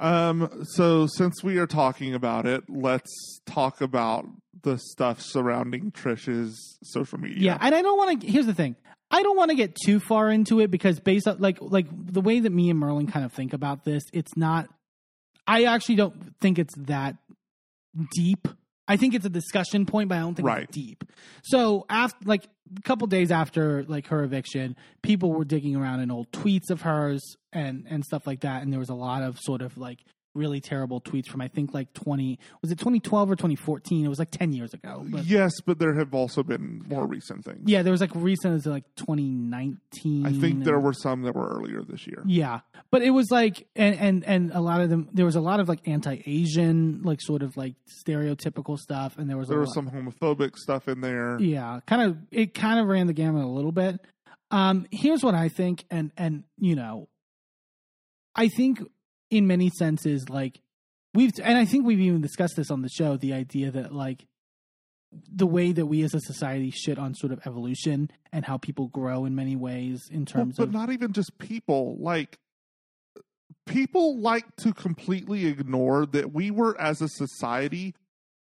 Um, 0.00 0.64
so 0.64 1.06
since 1.06 1.44
we 1.44 1.58
are 1.58 1.68
talking 1.68 2.14
about 2.14 2.46
it, 2.46 2.64
let's 2.68 3.40
talk 3.46 3.80
about 3.80 4.26
the 4.62 4.76
stuff 4.76 5.20
surrounding 5.20 5.92
Trish's 5.92 6.78
social 6.82 7.18
media. 7.18 7.38
Yeah, 7.38 7.58
and 7.60 7.74
I 7.74 7.80
don't 7.80 7.96
want 7.96 8.20
to. 8.20 8.26
Here's 8.26 8.46
the 8.46 8.54
thing: 8.54 8.74
I 9.14 9.22
don't 9.22 9.36
want 9.36 9.50
to 9.50 9.54
get 9.56 9.76
too 9.76 10.00
far 10.00 10.30
into 10.30 10.60
it 10.60 10.70
because 10.70 10.98
based 10.98 11.28
on 11.28 11.38
like 11.38 11.58
like 11.60 11.86
the 11.90 12.20
way 12.20 12.40
that 12.40 12.50
me 12.50 12.68
and 12.70 12.78
Merlin 12.78 13.06
kind 13.06 13.24
of 13.24 13.32
think 13.32 13.52
about 13.52 13.84
this, 13.84 14.02
it's 14.12 14.36
not. 14.36 14.68
I 15.46 15.64
actually 15.64 15.96
don't 15.96 16.34
think 16.40 16.58
it's 16.58 16.74
that 16.86 17.16
deep. 18.12 18.48
I 18.88 18.96
think 18.96 19.14
it's 19.14 19.24
a 19.24 19.30
discussion 19.30 19.86
point, 19.86 20.08
but 20.08 20.16
I 20.18 20.20
don't 20.20 20.34
think 20.34 20.46
Right. 20.48 20.64
it's 20.64 20.74
deep. 20.74 21.04
So 21.42 21.86
after 21.88 22.18
like 22.26 22.44
a 22.76 22.82
couple 22.82 23.06
days 23.06 23.30
after 23.30 23.84
like 23.84 24.08
her 24.08 24.22
eviction, 24.24 24.76
people 25.02 25.32
were 25.32 25.44
digging 25.44 25.76
around 25.76 26.00
in 26.00 26.10
old 26.10 26.30
tweets 26.32 26.70
of 26.70 26.82
hers 26.82 27.22
and 27.52 27.86
and 27.88 28.04
stuff 28.04 28.26
like 28.26 28.40
that, 28.40 28.62
and 28.62 28.72
there 28.72 28.80
was 28.80 28.90
a 28.90 28.94
lot 28.94 29.22
of 29.22 29.38
sort 29.38 29.62
of 29.62 29.78
like 29.78 30.00
really 30.34 30.60
terrible 30.60 31.00
tweets 31.00 31.28
from 31.28 31.40
I 31.40 31.48
think 31.48 31.72
like 31.72 31.92
twenty 31.94 32.38
was 32.62 32.70
it 32.72 32.78
twenty 32.78 33.00
twelve 33.00 33.30
or 33.30 33.36
twenty 33.36 33.54
fourteen? 33.56 34.04
It 34.04 34.08
was 34.08 34.18
like 34.18 34.30
ten 34.30 34.52
years 34.52 34.74
ago. 34.74 35.04
But 35.08 35.24
Yes, 35.24 35.52
but 35.64 35.78
there 35.78 35.94
have 35.94 36.12
also 36.14 36.42
been 36.42 36.82
more 36.88 37.06
recent 37.06 37.44
things. 37.44 37.62
yeah, 37.66 37.82
there 37.82 37.92
was 37.92 38.00
like 38.00 38.10
recent 38.14 38.54
as 38.54 38.66
like 38.66 38.84
2019. 38.96 40.26
I 40.26 40.32
think 40.32 40.64
there 40.64 40.80
were 40.80 40.92
some 40.92 41.22
that 41.22 41.34
were 41.34 41.48
earlier 41.48 41.82
this 41.82 42.06
year. 42.06 42.22
Yeah, 42.26 42.60
but 42.90 43.02
it 43.02 43.10
was 43.10 43.30
like, 43.30 43.66
and 43.76 43.94
and 43.96 44.24
and 44.24 44.50
a 44.52 44.60
lot 44.60 44.80
of 44.80 44.90
them. 44.90 45.08
There 45.12 45.24
was 45.24 45.36
a 45.36 45.40
lot 45.40 45.60
of 45.60 45.68
like 45.68 45.86
anti-Asian, 45.86 47.02
like 47.02 47.20
sort 47.20 47.42
of 47.42 47.56
like 47.56 47.74
stereotypical 48.06 48.78
stuff, 48.78 49.18
and 49.18 49.28
there 49.30 49.36
was 49.36 49.48
There 49.48 49.58
was 49.58 49.68
lot, 49.68 49.74
some 49.74 49.90
homophobic 49.90 50.56
stuff 50.56 50.88
in 50.88 51.00
there. 51.00 51.38
yeah, 51.40 51.80
kind 51.86 52.02
of 52.02 52.16
it 52.30 52.54
kind 52.54 52.80
of 52.80 52.86
ran 52.86 53.06
the 53.06 53.12
gamut 53.12 53.44
a 53.44 53.48
little 53.48 53.72
bit. 53.72 54.00
Um, 54.50 54.86
here's 54.90 55.22
what 55.22 55.34
I 55.34 55.48
think, 55.48 55.84
and 55.90 56.10
and 56.16 56.44
you 56.58 56.76
know, 56.76 57.08
I 58.34 58.48
think 58.48 58.80
in 59.30 59.46
many 59.46 59.70
senses, 59.70 60.28
like 60.28 60.60
we've, 61.14 61.32
and 61.42 61.58
I 61.58 61.64
think 61.64 61.84
we've 61.86 62.00
even 62.00 62.20
discussed 62.20 62.56
this 62.56 62.70
on 62.70 62.82
the 62.82 62.88
show, 62.88 63.16
the 63.16 63.32
idea 63.32 63.70
that 63.70 63.92
like 63.92 64.26
the 65.32 65.46
way 65.46 65.72
that 65.72 65.86
we 65.86 66.02
as 66.02 66.14
a 66.14 66.20
society 66.20 66.70
shit 66.70 66.98
on 66.98 67.14
sort 67.14 67.32
of 67.32 67.40
evolution 67.46 68.10
and 68.32 68.44
how 68.44 68.56
people 68.56 68.88
grow 68.88 69.24
in 69.24 69.34
many 69.34 69.56
ways 69.56 70.08
in 70.10 70.20
Well, 70.20 70.26
terms 70.26 70.56
but 70.56 70.64
of 70.64 70.72
but 70.72 70.78
not 70.78 70.90
even 70.92 71.12
just 71.12 71.38
people. 71.38 71.96
Like 72.00 72.38
people 73.66 74.18
like 74.18 74.44
to 74.56 74.72
completely 74.72 75.46
ignore 75.46 76.06
that 76.06 76.32
we 76.32 76.50
were 76.50 76.78
as 76.80 77.00
a 77.00 77.08
society 77.08 77.94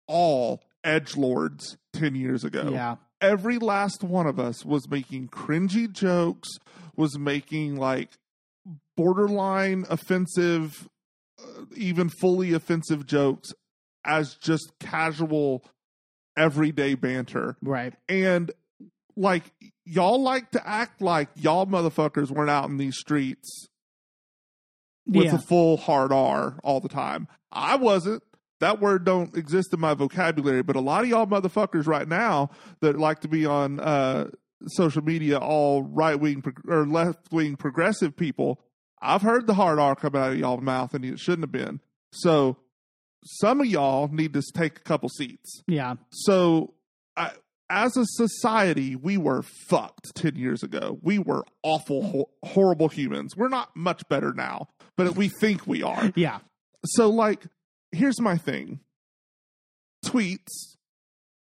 all 0.07 0.61
edge 0.83 1.15
lords 1.15 1.77
10 1.93 2.15
years 2.15 2.43
ago. 2.43 2.69
Yeah. 2.71 2.95
Every 3.21 3.57
last 3.57 4.03
one 4.03 4.27
of 4.27 4.39
us 4.39 4.65
was 4.65 4.89
making 4.89 5.29
cringy 5.29 5.89
jokes, 5.91 6.49
was 6.95 7.17
making 7.17 7.77
like 7.77 8.09
borderline 8.95 9.85
offensive, 9.89 10.87
uh, 11.39 11.65
even 11.75 12.09
fully 12.09 12.53
offensive 12.53 13.05
jokes 13.05 13.53
as 14.05 14.35
just 14.35 14.73
casual, 14.79 15.63
everyday 16.37 16.95
banter. 16.95 17.57
Right. 17.61 17.93
And 18.09 18.51
like, 19.15 19.43
y'all 19.85 20.21
like 20.21 20.51
to 20.51 20.67
act 20.67 21.01
like 21.01 21.29
y'all 21.35 21.65
motherfuckers 21.65 22.29
weren't 22.29 22.49
out 22.49 22.69
in 22.69 22.77
these 22.77 22.97
streets 22.97 23.67
with 25.05 25.25
yeah. 25.25 25.35
a 25.35 25.39
full 25.39 25.77
hard 25.77 26.11
R 26.11 26.59
all 26.63 26.79
the 26.79 26.89
time. 26.89 27.27
I 27.51 27.75
wasn't. 27.75 28.23
That 28.59 28.79
word 28.79 29.03
don't 29.03 29.35
exist 29.35 29.73
in 29.73 29.81
my 29.81 29.93
vocabulary, 29.93 30.63
but 30.63 30.77
a 30.77 30.79
lot 30.79 31.03
of 31.03 31.09
y'all 31.09 31.27
motherfuckers 31.27 31.85
right 31.85 32.07
now 32.07 32.49
that 32.79 32.97
like 32.97 33.19
to 33.21 33.27
be 33.27 33.45
on 33.45 33.81
uh, 33.81 34.29
social 34.67 35.03
media, 35.03 35.37
all 35.37 35.83
right 35.83 36.17
wing 36.17 36.41
pro- 36.41 36.73
or 36.73 36.85
left 36.85 37.31
wing 37.31 37.57
progressive 37.57 38.15
people, 38.15 38.61
I've 39.03 39.21
heard 39.21 39.47
the 39.47 39.53
hard 39.53 39.79
R 39.79 39.95
come 39.95 40.15
out 40.15 40.31
of 40.31 40.37
y'all's 40.39 40.61
mouth, 40.61 40.93
and 40.93 41.03
it 41.03 41.19
shouldn't 41.19 41.43
have 41.43 41.51
been. 41.51 41.79
So 42.11 42.57
some 43.25 43.59
of 43.61 43.67
y'all 43.67 44.07
need 44.09 44.33
to 44.33 44.41
take 44.53 44.77
a 44.77 44.81
couple 44.81 45.09
seats. 45.09 45.61
yeah. 45.67 45.95
So, 46.11 46.73
I, 47.15 47.31
as 47.69 47.95
a 47.97 48.05
society, 48.05 48.95
we 48.95 49.17
were 49.17 49.41
fucked 49.67 50.13
10 50.15 50.35
years 50.35 50.61
ago. 50.63 50.99
We 51.01 51.19
were 51.19 51.43
awful, 51.63 52.03
ho- 52.03 52.29
horrible 52.43 52.89
humans. 52.89 53.35
We're 53.37 53.47
not 53.47 53.75
much 53.75 54.07
better 54.09 54.33
now, 54.33 54.67
but 54.97 55.15
we 55.15 55.29
think 55.29 55.65
we 55.65 55.81
are. 55.83 56.11
Yeah. 56.15 56.39
So, 56.85 57.09
like, 57.09 57.45
here's 57.91 58.19
my 58.19 58.37
thing 58.37 58.79
tweets, 60.05 60.75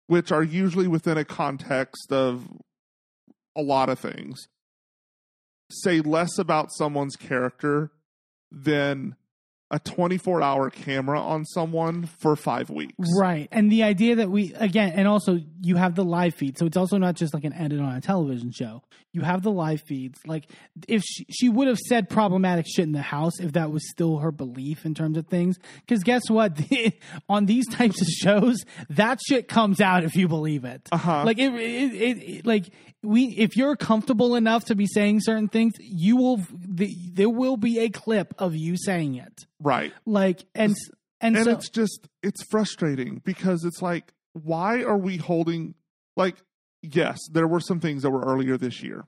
which 0.07 0.31
are 0.31 0.43
usually 0.43 0.87
within 0.87 1.17
a 1.17 1.25
context 1.25 2.11
of 2.11 2.47
a 3.55 3.61
lot 3.61 3.89
of 3.89 3.99
things, 3.99 4.47
say 5.69 6.01
less 6.01 6.37
about 6.37 6.71
someone's 6.71 7.15
character 7.15 7.91
than 8.51 9.15
a 9.69 9.79
24 9.79 10.41
hour 10.41 10.69
camera 10.69 11.19
on 11.19 11.43
someone 11.43 12.05
for 12.05 12.37
five 12.37 12.69
weeks. 12.69 12.93
Right. 13.19 13.49
And 13.51 13.69
the 13.69 13.83
idea 13.83 14.15
that 14.15 14.31
we, 14.31 14.53
again, 14.53 14.93
and 14.95 15.09
also 15.09 15.39
you 15.61 15.75
have 15.75 15.93
the 15.95 16.05
live 16.05 16.35
feed. 16.35 16.57
So 16.57 16.65
it's 16.65 16.77
also 16.77 16.97
not 16.97 17.15
just 17.15 17.33
like 17.33 17.43
an 17.43 17.51
edit 17.51 17.81
on 17.81 17.93
a 17.93 17.99
television 17.99 18.51
show. 18.53 18.81
You 19.11 19.23
have 19.23 19.41
the 19.43 19.51
live 19.51 19.81
feeds. 19.81 20.19
Like, 20.25 20.49
if 20.87 21.03
she, 21.03 21.25
she 21.29 21.49
would 21.49 21.67
have 21.67 21.79
said 21.79 22.07
problematic 22.09 22.65
shit 22.65 22.85
in 22.85 22.93
the 22.93 23.01
house 23.01 23.41
if 23.41 23.53
that 23.53 23.69
was 23.71 23.89
still 23.89 24.19
her 24.19 24.31
belief 24.31 24.85
in 24.85 24.93
terms 24.93 25.17
of 25.17 25.27
things. 25.27 25.57
Because 25.85 26.01
guess 26.01 26.29
what? 26.29 26.57
on 27.29 27.45
these 27.45 27.67
types 27.67 27.99
of 27.99 28.07
shows, 28.07 28.63
that 28.91 29.19
shit 29.27 29.49
comes 29.49 29.81
out 29.81 30.05
if 30.05 30.15
you 30.15 30.29
believe 30.29 30.63
it. 30.63 30.87
Uh-huh. 30.93 31.25
Like, 31.25 31.39
it, 31.39 31.53
it, 31.55 31.93
it, 31.93 32.17
it- 32.23 32.45
like, 32.45 32.69
we, 33.03 33.25
if 33.25 33.55
you're 33.55 33.75
comfortable 33.75 34.35
enough 34.35 34.65
to 34.65 34.75
be 34.75 34.87
saying 34.87 35.21
certain 35.21 35.47
things, 35.47 35.73
you 35.79 36.17
will, 36.17 36.41
the, 36.51 36.95
there 37.13 37.29
will 37.29 37.57
be 37.57 37.79
a 37.79 37.89
clip 37.89 38.33
of 38.37 38.55
you 38.55 38.75
saying 38.77 39.15
it. 39.15 39.45
Right. 39.59 39.93
Like, 40.05 40.45
and, 40.55 40.75
and, 41.21 41.35
and 41.35 41.45
so, 41.45 41.51
it's 41.51 41.69
just 41.69 42.07
it's 42.21 42.43
frustrating 42.43 43.21
because 43.23 43.63
it's 43.63 43.81
like 43.81 44.13
why 44.33 44.83
are 44.83 44.97
we 44.97 45.17
holding 45.17 45.73
like 46.15 46.35
yes 46.81 47.17
there 47.31 47.47
were 47.47 47.59
some 47.59 47.79
things 47.79 48.03
that 48.03 48.11
were 48.11 48.23
earlier 48.23 48.57
this 48.57 48.83
year 48.83 49.05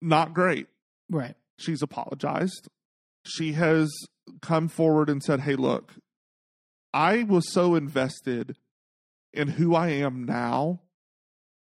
not 0.00 0.34
great 0.34 0.66
right. 1.08 1.34
she's 1.58 1.82
apologized 1.82 2.68
she 3.24 3.52
has 3.52 3.90
come 4.42 4.68
forward 4.68 5.08
and 5.08 5.22
said 5.22 5.40
hey 5.40 5.54
look 5.54 5.94
i 6.92 7.22
was 7.22 7.52
so 7.52 7.74
invested 7.74 8.56
in 9.32 9.48
who 9.48 9.74
i 9.74 9.88
am 9.88 10.24
now 10.24 10.80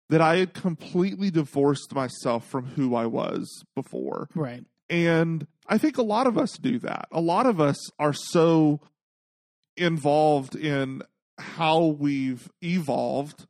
that 0.09 0.21
i 0.21 0.37
had 0.37 0.53
completely 0.53 1.29
divorced 1.31 1.93
myself 1.93 2.45
from 2.47 2.65
who 2.65 2.95
i 2.95 3.05
was 3.05 3.63
before 3.75 4.27
Right. 4.35 4.63
and 4.89 5.47
I 5.67 5.79
think 5.79 5.97
a 5.97 6.03
lot 6.03 6.27
of 6.27 6.37
us 6.37 6.59
do 6.59 6.77
that. 6.81 7.07
A 7.11 7.19
lot 7.19 7.47
of 7.47 7.59
us 7.59 7.89
are 7.97 8.13
so 8.13 8.81
involved 9.77 10.55
in 10.55 11.01
how 11.39 11.85
we've 11.85 12.49
evolved 12.61 13.47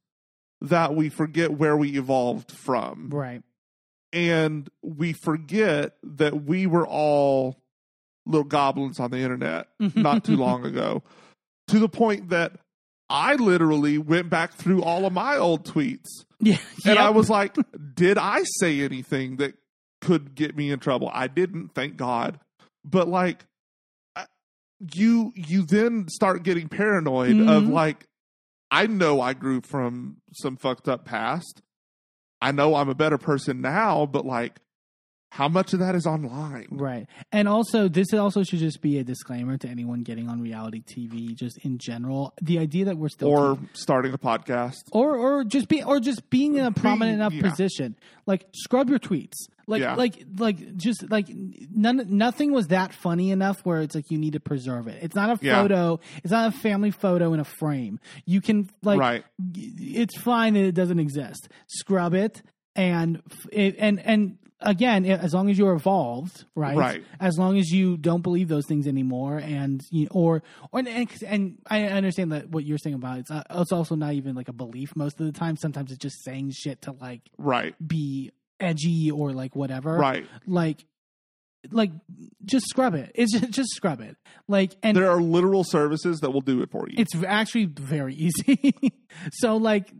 that 0.61 0.95
we 0.95 1.09
forget 1.09 1.51
where 1.51 1.75
we 1.77 1.97
evolved 1.97 2.51
from. 2.51 3.09
Right. 3.09 3.43
And 4.13 4.69
we 4.81 5.11
forget 5.11 5.97
that 6.03 6.43
we 6.45 6.67
were 6.67 6.87
all 6.87 7.61
little 8.25 8.45
goblins 8.45 8.99
on 8.99 9.11
the 9.11 9.17
internet 9.19 9.67
not 9.95 10.23
too 10.23 10.37
long 10.37 10.65
ago 10.65 11.03
to 11.67 11.79
the 11.79 11.89
point 11.89 12.29
that 12.29 12.53
I 13.09 13.35
literally 13.35 13.97
went 13.97 14.29
back 14.29 14.53
through 14.53 14.81
all 14.83 15.05
of 15.05 15.13
my 15.13 15.37
old 15.37 15.63
tweets 15.65 16.07
Yeah. 16.39 16.57
and 16.85 16.95
Yep. 16.95 16.97
I 16.97 17.09
was 17.11 17.29
like, 17.29 17.55
did 17.93 18.17
I 18.17 18.43
say 18.59 18.81
anything 18.81 19.37
that 19.37 19.53
could 20.01 20.35
get 20.35 20.55
me 20.57 20.71
in 20.71 20.79
trouble? 20.79 21.09
I 21.13 21.27
didn't, 21.27 21.69
thank 21.75 21.97
God. 21.97 22.39
But 22.83 23.07
like, 23.07 23.45
you 24.93 25.31
you 25.35 25.63
then 25.63 26.07
start 26.09 26.43
getting 26.43 26.67
paranoid 26.67 27.39
of 27.39 27.63
Mhm. 27.63 27.71
like, 27.71 28.07
I 28.69 28.87
know 28.87 29.21
I 29.21 29.33
grew 29.33 29.61
from 29.61 30.17
some 30.33 30.57
fucked 30.57 30.89
up 30.89 31.05
past. 31.05 31.61
I 32.41 32.51
know 32.51 32.75
I'm 32.75 32.89
a 32.89 32.95
better 32.95 33.17
person 33.17 33.61
now, 33.61 34.05
but 34.05 34.25
like, 34.25 34.59
how 35.35 35.49
much 35.49 35.73
of 35.73 35.79
that 35.79 35.95
is 35.95 36.05
online? 36.05 36.67
Right. 36.71 37.07
And 37.33 37.49
also, 37.49 37.89
this 37.89 38.13
also 38.13 38.43
should 38.43 38.59
just 38.59 38.81
be 38.81 38.99
a 38.99 39.03
disclaimer 39.03 39.57
to 39.57 39.67
anyone 39.67 40.03
getting 40.03 40.29
on 40.29 40.39
reality 40.41 40.81
TV, 40.81 41.35
just 41.35 41.57
in 41.65 41.77
general. 41.77 42.33
The 42.41 42.57
idea 42.59 42.85
that 42.85 42.97
we're 42.97 43.09
still 43.09 43.27
Or 43.27 43.57
starting 43.73 44.13
a 44.13 44.17
podcast. 44.17 44.83
or 44.93 45.17
or 45.17 45.43
just 45.43 45.67
be 45.67 45.83
or 45.83 45.99
just 45.99 46.29
being 46.29 46.55
in 46.55 46.63
a 46.65 46.71
prominent 46.71 47.15
enough 47.15 47.33
yeah. 47.33 47.41
position. 47.49 47.97
Like 48.25 48.45
scrub 48.53 48.89
your 48.89 48.97
tweets. 48.99 49.33
Like 49.67 49.81
Yeah. 49.81 49.95
like 49.95 50.23
like 50.37 50.77
just 50.77 51.09
like 51.11 51.27
none 51.29 52.05
nothing 52.17 52.53
was 52.53 52.67
that 52.67 52.93
funny 52.93 53.31
enough 53.31 53.59
where 53.65 53.81
it's 53.81 53.93
like 53.95 54.09
you 54.09 54.17
need 54.17 54.33
to 54.33 54.39
preserve 54.39 54.87
it. 54.87 55.03
It's 55.03 55.15
not 55.15 55.29
a 55.31 55.45
Yeah. 55.45 55.61
photo. 55.61 55.99
It's 56.23 56.31
not 56.31 56.47
a 56.55 56.57
family 56.57 56.91
photo 56.91 57.33
in 57.33 57.41
a 57.41 57.43
frame. 57.45 57.99
You 58.25 58.39
can 58.39 58.69
like 58.83 58.99
Right. 59.01 59.25
it's 59.53 60.17
fine 60.17 60.53
that 60.53 60.63
it 60.63 60.75
doesn't 60.75 60.99
exist. 60.99 61.49
Scrub 61.67 62.13
it 62.13 62.41
and 62.73 63.21
it, 63.51 63.75
and 63.79 63.99
and 63.99 64.37
again, 64.61 65.05
as 65.05 65.33
long 65.33 65.49
as 65.49 65.57
you're 65.57 65.73
evolved, 65.73 66.45
right? 66.55 66.75
Right. 66.77 67.03
As 67.19 67.37
long 67.37 67.57
as 67.57 67.69
you 67.69 67.97
don't 67.97 68.21
believe 68.21 68.47
those 68.47 68.65
things 68.67 68.87
anymore, 68.87 69.37
and 69.37 69.81
you 69.91 70.07
or 70.11 70.43
or 70.71 70.79
and, 70.79 71.09
and 71.25 71.57
I 71.67 71.83
understand 71.83 72.31
that 72.31 72.49
what 72.49 72.63
you're 72.65 72.77
saying 72.77 72.95
about 72.95 73.17
it, 73.17 73.19
it's, 73.21 73.31
uh, 73.31 73.43
it's 73.51 73.71
also 73.71 73.95
not 73.95 74.13
even 74.13 74.35
like 74.35 74.47
a 74.49 74.53
belief 74.53 74.95
most 74.95 75.19
of 75.19 75.25
the 75.25 75.31
time. 75.31 75.57
Sometimes 75.57 75.91
it's 75.91 75.99
just 76.01 76.23
saying 76.23 76.51
shit 76.55 76.81
to 76.83 76.91
like 76.93 77.21
Right. 77.37 77.75
be 77.85 78.31
edgy 78.59 79.11
or 79.11 79.31
like 79.33 79.55
whatever. 79.55 79.95
Right. 79.97 80.25
Like. 80.47 80.85
Like, 81.71 81.89
just 82.45 82.67
scrub 82.67 82.93
it. 82.93 83.11
It's 83.15 83.31
just, 83.33 83.49
just 83.49 83.69
scrub 83.71 83.99
it. 83.99 84.15
Like, 84.47 84.75
and 84.83 84.95
There 84.95 85.09
are 85.09 85.19
literal 85.19 85.63
services 85.63 86.19
that 86.19 86.29
will 86.29 86.41
do 86.41 86.61
it 86.61 86.69
for 86.69 86.87
you. 86.87 86.93
it's 86.99 87.15
actually 87.23 87.65
very 87.65 88.13
easy. 88.45 88.71
so 89.31 89.57
like 89.57 89.91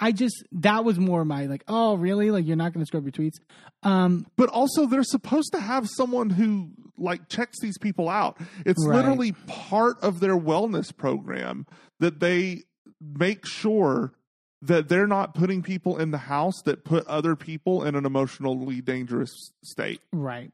I 0.00 0.12
just 0.12 0.42
that 0.52 0.84
was 0.84 0.98
more 0.98 1.24
my 1.24 1.46
like, 1.46 1.62
oh 1.68 1.94
really? 1.94 2.30
Like 2.30 2.46
you're 2.46 2.56
not 2.56 2.72
gonna 2.72 2.86
scrub 2.86 3.04
your 3.04 3.12
tweets. 3.12 3.36
Um 3.82 4.26
but 4.36 4.48
also 4.48 4.86
they're 4.86 5.02
supposed 5.02 5.52
to 5.52 5.60
have 5.60 5.88
someone 5.88 6.30
who 6.30 6.70
like 6.96 7.28
checks 7.28 7.58
these 7.62 7.78
people 7.78 8.08
out 8.08 8.36
it's 8.66 8.84
Right. 8.86 8.96
literally 8.96 9.32
part 9.46 9.96
of 10.02 10.20
their 10.20 10.36
wellness 10.36 10.94
program 10.94 11.66
that 11.98 12.20
they 12.20 12.64
make 13.00 13.46
sure 13.46 14.12
that 14.60 14.90
they're 14.90 15.06
not 15.06 15.34
putting 15.34 15.62
people 15.62 15.96
in 15.96 16.10
the 16.10 16.18
house 16.18 16.60
that 16.66 16.84
put 16.84 17.06
other 17.06 17.36
people 17.36 17.82
in 17.84 17.94
an 17.94 18.04
emotionally 18.04 18.82
dangerous 18.82 19.30
state 19.64 20.02
right. 20.12 20.50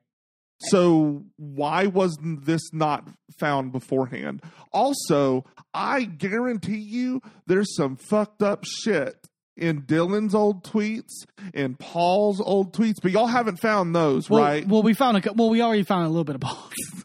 so 0.60 1.24
why 1.36 1.86
wasn't 1.88 2.44
this 2.46 2.72
not 2.72 3.08
found 3.40 3.72
beforehand 3.72 4.40
also 4.72 5.44
i 5.74 6.04
guarantee 6.04 6.78
you 6.78 7.20
there's 7.48 7.74
some 7.74 7.96
fucked 7.96 8.42
up 8.42 8.64
shit 8.64 9.16
in 9.56 9.82
Dylan's 9.82 10.34
old 10.34 10.64
tweets 10.64 11.12
and 11.54 11.78
Paul's 11.78 12.40
old 12.40 12.72
tweets, 12.72 12.96
but 13.02 13.10
y'all 13.12 13.26
haven't 13.26 13.56
found 13.60 13.94
those, 13.94 14.28
Well, 14.28 14.42
right? 14.42 14.66
well 14.68 14.82
we 14.82 14.92
found 14.94 15.16
a 15.24 15.32
well 15.32 15.48
we 15.50 15.62
already 15.62 15.82
found 15.82 16.06
a 16.06 16.08
little 16.08 16.24
bit 16.24 16.34
of 16.36 16.40
both. 16.42 16.72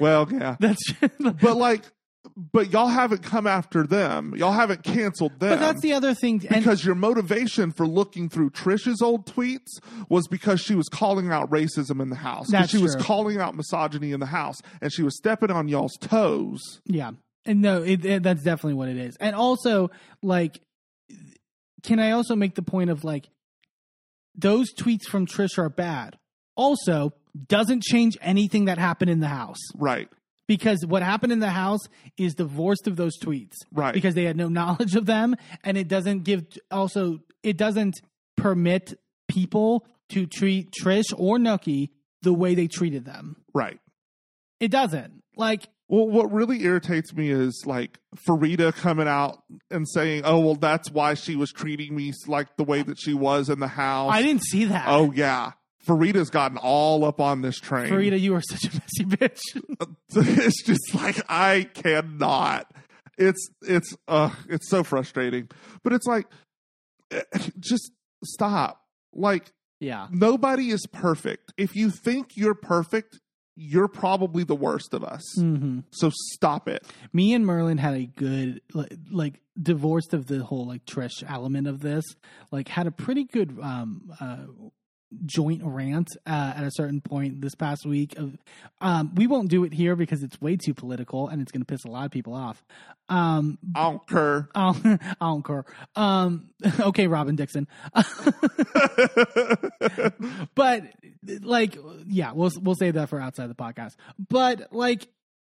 Well, 0.00 0.28
yeah. 0.30 0.54
that's 0.60 0.80
But 1.18 1.56
like 1.56 1.82
but 2.36 2.72
y'all 2.72 2.86
haven't 2.86 3.24
come 3.24 3.48
after 3.48 3.84
them. 3.84 4.32
Y'all 4.36 4.52
haven't 4.52 4.84
canceled 4.84 5.40
them. 5.40 5.50
but 5.50 5.58
that's 5.60 5.80
the 5.80 5.92
other 5.94 6.14
thing 6.14 6.40
and 6.50 6.62
because 6.62 6.84
your 6.84 6.94
motivation 6.94 7.72
for 7.72 7.84
looking 7.84 8.28
through 8.28 8.50
Trisha's 8.50 9.02
old 9.02 9.26
tweets 9.26 9.80
was 10.08 10.28
because 10.28 10.60
she 10.60 10.76
was 10.76 10.88
calling 10.88 11.32
out 11.32 11.50
racism 11.50 12.00
in 12.00 12.10
the 12.10 12.16
house. 12.16 12.48
That's 12.48 12.70
she 12.70 12.78
was 12.78 12.94
calling 12.94 13.40
out 13.40 13.56
misogyny 13.56 14.12
in 14.12 14.20
the 14.20 14.26
house 14.26 14.60
and 14.80 14.92
she 14.92 15.02
was 15.02 15.16
stepping 15.16 15.50
on 15.50 15.66
y'all's 15.66 15.96
toes. 16.00 16.80
Yeah, 16.84 17.10
and 17.44 17.60
no, 17.60 17.82
it, 17.82 18.04
it, 18.04 18.22
that's 18.22 18.44
definitely 18.44 18.74
what 18.74 18.88
it 18.88 18.98
is. 18.98 19.16
And 19.16 19.34
also, 19.34 19.90
like, 20.22 20.60
can 21.82 21.98
I 22.00 22.10
also 22.12 22.34
make 22.36 22.54
the 22.54 22.62
point 22.62 22.90
of 22.90 23.04
like 23.04 23.28
those 24.34 24.72
tweets 24.74 25.04
from 25.04 25.26
Trish 25.26 25.58
are 25.58 25.68
bad. 25.68 26.18
Also, 26.56 27.12
doesn't 27.46 27.82
change 27.82 28.16
anything 28.20 28.64
that 28.66 28.78
happened 28.78 29.10
in 29.10 29.20
the 29.20 29.28
house. 29.28 29.58
Right. 29.76 30.08
because 30.48 30.84
what 30.86 31.02
happened 31.02 31.30
in 31.32 31.40
the 31.40 31.50
house 31.50 31.80
is 32.16 32.34
divorced 32.34 32.86
of 32.88 32.96
those 32.96 33.12
tweets 33.22 33.52
Right. 33.72 33.92
because 33.94 34.14
they 34.14 34.24
had 34.24 34.36
no 34.36 34.48
knowledge 34.48 34.94
of 34.96 35.06
them 35.06 35.36
and 35.62 35.76
it 35.76 35.88
doesn't 35.88 36.24
give 36.24 36.44
also 36.70 37.20
it 37.42 37.56
doesn't 37.58 38.00
permit 38.36 38.98
people 39.28 39.86
to 40.08 40.26
treat 40.26 40.72
Trish 40.72 41.12
or 41.16 41.36
Noky 41.38 41.90
the 42.22 42.32
way 42.32 42.54
they 42.54 42.66
treated 42.66 43.04
them. 43.04 43.36
right. 43.54 43.78
It 44.58 44.70
doesn't. 44.72 45.22
Like 45.36 45.68
Well, 45.88 46.06
what 46.06 46.30
really 46.30 46.64
irritates 46.64 47.14
me 47.14 47.30
is 47.30 47.64
like 47.64 47.98
Farida 48.14 48.74
coming 48.74 49.08
out 49.08 49.42
and 49.70 49.88
saying, 49.88 50.22
"Oh, 50.24 50.38
well, 50.38 50.54
that's 50.54 50.90
why 50.90 51.14
she 51.14 51.34
was 51.34 51.50
treating 51.50 51.96
me 51.96 52.12
like 52.26 52.56
the 52.56 52.64
way 52.64 52.82
that 52.82 52.98
she 53.00 53.14
was 53.14 53.48
in 53.48 53.58
the 53.58 53.68
house." 53.68 54.12
I 54.12 54.22
didn't 54.22 54.44
see 54.44 54.66
that. 54.66 54.84
Oh 54.86 55.12
yeah, 55.12 55.52
Farida's 55.86 56.28
gotten 56.28 56.58
all 56.58 57.04
up 57.04 57.20
on 57.20 57.40
this 57.40 57.58
train. 57.58 57.90
Farida, 57.90 58.20
you 58.20 58.34
are 58.34 58.42
such 58.42 58.64
a 58.64 58.72
messy 58.74 59.04
bitch. 59.16 59.40
it's 60.44 60.62
just 60.62 60.94
like 60.94 61.22
I 61.28 61.68
cannot. 61.72 62.70
It's 63.16 63.48
it's 63.62 63.96
uh 64.06 64.30
it's 64.48 64.68
so 64.68 64.84
frustrating. 64.84 65.48
But 65.82 65.94
it's 65.94 66.06
like 66.06 66.26
eh, 67.10 67.22
just 67.58 67.90
stop. 68.24 68.82
Like 69.14 69.52
yeah. 69.80 70.08
nobody 70.10 70.70
is 70.70 70.86
perfect. 70.92 71.52
If 71.56 71.74
you 71.74 71.90
think 71.90 72.36
you're 72.36 72.54
perfect, 72.54 73.18
you're 73.60 73.88
probably 73.88 74.44
the 74.44 74.54
worst 74.54 74.94
of 74.94 75.02
us. 75.02 75.22
hmm 75.34 75.80
So 75.90 76.10
stop 76.32 76.68
it. 76.68 76.86
Me 77.12 77.34
and 77.34 77.44
Merlin 77.44 77.76
had 77.78 77.94
a 77.94 78.06
good 78.06 78.60
like, 78.72 78.94
like 79.10 79.40
divorced 79.60 80.14
of 80.14 80.28
the 80.28 80.44
whole 80.44 80.66
like 80.66 80.84
Trish 80.86 81.28
element 81.28 81.66
of 81.66 81.80
this. 81.80 82.04
Like 82.52 82.68
had 82.68 82.86
a 82.86 82.92
pretty 82.92 83.24
good 83.24 83.58
um 83.60 84.12
uh 84.20 84.46
joint 85.24 85.62
rant 85.64 86.08
uh, 86.26 86.52
at 86.56 86.64
a 86.64 86.70
certain 86.70 87.00
point 87.00 87.40
this 87.40 87.54
past 87.54 87.86
week 87.86 88.18
of 88.18 88.36
um 88.80 89.14
we 89.14 89.26
won't 89.26 89.48
do 89.48 89.64
it 89.64 89.72
here 89.72 89.96
because 89.96 90.22
it's 90.22 90.38
way 90.40 90.56
too 90.56 90.74
political 90.74 91.28
and 91.28 91.40
it's 91.40 91.50
going 91.50 91.62
to 91.62 91.66
piss 91.66 91.84
a 91.84 91.88
lot 91.88 92.04
of 92.04 92.10
people 92.10 92.34
off. 92.34 92.62
Um 93.08 93.58
I 93.74 93.84
don't 93.84 94.06
care. 94.06 94.48
I 94.54 94.72
don't, 94.72 94.86
I 95.20 95.26
don't 95.26 95.44
care. 95.44 95.64
Um, 95.96 96.50
okay, 96.80 97.06
Robin 97.06 97.36
Dixon. 97.36 97.68
but 100.54 100.82
like, 101.42 101.76
yeah, 102.06 102.32
we'll 102.32 102.50
we'll 102.60 102.74
save 102.74 102.94
that 102.94 103.08
for 103.08 103.20
outside 103.20 103.48
the 103.48 103.54
podcast. 103.54 103.92
But 104.28 104.72
like, 104.72 105.08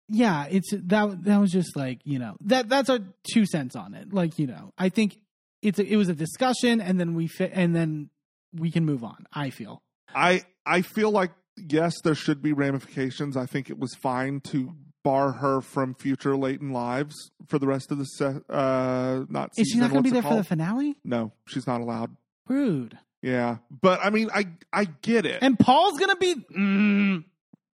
yeah, 0.08 0.46
it's 0.50 0.70
that 0.72 1.24
that 1.24 1.40
was 1.40 1.50
just 1.50 1.76
like 1.76 2.00
you 2.04 2.18
know 2.18 2.36
that 2.42 2.68
that's 2.68 2.90
our 2.90 3.00
two 3.32 3.46
cents 3.46 3.76
on 3.76 3.94
it. 3.94 4.12
Like 4.12 4.38
you 4.38 4.46
know, 4.46 4.72
I 4.76 4.88
think 4.88 5.18
it's 5.62 5.78
a, 5.78 5.84
it 5.84 5.96
was 5.96 6.08
a 6.08 6.14
discussion, 6.14 6.80
and 6.80 7.00
then 7.00 7.14
we 7.14 7.26
fit, 7.26 7.52
and 7.54 7.74
then 7.74 8.10
we 8.54 8.70
can 8.70 8.84
move 8.84 9.04
on. 9.04 9.26
I 9.32 9.50
feel. 9.50 9.82
I 10.14 10.42
I 10.66 10.82
feel 10.82 11.10
like 11.10 11.32
yes, 11.56 11.94
there 12.02 12.14
should 12.14 12.42
be 12.42 12.52
ramifications. 12.52 13.36
I 13.36 13.46
think 13.46 13.70
it 13.70 13.78
was 13.78 13.94
fine 13.94 14.40
to 14.42 14.74
bar 15.02 15.32
her 15.32 15.60
from 15.60 15.94
future 15.94 16.36
Late 16.36 16.60
and 16.60 16.72
Lives 16.72 17.14
for 17.48 17.58
the 17.58 17.66
rest 17.66 17.90
of 17.92 17.98
the 17.98 18.04
se- 18.04 18.40
uh 18.48 19.24
not 19.28 19.50
Is 19.56 19.66
she 19.68 19.72
season, 19.74 19.80
not 19.80 19.90
going 19.90 19.90
to 19.90 19.94
what's 19.96 20.02
be 20.04 20.08
it 20.10 20.12
there 20.14 20.22
for 20.22 20.28
the 20.28 20.34
called? 20.36 20.46
finale? 20.46 20.96
No, 21.04 21.32
she's 21.46 21.66
not 21.66 21.80
allowed. 21.80 22.16
Rude. 22.48 22.98
Yeah, 23.22 23.56
but 23.82 24.00
I 24.02 24.10
mean, 24.10 24.28
I 24.34 24.46
I 24.72 24.84
get 24.84 25.26
it. 25.26 25.38
And 25.42 25.58
Paul's 25.58 25.98
going 25.98 26.10
to 26.10 26.16
be. 26.16 26.34
Mm, 26.56 27.24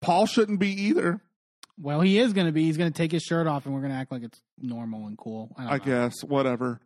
Paul 0.02 0.26
shouldn't 0.26 0.60
be 0.60 0.68
either. 0.84 1.20
well, 1.80 2.00
he 2.02 2.18
is 2.18 2.32
going 2.34 2.46
to 2.46 2.52
be. 2.52 2.64
He's 2.64 2.76
going 2.76 2.92
to 2.92 2.96
take 2.96 3.12
his 3.12 3.22
shirt 3.22 3.46
off, 3.46 3.64
and 3.64 3.74
we're 3.74 3.80
going 3.80 3.92
to 3.92 3.98
act 3.98 4.12
like 4.12 4.22
it's 4.22 4.40
normal 4.60 5.06
and 5.06 5.16
cool. 5.16 5.54
I, 5.56 5.62
don't 5.62 5.72
I 5.72 5.76
know. 5.78 5.84
guess 5.84 6.14
whatever. 6.22 6.80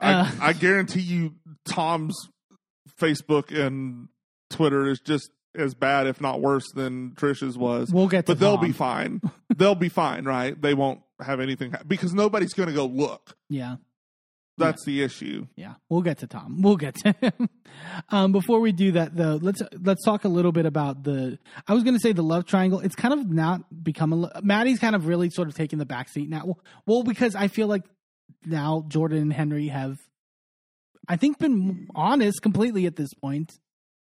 Uh. 0.00 0.30
I 0.40 0.48
I 0.48 0.52
guarantee 0.54 1.00
you, 1.02 1.34
Tom's 1.66 2.16
Facebook 3.00 3.56
and 3.56 4.08
Twitter 4.50 4.88
is 4.88 5.00
just 5.00 5.30
as 5.54 5.74
bad, 5.74 6.06
if 6.06 6.20
not 6.20 6.40
worse, 6.40 6.70
than 6.72 7.12
Trish's 7.12 7.58
was. 7.58 7.92
We'll 7.92 8.08
get 8.08 8.26
to 8.26 8.32
but 8.32 8.40
they'll 8.40 8.56
Tom. 8.56 8.66
be 8.66 8.72
fine. 8.72 9.20
they'll 9.56 9.74
be 9.74 9.88
fine, 9.88 10.24
right? 10.24 10.60
They 10.60 10.74
won't 10.74 11.00
have 11.20 11.40
anything 11.40 11.72
ha- 11.72 11.82
because 11.86 12.14
nobody's 12.14 12.54
going 12.54 12.68
to 12.68 12.74
go 12.74 12.86
look. 12.86 13.36
Yeah. 13.48 13.76
That's 14.58 14.84
the 14.84 15.02
issue. 15.02 15.46
Yeah, 15.56 15.74
we'll 15.88 16.02
get 16.02 16.18
to 16.18 16.26
Tom. 16.26 16.60
We'll 16.60 16.76
get 16.76 16.94
to 16.96 17.12
him. 17.20 17.48
um, 18.10 18.32
before 18.32 18.60
we 18.60 18.70
do 18.70 18.92
that, 18.92 19.16
though, 19.16 19.38
let's 19.40 19.62
let's 19.80 20.04
talk 20.04 20.24
a 20.24 20.28
little 20.28 20.52
bit 20.52 20.66
about 20.66 21.02
the. 21.04 21.38
I 21.66 21.72
was 21.72 21.82
going 21.82 21.96
to 21.96 22.00
say 22.00 22.12
the 22.12 22.22
love 22.22 22.44
triangle. 22.44 22.78
It's 22.80 22.94
kind 22.94 23.14
of 23.14 23.30
not 23.30 23.62
become 23.82 24.12
a. 24.12 24.42
Matty's 24.42 24.78
kind 24.78 24.94
of 24.94 25.06
really 25.06 25.30
sort 25.30 25.48
of 25.48 25.54
taking 25.54 25.78
the 25.78 25.86
back 25.86 26.10
seat 26.10 26.28
now. 26.28 26.44
Well, 26.44 26.58
well, 26.86 27.02
because 27.02 27.34
I 27.34 27.48
feel 27.48 27.66
like 27.66 27.82
now 28.44 28.84
Jordan 28.88 29.18
and 29.18 29.32
Henry 29.32 29.68
have, 29.68 29.96
I 31.08 31.16
think, 31.16 31.38
been 31.38 31.88
honest 31.94 32.42
completely 32.42 32.86
at 32.86 32.96
this 32.96 33.12
point. 33.14 33.52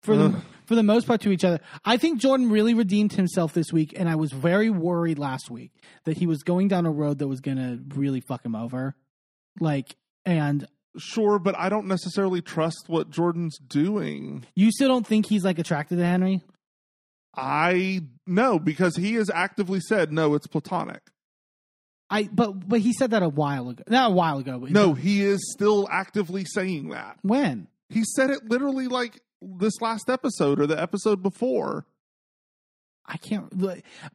For 0.02 0.16
the 0.18 0.24
Ugh. 0.24 0.42
for 0.66 0.74
the 0.74 0.82
most 0.82 1.06
part 1.06 1.22
to 1.22 1.30
each 1.30 1.44
other, 1.44 1.60
I 1.82 1.96
think 1.96 2.20
Jordan 2.20 2.50
really 2.50 2.74
redeemed 2.74 3.14
himself 3.14 3.54
this 3.54 3.72
week, 3.72 3.94
and 3.96 4.06
I 4.06 4.16
was 4.16 4.32
very 4.32 4.68
worried 4.68 5.18
last 5.18 5.50
week 5.50 5.72
that 6.04 6.18
he 6.18 6.26
was 6.26 6.42
going 6.42 6.68
down 6.68 6.84
a 6.84 6.90
road 6.90 7.20
that 7.20 7.26
was 7.26 7.40
going 7.40 7.56
to 7.56 7.80
really 7.98 8.20
fuck 8.20 8.44
him 8.44 8.54
over. 8.54 8.96
Like, 9.60 9.96
and 10.26 10.68
Sure, 10.96 11.38
but 11.38 11.58
I 11.58 11.68
don't 11.68 11.86
necessarily 11.86 12.40
trust 12.40 12.84
what 12.86 13.10
Jordan's 13.10 13.58
doing. 13.58 14.44
You 14.54 14.70
still 14.70 14.88
don't 14.88 15.06
think 15.06 15.26
he's 15.26 15.44
like 15.44 15.58
attracted 15.58 15.96
to 15.98 16.04
Henry? 16.04 16.42
I 17.36 18.02
no, 18.26 18.60
because 18.60 18.96
he 18.96 19.14
has 19.14 19.28
actively 19.30 19.80
said 19.80 20.12
no, 20.12 20.34
it's 20.34 20.46
platonic. 20.46 21.02
I 22.14 22.28
but 22.32 22.68
but 22.68 22.80
he 22.80 22.92
said 22.92 23.10
that 23.10 23.22
a 23.22 23.28
while 23.28 23.68
ago. 23.70 23.82
Not 23.88 24.10
a 24.10 24.14
while 24.14 24.38
ago. 24.38 24.58
No, 24.70 24.94
he 24.94 25.20
is 25.22 25.50
still 25.52 25.88
actively 25.90 26.44
saying 26.44 26.90
that. 26.90 27.18
when? 27.22 27.66
He 27.88 28.02
said 28.04 28.30
it 28.30 28.48
literally 28.48 28.88
like 28.88 29.20
this 29.42 29.80
last 29.80 30.08
episode 30.08 30.60
or 30.60 30.66
the 30.66 30.80
episode 30.80 31.22
before. 31.22 31.86
I 33.06 33.18
can't. 33.18 33.52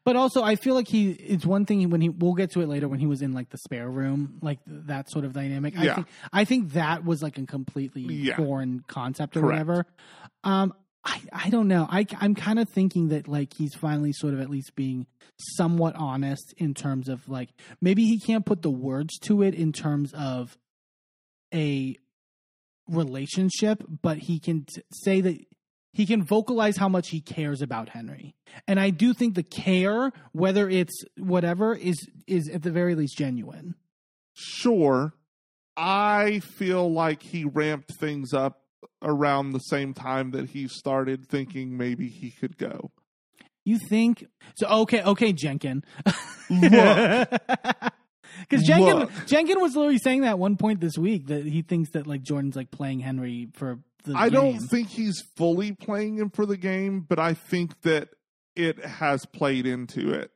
But 0.03 0.15
also, 0.15 0.41
I 0.41 0.55
feel 0.55 0.73
like 0.73 0.88
he. 0.88 1.11
It's 1.11 1.45
one 1.45 1.65
thing 1.65 1.88
when 1.91 2.01
he. 2.01 2.09
We'll 2.09 2.34
get 2.34 2.51
to 2.53 2.61
it 2.61 2.67
later 2.67 2.88
when 2.88 2.99
he 2.99 3.05
was 3.05 3.21
in 3.21 3.34
like 3.34 3.49
the 3.49 3.57
spare 3.59 3.88
room, 3.88 4.39
like 4.41 4.57
that 4.65 5.11
sort 5.11 5.26
of 5.26 5.34
dynamic. 5.34 5.77
I 5.77 5.84
Yeah. 5.84 5.95
think. 5.95 6.07
I 6.34 6.45
think 6.45 6.73
that 6.73 7.05
was 7.05 7.21
like 7.21 7.38
a 7.38 7.45
completely 7.45 8.01
Yeah. 8.01 8.38
foreign 8.38 8.84
concept 8.88 9.38
or 9.38 9.41
Correct. 9.41 9.51
whatever. 9.67 9.85
Um, 10.43 10.73
I 11.03 11.21
I 11.31 11.49
don't 11.49 11.67
know. 11.67 11.88
I 11.89 12.05
I'm 12.19 12.35
kind 12.35 12.59
of 12.59 12.69
thinking 12.69 13.09
that 13.09 13.27
like 13.27 13.53
he's 13.53 13.73
finally 13.73 14.11
sort 14.13 14.34
of 14.34 14.41
at 14.41 14.49
least 14.49 14.76
being 14.76 15.07
somewhat 15.38 15.95
honest 15.95 16.53
in 16.57 16.73
terms 16.73 17.07
of 17.07 17.27
like 17.30 17.49
maybe 17.81 18.05
he 18.05 18.19
can't 18.19 18.45
put 18.45 18.61
the 18.61 18.71
words 18.71 19.17
to 19.19 19.41
it 19.41 19.55
in 19.55 19.71
terms 19.71 20.13
of 20.13 20.57
a 21.53 21.95
relationship, 22.88 23.84
but 24.01 24.17
he 24.17 24.39
can 24.39 24.65
t- 24.65 24.81
say 24.91 25.21
that 25.21 25.39
he 25.93 26.05
can 26.05 26.23
vocalize 26.23 26.77
how 26.77 26.89
much 26.89 27.09
he 27.09 27.21
cares 27.21 27.61
about 27.61 27.89
Henry. 27.89 28.35
And 28.67 28.80
I 28.80 28.89
do 28.89 29.13
think 29.13 29.35
the 29.35 29.43
care, 29.43 30.11
whether 30.34 30.69
it's 30.69 31.03
whatever, 31.17 31.76
is 31.76 32.07
is 32.27 32.49
at 32.49 32.63
the 32.63 32.71
very 32.71 32.95
least 32.95 33.17
genuine. 33.17 33.76
Sure, 34.34 35.13
I 35.76 36.39
feel 36.39 36.91
like 36.91 37.23
he 37.23 37.45
ramped 37.45 37.93
things 37.93 38.34
up 38.34 38.59
around 39.01 39.51
the 39.51 39.60
same 39.60 39.93
time 39.93 40.31
that 40.31 40.49
he 40.49 40.68
started 40.68 41.27
thinking 41.27 41.77
maybe 41.77 42.07
he 42.07 42.31
could 42.31 42.57
go. 42.57 42.91
You 43.65 43.77
think 43.89 44.26
so? 44.57 44.68
Okay, 44.81 45.03
okay, 45.03 45.34
Jenkin. 45.34 45.84
Because 46.49 47.27
Jenkin, 48.64 48.99
Look. 48.99 49.11
Jenkin 49.27 49.60
was 49.61 49.76
literally 49.76 49.99
saying 49.99 50.22
that 50.22 50.39
one 50.39 50.57
point 50.57 50.80
this 50.80 50.97
week 50.97 51.27
that 51.27 51.45
he 51.45 51.61
thinks 51.61 51.91
that 51.91 52.07
like 52.07 52.23
Jordan's 52.23 52.56
like 52.56 52.72
playing 52.72 53.01
Henry 53.01 53.49
for 53.53 53.80
the 54.06 54.14
I 54.15 54.30
don't 54.30 54.60
think 54.60 54.89
he's 54.89 55.22
fully 55.38 55.73
playing 55.73 56.18
him 56.18 56.30
for 56.30 56.45
the 56.45 56.57
game, 56.57 57.01
but 57.01 57.19
I 57.19 57.34
think 57.34 57.81
that 57.81 58.10
it 58.56 58.84
has 58.84 59.26
played 59.26 59.65
into 59.65 60.11
it. 60.11 60.31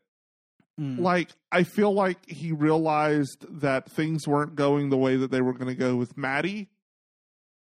Mm. 0.80 1.00
Like, 1.00 1.30
I 1.52 1.64
feel 1.64 1.94
like 1.94 2.30
he 2.30 2.52
realized 2.52 3.46
that 3.62 3.92
things 3.92 4.28
weren't 4.28 4.56
going 4.56 4.90
the 4.90 4.98
way 4.98 5.16
that 5.18 5.32
they 5.32 5.42
were 5.42 5.54
going 5.54 5.68
to 5.68 5.76
go 5.76 5.96
with 5.96 6.18
Matty. 6.18 6.70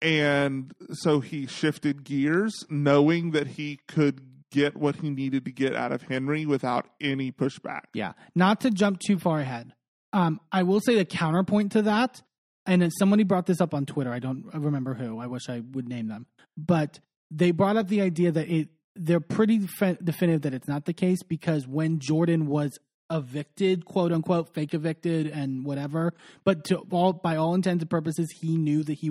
And 0.02 0.72
so 0.92 1.20
he 1.20 1.46
shifted 1.46 2.04
gears, 2.04 2.64
knowing 2.70 3.32
that 3.32 3.46
he 3.46 3.80
could 3.86 4.20
get 4.50 4.76
what 4.76 4.96
he 4.96 5.10
needed 5.10 5.44
to 5.44 5.52
get 5.52 5.74
out 5.74 5.92
of 5.92 6.02
Henry 6.02 6.46
without 6.46 6.86
any 7.00 7.30
pushback. 7.30 7.84
Yeah. 7.94 8.12
Not 8.34 8.62
to 8.62 8.70
jump 8.70 8.98
too 9.00 9.18
far 9.18 9.40
ahead. 9.40 9.72
Um, 10.12 10.40
I 10.50 10.64
will 10.64 10.80
say 10.80 10.96
the 10.96 11.04
counterpoint 11.04 11.72
to 11.72 11.82
that, 11.82 12.20
and 12.66 12.90
somebody 12.98 13.22
brought 13.22 13.46
this 13.46 13.60
up 13.60 13.74
on 13.74 13.86
Twitter. 13.86 14.12
I 14.12 14.18
don't 14.18 14.44
remember 14.52 14.94
who. 14.94 15.18
I 15.20 15.26
wish 15.26 15.48
I 15.48 15.60
would 15.72 15.88
name 15.88 16.08
them. 16.08 16.26
But 16.56 16.98
they 17.30 17.52
brought 17.52 17.76
up 17.76 17.88
the 17.88 18.00
idea 18.00 18.32
that 18.32 18.48
it 18.48 18.68
they're 18.96 19.20
pretty 19.20 19.58
defi- 19.58 19.98
definitive 20.02 20.42
that 20.42 20.52
it's 20.52 20.68
not 20.68 20.84
the 20.84 20.92
case 20.92 21.22
because 21.22 21.66
when 21.66 22.00
Jordan 22.00 22.46
was 22.46 22.78
evicted, 23.10 23.84
quote 23.84 24.12
unquote, 24.12 24.54
fake 24.54 24.74
evicted 24.74 25.26
and 25.26 25.64
whatever, 25.64 26.14
but 26.44 26.64
to 26.64 26.78
all 26.90 27.12
by 27.12 27.36
all 27.36 27.54
intents 27.54 27.82
and 27.82 27.90
purposes, 27.90 28.30
he 28.40 28.56
knew 28.56 28.82
that 28.84 28.94
he 28.94 29.10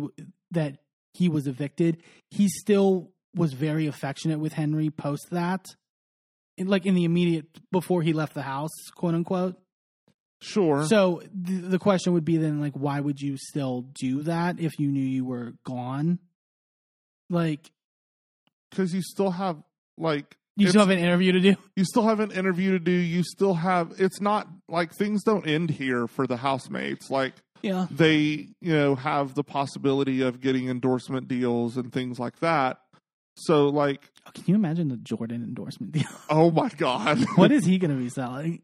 that 0.52 0.78
he 1.14 1.30
was 1.30 1.48
evicted. 1.48 2.02
He 2.30 2.48
still 2.48 3.12
was 3.36 3.54
very 3.54 3.88
affectionate 3.88 4.40
with 4.40 4.54
Henry 4.54 4.90
post 4.90 5.28
that, 5.32 5.66
like 6.58 6.86
in 6.86 6.96
the 6.96 7.04
immediate 7.04 7.46
before 7.72 8.02
he 8.02 8.14
left 8.14 8.34
the 8.34 8.42
house, 8.42 8.72
quote 8.96 9.14
unquote. 9.14 9.56
Sure. 10.42 10.86
So 10.86 11.22
th- 11.22 11.64
the 11.64 11.80
question 11.80 12.14
would 12.14 12.24
be 12.24 12.38
then, 12.38 12.62
like, 12.62 12.74
why 12.74 13.02
would 13.02 13.20
you 13.20 13.36
still 13.38 13.82
do 14.00 14.24
that 14.24 14.60
if 14.60 14.80
you 14.80 14.90
knew 14.90 15.04
you 15.04 15.26
were 15.26 15.54
gone? 15.66 16.20
Like, 17.30 17.72
Because 18.70 18.94
you 18.94 19.02
still 19.02 19.32
have, 19.32 19.58
like, 19.98 20.38
You 20.60 20.70
still 20.70 20.82
have 20.82 20.90
an 20.90 21.00
interview 21.00 21.32
to 21.34 21.40
do. 21.40 21.56
you 21.76 21.84
still 21.86 22.04
have 22.04 22.20
an 22.20 22.32
interview 22.32 22.72
to 22.72 22.80
do. 22.80 22.92
You 22.92 23.24
still 23.24 23.54
have. 23.56 23.94
It's 23.98 24.20
not 24.22 24.48
like 24.68 24.94
things 24.94 25.24
don't 25.24 25.48
end 25.48 25.70
here 25.70 26.08
for 26.08 26.28
the 26.28 26.38
housemates. 26.38 27.10
Like 27.10 27.34
Yeah. 27.62 27.88
they, 27.90 28.50
you 28.62 28.74
know, 28.74 28.96
have 28.96 29.34
the 29.36 29.44
possibility 29.44 30.22
of 30.22 30.42
getting 30.42 30.70
endorsement 30.70 31.28
deals 31.28 31.78
and 31.78 31.92
things 31.92 32.20
like 32.20 32.40
that. 32.40 32.80
So, 33.36 33.68
like, 33.70 34.10
Oh, 34.28 34.32
can 34.34 34.44
you 34.48 34.56
imagine 34.56 34.90
the 34.90 34.98
Jordan 34.98 35.44
endorsement 35.44 35.94
deal? 35.94 36.04
oh 36.30 36.52
my 36.52 36.70
god, 36.70 37.20
what 37.36 37.52
is 37.54 37.66
he 37.66 37.78
going 37.78 37.92
to 37.92 37.98
be 38.02 38.10
selling? 38.10 38.62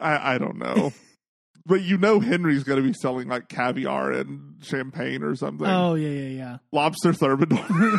I, 0.00 0.34
I 0.34 0.38
don't 0.38 0.58
know. 0.58 0.92
but 1.66 1.82
you 1.82 1.98
know, 1.98 2.20
Henry's 2.20 2.64
going 2.64 2.82
to 2.82 2.86
be 2.88 2.94
selling 2.94 3.28
like 3.28 3.48
caviar 3.48 4.12
and 4.12 4.56
champagne 4.62 5.22
or 5.22 5.34
something. 5.34 5.66
Oh 5.66 5.94
yeah, 5.94 6.08
yeah, 6.08 6.28
yeah. 6.28 6.58
Lobster 6.72 7.12
Thermidor. 7.12 7.64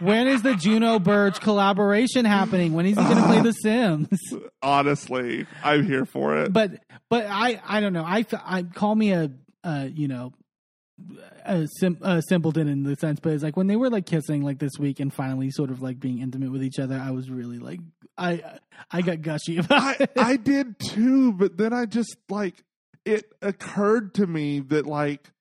When 0.00 0.28
is 0.28 0.42
the 0.42 0.54
Juno 0.54 0.98
Birch 0.98 1.40
collaboration 1.40 2.26
happening? 2.26 2.74
When 2.74 2.84
is 2.84 2.98
he 2.98 3.02
going 3.02 3.16
to 3.16 3.22
play 3.22 3.40
The 3.40 3.52
Sims? 3.62 4.18
Honestly, 4.62 5.46
I'm 5.64 5.84
here 5.86 6.04
for 6.04 6.36
it. 6.36 6.52
But 6.52 6.72
but 7.08 7.26
I 7.26 7.60
I 7.66 7.80
don't 7.80 7.92
know. 7.94 8.04
I 8.04 8.24
I 8.44 8.62
call 8.62 8.94
me 8.94 9.12
a 9.12 9.30
uh 9.64 9.88
you 9.90 10.08
know 10.08 10.32
a, 11.46 11.66
sim, 11.78 11.98
a 12.02 12.22
simpleton 12.22 12.68
in 12.68 12.82
the 12.82 12.96
sense, 12.96 13.20
but 13.20 13.32
it's 13.32 13.42
like 13.42 13.56
when 13.56 13.66
they 13.66 13.76
were 13.76 13.90
like 13.90 14.06
kissing 14.06 14.42
like 14.42 14.58
this 14.58 14.78
week 14.78 15.00
and 15.00 15.12
finally 15.12 15.50
sort 15.50 15.70
of 15.70 15.82
like 15.82 16.00
being 16.00 16.20
intimate 16.20 16.50
with 16.50 16.62
each 16.62 16.78
other. 16.78 17.00
I 17.02 17.10
was 17.10 17.30
really 17.30 17.58
like 17.58 17.80
I 18.18 18.42
I 18.90 19.02
got 19.02 19.22
gushy 19.22 19.58
about 19.58 19.82
I, 19.82 19.96
it. 20.00 20.10
I 20.16 20.36
did 20.36 20.78
too, 20.78 21.32
but 21.32 21.56
then 21.56 21.72
I 21.72 21.86
just 21.86 22.16
like 22.28 22.64
it 23.04 23.32
occurred 23.40 24.14
to 24.14 24.26
me 24.26 24.60
that 24.60 24.86
like 24.86 25.32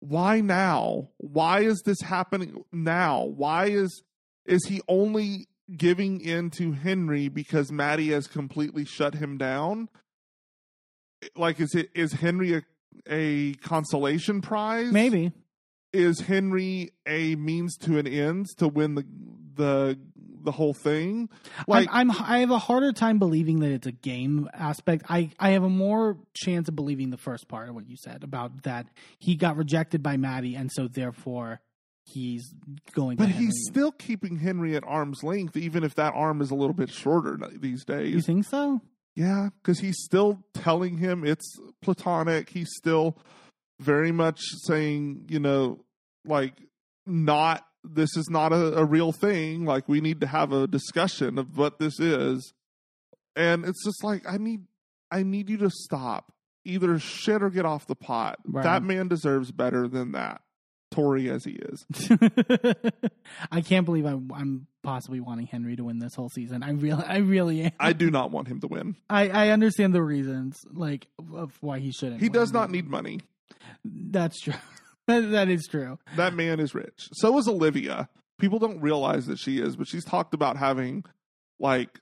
why 0.00 0.40
now? 0.40 1.08
Why 1.18 1.60
is 1.60 1.82
this 1.84 2.00
happening 2.00 2.64
now? 2.72 3.24
Why 3.24 3.66
is 3.66 4.02
is 4.44 4.66
he 4.66 4.80
only 4.88 5.48
giving 5.76 6.20
in 6.20 6.50
to 6.50 6.72
Henry 6.72 7.28
because 7.28 7.72
Matty 7.72 8.12
has 8.12 8.26
completely 8.26 8.84
shut 8.84 9.14
him 9.14 9.38
down? 9.38 9.88
Like 11.34 11.60
is 11.60 11.74
it 11.74 11.90
is 11.94 12.12
Henry 12.12 12.54
a 12.54 12.62
a 13.08 13.54
consolation 13.54 14.40
prize? 14.40 14.92
Maybe 14.92 15.32
Is 15.92 16.20
Henry 16.20 16.90
a 17.06 17.36
means 17.36 17.76
to 17.78 17.98
an 17.98 18.06
end 18.06 18.46
to 18.58 18.68
win 18.68 18.94
the 18.94 19.06
the 19.54 19.98
the 20.42 20.52
whole 20.52 20.74
thing? 20.74 21.28
Like 21.66 21.88
I'm, 21.90 22.10
I'm 22.10 22.22
I 22.22 22.38
have 22.38 22.50
a 22.50 22.58
harder 22.58 22.92
time 22.92 23.18
believing 23.18 23.60
that 23.60 23.72
it's 23.72 23.86
a 23.86 23.92
game 23.92 24.48
aspect. 24.54 25.04
I 25.08 25.30
I 25.38 25.50
have 25.50 25.62
a 25.62 25.68
more 25.68 26.16
chance 26.34 26.68
of 26.68 26.76
believing 26.76 27.10
the 27.10 27.16
first 27.16 27.48
part 27.48 27.68
of 27.68 27.74
what 27.74 27.88
you 27.88 27.96
said 27.96 28.22
about 28.24 28.62
that 28.62 28.86
he 29.18 29.36
got 29.36 29.56
rejected 29.56 30.02
by 30.02 30.16
Matty 30.16 30.54
and 30.54 30.70
so 30.72 30.88
therefore 30.88 31.60
he's 32.04 32.54
going. 32.92 33.16
But 33.16 33.26
to 33.26 33.32
he's 33.32 33.54
still 33.68 33.92
keeping 33.92 34.38
Henry 34.38 34.76
at 34.76 34.84
arm's 34.84 35.22
length, 35.22 35.56
even 35.56 35.84
if 35.84 35.94
that 35.96 36.14
arm 36.14 36.40
is 36.40 36.50
a 36.50 36.54
little 36.54 36.74
bit 36.74 36.90
shorter 36.90 37.38
these 37.60 37.84
days. 37.84 38.14
You 38.14 38.22
think 38.22 38.44
so? 38.46 38.80
Yeah, 39.16 39.48
because 39.62 39.80
he's 39.80 39.96
still 40.04 40.44
telling 40.52 40.98
him 40.98 41.24
it's 41.24 41.58
platonic. 41.82 42.50
He's 42.50 42.68
still 42.76 43.16
very 43.80 44.12
much 44.12 44.40
saying, 44.64 45.26
you 45.28 45.40
know, 45.40 45.84
like, 46.26 46.52
not, 47.06 47.64
this 47.82 48.14
is 48.16 48.28
not 48.28 48.52
a, 48.52 48.78
a 48.78 48.84
real 48.84 49.12
thing. 49.12 49.64
Like, 49.64 49.88
we 49.88 50.02
need 50.02 50.20
to 50.20 50.26
have 50.26 50.52
a 50.52 50.66
discussion 50.66 51.38
of 51.38 51.56
what 51.56 51.78
this 51.78 51.98
is. 51.98 52.52
And 53.34 53.64
it's 53.64 53.84
just 53.84 54.04
like, 54.04 54.22
I 54.28 54.36
need, 54.36 54.66
I 55.10 55.22
need 55.22 55.48
you 55.48 55.56
to 55.58 55.70
stop. 55.70 56.32
Either 56.66 56.98
shit 56.98 57.42
or 57.42 57.48
get 57.48 57.64
off 57.64 57.86
the 57.86 57.94
pot. 57.94 58.38
Right. 58.44 58.64
That 58.64 58.82
man 58.82 59.08
deserves 59.08 59.50
better 59.52 59.88
than 59.88 60.12
that. 60.12 60.42
Tory 60.90 61.28
as 61.30 61.44
he 61.44 61.52
is. 61.52 61.84
I 63.50 63.60
can't 63.60 63.84
believe 63.84 64.04
I'm, 64.04 64.30
I'm 64.32 64.66
possibly 64.82 65.20
wanting 65.20 65.46
Henry 65.46 65.76
to 65.76 65.84
win 65.84 65.98
this 65.98 66.14
whole 66.14 66.28
season. 66.28 66.62
I 66.62 66.70
really, 66.70 67.04
I 67.04 67.18
really 67.18 67.62
am. 67.62 67.72
I 67.80 67.92
do 67.92 68.10
not 68.10 68.30
want 68.30 68.48
him 68.48 68.60
to 68.60 68.68
win. 68.68 68.96
I, 69.10 69.28
I 69.28 69.48
understand 69.50 69.94
the 69.94 70.02
reasons, 70.02 70.58
like 70.72 71.08
of 71.34 71.56
why 71.60 71.80
he 71.80 71.92
shouldn't. 71.92 72.20
He 72.20 72.28
win. 72.28 72.32
does 72.32 72.52
not 72.52 72.70
need 72.70 72.88
money. 72.88 73.20
That's 73.84 74.40
true. 74.40 74.54
that, 75.06 75.20
that 75.32 75.48
is 75.48 75.66
true. 75.68 75.98
That 76.16 76.34
man 76.34 76.60
is 76.60 76.74
rich. 76.74 77.08
So 77.12 77.36
is 77.38 77.48
Olivia. 77.48 78.08
People 78.38 78.58
don't 78.58 78.80
realize 78.80 79.26
that 79.26 79.38
she 79.38 79.58
is, 79.58 79.76
but 79.76 79.88
she's 79.88 80.04
talked 80.04 80.34
about 80.34 80.56
having 80.56 81.04
like 81.58 82.00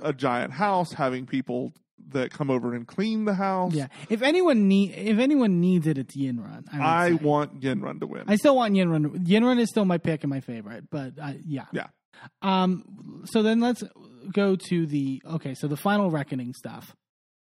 a 0.00 0.12
giant 0.12 0.52
house, 0.52 0.92
having 0.92 1.26
people 1.26 1.72
that 2.10 2.30
come 2.30 2.50
over 2.50 2.74
and 2.74 2.86
clean 2.86 3.24
the 3.24 3.34
house. 3.34 3.74
Yeah. 3.74 3.88
If 4.08 4.22
anyone 4.22 4.68
need, 4.68 4.92
if 4.92 5.18
anyone 5.18 5.60
needs 5.60 5.86
it, 5.86 5.98
it's 5.98 6.16
Yinrun. 6.16 6.64
I, 6.72 7.06
I 7.06 7.10
say. 7.10 7.14
want 7.16 7.60
Yinrun 7.60 8.00
to 8.00 8.06
win. 8.06 8.24
I 8.26 8.36
still 8.36 8.56
want 8.56 8.74
Yinrun. 8.74 9.26
Yinrun 9.26 9.58
is 9.58 9.68
still 9.70 9.84
my 9.84 9.98
pick 9.98 10.22
and 10.22 10.30
my 10.30 10.40
favorite, 10.40 10.84
but 10.90 11.12
yeah. 11.46 11.66
Yeah. 11.72 11.86
Um. 12.42 13.24
So 13.26 13.42
then 13.42 13.60
let's 13.60 13.82
go 14.32 14.56
to 14.56 14.86
the 14.86 15.22
okay. 15.34 15.54
So 15.54 15.66
the 15.68 15.76
final 15.76 16.10
reckoning 16.10 16.52
stuff. 16.54 16.94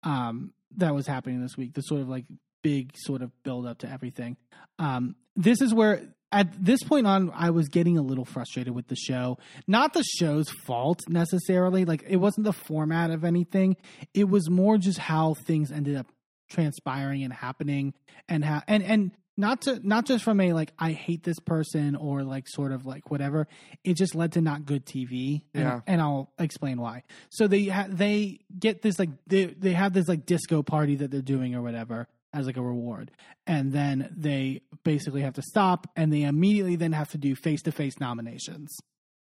Um. 0.03 0.53
That 0.77 0.95
was 0.95 1.05
happening 1.05 1.41
this 1.41 1.55
week. 1.55 1.73
The 1.73 1.81
sort 1.81 2.01
of 2.01 2.09
like 2.09 2.25
big 2.63 2.93
sort 2.97 3.21
of 3.21 3.31
build 3.43 3.67
up 3.67 3.79
to 3.79 3.89
everything. 3.89 4.37
Um. 4.79 5.15
This 5.35 5.61
is 5.61 5.73
where 5.73 6.13
at 6.33 6.65
this 6.65 6.83
point 6.83 7.07
on, 7.07 7.31
I 7.33 7.51
was 7.51 7.67
getting 7.69 7.97
a 7.97 8.01
little 8.01 8.25
frustrated 8.25 8.73
with 8.75 8.87
the 8.87 8.95
show. 8.95 9.37
Not 9.67 9.93
the 9.93 10.03
show's 10.03 10.49
fault 10.49 11.01
necessarily. 11.07 11.85
Like 11.85 12.03
it 12.07 12.17
wasn't 12.17 12.45
the 12.45 12.53
format 12.53 13.11
of 13.11 13.23
anything. 13.23 13.77
It 14.13 14.27
was 14.29 14.49
more 14.49 14.77
just 14.77 14.97
how 14.99 15.35
things 15.35 15.71
ended 15.71 15.95
up 15.95 16.07
transpiring 16.49 17.23
and 17.23 17.33
happening, 17.33 17.93
and 18.27 18.43
how 18.43 18.61
and 18.67 18.83
and 18.83 19.11
not 19.35 19.61
to 19.61 19.79
not 19.87 20.05
just 20.05 20.23
from 20.23 20.39
a 20.39 20.53
like 20.53 20.71
I 20.77 20.91
hate 20.91 21.23
this 21.23 21.39
person 21.39 21.95
or 21.95 22.23
like 22.23 22.47
sort 22.47 22.71
of 22.71 22.85
like 22.85 23.09
whatever. 23.09 23.47
It 23.83 23.95
just 23.97 24.13
led 24.13 24.33
to 24.33 24.41
not 24.41 24.65
good 24.65 24.85
TV. 24.85 25.41
And, 25.53 25.63
Yeah. 25.63 25.79
and 25.87 26.01
I'll 26.01 26.31
explain 26.37 26.79
why. 26.79 27.03
So 27.29 27.47
they 27.47 27.65
ha- 27.65 27.87
they 27.89 28.41
get 28.59 28.81
this 28.81 28.99
like 28.99 29.09
they 29.27 29.45
they 29.45 29.73
have 29.73 29.93
this 29.93 30.07
like 30.07 30.25
disco 30.25 30.61
party 30.61 30.95
that 30.97 31.09
they're 31.11 31.21
doing 31.21 31.55
or 31.55 31.61
whatever 31.61 32.07
as 32.33 32.45
like 32.47 32.57
a 32.57 32.61
reward, 32.61 33.11
and 33.47 33.71
then 33.71 34.13
they 34.15 34.61
basically 34.83 35.21
have 35.21 35.33
to 35.35 35.41
stop, 35.41 35.87
and 35.95 36.11
they 36.11 36.23
immediately 36.23 36.75
then 36.75 36.91
have 36.93 37.11
to 37.11 37.17
do 37.17 37.35
face 37.35 37.61
to 37.63 37.71
face 37.71 37.99
nominations. 37.99 38.75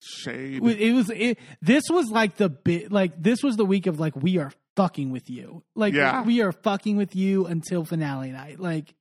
Shade. 0.04 0.64
It 0.64 0.92
was 0.92 1.10
it, 1.10 1.38
this 1.60 1.84
was 1.88 2.10
like 2.10 2.36
the 2.36 2.48
bit 2.48 2.90
like 2.90 3.22
this 3.22 3.42
was 3.42 3.56
the 3.56 3.64
week 3.64 3.86
of 3.86 4.00
like 4.00 4.16
we 4.16 4.38
are 4.38 4.50
fucking 4.74 5.10
with 5.12 5.28
you 5.30 5.62
like 5.76 5.92
Yeah. 5.94 6.22
we 6.24 6.40
are 6.40 6.50
fucking 6.50 6.96
with 6.96 7.14
you 7.14 7.46
until 7.46 7.84
finale 7.84 8.32
night 8.32 8.58
like 8.58 8.94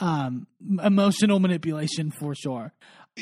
um 0.00 0.46
emotional 0.82 1.38
manipulation 1.38 2.10
for 2.10 2.34
sure 2.34 2.72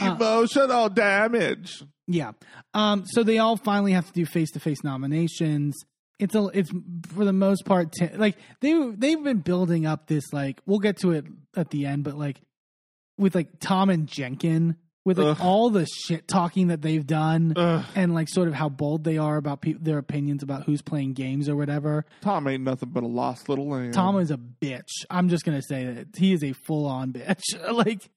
uh, 0.01 0.17
Emotional 0.17 0.89
damage. 0.89 1.85
yeah 2.09 2.33
um 2.75 3.05
so 3.07 3.23
they 3.23 3.37
all 3.39 3.59
finally 3.59 3.93
have 3.93 4.07
to 4.07 4.13
do 4.15 4.25
face 4.25 4.51
to 4.53 4.61
face 4.61 4.83
nominations 4.83 5.77
it's 6.21 6.35
a 6.35 6.49
it's 6.53 6.71
for 7.09 7.25
the 7.25 7.33
most 7.33 7.65
part 7.65 7.95
like 8.17 8.37
they 8.61 8.73
they've 8.97 9.23
been 9.23 9.39
building 9.39 9.87
up 9.87 10.07
this 10.07 10.33
like 10.33 10.61
we'll 10.67 10.79
get 10.79 10.99
to 10.99 11.13
it 11.13 11.25
at 11.57 11.71
the 11.71 11.87
end 11.87 12.05
but 12.05 12.17
like 12.19 12.41
with 13.19 13.35
like 13.35 13.49
Tom 13.61 13.91
and 13.91 14.07
Jenkin 14.07 14.77
with 15.05 15.19
like 15.19 15.39
Ugh. 15.39 15.45
all 15.47 15.71
the 15.71 15.87
shit 15.87 16.29
talking 16.29 16.69
that 16.69 16.83
they've 16.83 17.07
done 17.07 17.55
Ugh. 17.57 17.85
and 17.95 18.15
like 18.15 18.29
sort 18.29 18.49
of 18.49 18.55
how 18.55 18.69
bold 18.69 19.03
they 19.05 19.17
are 19.19 19.37
about 19.39 19.63
pe- 19.63 19.73
their 19.73 19.99
opinions 19.99 20.43
about 20.43 20.65
who's 20.65 20.83
playing 20.83 21.15
games 21.15 21.49
or 21.49 21.57
whatever. 21.57 22.05
Tom 22.21 22.47
ain't 22.47 22.63
nothing 22.65 22.91
but 22.91 23.03
a 23.03 23.07
lost 23.07 23.49
little 23.49 23.69
lamb. 23.69 23.93
Tom 23.93 24.19
is 24.19 24.31
a 24.31 24.37
bitch. 24.37 24.91
I'm 25.09 25.31
just 25.31 25.45
gonna 25.45 25.63
say 25.63 25.85
that 25.87 26.09
he 26.17 26.33
is 26.35 26.45
a 26.45 26.53
full 26.53 26.87
on 26.87 27.13
bitch. 27.15 27.43
like, 27.73 28.09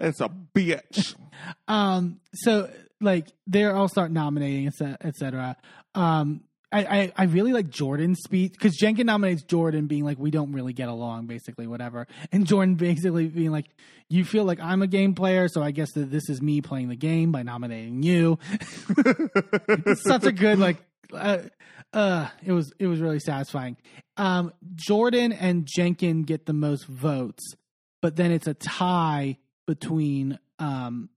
It's 0.00 0.20
a 0.20 0.28
bitch. 0.28 1.14
um, 1.68 2.20
so 2.34 2.68
like 3.00 3.28
they're 3.46 3.74
all 3.76 3.88
start 3.88 4.10
nominating, 4.10 4.66
etc. 4.66 4.96
Et 5.00 5.16
cetera. 5.16 5.56
um, 5.94 6.42
I, 6.72 7.12
I, 7.16 7.24
really 7.24 7.52
like 7.52 7.68
Jordan's 7.68 8.20
speech 8.20 8.52
because 8.52 8.74
Jenkins 8.76 9.06
nominates 9.06 9.42
Jordan 9.42 9.86
being 9.86 10.04
like, 10.04 10.18
we 10.18 10.30
don't 10.30 10.52
really 10.52 10.72
get 10.72 10.88
along, 10.88 11.26
basically, 11.26 11.66
whatever. 11.66 12.06
And 12.32 12.46
Jordan 12.46 12.74
basically 12.76 13.26
being 13.26 13.50
like, 13.50 13.66
you 14.08 14.24
feel 14.24 14.44
like 14.44 14.60
I'm 14.60 14.82
a 14.82 14.86
game 14.86 15.14
player, 15.14 15.48
so 15.48 15.62
I 15.62 15.70
guess 15.70 15.92
that 15.92 16.10
this 16.10 16.28
is 16.28 16.40
me 16.40 16.60
playing 16.60 16.88
the 16.88 16.96
game 16.96 17.32
by 17.32 17.42
nominating 17.42 18.02
you. 18.02 18.38
it's 18.88 20.02
such 20.02 20.24
a 20.24 20.32
good 20.32 20.58
like 20.58 20.78
uh, 21.12 21.38
uh 21.92 22.28
it 22.44 22.52
was 22.52 22.72
it 22.78 22.86
was 22.86 23.00
really 23.00 23.18
satisfying 23.18 23.76
um 24.16 24.52
jordan 24.74 25.32
and 25.32 25.66
jenkin 25.66 26.22
get 26.22 26.46
the 26.46 26.52
most 26.52 26.86
votes 26.86 27.54
but 28.00 28.16
then 28.16 28.32
it's 28.32 28.46
a 28.46 28.54
tie 28.54 29.36
between 29.66 30.38
um 30.58 31.10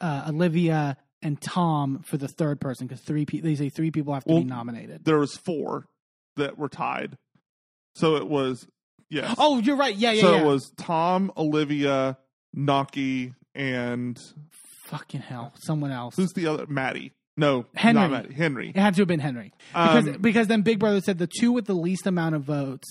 uh 0.00 0.24
olivia 0.28 0.96
and 1.22 1.40
tom 1.40 2.02
for 2.04 2.16
the 2.16 2.28
third 2.28 2.60
person 2.60 2.86
because 2.86 3.00
three 3.02 3.24
people 3.26 3.48
they 3.48 3.54
say 3.56 3.68
three 3.68 3.90
people 3.90 4.12
have 4.14 4.24
to 4.24 4.32
Well, 4.32 4.42
be 4.42 4.48
nominated 4.48 5.04
there 5.04 5.18
was 5.18 5.36
four 5.36 5.86
that 6.36 6.56
were 6.58 6.68
tied. 6.68 7.18
So 7.94 8.16
it 8.16 8.26
was 8.26 8.66
yes. 9.10 9.34
oh 9.38 9.58
you're 9.58 9.76
right 9.76 9.94
yeah 9.94 10.12
yeah 10.12 10.20
so 10.22 10.32
yeah 10.34 10.40
it 10.40 10.46
was 10.46 10.72
Tom, 10.78 11.30
Olivia, 11.36 12.16
Noky, 12.56 13.34
and 13.54 14.18
fucking 14.86 15.20
hell 15.20 15.52
someone 15.56 15.90
else 15.90 16.16
who's 16.16 16.32
the 16.34 16.46
other? 16.46 16.66
Matty. 16.66 17.12
No, 17.36 17.64
Henry. 17.74 18.00
not 18.02 18.10
Matty. 18.10 18.34
Henry. 18.34 18.68
it 18.70 18.76
had 18.76 18.94
to 18.94 19.02
have 19.02 19.08
been 19.08 19.20
henry 19.20 19.52
because 19.72 20.06
Um, 20.08 20.16
because 20.20 20.46
then 20.48 20.62
big 20.62 20.78
brother 20.78 21.00
said 21.00 21.18
the 21.18 21.26
two 21.26 21.52
with 21.52 21.66
the 21.66 21.74
least 21.74 22.06
amount 22.06 22.34
of 22.34 22.42
votes 22.44 22.86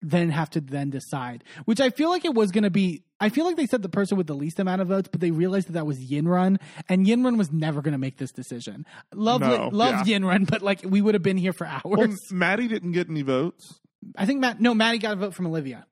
then 0.00 0.30
have 0.30 0.48
to 0.50 0.60
then 0.60 0.90
decide 0.90 1.44
which 1.66 1.80
i 1.80 1.90
feel 1.90 2.08
like 2.10 2.24
it 2.24 2.34
was 2.34 2.50
going 2.50 2.64
to 2.64 2.70
be 2.70 3.02
I 3.22 3.28
feel 3.28 3.44
like 3.44 3.56
they 3.56 3.66
said 3.66 3.82
the 3.82 3.88
person 3.88 4.18
with 4.18 4.26
the 4.26 4.34
least 4.34 4.58
amount 4.58 4.82
of 4.82 4.88
votes, 4.88 5.08
but 5.10 5.20
they 5.20 5.30
realized 5.30 5.68
that 5.68 5.72
that 5.72 5.86
was 5.86 5.98
Yinrun, 5.98 6.58
and 6.88 7.06
Yinrun 7.06 7.38
was 7.38 7.52
never 7.52 7.80
going 7.80 7.92
to 7.92 7.98
make 7.98 8.18
this 8.18 8.32
decision. 8.32 8.84
Love, 9.14 9.40
No, 9.40 9.68
love 9.72 10.06
yeah. 10.08 10.18
Yinrun, 10.18 10.46
but 10.50 10.60
like 10.62 10.80
we 10.84 11.00
would 11.00 11.14
have 11.14 11.22
been 11.22 11.36
here 11.36 11.52
for 11.52 11.66
hours. 11.66 11.82
Well, 11.84 12.08
Matty 12.32 12.66
didn't 12.68 12.92
get 12.92 13.08
any 13.08 13.22
votes. 13.22 13.78
I 14.16 14.26
think 14.26 14.40
Matt, 14.40 14.60
no, 14.60 14.74
Matty 14.74 14.98
got 14.98 15.12
a 15.12 15.16
vote 15.16 15.34
from 15.34 15.46
Olivia. 15.46 15.86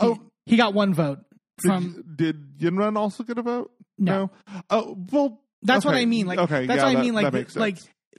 He, 0.00 0.06
Oh. 0.06 0.18
he 0.46 0.56
got 0.56 0.72
one 0.74 0.94
vote 0.94 1.18
from. 1.60 2.02
did 2.16 2.58
Yinrun 2.58 2.96
also 2.96 3.24
get 3.24 3.36
a 3.38 3.42
vote? 3.42 3.70
No. 3.98 4.30
Oh 4.70 4.96
well, 5.12 5.40
That's 5.62 5.84
what. 5.84 5.94
I 5.94 6.04
mean. 6.04 6.26
Like, 6.26 6.38
okay, 6.38 6.66
that's 6.66 6.78
yeah, 6.78 6.84
what 6.84 6.90
I 6.90 6.94
that- 6.94 7.00
mean. 7.04 7.14
Like, 7.14 7.24
that 7.24 7.32
makes 7.34 7.52
sense. 7.54 7.60
like 7.60 7.78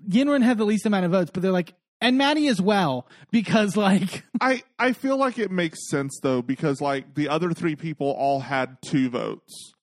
Yinrun 0.09 0.43
had 0.43 0.57
the 0.57 0.65
least 0.65 0.85
amount 0.85 1.05
of 1.05 1.11
votes, 1.11 1.31
but 1.33 1.41
they're 1.41 1.51
like, 1.51 1.73
and 2.05 2.17
Matty 2.17 2.47
as 2.47 2.61
well 2.61 3.07
because 3.31 3.75
like 3.75 4.23
I 4.41 4.63
I 4.79 4.93
feel 4.93 5.17
like 5.17 5.39
it 5.39 5.51
makes 5.51 5.89
sense 5.89 6.19
though 6.21 6.41
because 6.41 6.81
like 6.81 7.15
the 7.15 7.29
other 7.29 7.51
three 7.51 7.75
people 7.75 8.11
all 8.11 8.39
had 8.39 8.77
two 8.81 9.09
votes. 9.09 9.73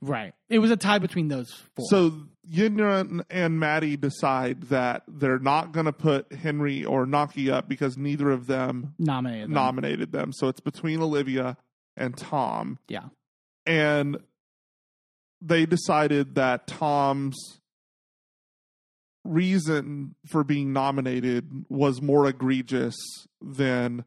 right. 0.00 0.32
It 0.48 0.58
was 0.58 0.70
a 0.70 0.76
tie 0.76 0.98
between 0.98 1.28
those 1.28 1.50
four. 1.74 1.86
So 1.90 2.12
Yinrun 2.50 3.24
and 3.28 3.58
Matty 3.58 3.96
decide 3.96 4.62
that 4.64 5.02
they're 5.08 5.38
not 5.38 5.72
going 5.72 5.86
to 5.86 5.92
put 5.92 6.32
Henry 6.32 6.84
or 6.84 7.04
Noky 7.06 7.50
up 7.50 7.68
because 7.68 7.98
neither 7.98 8.30
of 8.30 8.46
them 8.46 8.94
nominated. 8.98 9.48
them. 9.48 9.54
nominated 9.54 10.12
them. 10.12 10.32
So 10.32 10.48
it's 10.48 10.60
between 10.60 11.02
Olivia 11.02 11.56
and 11.96 12.16
Tom. 12.16 12.78
Yeah. 12.88 13.06
And 13.66 14.18
they 15.42 15.66
decided 15.66 16.36
that 16.36 16.66
Tom's 16.68 17.36
reason 19.26 20.14
for 20.26 20.44
being 20.44 20.72
nominated 20.72 21.66
was 21.68 22.00
more 22.02 22.26
egregious 22.26 22.94
than 23.40 24.04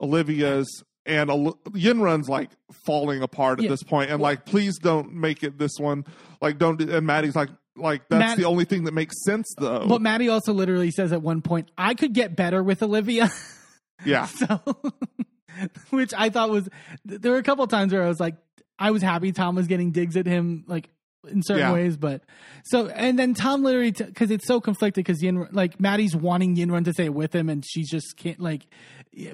Olivia's. 0.00 0.82
And 1.04 1.30
Yinrun's 1.30 2.28
like 2.28 2.50
falling 2.86 3.22
apart 3.22 3.58
at 3.58 3.64
Yeah. 3.64 3.70
this 3.70 3.82
point, 3.82 4.10
and 4.10 4.22
like, 4.22 4.46
please 4.46 4.78
don't 4.78 5.12
make 5.14 5.42
it 5.42 5.58
this 5.58 5.72
one. 5.78 6.04
Like, 6.40 6.58
don't. 6.58 6.78
do- 6.78 6.94
And 6.94 7.04
Matty's 7.04 7.34
like, 7.34 7.48
like 7.76 8.08
that's 8.08 8.20
Matt- 8.20 8.38
the 8.38 8.44
only 8.44 8.64
thing 8.64 8.84
that 8.84 8.94
makes 8.94 9.16
sense, 9.24 9.52
though. 9.58 9.84
But 9.88 10.00
Matty 10.00 10.28
also 10.28 10.52
literally 10.52 10.92
says 10.92 11.12
at 11.12 11.20
one 11.20 11.42
point, 11.42 11.70
I 11.76 11.94
could 11.94 12.12
get 12.12 12.36
better 12.36 12.62
with 12.62 12.84
Olivia. 12.84 13.30
yeah, 14.04 14.26
so, 14.26 14.60
which 15.90 16.14
I 16.16 16.30
thought 16.30 16.50
was, 16.50 16.68
there 17.04 17.32
were 17.32 17.38
a 17.38 17.42
couple 17.42 17.66
times 17.66 17.92
where 17.92 18.04
I 18.04 18.08
was 18.08 18.20
like, 18.20 18.36
I 18.78 18.92
was 18.92 19.02
happy 19.02 19.32
Tom 19.32 19.56
was 19.56 19.66
getting 19.66 19.90
digs 19.90 20.16
at 20.16 20.26
him, 20.26 20.64
like 20.68 20.88
in 21.28 21.42
certain 21.42 21.60
Yeah. 21.60 21.72
ways, 21.72 21.96
but 21.96 22.22
so, 22.64 22.88
and 22.88 23.18
then 23.18 23.34
Tom 23.34 23.62
literally, 23.62 23.92
because 23.92 24.30
it's 24.30 24.46
so 24.46 24.60
conflicted, 24.60 25.04
because 25.04 25.22
Yin, 25.22 25.46
like 25.52 25.80
Matty's 25.80 26.16
wanting 26.16 26.56
Yinrun 26.56 26.84
to 26.86 26.92
say 26.92 27.04
it 27.06 27.14
with 27.14 27.34
him, 27.34 27.48
and 27.48 27.64
she 27.66 27.84
just 27.84 28.16
can't, 28.16 28.40
like, 28.40 28.66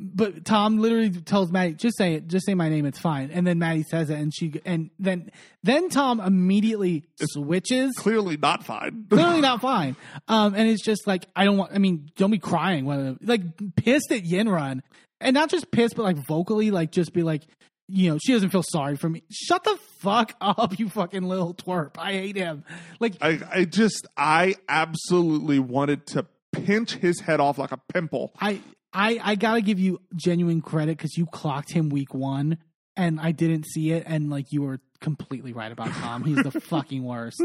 but 0.01 0.45
Tom 0.45 0.79
literally 0.79 1.11
tells 1.11 1.53
Matty, 1.53 1.75
just 1.75 1.97
say 1.97 2.15
it, 2.15 2.27
just 2.27 2.45
say 2.47 2.55
my 2.55 2.69
name, 2.69 2.85
it's 2.85 2.99
fine. 2.99 3.31
And 3.33 3.47
then 3.47 3.59
Matty 3.59 3.85
says 3.85 4.11
it, 4.11 4.19
and 4.19 4.35
she, 4.35 4.61
and 4.65 4.91
then, 4.99 5.31
then 5.63 5.89
Tom 5.89 6.21
immediately 6.21 7.05
switches 7.33 7.95
clearly 7.97 8.37
not 8.37 8.65
fine. 8.65 9.07
clearly 9.11 9.41
not 9.41 9.61
fine. 9.61 9.97
Um, 10.27 10.55
and 10.55 10.69
it's 10.69 10.83
just 10.85 11.07
like 11.07 11.27
I 11.37 11.45
don't 11.45 11.57
want. 11.57 11.73
I 11.75 11.79
mean, 11.79 12.11
don't 12.17 12.31
be 12.31 12.39
crying. 12.39 12.85
When, 12.87 13.19
like 13.23 13.43
pissed 13.77 14.11
at 14.11 14.25
Yinrun, 14.25 14.83
and 15.21 15.35
not 15.35 15.49
just 15.49 15.71
pissed, 15.71 15.95
but 15.97 16.03
like 16.03 16.17
vocally, 16.27 16.71
like 16.71 16.91
just 16.91 17.13
be 17.13 17.23
like, 17.23 17.43
you 17.89 18.11
know, 18.11 18.19
she 18.19 18.33
doesn't 18.33 18.51
feel 18.51 18.63
sorry 18.63 18.97
for 18.97 19.09
me. 19.09 19.23
Shut 19.31 19.65
the 19.65 19.79
fuck 19.99 20.35
up, 20.41 20.79
you 20.79 20.89
fucking 20.89 21.23
little 21.23 21.55
twerp. 21.55 21.97
I 21.99 22.13
hate 22.13 22.37
him. 22.37 22.65
Like 23.01 23.15
I, 23.21 23.41
I 23.51 23.65
just, 23.65 24.07
I 24.17 24.57
absolutely 24.69 25.59
wanted 25.59 26.07
to 26.09 26.27
pinch 26.53 26.95
his 26.95 27.21
head 27.21 27.41
off 27.41 27.59
like 27.59 27.73
a 27.73 27.81
pimple. 27.93 28.33
I, 28.41 28.61
I, 28.93 29.21
I 29.23 29.35
gotta 29.35 29.63
give 29.63 29.79
you 29.79 30.01
genuine 30.15 30.61
credit 30.61 30.99
because 30.99 31.17
you 31.17 31.27
clocked 31.27 31.73
him 31.73 31.89
week 31.89 32.15
one, 32.15 32.59
and 32.97 33.21
I 33.21 33.33
didn't 33.33 33.67
see 33.67 33.93
it, 33.93 34.05
and 34.07 34.31
like 34.31 34.53
you 34.53 34.63
were 34.63 34.81
completely 35.01 35.53
right 35.53 35.71
about 35.71 35.91
Tom. 35.93 36.25
He's 36.25 36.43
the 36.43 36.51
fucking 36.61 37.05
worst. 37.05 37.43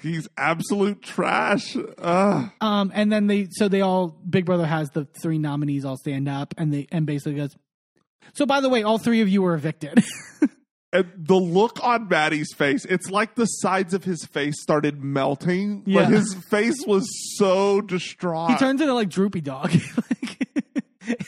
He's 0.00 0.28
absolute 0.36 1.02
trash. 1.02 1.76
Ugh. 1.98 2.50
Um, 2.60 2.92
and 2.94 3.12
then 3.12 3.26
they 3.26 3.48
so 3.50 3.68
they 3.68 3.80
all 3.80 4.08
Big 4.08 4.46
Brother 4.46 4.66
has 4.66 4.90
the 4.90 5.04
three 5.04 5.38
nominees 5.38 5.84
all 5.84 5.96
stand 5.96 6.28
up 6.28 6.54
and 6.56 6.72
they 6.72 6.86
and 6.90 7.06
basically 7.06 7.34
goes. 7.34 7.56
So 8.34 8.46
by 8.46 8.60
the 8.60 8.68
way, 8.68 8.82
all 8.82 8.98
three 8.98 9.20
of 9.20 9.28
you 9.28 9.42
were 9.42 9.54
evicted. 9.54 10.04
And 10.94 11.10
the 11.16 11.34
look 11.34 11.82
on 11.82 12.08
Matty's 12.08 12.54
face, 12.54 12.84
it's 12.84 13.10
like 13.10 13.34
the 13.34 13.46
sides 13.46 13.94
of 13.94 14.04
his 14.04 14.24
face 14.26 14.62
started 14.62 15.02
melting. 15.02 15.82
Yeah. 15.86 16.02
Like 16.02 16.10
his 16.10 16.34
face 16.34 16.86
was 16.86 17.10
so 17.36 17.80
distraught. 17.80 18.52
he 18.52 18.56
turns 18.56 18.80
into 18.80 18.94
like 18.94 19.08
droopy 19.08 19.40
dog. 19.40 19.72
like, 20.22 20.48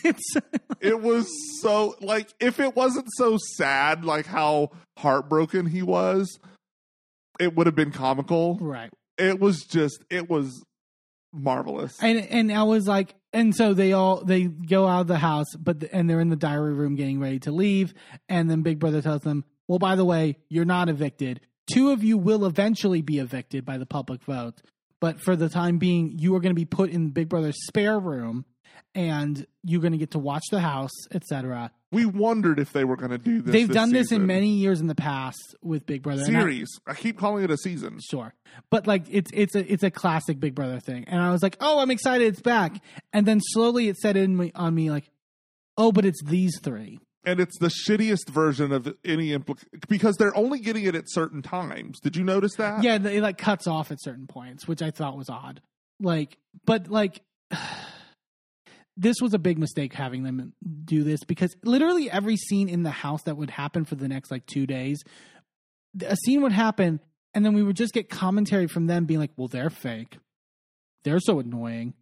it's 0.04 0.34
it 0.80 1.00
was 1.02 1.26
so 1.62 1.96
like 2.00 2.32
if 2.38 2.60
it 2.60 2.76
wasn't 2.76 3.08
so 3.16 3.38
sad, 3.56 4.04
like 4.04 4.26
how 4.26 4.70
heartbroken 4.98 5.66
he 5.66 5.82
was, 5.82 6.38
it 7.40 7.56
would 7.56 7.66
have 7.66 7.74
been 7.74 7.90
comical. 7.90 8.58
right. 8.60 8.90
It 9.18 9.40
was 9.40 9.64
just 9.64 10.04
it 10.10 10.30
was 10.30 10.62
marvelous. 11.36 12.02
And 12.02 12.18
and 12.18 12.52
I 12.52 12.62
was 12.64 12.86
like, 12.86 13.14
and 13.32 13.54
so 13.54 13.74
they 13.74 13.92
all 13.92 14.24
they 14.24 14.44
go 14.44 14.86
out 14.86 15.02
of 15.02 15.06
the 15.06 15.18
house, 15.18 15.54
but 15.58 15.84
and 15.92 16.08
they're 16.08 16.20
in 16.20 16.30
the 16.30 16.36
diary 16.36 16.74
room 16.74 16.94
getting 16.94 17.20
ready 17.20 17.38
to 17.40 17.52
leave, 17.52 17.94
and 18.28 18.50
then 18.50 18.62
Big 18.62 18.78
Brother 18.78 19.02
tells 19.02 19.22
them, 19.22 19.44
well, 19.68 19.78
by 19.78 19.96
the 19.96 20.04
way, 20.04 20.36
you're 20.48 20.64
not 20.64 20.88
evicted. 20.88 21.40
Two 21.72 21.90
of 21.90 22.04
you 22.04 22.16
will 22.16 22.44
eventually 22.44 23.02
be 23.02 23.18
evicted 23.18 23.64
by 23.64 23.78
the 23.78 23.86
public 23.86 24.22
vote, 24.22 24.62
but 25.00 25.20
for 25.20 25.36
the 25.36 25.48
time 25.48 25.78
being, 25.78 26.18
you 26.18 26.34
are 26.36 26.40
going 26.40 26.50
to 26.50 26.54
be 26.54 26.64
put 26.64 26.90
in 26.90 27.10
Big 27.10 27.28
Brother's 27.28 27.66
spare 27.66 27.98
room, 27.98 28.44
and 28.94 29.46
you're 29.62 29.80
going 29.80 29.92
to 29.92 29.98
get 29.98 30.12
to 30.12 30.18
watch 30.18 30.44
the 30.50 30.60
house, 30.60 30.92
etc. 31.12 31.70
we 31.92 32.04
wondered 32.04 32.58
if 32.58 32.72
they 32.72 32.84
were 32.84 32.96
going 32.96 33.12
to 33.12 33.18
do 33.18 33.40
this. 33.40 33.52
They've 33.52 33.70
done 33.70 33.92
this 33.92 34.10
in 34.10 34.26
many 34.26 34.48
years 34.50 34.80
in 34.80 34.86
the 34.88 34.94
past 34.94 35.54
with 35.62 35.86
Big 35.86 36.02
Brother. 36.02 36.24
and 36.26 36.36
I- 36.36 36.40
series. 36.40 36.68
I 36.86 36.94
keep 36.94 37.18
calling 37.18 37.44
it 37.44 37.50
a 37.50 37.56
season. 37.56 37.98
sure 38.10 38.34
but 38.70 38.86
like 38.86 39.04
it's 39.10 39.30
it's 39.34 39.54
a 39.54 39.72
it's 39.72 39.82
a 39.82 39.90
classic 39.90 40.40
big 40.40 40.54
brother 40.54 40.80
thing 40.80 41.04
and 41.08 41.20
i 41.20 41.30
was 41.30 41.42
like 41.42 41.56
oh 41.60 41.78
i'm 41.80 41.90
excited 41.90 42.26
it's 42.26 42.40
back 42.40 42.80
and 43.12 43.26
then 43.26 43.38
slowly 43.40 43.88
it 43.88 43.96
set 43.98 44.16
in 44.16 44.34
me, 44.36 44.50
on 44.54 44.74
me 44.74 44.90
like 44.90 45.10
oh 45.76 45.92
but 45.92 46.04
it's 46.06 46.22
these 46.24 46.58
three 46.62 46.98
and 47.24 47.38
it's 47.40 47.58
the 47.58 47.68
shittiest 47.68 48.30
version 48.30 48.72
of 48.72 48.94
any 49.04 49.36
implic 49.36 49.58
because 49.88 50.16
they're 50.16 50.34
only 50.36 50.58
getting 50.60 50.84
it 50.84 50.94
at 50.94 51.04
certain 51.08 51.42
times. 51.42 51.98
Did 52.00 52.14
you 52.16 52.22
notice 52.24 52.54
that? 52.54 52.82
yeah 52.82 52.94
it 52.96 53.20
like 53.20 53.36
cuts 53.36 53.66
off 53.66 53.90
at 53.90 54.00
certain 54.00 54.26
points 54.26 54.66
which 54.66 54.80
i 54.80 54.90
thought 54.90 55.16
was 55.18 55.28
odd 55.28 55.60
like 56.00 56.38
but 56.64 56.88
like 56.88 57.20
this 58.96 59.16
was 59.20 59.34
a 59.34 59.38
big 59.38 59.58
mistake 59.58 59.92
having 59.92 60.22
them 60.22 60.52
do 60.84 61.04
this 61.04 61.22
because 61.24 61.54
literally 61.62 62.10
every 62.10 62.36
scene 62.36 62.68
in 62.68 62.82
the 62.82 62.90
house 62.90 63.22
that 63.24 63.36
would 63.36 63.50
happen 63.50 63.84
for 63.84 63.94
the 63.94 64.08
next 64.08 64.30
like 64.30 64.46
two 64.46 64.66
days 64.66 65.02
a 66.06 66.16
scene 66.16 66.42
would 66.42 66.52
happen 66.52 67.00
and 67.34 67.44
then 67.44 67.54
we 67.54 67.62
would 67.62 67.76
just 67.76 67.92
get 67.92 68.08
commentary 68.08 68.66
from 68.66 68.86
them 68.86 69.04
being 69.04 69.20
like 69.20 69.32
well 69.36 69.48
they're 69.48 69.70
fake. 69.70 70.18
They're 71.04 71.20
so 71.20 71.38
annoying. 71.38 71.94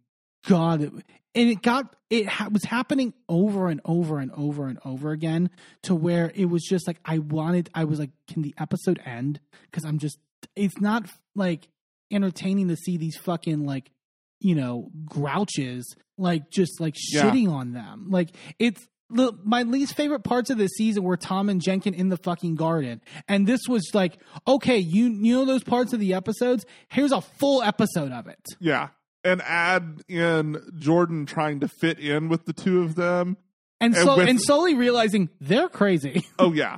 God 0.47 0.81
and 0.81 1.03
it 1.49 1.61
got 1.61 1.95
it 2.09 2.27
ha- 2.27 2.49
was 2.51 2.63
happening 2.63 3.13
over 3.27 3.67
and 3.67 3.81
over 3.83 4.19
and 4.19 4.31
over 4.31 4.67
and 4.67 4.79
over 4.85 5.11
again 5.11 5.49
to 5.83 5.95
where 5.95 6.31
it 6.35 6.45
was 6.45 6.63
just 6.63 6.87
like 6.87 6.99
i 7.03 7.17
wanted 7.17 7.69
i 7.73 7.83
was 7.83 7.99
like 7.99 8.11
can 8.27 8.41
the 8.41 8.53
episode 8.59 9.01
end? 9.05 9.39
Because 9.63 9.85
i'm 9.85 9.99
just 9.99 10.17
it's 10.55 10.79
not 10.79 11.07
like 11.35 11.67
entertaining 12.11 12.67
to 12.67 12.75
see 12.75 12.97
these 12.97 13.17
fucking 13.17 13.65
like 13.65 13.91
you 14.39 14.55
know 14.55 14.89
grouches 15.05 15.95
like 16.17 16.49
just 16.51 16.79
like 16.79 16.95
Yeah. 17.11 17.23
shitting 17.23 17.49
on 17.49 17.73
them 17.73 18.07
like 18.09 18.29
it's 18.59 18.85
the, 19.11 19.33
my 19.43 19.61
least 19.61 19.95
favorite 19.95 20.23
parts 20.23 20.49
of 20.49 20.57
the 20.57 20.67
season 20.67 21.03
were 21.03 21.15
Tom 21.15 21.47
and 21.47 21.61
Jenkin 21.61 21.93
in 21.93 22.09
the 22.09 22.17
fucking 22.17 22.55
garden, 22.55 23.01
and 23.27 23.45
this 23.45 23.61
was 23.69 23.91
like, 23.93 24.17
okay, 24.47 24.79
you 24.79 25.05
you 25.09 25.35
know 25.35 25.45
those 25.45 25.63
parts 25.63 25.93
of 25.93 25.99
the 25.99 26.15
episodes. 26.15 26.65
Here's 26.89 27.11
a 27.11 27.21
full 27.21 27.61
episode 27.61 28.11
of 28.11 28.25
it. 28.27 28.39
Yeah. 28.59 28.89
And 29.23 29.43
add 29.43 30.01
in 30.07 30.57
Jordan 30.79 31.27
trying 31.27 31.59
to 31.59 31.67
fit 31.67 31.99
in 31.99 32.29
with 32.29 32.45
the 32.45 32.53
two 32.53 32.81
of 32.81 32.95
them. 32.95 33.37
and 33.79 33.95
And 33.95 34.03
so 34.07 34.17
with- 34.17 34.27
and 34.27 34.41
slowly 34.41 34.73
realizing 34.73 35.29
they're 35.39 35.69
crazy. 35.69 36.25
Oh 36.39 36.51
yeah, 36.53 36.77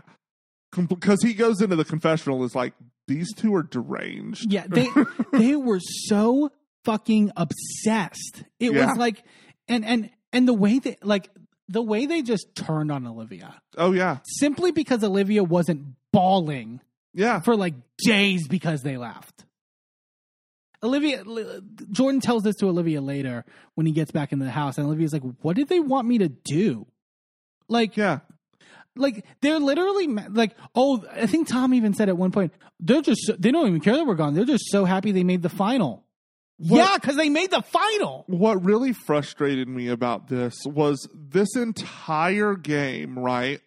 because 0.75 1.21
he 1.23 1.33
goes 1.33 1.61
into 1.61 1.75
the 1.77 1.85
confessional 1.85 2.43
is 2.43 2.53
like 2.55 2.73
these 3.07 3.33
two 3.35 3.55
are 3.55 3.63
deranged. 3.63 4.51
yeah, 4.51 4.65
they 4.67 4.89
they 5.31 5.55
were 5.69 5.79
so 5.79 6.51
fucking 6.87 7.31
obsessed. 7.37 8.43
It 8.59 8.73
Yeah. 8.73 8.87
was 8.87 8.97
like, 8.97 9.23
and 9.67 9.85
and 9.85 10.09
and 10.33 10.47
the 10.47 10.53
way 10.53 10.79
that 10.79 11.05
like 11.05 11.29
the 11.69 11.81
way 11.83 12.05
they 12.07 12.21
just 12.23 12.55
turned 12.55 12.91
on 12.91 13.05
Olivia 13.05 13.61
Oh 13.77 13.91
yeah, 13.91 14.17
simply 14.39 14.71
because 14.71 15.03
Olivia 15.03 15.43
wasn't 15.43 15.95
bawling 16.13 16.79
yeah. 17.13 17.41
for 17.41 17.55
like 17.55 17.75
days 17.99 18.47
because 18.47 18.81
they 18.81 18.97
left. 18.97 19.43
Olivia 20.83 21.23
Jordan 21.91 22.21
tells 22.21 22.43
this 22.43 22.55
to 22.57 22.67
Olivia 22.67 23.01
later 23.01 23.43
when 23.75 23.85
he 23.87 23.91
gets 23.91 24.11
back 24.11 24.31
into 24.31 24.45
the 24.45 24.51
house, 24.51 24.77
and 24.77 24.85
Olivia's 24.85 25.11
like, 25.11 25.23
"What 25.41 25.55
did 25.55 25.67
they 25.69 25.79
want 25.79 26.07
me 26.07 26.19
to 26.19 26.29
do?" 26.29 26.85
Like, 27.67 27.97
Yeah, 27.97 28.19
like 28.95 29.25
they're 29.41 29.59
literally 29.59 30.07
like 30.07 30.55
oh 30.73 31.03
i 31.11 31.27
think 31.27 31.47
tom 31.47 31.71
even 31.75 31.93
said 31.93 32.09
at 32.09 32.17
one 32.17 32.31
point 32.31 32.51
they're 32.79 33.01
just 33.03 33.21
so- 33.27 33.35
they 33.37 33.51
don't 33.51 33.67
even 33.67 33.79
care 33.81 33.95
that 33.95 34.05
we're 34.07 34.15
gone 34.15 34.33
they're 34.33 34.43
just 34.45 34.71
so 34.71 34.85
happy 34.85 35.11
they 35.11 35.23
made 35.23 35.43
the 35.43 35.49
final 35.49 36.03
What- 36.59 36.77
yeah 36.77 36.95
because 36.95 37.15
they 37.15 37.29
made 37.29 37.51
the 37.51 37.61
final 37.61 38.23
what 38.27 38.63
really 38.63 38.93
frustrated 38.93 39.67
me 39.67 39.87
about 39.89 40.27
this 40.27 40.55
was 40.65 41.07
this 41.13 41.55
entire 41.55 42.55
game, 42.55 43.17
right? 43.19 43.61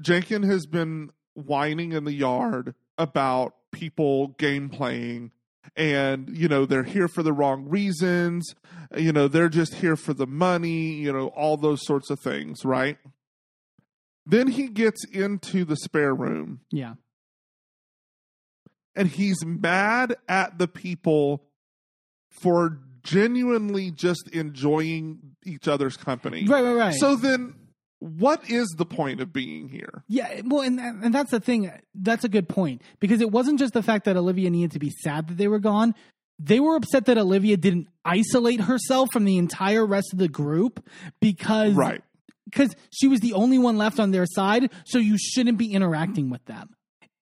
Jenkin 0.00 0.42
has 0.42 0.66
been 0.66 1.10
whining 1.34 1.92
in 1.92 2.04
the 2.04 2.12
yard 2.12 2.74
about 2.98 3.54
people 3.70 4.28
game 4.38 4.68
playing 4.68 5.30
and 5.76 6.36
you 6.36 6.48
know 6.48 6.66
they're 6.66 6.82
here 6.82 7.08
for 7.08 7.22
the 7.22 7.32
wrong 7.32 7.66
reasons 7.68 8.54
you 8.96 9.12
know 9.12 9.28
they're 9.28 9.48
just 9.48 9.74
here 9.76 9.96
for 9.96 10.12
the 10.12 10.26
money 10.26 10.92
you 10.92 11.10
know 11.10 11.28
all 11.28 11.56
those 11.56 11.82
sorts 11.86 12.10
of 12.10 12.18
things 12.20 12.64
right 12.66 12.98
then 14.26 14.48
he 14.48 14.68
gets 14.68 15.06
into 15.06 15.64
the 15.64 15.76
spare 15.76 16.14
room 16.14 16.60
Yeah. 16.70 16.94
and 18.94 19.08
he's 19.08 19.42
mad 19.44 20.16
at 20.28 20.58
the 20.58 20.68
people 20.68 21.44
for 22.40 22.78
genuinely 23.02 23.90
just 23.90 24.28
enjoying 24.28 25.18
each 25.44 25.66
other's 25.68 25.96
company 25.96 26.46
Right, 26.46 26.62
right, 26.62 26.74
right. 26.74 26.94
so 26.94 27.16
then 27.16 27.54
what 27.98 28.48
is 28.50 28.68
the 28.78 28.84
point 28.86 29.20
of 29.20 29.32
being 29.32 29.68
here 29.68 30.02
Yeah, 30.08 30.40
well, 30.44 30.62
and 30.62 30.80
and 30.80 31.14
that's 31.14 31.30
the 31.30 31.38
thing. 31.40 31.70
That's 31.94 32.24
a 32.24 32.28
good 32.28 32.48
point 32.48 32.82
because 33.00 33.20
it 33.20 33.30
wasn't 33.30 33.58
just 33.60 33.74
the 33.74 33.82
fact 33.82 34.04
that 34.06 34.16
Olivia 34.16 34.50
needed 34.50 34.72
to 34.72 34.78
be 34.80 34.90
sad 34.90 35.28
that 35.28 35.36
they 35.36 35.46
were 35.48 35.60
gone. 35.60 35.94
They 36.40 36.58
were 36.58 36.74
upset 36.74 37.04
that 37.06 37.18
Olivia 37.18 37.56
didn't 37.56 37.86
isolate 38.04 38.62
herself 38.62 39.10
from 39.12 39.24
the 39.24 39.38
entire 39.38 39.86
rest 39.86 40.12
of 40.12 40.18
the 40.18 40.26
group 40.28 40.84
because 41.20 41.74
right 41.74 42.02
because 42.46 42.74
she 42.90 43.06
was 43.06 43.20
the 43.20 43.34
only 43.34 43.58
one 43.58 43.78
left 43.78 44.00
on 44.00 44.10
their 44.10 44.26
side. 44.26 44.72
So 44.84 44.98
you 44.98 45.16
shouldn't 45.16 45.58
be 45.58 45.72
interacting 45.72 46.28
with 46.28 46.44
them. 46.46 46.70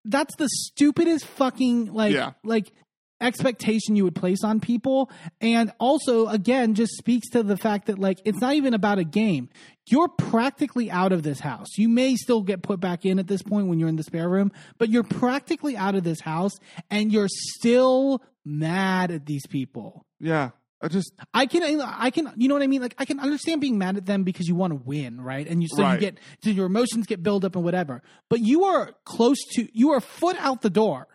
That's 0.07 0.35
the 0.37 0.49
stupidest 0.51 1.27
fucking 1.27 1.93
like 1.93 2.15
Yeah. 2.15 2.33
like 2.43 2.73
expectation 3.21 3.97
you 3.97 4.05
would 4.05 4.15
place 4.15 4.43
on 4.45 4.61
people 4.61 5.11
and 5.41 5.73
also 5.79 6.27
again 6.29 6.75
just 6.75 6.97
speaks 6.97 7.29
to 7.31 7.43
the 7.43 7.57
fact 7.57 7.87
that 7.87 7.99
like 7.99 8.19
it's 8.25 8.41
not 8.41 8.55
even 8.55 8.75
about 8.75 8.99
a 8.99 9.05
game 9.05 9.49
you're 9.87 10.09
practically 10.09 10.91
out 10.91 11.13
of 11.13 11.23
this 11.23 11.41
house 11.41 11.67
you 11.77 11.89
may 11.89 12.17
still 12.17 12.43
get 12.43 12.63
put 12.63 12.81
back 12.81 13.05
in 13.05 13.19
at 13.19 13.27
this 13.27 13.43
point 13.43 13.67
when 13.67 13.79
you're 13.79 13.89
in 13.89 13.97
the 13.97 14.03
spare 14.03 14.29
room 14.29 14.51
but 14.79 14.89
you're 14.89 15.03
practically 15.05 15.77
out 15.77 15.95
of 15.95 16.03
this 16.05 16.21
house 16.21 16.53
and 16.91 17.13
you're 17.13 17.29
still 17.29 18.23
mad 18.45 19.11
at 19.11 19.27
these 19.27 19.47
people 19.47 20.07
yeah 20.19 20.51
i 20.83 20.89
just 20.89 21.13
I 21.35 21.45
can, 21.47 21.81
I 21.83 22.11
can, 22.11 22.33
you 22.37 22.49
know 22.49 22.55
what 22.55 22.63
I 22.63 22.67
mean? 22.67 22.81
Like, 22.81 22.95
I 22.99 23.05
can 23.05 23.21
understand 23.21 23.61
being 23.61 23.77
mad 23.77 23.99
at 23.99 24.07
them 24.07 24.25
because 24.25 24.49
you 24.49 24.55
want 24.55 24.73
to 24.73 24.77
win, 24.83 25.21
right? 25.21 25.47
And 25.47 25.63
you, 25.63 25.69
so 25.69 25.83
Right. 25.83 25.95
you 25.95 26.01
get, 26.01 26.19
so 26.43 26.49
your 26.51 26.65
emotions 26.67 27.07
get 27.07 27.23
built 27.23 27.45
up 27.45 27.55
and 27.55 27.63
whatever. 27.63 28.03
But 28.31 28.41
you 28.41 28.65
are 28.65 28.95
close 29.05 29.37
to, 29.57 29.69
you 29.79 29.91
are 29.93 30.01
foot 30.01 30.37
out 30.41 30.63
the 30.63 30.71
door, 30.71 31.07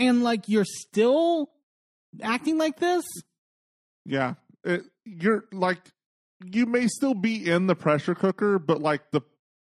and 0.00 0.24
like 0.24 0.48
you're 0.48 0.64
still 0.64 1.50
acting 2.22 2.58
like 2.58 2.80
this. 2.80 3.04
Yeah, 4.04 4.34
it, 4.64 4.82
you're 5.04 5.44
like 5.52 5.78
you 6.44 6.66
may 6.66 6.86
still 6.88 7.14
be 7.14 7.48
in 7.48 7.66
the 7.66 7.76
pressure 7.76 8.14
cooker, 8.14 8.58
but 8.58 8.80
like 8.80 9.10
the 9.12 9.20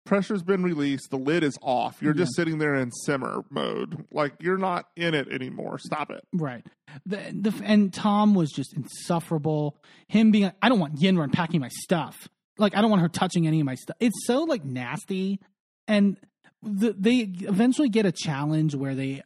pressure's 0.06 0.44
been 0.44 0.64
released, 0.64 1.10
the 1.10 1.18
lid 1.18 1.44
is 1.44 1.58
off. 1.62 2.02
You're 2.02 2.14
just 2.14 2.36
sitting 2.36 2.58
there 2.60 2.76
in 2.76 2.92
simmer 2.92 3.44
mode. 3.50 4.06
Like 4.12 4.34
you're 4.40 4.58
not 4.58 4.86
in 4.96 5.14
it 5.14 5.28
anymore. 5.30 5.78
Stop 5.80 6.12
it. 6.12 6.24
Right. 6.34 6.66
The, 7.06 7.18
the 7.34 7.54
and 7.64 7.94
Tom 7.94 8.36
was 8.36 8.52
just 8.52 8.74
insufferable. 8.76 9.78
Him 10.08 10.32
being, 10.32 10.52
I 10.62 10.70
don't 10.70 10.80
want 10.80 10.96
Yinra 10.96 11.32
packing 11.32 11.60
my 11.60 11.70
stuff. 11.70 12.30
Like, 12.58 12.76
I 12.76 12.82
don't 12.82 12.90
want 12.90 13.02
her 13.02 13.10
touching 13.10 13.48
any 13.48 13.60
of 13.60 13.66
my 13.66 13.76
stuff. 13.76 13.98
It's 14.00 14.26
so 14.26 14.44
like 14.44 14.64
nasty. 14.64 15.40
And 15.88 16.18
the, 16.64 16.96
they 16.98 17.18
eventually 17.18 17.90
get 17.90 18.06
a 18.06 18.12
challenge 18.12 18.76
where 18.76 18.96
they 18.96 19.24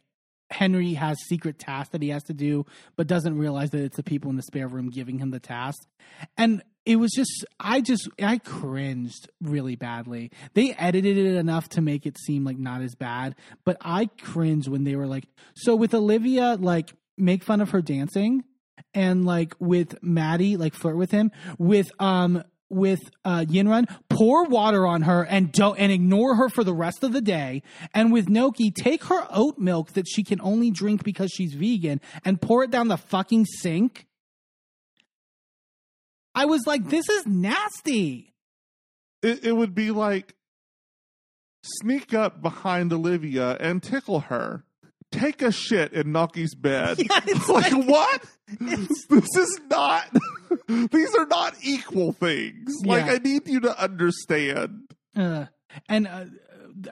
Henry 0.50 0.94
has 0.94 1.16
secret 1.28 1.58
tasks 1.58 1.92
that 1.92 2.02
he 2.02 2.08
has 2.08 2.24
to 2.24 2.34
do, 2.34 2.66
but 2.96 3.06
doesn't 3.06 3.38
realize 3.38 3.70
that 3.70 3.82
it's 3.82 3.96
the 3.96 4.02
people 4.02 4.30
in 4.30 4.36
the 4.36 4.42
spare 4.42 4.68
room 4.68 4.90
giving 4.90 5.18
him 5.18 5.30
the 5.30 5.40
task. 5.40 5.86
And 6.36 6.62
it 6.84 6.96
was 6.96 7.12
just, 7.12 7.44
I 7.58 7.80
just, 7.80 8.08
I 8.20 8.38
cringed 8.38 9.28
really 9.40 9.76
badly. 9.76 10.30
They 10.54 10.72
edited 10.72 11.16
it 11.16 11.36
enough 11.36 11.68
to 11.70 11.80
make 11.80 12.06
it 12.06 12.18
seem 12.18 12.44
like 12.44 12.58
not 12.58 12.80
as 12.80 12.94
bad, 12.94 13.36
but 13.64 13.76
I 13.80 14.06
cringed 14.06 14.68
when 14.68 14.84
they 14.84 14.96
were 14.96 15.06
like, 15.06 15.26
so 15.54 15.76
with 15.76 15.94
Olivia, 15.94 16.56
like, 16.58 16.92
make 17.16 17.44
fun 17.44 17.60
of 17.60 17.70
her 17.70 17.82
dancing, 17.82 18.44
and 18.94 19.24
like 19.24 19.54
with 19.58 20.02
Matty, 20.02 20.56
like 20.56 20.74
flirt 20.74 20.96
with 20.96 21.10
him, 21.10 21.30
with, 21.58 21.92
um, 22.00 22.42
with 22.70 23.00
uh, 23.24 23.44
Yinrun, 23.48 23.86
pour 24.08 24.44
water 24.44 24.86
on 24.86 25.02
her 25.02 25.24
and 25.24 25.52
don't 25.52 25.78
and 25.78 25.92
ignore 25.92 26.36
her 26.36 26.48
for 26.48 26.64
the 26.64 26.72
rest 26.72 27.02
of 27.02 27.12
the 27.12 27.20
day. 27.20 27.62
And 27.92 28.12
with 28.12 28.26
Noky, 28.26 28.74
take 28.74 29.04
her 29.04 29.26
oat 29.30 29.58
milk 29.58 29.92
that 29.92 30.06
she 30.08 30.22
can 30.22 30.40
only 30.40 30.70
drink 30.70 31.04
because 31.04 31.30
she's 31.30 31.54
vegan 31.54 32.00
and 32.24 32.40
pour 32.40 32.64
it 32.64 32.70
down 32.70 32.88
the 32.88 32.96
fucking 32.96 33.44
sink. 33.46 34.06
I 36.34 36.44
was 36.44 36.66
like, 36.66 36.88
this 36.88 37.08
is 37.08 37.26
nasty. 37.26 38.32
It, 39.22 39.44
it 39.44 39.52
would 39.52 39.74
be 39.74 39.90
like 39.90 40.36
sneak 41.62 42.14
up 42.14 42.40
behind 42.40 42.92
Olivia 42.92 43.56
and 43.60 43.82
tickle 43.82 44.20
her. 44.20 44.64
Take 45.12 45.42
a 45.42 45.50
shit 45.50 45.92
in 45.92 46.12
Noky's 46.12 46.54
bed. 46.54 46.98
Yeah, 46.98 47.20
it's 47.26 47.48
like, 47.48 47.72
like- 47.72 47.88
what? 47.88 48.24
this 48.60 49.36
is 49.36 49.60
not. 49.68 50.06
these 50.68 51.14
are 51.16 51.26
not 51.26 51.54
equal 51.62 52.12
things. 52.12 52.74
Like 52.84 53.04
I 53.04 53.16
need 53.18 53.46
you 53.48 53.60
to 53.60 53.82
understand. 53.82 54.88
Uh, 55.16 55.46
and 55.88 56.06
uh, 56.06 56.24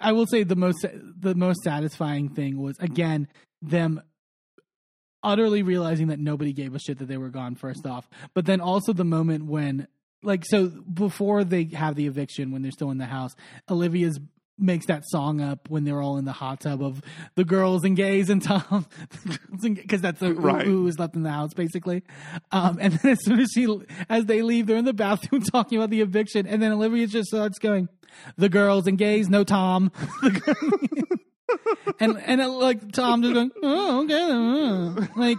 I 0.01 0.13
will 0.13 0.27
say 0.27 0.43
the 0.45 0.57
most 0.57 0.85
the 1.21 1.35
most 1.35 1.63
satisfying 1.63 2.29
thing 2.29 2.61
was 2.61 2.77
again 2.79 3.29
them 3.63 4.01
utterly 5.23 5.63
realizing 5.63 6.09
that 6.09 6.21
nobody 6.21 6.53
gave 6.53 6.75
a 6.75 6.79
shit 6.79 6.99
that 6.99 7.07
they 7.09 7.17
were 7.17 7.31
gone 7.31 7.55
first 7.57 7.87
off, 7.87 8.09
but 8.35 8.47
then 8.47 8.61
also 8.61 8.93
the 8.93 9.05
moment 9.05 9.47
when 9.47 9.89
like 10.23 10.45
so 10.45 10.67
before 10.69 11.43
they 11.45 11.65
have 11.65 11.97
the 11.97 12.07
eviction 12.07 12.51
when 12.53 12.63
they're 12.63 12.71
still 12.71 12.91
in 12.91 12.99
the 12.99 13.07
house, 13.07 13.35
Olivia's 13.71 14.21
makes 14.59 14.87
that 14.87 15.03
song 15.07 15.41
up 15.41 15.71
when 15.71 15.85
they're 15.85 16.01
all 16.03 16.19
in 16.19 16.25
the 16.25 16.33
hot 16.33 16.61
tub 16.61 16.83
of 16.83 17.01
the 17.37 17.45
girls 17.45 17.85
and 17.85 17.97
gays 17.97 18.29
and 18.29 18.43
Tom 18.43 18.87
because 19.63 20.01
that's 20.01 20.21
the, 20.21 20.35
Right. 20.35 20.67
who 20.67 20.83
was 20.85 20.99
left 20.99 21.15
in 21.15 21.23
the 21.23 21.31
house 21.31 21.55
basically. 21.55 22.03
Um, 22.53 22.79
and 22.81 22.95
then 22.95 23.13
as 23.13 23.25
soon 23.25 23.41
as 23.41 23.51
she 23.55 23.67
as 24.09 24.27
they 24.27 24.43
leave, 24.43 24.67
they're 24.67 24.77
in 24.77 24.85
the 24.85 24.93
bathroom 24.93 25.43
talking 25.53 25.79
about 25.79 25.91
the 25.91 26.01
eviction, 26.01 26.47
and 26.47 26.61
then 26.63 26.73
Olivia 26.73 27.07
just 27.07 27.29
starts 27.29 27.59
going, 27.59 27.89
"The 28.37 28.49
girls 28.49 28.87
and 28.87 28.99
gays, 28.99 29.29
no 29.29 29.45
Tom." 29.45 29.93
and 32.01 32.19
and 32.25 32.41
uh, 32.41 32.49
like 32.53 32.93
Tom 32.93 33.23
just 33.23 33.35
going, 33.35 33.51
"Oh, 33.63 34.05
okay," 34.05 35.05
uh." 35.05 35.07
like 35.17 35.39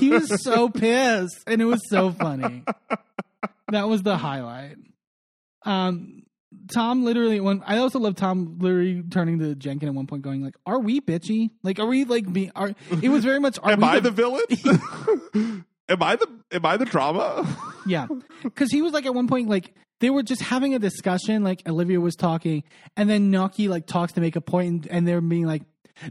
he 0.00 0.10
was 0.10 0.42
so 0.42 0.68
pissed, 0.68 1.42
and 1.46 1.62
it 1.62 1.64
was 1.66 1.80
so 1.88 2.10
funny. 2.10 2.64
That 3.70 3.88
was 3.88 4.02
the 4.02 4.16
highlight. 4.16 4.76
Um, 5.64 6.23
Tom 6.72 7.04
literally 7.04 7.40
when 7.40 7.62
I 7.66 7.78
also 7.78 7.98
love 7.98 8.16
Tom 8.16 8.58
literally 8.58 9.02
turning 9.10 9.38
to 9.40 9.54
Jenkin 9.54 9.88
at 9.88 9.94
one 9.94 10.06
point, 10.06 10.22
going 10.22 10.42
like, 10.42 10.56
"Are 10.66 10.78
we 10.78 11.00
bitchy? 11.00 11.50
Like, 11.62 11.78
are 11.78 11.86
we 11.86 12.04
like 12.04 12.32
be? 12.32 12.50
Are 12.54 12.74
it 13.02 13.08
was 13.08 13.24
very 13.24 13.40
much? 13.40 13.58
Are 13.62 13.72
Am 13.72 13.80
we 13.80 13.86
I 13.86 14.00
the 14.00 14.10
villain? 14.10 14.44
am 15.88 16.02
I 16.02 16.16
the 16.16 16.28
am 16.52 16.66
I 16.66 16.76
the 16.76 16.84
drama? 16.84 17.46
Yeah, 17.86 18.06
because 18.42 18.70
he 18.70 18.82
was 18.82 18.92
like 18.92 19.06
at 19.06 19.14
one 19.14 19.28
point 19.28 19.48
like 19.48 19.74
they 20.00 20.10
were 20.10 20.22
just 20.22 20.42
having 20.42 20.74
a 20.74 20.78
discussion. 20.78 21.44
Like 21.44 21.68
Olivia 21.68 22.00
was 22.00 22.16
talking, 22.16 22.64
and 22.96 23.08
then 23.08 23.30
Noky 23.30 23.68
like 23.68 23.86
talks 23.86 24.12
to 24.14 24.20
make 24.20 24.36
a 24.36 24.40
point, 24.40 24.68
and, 24.68 24.86
and 24.88 25.08
they're 25.08 25.20
being 25.20 25.46
like, 25.46 25.62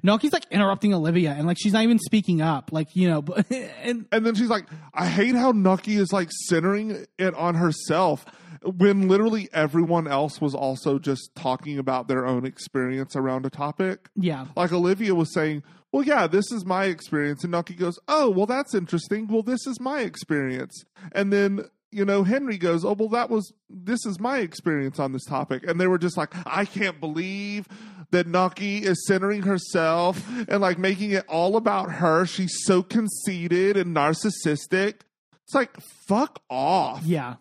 Noky's 0.03 0.33
like 0.33 0.45
interrupting 0.51 0.93
Olivia, 0.93 1.31
and 1.31 1.45
like 1.47 1.57
she's 1.59 1.73
not 1.73 1.83
even 1.83 1.99
speaking 1.99 2.41
up. 2.41 2.71
Like 2.71 2.95
you 2.95 3.09
know, 3.09 3.21
but 3.21 3.45
and 3.51 4.05
And 4.11 4.25
then 4.25 4.35
she's 4.35 4.49
like, 4.49 4.65
I 4.93 5.07
hate 5.07 5.35
how 5.35 5.51
Noky 5.51 5.97
is 5.99 6.11
like 6.13 6.29
centering 6.47 7.05
it 7.17 7.33
on 7.35 7.55
herself 7.55 8.25
when 8.63 9.07
literally 9.09 9.49
everyone 9.51 10.07
else 10.07 10.39
was 10.39 10.55
also 10.55 10.97
just 10.97 11.31
talking 11.35 11.77
about 11.77 12.07
their 12.07 12.25
own 12.25 12.45
experience 12.45 13.15
around 13.15 13.45
a 13.45 13.49
topic. 13.49 14.09
yeah, 14.15 14.45
Like 14.55 14.71
Olivia 14.71 15.13
was 15.15 15.33
saying, 15.33 15.63
Well, 15.91 16.03
yeah, 16.03 16.27
this 16.27 16.49
is 16.51 16.65
my 16.65 16.85
experience. 16.85 17.43
And 17.43 17.53
Noky 17.53 17.77
goes, 17.77 17.99
Oh, 18.07 18.29
well, 18.29 18.45
that's 18.45 18.73
interesting. 18.73 19.27
Well, 19.27 19.43
this 19.43 19.67
is 19.67 19.81
my 19.81 19.99
experience. 20.01 20.85
And 21.11 21.33
then, 21.33 21.65
you 21.93 22.05
know, 22.05 22.23
Henry 22.23 22.57
goes, 22.57 22.83
Oh, 22.83 22.93
well, 22.93 23.09
that 23.09 23.29
was, 23.29 23.53
this 23.69 24.05
is 24.05 24.19
my 24.19 24.39
experience 24.39 24.99
on 24.99 25.11
this 25.13 25.25
topic. 25.25 25.63
And 25.67 25.79
they 25.79 25.87
were 25.87 25.97
just 25.97 26.17
like, 26.17 26.33
I 26.45 26.65
can't 26.65 26.99
believe 26.99 27.67
that 28.11 28.27
Noky 28.27 28.81
is 28.81 29.05
centering 29.07 29.41
herself 29.43 30.21
and 30.47 30.61
like 30.61 30.77
making 30.77 31.11
it 31.11 31.25
all 31.27 31.55
about 31.55 31.91
her. 31.91 32.25
She's 32.25 32.53
so 32.63 32.83
conceited 32.83 33.75
and 33.77 33.95
narcissistic. 33.95 35.01
It's 35.45 35.53
like, 35.53 35.71
fuck 36.07 36.41
off. 36.49 37.03
yeah, 37.03 37.35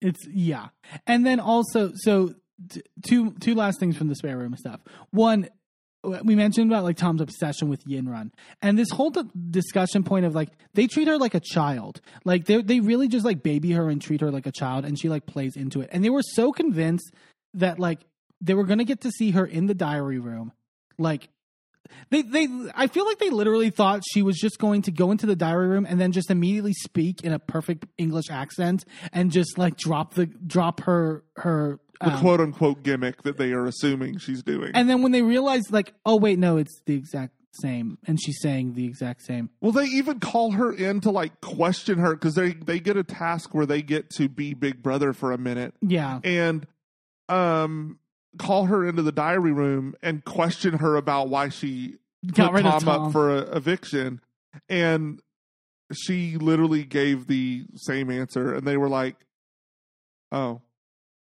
it's 0.00 0.26
yeah, 0.28 0.68
and 1.06 1.24
then 1.26 1.40
also 1.40 1.92
so 1.94 2.34
t- 2.68 2.82
two 3.06 3.32
two 3.40 3.54
last 3.54 3.78
things 3.78 3.96
from 3.96 4.08
the 4.08 4.14
spare 4.14 4.36
room 4.38 4.56
stuff. 4.56 4.80
One. 5.10 5.48
We 6.04 6.36
mentioned 6.36 6.70
about 6.70 6.84
like 6.84 6.96
Tom's 6.96 7.20
obsession 7.20 7.68
with 7.68 7.84
Yinrun, 7.84 8.30
and 8.62 8.78
this 8.78 8.90
whole 8.90 9.12
discussion 9.50 10.04
point 10.04 10.26
of 10.26 10.34
like 10.34 10.50
they 10.74 10.86
treat 10.86 11.08
her 11.08 11.18
like 11.18 11.34
a 11.34 11.40
child, 11.40 12.00
like 12.24 12.44
they 12.44 12.62
they 12.62 12.80
really 12.80 13.08
just 13.08 13.24
like 13.24 13.42
baby 13.42 13.72
her 13.72 13.88
and 13.90 14.00
treat 14.00 14.20
her 14.20 14.30
like 14.30 14.46
a 14.46 14.52
child, 14.52 14.84
and 14.84 14.98
she 14.98 15.08
like 15.08 15.26
plays 15.26 15.56
into 15.56 15.80
it. 15.80 15.90
And 15.92 16.04
they 16.04 16.10
were 16.10 16.22
so 16.22 16.52
convinced 16.52 17.12
that 17.54 17.80
like 17.80 18.00
they 18.40 18.54
were 18.54 18.64
gonna 18.64 18.84
get 18.84 19.00
to 19.00 19.10
see 19.10 19.32
her 19.32 19.44
in 19.44 19.66
the 19.66 19.74
diary 19.74 20.20
room, 20.20 20.52
like 20.98 21.28
they 22.10 22.22
they 22.22 22.48
I 22.74 22.86
feel 22.86 23.04
like 23.06 23.18
they 23.18 23.30
literally 23.30 23.70
thought 23.70 24.02
she 24.12 24.22
was 24.22 24.36
just 24.38 24.58
going 24.58 24.82
to 24.82 24.90
go 24.90 25.10
into 25.10 25.26
the 25.26 25.36
diary 25.36 25.68
room 25.68 25.86
and 25.88 26.00
then 26.00 26.12
just 26.12 26.30
immediately 26.30 26.72
speak 26.72 27.22
in 27.22 27.32
a 27.32 27.38
perfect 27.38 27.86
English 27.98 28.30
accent 28.30 28.84
and 29.12 29.30
just 29.30 29.58
like 29.58 29.76
drop 29.76 30.14
the 30.14 30.26
drop 30.26 30.80
her 30.80 31.24
her 31.36 31.80
The 32.00 32.12
um, 32.14 32.20
quote 32.20 32.40
unquote 32.40 32.82
gimmick 32.82 33.22
that 33.22 33.36
they 33.38 33.52
are 33.52 33.66
assuming 33.66 34.18
she's 34.18 34.42
doing. 34.42 34.72
and 34.74 34.88
then 34.88 35.02
when 35.02 35.12
they 35.12 35.22
realize 35.22 35.70
like 35.70 35.94
oh 36.06 36.16
wait 36.16 36.38
no 36.38 36.56
it's 36.56 36.80
the 36.86 36.94
exact 36.94 37.32
same 37.52 37.98
and 38.06 38.20
she's 38.22 38.40
saying 38.40 38.74
the 38.74 38.84
exact 38.84 39.22
same. 39.22 39.50
Well, 39.60 39.72
they 39.72 39.86
even 39.86 40.20
call 40.20 40.52
her 40.52 40.72
in 40.72 41.00
to 41.00 41.10
like 41.10 41.40
question 41.40 41.98
her 41.98 42.14
because 42.14 42.36
they 42.36 42.52
they 42.52 42.78
get 42.78 42.96
a 42.96 43.02
task 43.02 43.52
where 43.52 43.66
they 43.66 43.82
get 43.82 44.10
to 44.10 44.28
be 44.28 44.54
Big 44.54 44.80
Brother 44.80 45.12
for 45.12 45.32
a 45.32 45.38
minute. 45.38 45.74
Yeah. 45.80 46.20
And 46.22 46.66
um 47.28 47.98
call 48.38 48.66
her 48.66 48.86
into 48.86 49.02
the 49.02 49.12
diary 49.12 49.52
room 49.52 49.94
and 50.02 50.24
question 50.24 50.78
her 50.78 50.96
about 50.96 51.28
why 51.28 51.48
she 51.48 51.96
got 52.32 52.50
put 52.50 52.56
rid 52.56 52.62
Tom, 52.64 52.80
Tom 52.80 53.06
up 53.06 53.12
for 53.12 53.36
a 53.36 53.40
eviction, 53.56 54.20
and 54.68 55.20
she 55.92 56.36
literally 56.36 56.84
gave 56.84 57.26
the 57.26 57.64
same 57.74 58.10
answer, 58.10 58.54
and 58.54 58.66
they 58.66 58.76
were 58.76 58.88
like, 58.88 59.16
"Oh, 60.32 60.60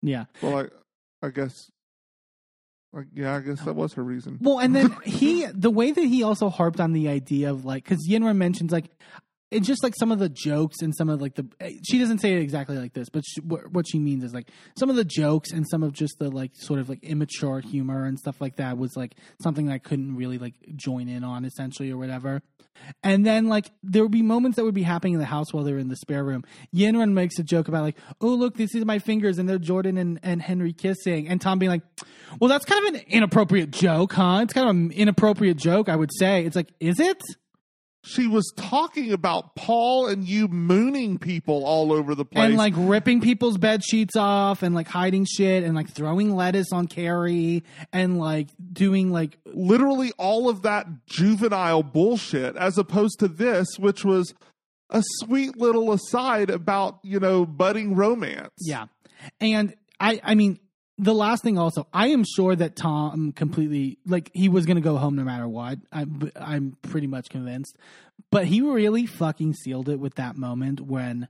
yeah 0.02 0.26
well, 0.42 0.60
I 0.60 1.26
I 1.26 1.30
guess." 1.30 1.72
Like, 2.94 3.08
yeah, 3.14 3.36
I 3.36 3.42
guess 3.42 3.62
that 3.62 3.76
was 3.76 3.94
her 3.94 4.04
reason. 4.04 4.40
Well, 4.42 4.60
and 4.60 4.76
then 4.76 4.96
he, 5.04 5.46
the 5.46 5.70
way 5.70 5.92
that 5.92 6.02
he 6.02 6.24
also 6.24 6.50
harped 6.50 6.80
on 6.80 6.94
the 6.94 7.10
idea 7.10 7.52
of 7.52 7.66
like, 7.66 7.84
because 7.84 8.08
Yinrun 8.08 8.38
mentions 8.38 8.72
like, 8.72 8.86
it's 9.50 9.66
just 9.66 9.84
like 9.84 9.94
some 9.98 10.12
of 10.12 10.20
the 10.20 10.30
jokes 10.30 10.82
and 10.82 10.94
some 10.96 11.10
of 11.10 11.22
like 11.22 11.36
the, 11.36 11.48
eh, 11.60 11.74
she 11.88 12.00
doesn't 12.00 12.20
say 12.20 12.34
it 12.34 12.42
exactly 12.42 12.78
like 12.78 12.94
this, 12.94 13.10
but 13.10 13.24
she, 13.26 13.40
what, 13.42 13.72
what 13.72 13.86
she 13.88 13.98
means 13.98 14.24
is 14.24 14.34
like 14.34 14.50
some 14.78 14.90
of 14.90 14.96
the 14.96 15.06
jokes 15.06 15.52
and 15.52 15.66
some 15.70 15.84
of 15.84 15.94
just 15.94 16.20
the 16.20 16.30
like 16.30 16.52
sort 16.56 16.80
of 16.80 16.90
like 16.90 17.04
immature 17.04 17.62
humor 17.62 18.06
and 18.06 18.20
stuff 18.20 18.42
like 18.42 18.58
that 18.58 18.78
was 18.78 18.96
like 18.98 19.16
something 19.42 19.70
I 19.70 19.78
couldn't 19.78 20.16
really 20.16 20.38
like 20.38 20.56
join 20.76 21.08
in 21.08 21.24
on 21.24 21.46
essentially 21.46 21.92
or 21.92 21.98
whatever. 21.98 22.42
And 23.04 23.26
then 23.26 23.48
like 23.48 23.72
there 23.84 24.04
would 24.04 24.12
be 24.12 24.22
moments 24.22 24.58
that 24.58 24.66
would 24.66 24.76
be 24.76 24.84
happening 24.84 25.14
in 25.14 25.20
the 25.20 25.26
house 25.26 25.54
while 25.54 25.64
they're 25.64 25.78
in 25.78 25.88
the 25.88 25.96
spare 25.96 26.24
room. 26.24 26.44
Yinrun 26.76 27.14
makes 27.14 27.40
a 27.40 27.44
joke 27.44 27.70
about 27.70 27.84
like, 27.84 27.98
oh 28.22 28.28
look, 28.28 28.56
this 28.56 28.76
is 28.76 28.86
my 28.86 29.00
fingers 29.00 29.40
and 29.40 29.48
they're 29.48 29.58
Jordan 29.58 29.98
and, 29.98 30.20
and 30.24 30.42
Henry 30.42 30.74
kissing, 30.74 31.28
and 31.28 31.40
Tom 31.40 31.58
being 31.58 31.72
like, 31.72 31.84
well, 32.40 32.50
that's 32.50 32.66
kind 32.66 32.88
of 32.88 32.96
an 32.96 33.02
inappropriate 33.08 33.72
joke, 33.72 34.14
huh? 34.14 34.42
It's 34.44 34.54
kind 34.54 34.70
of 34.70 34.76
an 34.76 34.92
inappropriate 34.92 35.58
joke, 35.58 35.90
I 35.90 35.96
would 35.96 36.12
say. 36.14 36.46
It's 36.46 36.56
like, 36.56 36.74
is 36.80 37.00
it? 37.00 37.22
She 38.08 38.28
was 38.28 38.52
talking 38.56 39.12
about 39.12 39.56
Paul 39.56 40.08
and 40.08 40.24
you 40.24 40.48
mooning 40.48 41.18
people 41.18 41.66
all 41.66 41.92
over 41.92 42.16
the 42.16 42.26
place. 42.26 42.46
And 42.46 42.56
like 42.56 42.74
ripping 42.76 43.22
people's 43.22 43.58
bed 43.58 43.84
sheets 43.84 44.16
off 44.16 44.64
and 44.64 44.74
like 44.74 44.88
hiding 44.88 45.26
shit 45.26 45.64
and 45.64 45.76
like 45.76 45.90
throwing 45.90 46.36
lettuce 46.36 46.72
on 46.72 46.88
Kerry 46.88 47.64
and 47.92 48.18
like 48.18 48.48
doing 48.72 49.12
like 49.12 49.38
literally 49.46 50.14
all 50.18 50.48
of 50.50 50.62
that 50.62 50.88
juvenile 51.06 51.84
bullshit 51.84 52.56
as 52.56 52.78
opposed 52.78 53.20
to 53.20 53.28
this 53.28 53.68
which 53.78 54.06
was 54.06 54.34
a 54.90 55.04
sweet 55.20 55.58
little 55.58 55.92
aside 55.92 56.50
about 56.50 57.00
you 57.04 57.20
know 57.20 57.46
budding 57.46 57.96
romance 57.96 58.54
Yeah. 58.62 58.86
And 59.42 59.76
I 60.00 60.22
I 60.24 60.36
mean 60.36 60.60
the 60.98 61.14
last 61.14 61.44
thing 61.44 61.58
also, 61.58 61.88
I 61.94 62.08
am 62.08 62.24
sure 62.24 62.56
that 62.56 62.76
Tom 62.76 63.32
completely 63.32 64.00
like 64.06 64.32
he 64.34 64.50
was 64.50 64.66
going 64.66 64.78
to 64.78 64.82
go 64.82 64.98
home 64.98 65.16
no 65.16 65.24
matter 65.24 65.48
what. 65.48 65.80
I'm 65.92 66.32
I'm 66.36 66.78
pretty 66.82 67.08
much 67.08 67.30
convinced. 67.30 67.78
But 68.32 68.46
he 68.46 68.62
really 68.62 69.06
fucking 69.06 69.54
sealed 69.54 69.90
it 69.90 70.00
with 70.00 70.16
that 70.16 70.36
moment 70.36 70.82
when 70.82 71.28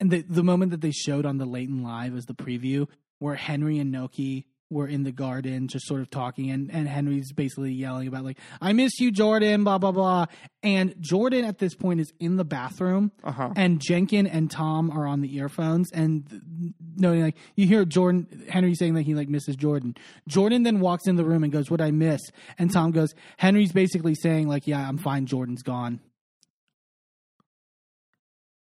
and 0.00 0.10
the 0.10 0.22
the 0.22 0.42
moment 0.42 0.72
that 0.72 0.80
they 0.80 0.90
showed 0.90 1.24
on 1.24 1.38
the 1.38 1.46
Late 1.46 1.68
and 1.68 1.84
Live 1.84 2.16
as 2.16 2.26
the 2.26 2.34
preview 2.34 2.88
where 3.18 3.36
Henry 3.36 3.78
and 3.78 3.94
Noky 3.94 4.44
were 4.70 4.88
in 4.88 5.04
the 5.04 5.12
garden 5.12 5.68
just 5.68 5.86
sort 5.86 6.00
of 6.00 6.10
talking 6.10 6.50
and, 6.50 6.70
and 6.72 6.88
Henry's 6.88 7.32
basically 7.32 7.72
yelling 7.72 8.08
about 8.08 8.24
like 8.24 8.38
I 8.60 8.72
miss 8.72 8.98
you 8.98 9.10
Jordan 9.10 9.64
blah 9.64 9.78
blah 9.78 9.92
blah 9.92 10.26
and 10.62 10.94
Jordan 11.00 11.44
at 11.44 11.58
this 11.58 11.74
point 11.74 12.00
is 12.00 12.12
in 12.18 12.36
the 12.36 12.44
bathroom 12.44 13.12
uh-huh 13.22 13.52
and 13.56 13.80
Jenkin 13.80 14.26
and 14.26 14.50
Tom 14.50 14.90
are 14.90 15.06
on 15.06 15.20
the 15.20 15.36
earphones 15.36 15.90
and 15.92 16.74
no 16.96 17.12
like 17.14 17.36
you 17.54 17.66
hear 17.66 17.84
Jordan 17.84 18.44
Henry 18.48 18.74
saying 18.74 18.94
that 18.94 19.02
he 19.02 19.14
like 19.14 19.28
misses 19.28 19.56
Jordan. 19.56 19.96
Jordan 20.28 20.62
then 20.62 20.80
walks 20.80 21.06
in 21.06 21.16
the 21.16 21.24
room 21.24 21.42
and 21.42 21.52
goes, 21.52 21.70
What 21.70 21.80
I 21.80 21.90
miss? 21.90 22.20
And 22.58 22.72
Tom 22.72 22.90
goes, 22.90 23.14
Henry's 23.36 23.72
basically 23.72 24.14
saying, 24.14 24.48
like, 24.48 24.66
yeah, 24.66 24.86
I'm 24.86 24.98
fine, 24.98 25.26
Jordan's 25.26 25.62
gone. 25.62 26.00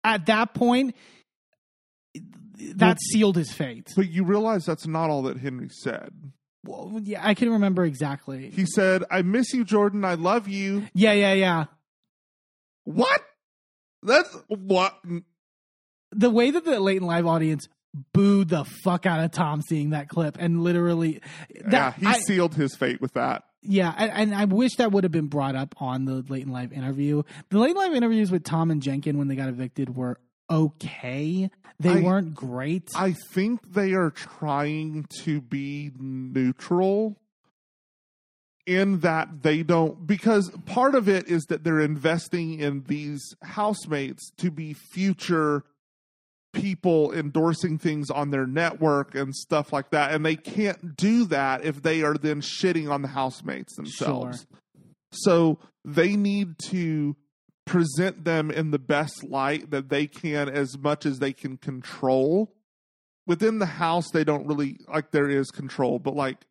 At 0.03 0.27
that 0.27 0.53
point, 0.53 0.95
that 2.75 2.97
sealed 3.11 3.35
his 3.35 3.51
fate. 3.51 3.91
but 3.95 4.09
you 4.09 4.23
realize 4.23 4.65
that's 4.65 4.87
not 4.87 5.09
all 5.09 5.21
that 5.23 5.37
henry 5.37 5.69
said 5.69 6.09
Well, 6.65 6.99
yeah, 7.03 7.25
I 7.25 7.33
can 7.33 7.51
remember 7.51 7.85
exactly. 7.85 8.49
he 8.49 8.65
said 8.65 9.03
i 9.11 9.21
miss 9.21 9.53
you 9.53 9.63
jordan 9.63 10.03
i 10.05 10.15
love 10.15 10.47
you 10.47 10.83
Yeah, 10.93 11.13
yeah, 11.13 11.33
yeah. 11.33 11.65
what 12.83 13.21
that's 14.03 14.35
what 14.47 14.97
The 16.11 16.29
way 16.29 16.51
that 16.51 16.65
the 16.65 16.79
late 16.79 16.97
and 16.97 17.07
live 17.07 17.25
audience 17.27 17.67
booed 18.13 18.49
the 18.49 18.63
fuck 18.83 19.05
out 19.07 19.23
of 19.23 19.31
Tom 19.31 19.61
seeing 19.61 19.89
that 19.91 20.07
clip 20.07 20.37
and 20.39 20.61
literally 20.63 21.21
yeah 21.71 21.93
he 21.93 22.05
I- 22.05 22.19
sealed 22.19 22.53
his 22.55 22.75
fate 22.75 23.01
with 23.01 23.13
that 23.13 23.43
Yeah, 23.63 23.93
and, 23.97 24.11
and 24.11 24.35
I 24.35 24.45
wish 24.45 24.75
that 24.75 24.91
would 24.91 25.03
have 25.03 25.11
been 25.11 25.27
brought 25.27 25.55
up 25.55 25.73
on 25.81 26.05
the 26.05 26.23
late 26.29 26.43
and 26.43 26.53
live 26.53 26.71
interview. 26.71 27.23
The 27.49 27.57
late 27.59 27.71
and 27.71 27.79
live 27.79 27.93
interviews 27.95 28.29
with 28.31 28.43
Tom 28.43 28.69
and 28.71 28.81
Jenkin 28.83 29.17
when 29.17 29.27
they 29.27 29.35
got 29.35 29.49
evicted 29.49 29.95
were 29.95 30.19
okay. 30.49 31.49
They 31.79 31.89
I- 31.89 32.01
weren't 32.01 32.33
great. 32.33 32.89
i 32.95 33.13
think 33.31 33.73
they 33.73 33.93
are 33.93 34.09
trying 34.09 35.05
to 35.23 35.41
be 35.41 35.91
neutral 35.99 37.17
in 38.65 38.99
that 38.99 39.43
they 39.43 39.63
don't 39.63 40.05
because 40.05 40.51
part 40.65 40.93
of 40.93 41.07
it 41.07 41.27
is 41.27 41.45
that 41.45 41.63
they're 41.63 41.79
investing 41.79 42.59
in 42.59 42.83
these 42.87 43.21
housemates 43.41 44.31
to 44.37 44.51
be 44.51 44.73
future 44.73 45.63
people 46.53 47.13
endorsing 47.13 47.77
things 47.77 48.09
on 48.09 48.31
their 48.31 48.45
network 48.47 49.15
and 49.15 49.33
stuff 49.35 49.71
like 49.71 49.91
that 49.91 50.11
and 50.11 50.25
they 50.25 50.35
can't 50.35 50.97
do 50.97 51.25
that 51.25 51.63
if 51.63 51.81
they 51.81 52.01
are 52.01 52.15
then 52.15 52.41
shitting 52.41 52.89
on 52.91 53.01
the 53.03 53.07
housemates 53.07 53.75
themselves 53.75 54.45
so 55.11 55.59
they 55.85 56.15
need 56.15 56.57
to 56.57 57.15
present 57.67 58.23
them 58.23 58.49
in 58.49 58.71
the 58.71 58.79
best 58.79 59.23
light 59.23 59.69
that 59.69 59.89
they 59.89 60.07
can 60.07 60.49
as 60.49 60.77
much 60.77 61.05
as 61.05 61.19
they 61.19 61.33
can 61.33 61.57
control. 61.57 62.55
Within 63.27 63.59
the 63.59 63.65
house 63.65 64.09
they 64.11 64.23
don't 64.23 64.47
really 64.47 64.79
like 64.87 65.11
there 65.11 65.29
is 65.29 65.51
control 65.51 65.99
but 65.99 66.15
like 66.15 66.45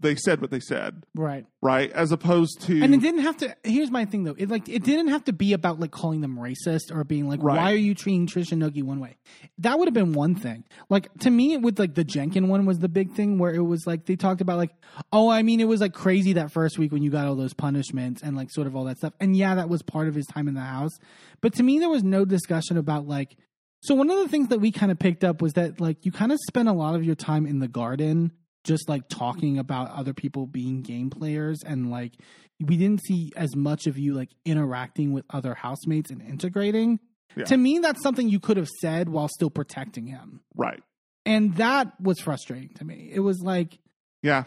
they 0.00 0.14
said 0.14 0.40
what 0.40 0.50
they 0.50 0.60
said 0.60 1.04
right. 1.14 1.46
right 1.62 1.90
as 1.92 2.12
opposed 2.12 2.60
to 2.62 2.80
And 2.82 2.94
it 2.94 3.00
didn't 3.00 3.22
have 3.22 3.36
to 3.38 3.56
here's 3.64 3.90
my 3.90 4.04
thing 4.04 4.24
though. 4.24 4.34
It 4.38 4.48
like 4.48 4.68
it 4.68 4.84
didn't 4.84 5.08
have 5.08 5.24
to 5.24 5.32
be 5.32 5.52
about 5.52 5.80
like 5.80 5.90
calling 5.90 6.20
them 6.20 6.38
racist 6.38 6.94
or 6.94 7.04
being 7.04 7.28
like, 7.28 7.42
Right. 7.42 7.56
why 7.56 7.72
are 7.72 7.76
you 7.76 7.94
treating 7.94 8.26
Trish 8.26 8.52
and 8.52 8.62
one 8.86 9.00
way? 9.00 9.16
That 9.58 9.78
would 9.78 9.88
have 9.88 9.94
been 9.94 10.12
one 10.12 10.34
thing. 10.34 10.64
Like 10.88 11.12
to 11.20 11.30
me 11.30 11.56
with 11.56 11.78
like 11.78 11.94
the 11.94 12.04
Jenkin 12.04 12.48
one 12.48 12.66
was 12.66 12.78
the 12.78 12.88
big 12.88 13.14
thing 13.14 13.38
where 13.38 13.54
it 13.54 13.62
was 13.62 13.86
like 13.86 14.06
they 14.06 14.16
talked 14.16 14.40
about 14.40 14.58
like, 14.58 14.74
oh, 15.12 15.28
I 15.28 15.42
mean 15.42 15.60
it 15.60 15.68
was 15.68 15.80
like 15.80 15.94
crazy 15.94 16.34
that 16.34 16.52
first 16.52 16.78
week 16.78 16.92
when 16.92 17.02
you 17.02 17.10
got 17.10 17.26
all 17.26 17.34
those 17.34 17.54
punishments 17.54 18.22
and 18.22 18.36
like 18.36 18.50
sort 18.50 18.66
of 18.66 18.76
all 18.76 18.84
that 18.84 18.98
stuff. 18.98 19.14
And 19.20 19.36
yeah, 19.36 19.54
that 19.56 19.68
was 19.68 19.82
part 19.82 20.08
of 20.08 20.14
his 20.14 20.26
time 20.26 20.48
in 20.48 20.54
the 20.54 20.60
house. 20.60 20.92
But 21.40 21.54
to 21.54 21.62
me 21.62 21.78
there 21.78 21.88
was 21.88 22.04
no 22.04 22.24
discussion 22.24 22.76
about 22.76 23.06
like 23.06 23.36
so 23.82 23.94
one 23.94 24.10
of 24.10 24.18
the 24.18 24.28
things 24.28 24.48
that 24.48 24.60
we 24.60 24.72
kind 24.72 24.90
of 24.90 24.98
picked 24.98 25.22
up 25.22 25.40
was 25.42 25.52
that 25.52 25.80
like 25.80 26.04
you 26.04 26.12
kind 26.12 26.32
of 26.32 26.38
spent 26.46 26.68
a 26.68 26.72
lot 26.72 26.94
of 26.94 27.04
your 27.04 27.14
time 27.14 27.46
in 27.46 27.58
the 27.60 27.68
garden 27.68 28.32
just 28.66 28.88
like 28.88 29.08
talking 29.08 29.58
about 29.58 29.90
other 29.90 30.12
people 30.12 30.46
being 30.46 30.82
game 30.82 31.10
players 31.10 31.62
and 31.64 31.90
like 31.90 32.12
we 32.60 32.76
didn't 32.76 33.02
see 33.02 33.32
as 33.36 33.54
much 33.54 33.86
of 33.86 33.98
you 33.98 34.14
like 34.14 34.30
interacting 34.44 35.12
with 35.12 35.24
other 35.30 35.54
housemates 35.54 36.10
and 36.10 36.22
integrating. 36.22 36.98
Yeah. 37.36 37.44
To 37.44 37.56
me 37.56 37.78
that's 37.78 38.02
something 38.02 38.28
you 38.28 38.40
could 38.40 38.56
have 38.56 38.68
said 38.68 39.08
while 39.08 39.28
still 39.28 39.50
protecting 39.50 40.06
him. 40.06 40.40
right 40.54 40.82
And 41.24 41.54
that 41.56 42.00
was 42.00 42.18
frustrating 42.20 42.70
to 42.76 42.84
me. 42.84 43.10
It 43.12 43.20
was 43.20 43.40
like 43.40 43.78
yeah 44.22 44.44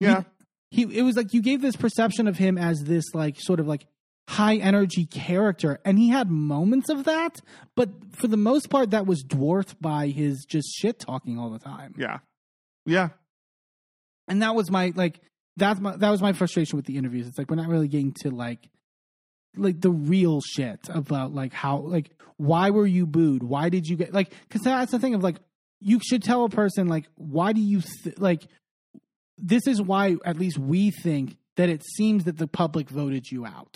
yeah 0.00 0.22
he 0.70 0.82
it 0.82 1.02
was 1.02 1.16
like 1.16 1.32
you 1.32 1.40
gave 1.40 1.62
this 1.62 1.76
perception 1.76 2.26
of 2.26 2.36
him 2.36 2.58
as 2.58 2.82
this 2.84 3.04
like 3.14 3.36
sort 3.38 3.60
of 3.60 3.66
like 3.66 3.86
high 4.26 4.56
energy 4.56 5.04
character 5.04 5.78
and 5.84 5.98
he 5.98 6.08
had 6.08 6.30
moments 6.30 6.88
of 6.88 7.04
that 7.04 7.40
but 7.76 7.90
for 8.12 8.26
the 8.26 8.38
most 8.38 8.70
part 8.70 8.90
that 8.90 9.06
was 9.06 9.22
dwarfed 9.22 9.80
by 9.82 10.08
his 10.08 10.46
just 10.48 10.66
shit 10.74 10.98
talking 10.98 11.38
all 11.38 11.50
the 11.50 11.58
time 11.58 11.94
yeah 11.98 12.18
yeah 12.86 13.10
and 14.28 14.42
that 14.42 14.54
was 14.54 14.70
my 14.70 14.92
like 14.94 15.20
that's 15.56 15.80
my 15.80 15.96
that 15.96 16.10
was 16.10 16.22
my 16.22 16.32
frustration 16.32 16.76
with 16.76 16.86
the 16.86 16.96
interviews. 16.96 17.28
It's 17.28 17.38
like 17.38 17.50
we're 17.50 17.56
not 17.56 17.68
really 17.68 17.88
getting 17.88 18.12
to 18.22 18.30
like 18.30 18.68
like 19.56 19.80
the 19.80 19.90
real 19.90 20.40
shit 20.40 20.80
about 20.88 21.34
like 21.34 21.52
how 21.52 21.78
like 21.78 22.10
why 22.36 22.70
were 22.70 22.86
you 22.86 23.06
booed? 23.06 23.42
Why 23.42 23.68
did 23.68 23.86
you 23.86 23.96
get 23.96 24.12
like 24.12 24.32
because 24.48 24.62
that's 24.62 24.92
the 24.92 24.98
thing 24.98 25.14
of 25.14 25.22
like 25.22 25.36
you 25.80 26.00
should 26.00 26.22
tell 26.22 26.44
a 26.44 26.48
person 26.48 26.88
like 26.88 27.06
why 27.14 27.52
do 27.52 27.60
you 27.60 27.82
th- 28.02 28.18
like 28.18 28.42
this 29.38 29.66
is 29.66 29.80
why 29.80 30.16
at 30.24 30.38
least 30.38 30.58
we 30.58 30.90
think 30.90 31.36
that 31.56 31.68
it 31.68 31.82
seems 31.96 32.24
that 32.24 32.38
the 32.38 32.46
public 32.46 32.88
voted 32.88 33.30
you 33.30 33.46
out. 33.46 33.74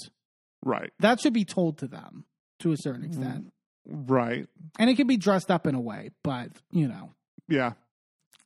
Right. 0.65 0.93
That 0.99 1.21
should 1.21 1.33
be 1.33 1.45
told 1.45 1.79
to 1.79 1.87
them 1.87 2.25
to 2.61 2.73
a 2.73 2.77
certain 2.77 3.03
mm, 3.03 3.07
extent. 3.07 3.53
right. 3.87 4.47
And 4.79 4.91
it 4.91 4.97
can 4.97 5.07
be 5.07 5.17
dressed 5.17 5.51
up 5.51 5.67
in 5.67 5.75
a 5.75 5.81
way 5.81 6.11
but 6.25 6.51
you 6.73 6.89
know. 6.89 7.11
Yeah. 7.49 7.73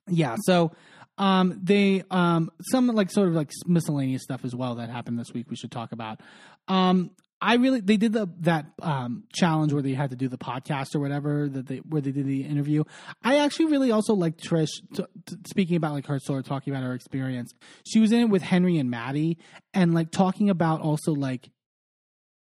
Yeah 0.09 0.37
so 0.41 0.73
Um, 1.19 1.59
they 1.63 2.03
um 2.11 2.51
some 2.71 2.87
like 2.89 3.11
sort 3.11 3.29
of 3.29 3.35
like 3.35 3.51
miscellaneous 3.67 4.23
stuff 4.23 4.45
as 4.45 4.55
well 4.55 4.77
that 4.77 4.89
happened 4.91 5.19
this 5.19 5.33
week. 5.35 5.47
We 5.51 5.57
should 5.57 5.71
talk 5.71 5.93
about. 5.93 6.21
Um, 6.69 7.11
I 7.41 7.57
really 7.57 7.81
they 7.81 7.97
did 7.97 8.13
the 8.13 8.29
that 8.41 8.67
um 8.81 9.25
challenge 9.35 9.73
where 9.73 9.83
they 9.83 9.95
had 9.95 10.11
to 10.11 10.17
do 10.17 10.29
the 10.29 10.39
podcast 10.39 10.95
or 10.95 11.01
whatever 11.01 11.49
that 11.49 11.67
they 11.67 11.79
where 11.79 12.01
they 12.01 12.13
did 12.13 12.25
the 12.27 12.43
interview. 12.45 12.85
I 13.23 13.39
actually 13.41 13.67
really 13.67 13.91
also 13.91 14.15
like 14.15 14.37
Trish 14.39 14.71
t- 14.95 15.05
t- 15.27 15.37
speaking 15.49 15.77
about 15.77 15.93
like 15.93 16.07
her 16.07 16.19
sort 16.21 16.39
of 16.39 16.47
talking 16.47 16.73
about 16.73 16.85
her 16.85 16.95
experience. 16.95 17.53
She 17.85 17.99
was 18.01 18.13
in 18.13 18.21
it 18.21 18.25
with 18.31 18.43
Henry 18.43 18.79
and 18.79 18.91
Matty 18.91 19.39
and 19.75 19.93
like 19.93 20.13
talking 20.13 20.51
about 20.51 20.81
also 20.81 21.13
like 21.13 21.51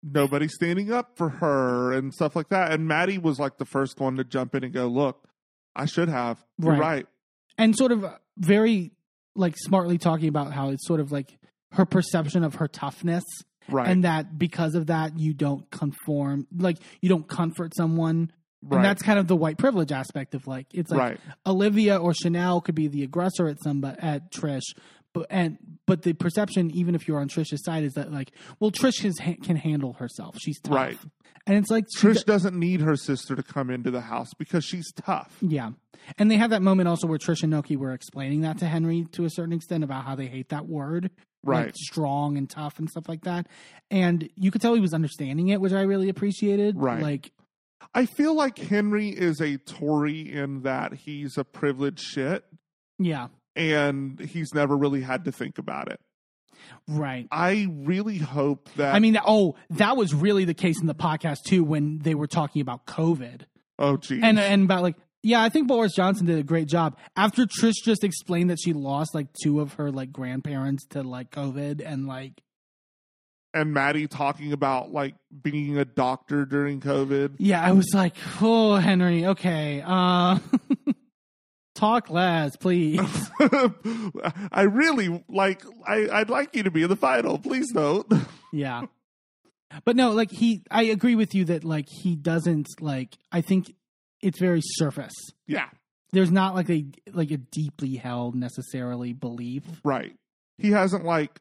Nobody 0.02 0.48
standing 0.48 0.92
up 0.94 1.18
for 1.18 1.28
her 1.30 1.92
and 1.92 2.14
stuff 2.14 2.34
like 2.36 2.50
that. 2.50 2.72
And 2.72 2.88
Matty 2.88 3.18
was 3.18 3.38
like 3.40 3.58
the 3.58 3.66
first 3.66 4.00
one 4.00 4.16
to 4.16 4.24
jump 4.24 4.56
in 4.56 4.64
and 4.64 4.74
go, 4.74 4.88
"Look, 4.88 5.28
I 5.76 5.86
should 5.86 6.08
have. 6.08 6.44
You're 6.58 6.72
Right. 6.72 6.80
right. 6.80 7.06
and 7.58 7.76
sort 7.76 7.92
of 7.92 8.06
very 8.40 8.92
like 9.36 9.56
smartly 9.58 9.98
talking 9.98 10.28
about 10.28 10.52
how 10.54 10.70
it's 10.70 10.86
sort 10.88 11.00
of 11.00 11.12
like 11.12 11.38
her 11.74 11.86
perception 11.86 12.44
of 12.44 12.56
her 12.56 12.68
toughness 12.68 13.24
Right. 13.72 13.88
and 13.88 14.04
that 14.04 14.40
because 14.40 14.74
of 14.74 14.88
that 14.88 15.20
you 15.20 15.36
don't 15.36 15.70
conform 15.70 16.48
like 16.58 16.78
you 17.02 17.10
don't 17.10 17.28
comfort 17.28 17.76
someone 17.76 18.32
right. 18.64 18.78
and 18.78 18.84
that's 18.86 19.04
kind 19.04 19.20
of 19.20 19.28
the 19.28 19.36
white 19.36 19.60
privilege 19.60 19.92
aspect 19.92 20.34
of 20.34 20.48
like 20.48 20.66
it's 20.74 20.90
like 20.90 21.00
right. 21.00 21.20
olivia 21.46 21.98
or 21.98 22.16
chanel 22.16 22.62
could 22.62 22.74
be 22.74 22.88
the 22.88 23.04
aggressor 23.04 23.48
at 23.48 23.62
some 23.62 23.80
but 23.80 24.04
at 24.04 24.32
trish 24.32 24.64
but 25.14 25.28
and 25.30 25.60
but 25.86 26.02
the 26.02 26.14
perception 26.14 26.72
even 26.72 26.96
if 26.96 27.08
you're 27.08 27.20
on 27.20 27.30
trish's 27.30 27.64
side 27.64 27.84
is 27.84 27.94
that 27.94 28.12
like 28.12 28.32
well 28.60 28.72
trish 28.72 29.06
is, 29.06 29.20
can 29.44 29.56
handle 29.56 29.94
herself 29.94 30.36
she's 30.40 30.60
tough 30.60 30.74
Right. 30.74 30.98
And 31.48 31.58
it's 31.58 31.70
like 31.70 31.86
Trish 31.98 32.26
doesn't 32.26 32.58
need 32.58 32.82
her 32.82 32.96
sister 32.96 33.36
to 33.36 33.44
come 33.44 33.70
into 33.70 33.92
the 33.92 34.02
house 34.02 34.34
because 34.38 34.64
she's 34.64 34.92
tough. 34.92 35.38
yeah. 35.42 35.72
And 36.18 36.32
they 36.32 36.38
have 36.38 36.52
that 36.52 36.62
moment 36.62 36.88
also 36.88 37.08
where 37.08 37.20
Trish 37.20 37.44
and 37.44 37.54
Noky 37.54 37.76
were 37.76 37.94
explaining 37.94 38.42
that 38.42 38.58
to 38.60 38.66
Henry 38.66 39.06
to 39.12 39.26
a 39.26 39.30
certain 39.30 39.54
extent 39.54 39.84
about 39.84 40.06
how 40.06 40.16
they 40.16 40.28
hate 40.28 40.50
that 40.50 40.68
word. 40.68 41.12
Right. 41.44 41.68
Like 41.68 41.76
strong 41.76 42.38
and 42.38 42.50
tough 42.50 42.80
and 42.80 42.90
stuff 42.90 43.08
like 43.08 43.24
that. 43.24 43.48
And 43.92 44.30
you 44.36 44.52
could 44.52 44.62
tell 44.62 44.74
he 44.74 44.80
was 44.80 44.94
understanding 44.94 45.50
it, 45.50 45.62
which 45.62 45.74
I 45.74 45.82
really 45.82 46.10
appreciated. 46.10 46.78
Right. 46.78 47.02
Like, 47.02 47.32
I 47.94 48.06
feel 48.06 48.34
like 48.34 48.58
Henry 48.58 49.10
is 49.10 49.42
a 49.42 49.58
Tory 49.58 50.32
in 50.32 50.62
that 50.64 50.94
he's 50.94 51.38
a 51.38 51.44
privileged 51.44 52.02
shit 52.02 52.46
yeah. 52.98 53.28
and 53.56 54.20
he's 54.20 54.54
never 54.54 54.78
really 54.78 55.02
had 55.02 55.26
to 55.26 55.32
think 55.32 55.58
about 55.58 55.92
it. 55.92 56.00
Right. 56.88 57.28
I 57.32 57.68
really 57.70 58.18
hope 58.18 58.70
that. 58.76 58.96
I 58.96 59.00
mean, 59.00 59.18
oh, 59.26 59.56
that 59.72 59.98
was 59.98 60.14
really 60.14 60.46
the 60.46 60.54
case 60.54 60.80
in 60.82 60.88
the 60.88 60.96
podcast 60.96 61.44
too 61.46 61.64
when 61.64 62.00
they 62.00 62.16
were 62.16 62.28
talking 62.28 62.62
about 62.62 62.86
COVID 62.86 63.42
oh, 63.78 63.98
geez. 63.98 64.22
and 64.24 64.40
and 64.40 64.64
about 64.64 64.84
like, 64.84 64.96
yeah, 65.22 65.42
I 65.42 65.50
think 65.50 65.68
Boris 65.68 65.94
Johnson 65.94 66.26
did 66.26 66.40
a 66.40 66.44
great 66.44 66.68
job. 66.68 66.98
After 67.16 67.46
Trish 67.46 67.84
just 67.84 68.04
explained 68.04 68.50
that 68.50 68.60
she 68.60 68.74
lost 68.74 69.14
like 69.14 69.28
two 69.44 69.60
of 69.60 69.74
her 69.74 69.92
like 69.92 70.12
grandparents 70.12 70.86
to 70.92 71.04
like 71.04 71.32
COVID 71.32 71.82
and 71.86 72.08
like 72.08 72.42
and 73.54 73.74
Matty 73.74 74.08
talking 74.08 74.54
about 74.54 74.92
like 74.92 75.16
being 75.42 75.78
a 75.78 75.86
doctor 75.86 76.46
during 76.46 76.82
COVID. 76.82 77.36
Yeah, 77.38 77.62
I 77.62 77.72
was 77.72 77.94
like, 77.94 78.16
oh, 78.42 78.76
Henry, 78.76 79.26
okay. 79.26 79.84
Uh, 79.86 80.40
talk 81.80 82.10
less, 82.10 82.56
please. 82.56 83.00
I 84.52 84.64
really 84.64 85.24
like. 85.30 85.64
I, 85.88 86.08
I'd 86.12 86.30
like 86.30 86.56
you 86.56 86.64
to 86.64 86.72
be 86.72 86.84
in 86.84 86.90
the 86.90 86.96
final. 86.96 87.38
Please 87.40 87.72
don't. 87.74 88.12
yeah. 88.54 88.84
But 89.86 89.96
no, 89.96 90.12
like 90.12 90.32
he, 90.32 90.64
I 90.72 90.84
agree 90.84 91.16
with 91.16 91.36
you 91.36 91.46
that 91.46 91.64
like 91.64 91.88
he 91.88 92.16
doesn't 92.16 92.68
like, 92.82 93.16
I 93.32 93.42
think 93.42 93.74
it's 94.22 94.40
very 94.40 94.62
surface. 94.64 95.14
yeah, 95.48 95.70
There's 96.12 96.32
not 96.32 96.56
like 96.56 96.70
a, 96.72 96.86
like 97.14 97.30
a 97.32 97.38
deeply 97.38 97.96
held 97.96 98.36
necessarily 98.36 99.14
belief. 99.14 99.64
right. 99.84 100.16
He 100.58 100.72
hasn't 100.72 101.06
like 101.06 101.40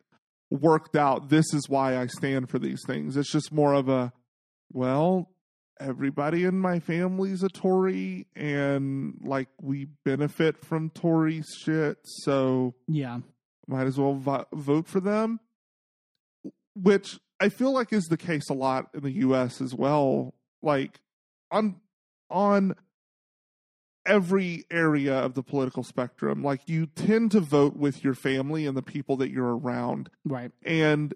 worked 0.51 0.95
out. 0.95 1.29
This 1.31 1.53
is 1.53 1.69
why 1.69 1.97
I 1.97 2.07
stand 2.07 2.51
for 2.51 2.59
these 2.59 2.81
things. 2.87 3.17
It's 3.17 3.33
just 3.33 3.51
more 3.51 3.73
of 3.75 3.89
a, 3.89 4.13
well, 4.73 5.31
everybody 5.81 6.45
in 6.45 6.59
my 6.61 6.79
family's 6.81 7.43
a 7.43 7.49
Tory, 7.49 8.27
and 8.37 9.19
like 9.23 9.49
we 9.61 9.87
benefit 10.05 10.65
from 10.65 10.91
Tory 10.91 11.43
shit, 11.59 11.99
so 12.05 12.75
Yeah. 12.87 13.21
might 13.67 13.87
as 13.87 13.99
well 13.99 14.15
vo- 14.15 14.47
vote 14.53 14.87
for 14.87 15.01
them. 15.01 15.41
Which 16.75 17.19
I 17.41 17.49
feel 17.49 17.73
like 17.73 17.93
is 17.93 18.05
the 18.07 18.17
case 18.17 18.49
a 18.51 18.55
lot 18.55 18.91
in 18.95 19.03
the 19.03 19.11
U.S. 19.13 19.61
as 19.61 19.75
well. 19.75 20.35
Like 20.63 21.01
on 21.51 21.81
on 22.31 22.75
every 24.07 24.65
area 24.71 25.15
of 25.19 25.35
the 25.35 25.43
political 25.43 25.83
spectrum, 25.83 26.43
like 26.43 26.69
you 26.69 26.87
tend 26.87 27.31
to 27.33 27.41
vote 27.41 27.77
with 27.77 28.03
your 28.03 28.15
family 28.15 28.65
and 28.67 28.77
the 28.77 28.83
people 28.83 29.17
that 29.19 29.31
you're 29.31 29.57
around, 29.57 30.09
Right. 30.25 30.51
and 30.65 31.13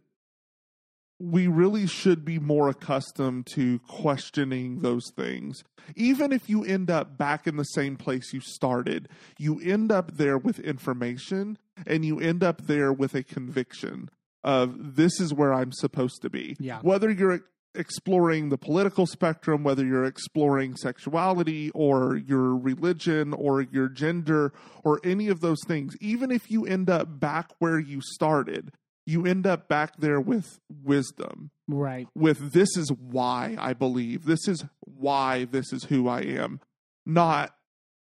we 1.23 1.47
really 1.47 1.87
should 1.87 2.25
be 2.25 2.41
more 2.41 2.69
accustomed 2.69 3.47
to 3.47 3.79
questioning 3.87 4.81
those 4.81 5.13
things. 5.15 5.63
Even 5.95 6.33
if 6.33 6.49
you 6.49 6.65
end 6.65 6.91
up 6.91 7.17
back 7.17 7.47
in 7.47 7.57
the 7.57 7.65
same 7.65 7.97
place 7.97 8.33
you 8.33 8.41
started, 8.41 9.09
you 9.39 9.61
end 9.61 9.93
up 9.93 10.17
there 10.17 10.37
with 10.37 10.59
information 10.59 11.59
and 11.87 12.05
you 12.05 12.19
end 12.19 12.43
up 12.43 12.63
there 12.63 12.93
with 12.93 13.15
a 13.15 13.23
conviction 13.23 14.11
of 14.43 14.97
this 14.97 15.21
is 15.21 15.33
where 15.33 15.55
I'm 15.55 15.71
supposed 15.71 16.23
to 16.23 16.31
be. 16.31 16.57
Yeah. 16.59 16.81
Whether 16.83 17.09
you're 17.09 17.45
exploring 17.77 18.49
the 18.49 18.59
political 18.59 19.07
spectrum, 19.07 19.63
whether 19.63 19.85
you're 19.85 20.05
exploring 20.05 20.77
sexuality 20.77 21.71
or 21.71 22.17
your 22.17 22.57
religion 22.57 23.33
or 23.33 23.63
your 23.63 23.89
gender 23.89 24.53
or 24.83 25.01
any 25.05 25.29
of 25.29 25.41
those 25.41 25.63
things, 25.69 25.95
even 26.01 26.33
if 26.33 26.51
you 26.51 26.67
end 26.67 26.91
up 26.91 27.21
back 27.21 27.53
where 27.61 27.79
you 27.79 28.01
started, 28.03 28.73
you 29.07 29.27
end 29.27 29.47
up 29.47 29.69
back 29.69 29.97
there 29.99 30.21
with 30.21 30.59
wisdom 30.83 31.51
Right. 31.69 32.07
with 32.15 32.53
this 32.53 32.77
is 32.77 32.91
why 32.93 33.57
I 33.59 33.73
believe, 33.73 34.25
this 34.25 34.47
is 34.47 34.65
why 34.81 35.45
this 35.45 35.73
is 35.73 35.85
who 35.85 36.09
I 36.09 36.21
am, 36.21 36.61
not, 37.07 37.55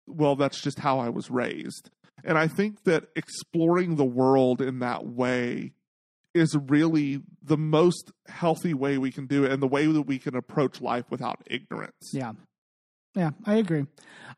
well, 0.07 0.37
that's 0.37 0.61
just 0.61 0.81
how 0.81 0.99
I 0.99 1.09
was 1.09 1.31
raised. 1.31 1.91
And 2.25 2.37
I 2.37 2.49
think 2.49 2.83
that 2.85 3.09
exploring 3.15 3.97
the 3.97 4.05
world 4.05 4.61
in 4.61 4.81
that 4.81 5.07
way 5.07 5.73
is 6.35 6.57
really 6.57 7.21
the 7.43 7.57
most 7.57 8.11
healthy 8.29 8.75
way 8.75 8.99
we 8.99 9.11
can 9.13 9.27
do 9.27 9.45
it 9.45 9.53
and 9.53 9.63
the 9.63 9.67
way 9.69 9.87
that 9.87 10.03
we 10.03 10.19
can 10.19 10.35
approach 10.37 10.81
life 10.81 11.05
without 11.11 11.41
ignorance. 11.47 12.11
Yeah. 12.13 12.33
Yeah, 13.15 13.31
I 13.45 13.57
agree. 13.57 13.87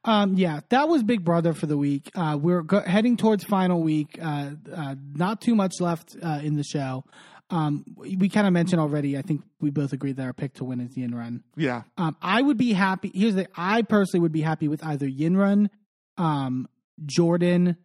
Um, 0.05 0.35
yeah, 0.35 0.61
that 0.71 0.89
was 0.89 1.03
Big 1.03 1.25
Brother 1.25 1.53
for 1.53 1.67
the 1.67 1.77
week. 1.77 2.11
Uh, 2.15 2.39
we're 2.41 2.63
go- 2.63 2.81
heading 2.81 3.17
towards 3.17 3.45
final 3.45 3.83
week. 3.83 4.19
Uh, 4.21 4.53
uh, 4.75 4.95
not 5.15 5.41
too 5.41 5.55
much 5.55 5.81
left 5.81 6.17
uh, 6.23 6.41
in 6.43 6.57
the 6.57 6.65
show. 6.65 7.05
Um, 7.51 7.85
we, 7.97 8.29
kind 8.29 8.47
of 8.47 8.53
mentioned 8.53 8.81
already. 8.81 9.19
I 9.19 9.23
think 9.23 9.43
we 9.61 9.71
both 9.71 9.93
agreed 9.93 10.17
that 10.17 10.25
our 10.25 10.33
pick 10.33 10.55
to 10.55 10.65
win 10.65 10.81
is 10.81 10.95
Yinrun. 10.95 11.43
Yeah. 11.57 11.83
Um, 11.99 12.17
I 12.23 12.41
would 12.41 12.57
be 12.57 12.73
happy. 12.73 13.11
Here's 13.13 13.35
the. 13.35 13.49
I 13.57 13.83
personally 13.83 14.23
would 14.23 14.33
be 14.33 14.41
happy 14.41 14.69
with 14.69 14.85
either 14.87 15.07
Yinrun, 15.07 15.69
um, 16.17 16.69
Jordan, 17.05 17.77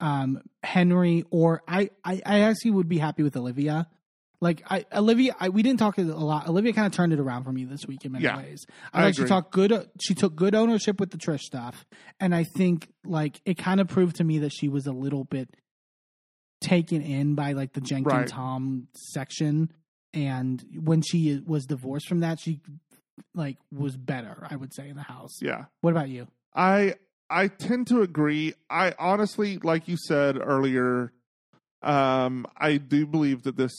um, 0.00 0.42
Henry, 0.62 1.24
or 1.30 1.62
I, 1.66 1.88
I. 2.04 2.20
I 2.26 2.40
actually 2.40 2.72
would 2.72 2.88
be 2.88 2.98
happy 2.98 3.22
with 3.22 3.36
Olivia. 3.38 3.88
Like 4.40 4.62
I, 4.70 4.84
Olivia, 4.92 5.34
I, 5.40 5.48
we 5.48 5.62
didn't 5.62 5.78
talk 5.78 5.96
a 5.98 6.02
lot. 6.02 6.46
Olivia 6.48 6.72
kind 6.72 6.86
of 6.86 6.92
turned 6.92 7.12
it 7.12 7.18
around 7.20 7.44
for 7.44 7.52
me 7.52 7.64
this 7.64 7.86
week 7.86 8.04
in 8.04 8.12
many 8.12 8.24
Yeah, 8.24 8.36
ways. 8.36 8.66
I 8.92 9.00
I, 9.00 9.04
like 9.04 9.14
she 9.14 9.22
agree. 9.22 9.28
talked 9.30 9.52
good. 9.52 9.88
She 10.00 10.14
took 10.14 10.36
good 10.36 10.54
ownership 10.54 11.00
with 11.00 11.10
the 11.10 11.16
Trish 11.18 11.40
stuff, 11.40 11.86
and 12.20 12.34
I 12.34 12.44
think 12.44 12.88
like 13.04 13.40
it 13.44 13.56
kind 13.56 13.80
of 13.80 13.88
proved 13.88 14.16
to 14.16 14.24
me 14.24 14.38
that 14.40 14.52
she 14.52 14.68
was 14.68 14.86
a 14.86 14.92
little 14.92 15.24
bit 15.24 15.48
taken 16.60 17.02
in 17.02 17.34
by 17.34 17.52
like 17.52 17.72
the 17.72 17.80
Jenkin 17.80 18.12
Right. 18.12 18.28
Tom 18.28 18.88
section, 18.94 19.72
and 20.12 20.62
when 20.82 21.02
she 21.02 21.40
was 21.46 21.64
divorced 21.66 22.08
from 22.08 22.20
that, 22.20 22.38
she 22.40 22.60
like 23.34 23.56
was 23.72 23.96
better. 23.96 24.46
I 24.50 24.56
would 24.56 24.74
say 24.74 24.88
in 24.88 24.96
the 24.96 25.02
house. 25.02 25.38
Yeah. 25.40 25.66
What 25.80 25.90
about 25.92 26.08
you? 26.08 26.26
I 26.54 26.94
I 27.30 27.48
tend 27.48 27.86
to 27.88 28.02
agree. 28.02 28.54
I 28.70 28.94
honestly, 28.98 29.58
like 29.58 29.88
you 29.88 29.96
said 29.96 30.36
earlier, 30.38 31.12
um, 31.82 32.46
I 32.56 32.76
do 32.76 33.06
believe 33.06 33.42
that 33.44 33.56
this 33.56 33.72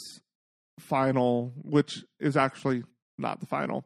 final, 0.79 1.53
which 1.63 2.03
is 2.19 2.37
actually 2.37 2.83
not 3.17 3.39
the 3.39 3.45
final, 3.45 3.85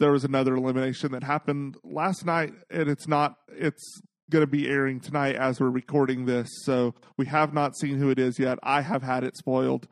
there 0.00 0.12
was 0.12 0.24
another 0.24 0.54
elimination 0.54 1.12
that 1.12 1.24
happened 1.24 1.76
last 1.82 2.24
night, 2.24 2.52
and 2.70 2.88
it's 2.88 3.08
not. 3.08 3.36
It's 3.48 4.00
going 4.30 4.42
to 4.42 4.50
be 4.50 4.68
airing 4.68 5.00
tonight 5.00 5.36
as 5.36 5.58
we're 5.58 5.70
recording 5.70 6.26
this, 6.26 6.48
so 6.64 6.94
we 7.16 7.26
have 7.26 7.54
not 7.54 7.76
seen 7.76 7.98
who 7.98 8.10
it 8.10 8.18
is 8.18 8.38
yet. 8.38 8.58
I 8.62 8.82
have 8.82 9.02
had 9.02 9.24
it 9.24 9.36
spoiled, 9.36 9.88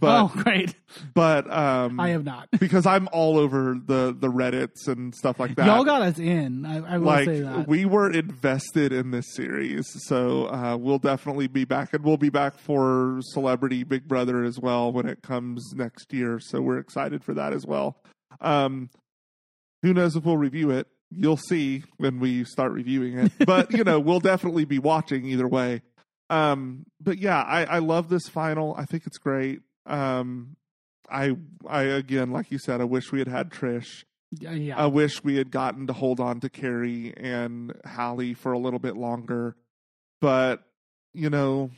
but 0.00 0.20
oh, 0.22 0.28
great! 0.42 0.74
but 1.14 1.50
um, 1.52 1.98
I 1.98 2.10
have 2.10 2.24
not. 2.24 2.48
because 2.60 2.86
I'm 2.86 3.08
all 3.12 3.38
over 3.38 3.76
the 3.84 4.14
the 4.18 4.28
Reddits 4.28 4.86
and 4.86 5.14
stuff 5.14 5.40
like 5.40 5.56
that 5.56 5.66
Y'all 5.66 5.84
got 5.84 6.02
us 6.02 6.18
in. 6.18 6.64
I, 6.66 6.94
I 6.94 6.98
will 6.98 7.06
like 7.06 7.24
say 7.26 7.40
that. 7.40 7.66
we 7.66 7.84
were 7.84 8.10
invested 8.10 8.92
in 8.92 9.10
this 9.10 9.26
series 9.34 9.86
so 10.06 10.46
uh, 10.48 10.76
we'll 10.76 10.98
definitely 10.98 11.48
be 11.48 11.64
back 11.64 11.92
and 11.92 12.04
we'll 12.04 12.16
be 12.16 12.30
back 12.30 12.58
for 12.58 13.20
celebrity 13.32 13.82
big 13.84 14.06
brother 14.06 14.44
as 14.44 14.58
well 14.58 14.92
when 14.92 15.06
it 15.08 15.22
comes 15.22 15.72
next 15.74 16.12
year 16.12 16.38
so 16.40 16.60
we're 16.60 16.78
excited 16.78 17.24
for 17.24 17.34
that 17.34 17.52
as 17.52 17.66
well 17.66 17.96
um, 18.40 18.90
who 19.82 19.92
knows 19.92 20.14
if 20.16 20.24
we'll 20.24 20.36
review 20.36 20.70
it 20.70 20.86
you'll 21.10 21.36
see 21.36 21.82
when 21.98 22.20
we 22.20 22.44
start 22.44 22.72
reviewing 22.72 23.18
it 23.18 23.32
but 23.46 23.72
you 23.72 23.82
know 23.84 23.98
we'll 23.98 24.20
definitely 24.20 24.64
be 24.64 24.78
watching 24.78 25.24
either 25.26 25.48
way 25.48 25.82
Um, 26.30 26.86
but 27.00 27.18
yeah, 27.18 27.42
I, 27.42 27.64
I 27.64 27.78
love 27.80 28.08
this 28.08 28.28
final. 28.28 28.74
I 28.78 28.84
think 28.84 29.04
it's 29.06 29.18
great. 29.18 29.60
Um, 29.90 30.56
I 31.10 31.36
I 31.66 31.82
again, 31.82 32.30
like 32.30 32.50
you 32.50 32.58
said, 32.58 32.80
I 32.80 32.84
wish 32.84 33.12
we 33.12 33.18
had 33.18 33.28
had 33.28 33.50
Trish. 33.50 34.04
Yeah, 34.38 34.52
yeah. 34.52 34.78
I 34.78 34.86
wish 34.86 35.24
we 35.24 35.36
had 35.36 35.50
gotten 35.50 35.88
to 35.88 35.92
hold 35.92 36.20
on 36.20 36.40
to 36.40 36.48
Kerry 36.48 37.12
and 37.16 37.74
Hallie 37.84 38.34
for 38.34 38.52
a 38.52 38.58
little 38.58 38.78
bit 38.78 38.96
longer. 38.96 39.56
But, 40.20 40.62
you 41.12 41.30
know, 41.30 41.70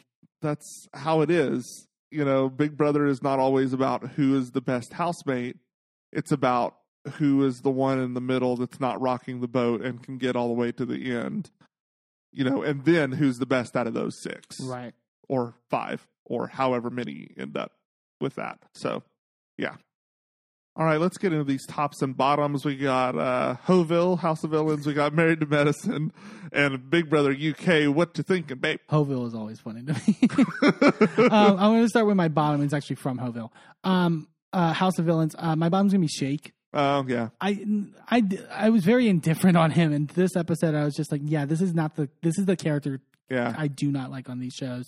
that's 0.43 0.89
how 0.93 1.23
it 1.23 1.31
is. 1.31 1.87
You 2.11 2.25
know, 2.27 2.51
Big 2.51 2.77
Brother 2.77 3.07
is 3.07 3.23
not 3.23 3.39
always 3.39 3.73
about 3.73 4.07
who 4.11 4.37
is 4.37 4.51
the 4.51 4.61
best 4.61 4.93
housemate. 4.93 5.57
It's 6.13 6.31
about 6.31 6.77
who 7.15 7.43
is 7.47 7.63
the 7.63 7.71
one 7.71 7.99
in 7.99 8.13
the 8.13 8.21
middle 8.21 8.57
that's 8.57 8.81
not 8.81 9.01
rocking 9.01 9.41
the 9.41 9.49
boat 9.49 9.81
and 9.81 10.03
can 10.03 10.19
get 10.19 10.37
all 10.37 10.49
the 10.49 10.55
way 10.55 10.73
to 10.73 10.85
the 10.85 11.11
end. 11.11 11.51
You 12.33 12.45
know, 12.45 12.63
and 12.63 12.85
then 12.85 13.13
who's 13.13 13.39
the 13.39 13.47
best 13.47 13.77
out 13.77 13.87
of 13.87 13.95
those 13.95 14.21
six 14.23 14.61
right. 14.61 14.93
or 15.27 15.55
five 15.71 16.07
or 16.25 16.49
however 16.49 16.91
many 16.91 17.31
end 17.39 17.57
up 17.57 17.73
with 18.23 18.37
that. 18.37 18.59
So, 18.75 19.03
yeah. 19.59 19.75
All 20.75 20.87
right, 20.87 20.99
let's 20.99 21.19
get 21.19 21.35
into 21.35 21.45
these 21.45 21.67
tops 21.67 22.01
and 22.01 22.17
bottoms. 22.17 22.65
We 22.65 22.77
got 22.77 23.19
uh, 23.19 23.57
Hoville, 23.67 24.19
House 24.19 24.43
of 24.43 24.53
Villains. 24.53 24.87
We 24.87 24.95
got 24.95 25.13
Married 25.13 25.41
to 25.41 25.47
Medicine 25.47 26.13
and 26.51 26.89
Big 26.89 27.11
Brother 27.11 27.33
UK. 27.33 27.95
What 27.95 28.17
you 28.17 28.25
thinking, 28.25 28.57
babe? 28.57 28.81
Hoville 28.91 29.27
is 29.27 29.35
always 29.35 29.61
funny 29.61 29.83
to 29.83 29.93
me. 29.93 30.19
um, 31.31 31.59
I'm 31.59 31.73
going 31.73 31.83
to 31.83 31.89
start 31.89 32.07
with 32.07 32.17
my 32.17 32.29
bottom. 32.29 32.63
It's 32.63 32.73
actually 32.73 32.97
from 32.97 33.19
Hoville. 33.19 33.51
Um, 33.85 34.29
uh, 34.55 34.73
House 34.73 34.99
of 34.99 35.05
Villains. 35.05 35.35
Uh, 35.39 35.57
my 35.57 35.69
bottom's 35.69 35.93
going 35.93 36.01
to 36.01 36.07
be 36.07 36.13
Shake. 36.13 36.53
Oh, 36.73 37.05
yeah. 37.07 37.29
I, 37.39 37.67
I, 38.11 38.23
I 38.51 38.71
was 38.71 38.83
very 38.83 39.09
indifferent 39.09 39.59
on 39.59 39.73
him. 39.73 39.93
And 39.93 40.09
this 40.09 40.37
episode, 40.37 40.75
I 40.75 40.85
was 40.85 40.95
just 40.95 41.13
like, 41.13 41.21
yeah, 41.23 41.45
this 41.45 41.61
is 41.61 41.75
not 41.75 41.97
the, 41.97 42.09
this 42.23 42.39
is 42.39 42.47
the 42.47 42.57
character 42.57 43.03
Yeah. 43.29 43.55
I 43.59 43.69
do 43.69 43.93
not 43.93 44.11
like 44.11 44.31
on 44.31 44.41
these 44.41 44.55
shows. 44.55 44.87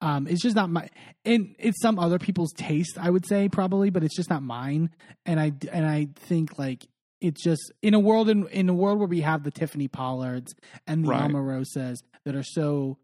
Um, 0.00 0.26
it's 0.26 0.42
just 0.42 0.54
not 0.56 0.68
my, 0.70 0.88
and 1.24 1.54
it's 1.58 1.80
some 1.80 1.98
other 1.98 2.18
people's 2.18 2.52
taste, 2.52 2.98
I 3.00 3.08
would 3.10 3.26
say 3.26 3.48
probably, 3.48 3.88
but 3.90 4.04
it's 4.04 4.14
just 4.16 4.28
not 4.30 4.42
mine. 4.42 4.90
And 5.24 5.40
I, 5.40 5.52
and 5.72 5.86
I 5.86 6.08
think 6.16 6.58
like 6.58 6.86
it's 7.22 7.42
just 7.42 7.72
in 7.82 7.94
a 7.94 7.98
world 7.98 8.28
in 8.28 8.46
in 8.48 8.68
a 8.68 8.74
world 8.74 8.98
where 8.98 9.08
we 9.08 9.22
have 9.22 9.42
the 9.42 9.50
Tiffany 9.50 9.88
Pollards 9.88 10.54
and 10.86 11.04
the 11.04 11.08
Right. 11.08 11.30
Omarosas 11.30 11.96
that 12.26 12.34
are 12.34 12.42
so 12.42 12.98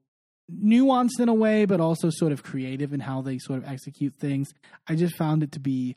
nuanced 0.52 1.18
in 1.18 1.28
a 1.30 1.34
way, 1.34 1.64
but 1.64 1.80
also 1.80 2.10
sort 2.10 2.32
of 2.32 2.42
creative 2.42 2.92
in 2.92 3.00
how 3.00 3.22
they 3.22 3.38
sort 3.38 3.58
of 3.62 3.68
execute 3.68 4.14
things. 4.18 4.48
I 4.86 4.94
just 4.94 5.16
found 5.16 5.42
it 5.42 5.52
to 5.52 5.60
be 5.60 5.96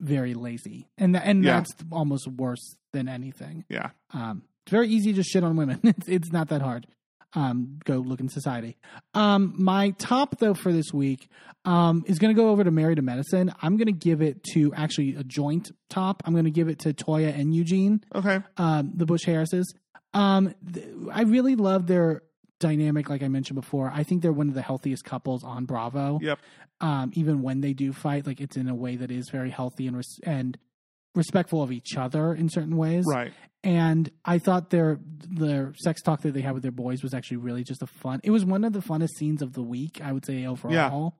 very 0.00 0.34
lazy, 0.34 0.88
and 0.98 1.14
tha- 1.14 1.26
and 1.26 1.42
Yeah. 1.42 1.56
that's 1.60 1.72
almost 1.90 2.28
worse 2.28 2.76
than 2.92 3.08
anything. 3.08 3.64
Yeah. 3.68 3.90
Um, 4.12 4.42
it's 4.64 4.70
very 4.70 4.88
easy 4.88 5.12
to 5.14 5.22
shit 5.22 5.42
on 5.42 5.56
women. 5.56 5.80
It's, 5.84 6.08
it's 6.08 6.32
not 6.32 6.48
that 6.48 6.60
hard. 6.62 6.86
Um, 7.36 7.78
go 7.84 7.98
look 7.98 8.20
in 8.20 8.28
society. 8.30 8.78
Um, 9.14 9.54
my 9.58 9.90
top 9.90 10.38
though 10.38 10.54
for 10.54 10.72
this 10.72 10.92
week 10.92 11.28
um, 11.66 12.02
is 12.06 12.18
going 12.18 12.34
to 12.34 12.40
go 12.42 12.48
over 12.48 12.64
to 12.64 12.70
Married 12.70 12.96
to 12.96 13.02
Medicine. 13.02 13.52
I'm 13.60 13.76
going 13.76 13.86
to 13.86 13.92
give 13.92 14.22
it 14.22 14.42
to 14.54 14.72
actually 14.74 15.14
a 15.16 15.22
joint 15.22 15.70
top. 15.90 16.22
I'm 16.24 16.32
going 16.32 16.46
to 16.46 16.50
give 16.50 16.68
it 16.68 16.78
to 16.80 16.94
Toya 16.94 17.38
and 17.38 17.54
Eugene, 17.54 18.02
Okay. 18.14 18.40
um, 18.56 18.92
the 18.94 19.04
Bush 19.04 19.24
Harrises. 19.24 19.72
Um, 20.14 20.54
th- 20.72 20.86
I 21.12 21.22
really 21.22 21.56
love 21.56 21.86
their 21.86 22.22
dynamic. 22.58 23.10
Like 23.10 23.22
I 23.22 23.28
mentioned 23.28 23.56
before, 23.60 23.92
I 23.94 24.02
think 24.02 24.22
they're 24.22 24.32
one 24.32 24.48
of 24.48 24.54
the 24.54 24.62
healthiest 24.62 25.04
couples 25.04 25.44
on 25.44 25.66
Bravo 25.66 26.18
Yep. 26.22 26.38
um, 26.80 27.10
even 27.14 27.42
when 27.42 27.60
they 27.60 27.74
do 27.74 27.92
fight, 27.92 28.26
like 28.26 28.40
it's 28.40 28.56
in 28.56 28.66
a 28.66 28.74
way 28.74 28.96
that 28.96 29.10
is 29.10 29.28
very 29.30 29.50
healthy 29.50 29.86
and 29.86 29.96
res- 29.98 30.18
and 30.22 30.56
respectful 31.14 31.62
of 31.62 31.70
each 31.72 31.96
other 31.98 32.34
in 32.34 32.48
certain 32.48 32.76
ways. 32.78 33.04
Right. 33.06 33.32
And 33.66 34.08
I 34.24 34.38
thought 34.38 34.70
their 34.70 35.00
their 35.28 35.74
sex 35.76 36.00
talk 36.00 36.22
that 36.22 36.32
they 36.32 36.40
had 36.40 36.54
with 36.54 36.62
their 36.62 36.70
boys 36.70 37.02
was 37.02 37.12
actually 37.12 37.38
really 37.38 37.64
just 37.64 37.82
a 37.82 37.86
fun. 37.88 38.20
It 38.22 38.30
was 38.30 38.44
one 38.44 38.62
of 38.62 38.72
the 38.72 38.78
funnest 38.78 39.16
scenes 39.18 39.42
of 39.42 39.54
the 39.54 39.62
week, 39.62 40.00
I 40.00 40.12
would 40.12 40.24
say 40.24 40.46
overall. 40.46 41.16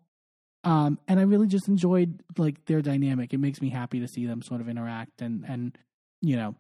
Um, 0.63 1.01
and 1.09 1.19
I 1.19 1.25
really 1.25 1.49
just 1.49 1.67
enjoyed 1.67 2.23
like 2.39 2.65
their 2.67 2.83
dynamic. 2.83 3.35
It 3.35 3.39
makes 3.39 3.61
me 3.61 3.69
happy 3.69 3.99
to 3.99 4.07
see 4.07 4.27
them 4.27 4.43
sort 4.43 4.61
of 4.61 4.69
interact 4.69 5.21
and 5.21 5.45
and 5.45 5.77
you 6.23 6.37
know. 6.37 6.55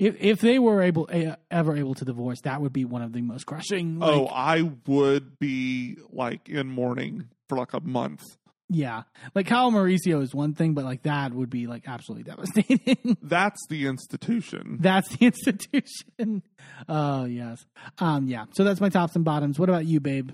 If 0.00 0.16
if 0.18 0.40
they 0.40 0.58
were 0.58 0.82
able 0.82 1.08
eh, 1.10 1.36
ever 1.52 1.76
able 1.76 1.94
to 1.94 2.04
divorce, 2.04 2.40
that 2.42 2.60
would 2.60 2.72
be 2.72 2.84
one 2.84 3.02
of 3.02 3.12
the 3.12 3.22
most 3.22 3.46
crushing. 3.46 4.00
Like, 4.00 4.10
oh, 4.10 4.26
I 4.26 4.70
would 4.86 5.38
be 5.38 5.98
like 6.10 6.48
in 6.48 6.66
mourning 6.66 7.28
for 7.48 7.56
like 7.56 7.74
a 7.74 7.80
month. 7.80 8.24
Yeah, 8.70 9.04
like 9.34 9.46
Kyle 9.46 9.70
Mauricio 9.72 10.22
is 10.22 10.34
one 10.34 10.52
thing, 10.54 10.74
but 10.74 10.84
like 10.84 11.04
that 11.04 11.32
would 11.32 11.48
be 11.48 11.66
like 11.66 11.84
absolutely 11.88 12.24
devastating. 12.24 13.16
That's 13.22 13.58
the 13.70 13.86
institution. 13.86 14.76
that's 14.80 15.08
the 15.16 15.26
institution. 15.26 16.42
Oh 16.88 17.24
yes, 17.24 17.64
um, 17.98 18.26
yeah. 18.28 18.44
So 18.52 18.62
that's 18.64 18.80
my 18.80 18.88
tops 18.88 19.16
and 19.16 19.24
bottoms. 19.24 19.58
What 19.58 19.68
about 19.68 19.86
you, 19.86 20.00
babe? 20.00 20.30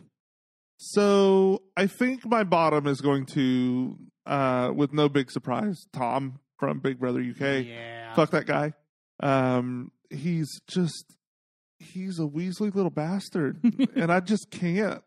So 0.77 1.63
I 1.77 1.87
think 1.87 2.27
my 2.27 2.45
bottom 2.45 2.87
is 2.87 3.01
going 3.01 3.27
to, 3.27 3.97
uh, 4.27 4.73
with 4.75 4.93
no 4.93 5.09
big 5.09 5.31
surprise, 5.31 5.87
Tom 5.93 6.41
from 6.59 6.81
Big 6.81 6.99
Brother 6.99 7.21
UK. 7.21 7.65
Yeah, 7.67 8.15
Fuck 8.15 8.31
that 8.33 8.47
guy. 8.47 8.75
Um, 9.21 9.91
he's 10.11 10.49
just 10.69 11.15
he's 11.79 12.19
a 12.19 12.23
Weasley 12.25 12.75
little 12.75 12.91
bastard, 12.91 13.59
and 13.97 14.13
I 14.13 14.21
just 14.21 14.51
can't. 14.51 15.03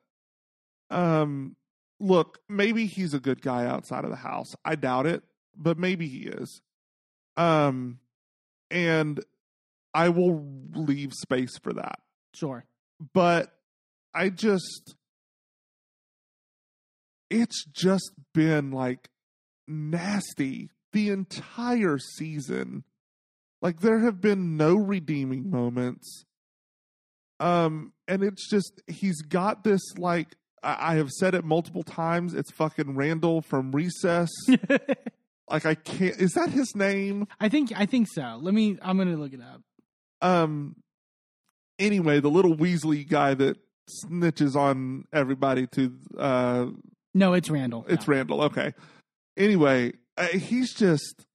Um, 0.90 1.56
look, 2.00 2.40
maybe 2.48 2.86
he's 2.86 3.14
a 3.14 3.20
good 3.20 3.42
guy 3.42 3.66
outside 3.66 4.04
of 4.04 4.10
the 4.10 4.18
house. 4.18 4.56
I 4.64 4.76
doubt 4.76 5.06
it, 5.06 5.24
but 5.56 5.78
maybe 5.78 6.08
he 6.08 6.28
is. 6.28 6.62
Um, 7.36 8.00
and 8.70 9.24
I 9.94 10.10
will 10.10 10.46
leave 10.74 11.14
space 11.14 11.58
for 11.58 11.74
that. 11.74 12.00
sure. 12.34 12.66
But 13.14 13.54
I 14.14 14.30
just, 14.30 14.96
it's 17.30 17.64
just 17.66 18.12
been 18.34 18.72
like 18.72 19.10
nasty 19.68 20.72
the 20.94 21.10
entire 21.10 22.00
season. 22.00 22.84
Like 23.62 23.82
there 23.82 24.00
have 24.00 24.20
been 24.22 24.58
no 24.58 24.76
redeeming 24.76 25.50
moments. 25.50 26.26
Um, 27.40 27.94
and 28.08 28.24
it's 28.24 28.50
just 28.50 28.82
he's 28.88 29.22
got 29.22 29.64
this 29.64 29.82
like 29.98 30.36
I, 30.64 30.94
I 30.94 30.96
have 30.96 31.12
said 31.12 31.36
it 31.36 31.44
multiple 31.44 31.84
times. 31.84 32.34
It's 32.34 32.52
fucking 32.52 32.96
Randall 32.96 33.42
from 33.42 33.72
Recess. 33.72 34.30
like 35.50 35.66
I 35.66 35.76
can't. 35.76 36.20
Is 36.20 36.34
that 36.34 36.50
his 36.50 36.76
name? 36.76 37.28
I 37.40 37.50
think 37.50 37.72
I 37.76 37.86
think 37.86 38.08
so. 38.14 38.40
Let 38.42 38.54
me. 38.54 38.78
I'm 38.82 38.98
gonna 38.98 39.18
look 39.18 39.34
it 39.34 39.42
up. 39.42 39.62
Um. 40.22 40.76
Anyway, 41.80 42.20
the 42.20 42.30
little 42.30 42.56
Weasley 42.56 43.08
guy 43.08 43.34
that 43.36 43.58
snitches 44.06 44.56
on 44.56 45.06
everybody 45.14 45.68
to 45.68 45.94
uh 46.18 46.66
No, 47.14 47.34
it's 47.34 47.50
Randall. 47.50 47.86
It's. 47.88 48.08
Randall. 48.08 48.42
Okay. 48.44 48.74
Anyway, 49.36 49.94
I, 50.18 50.26
he's 50.28 50.74
just. 50.74 51.26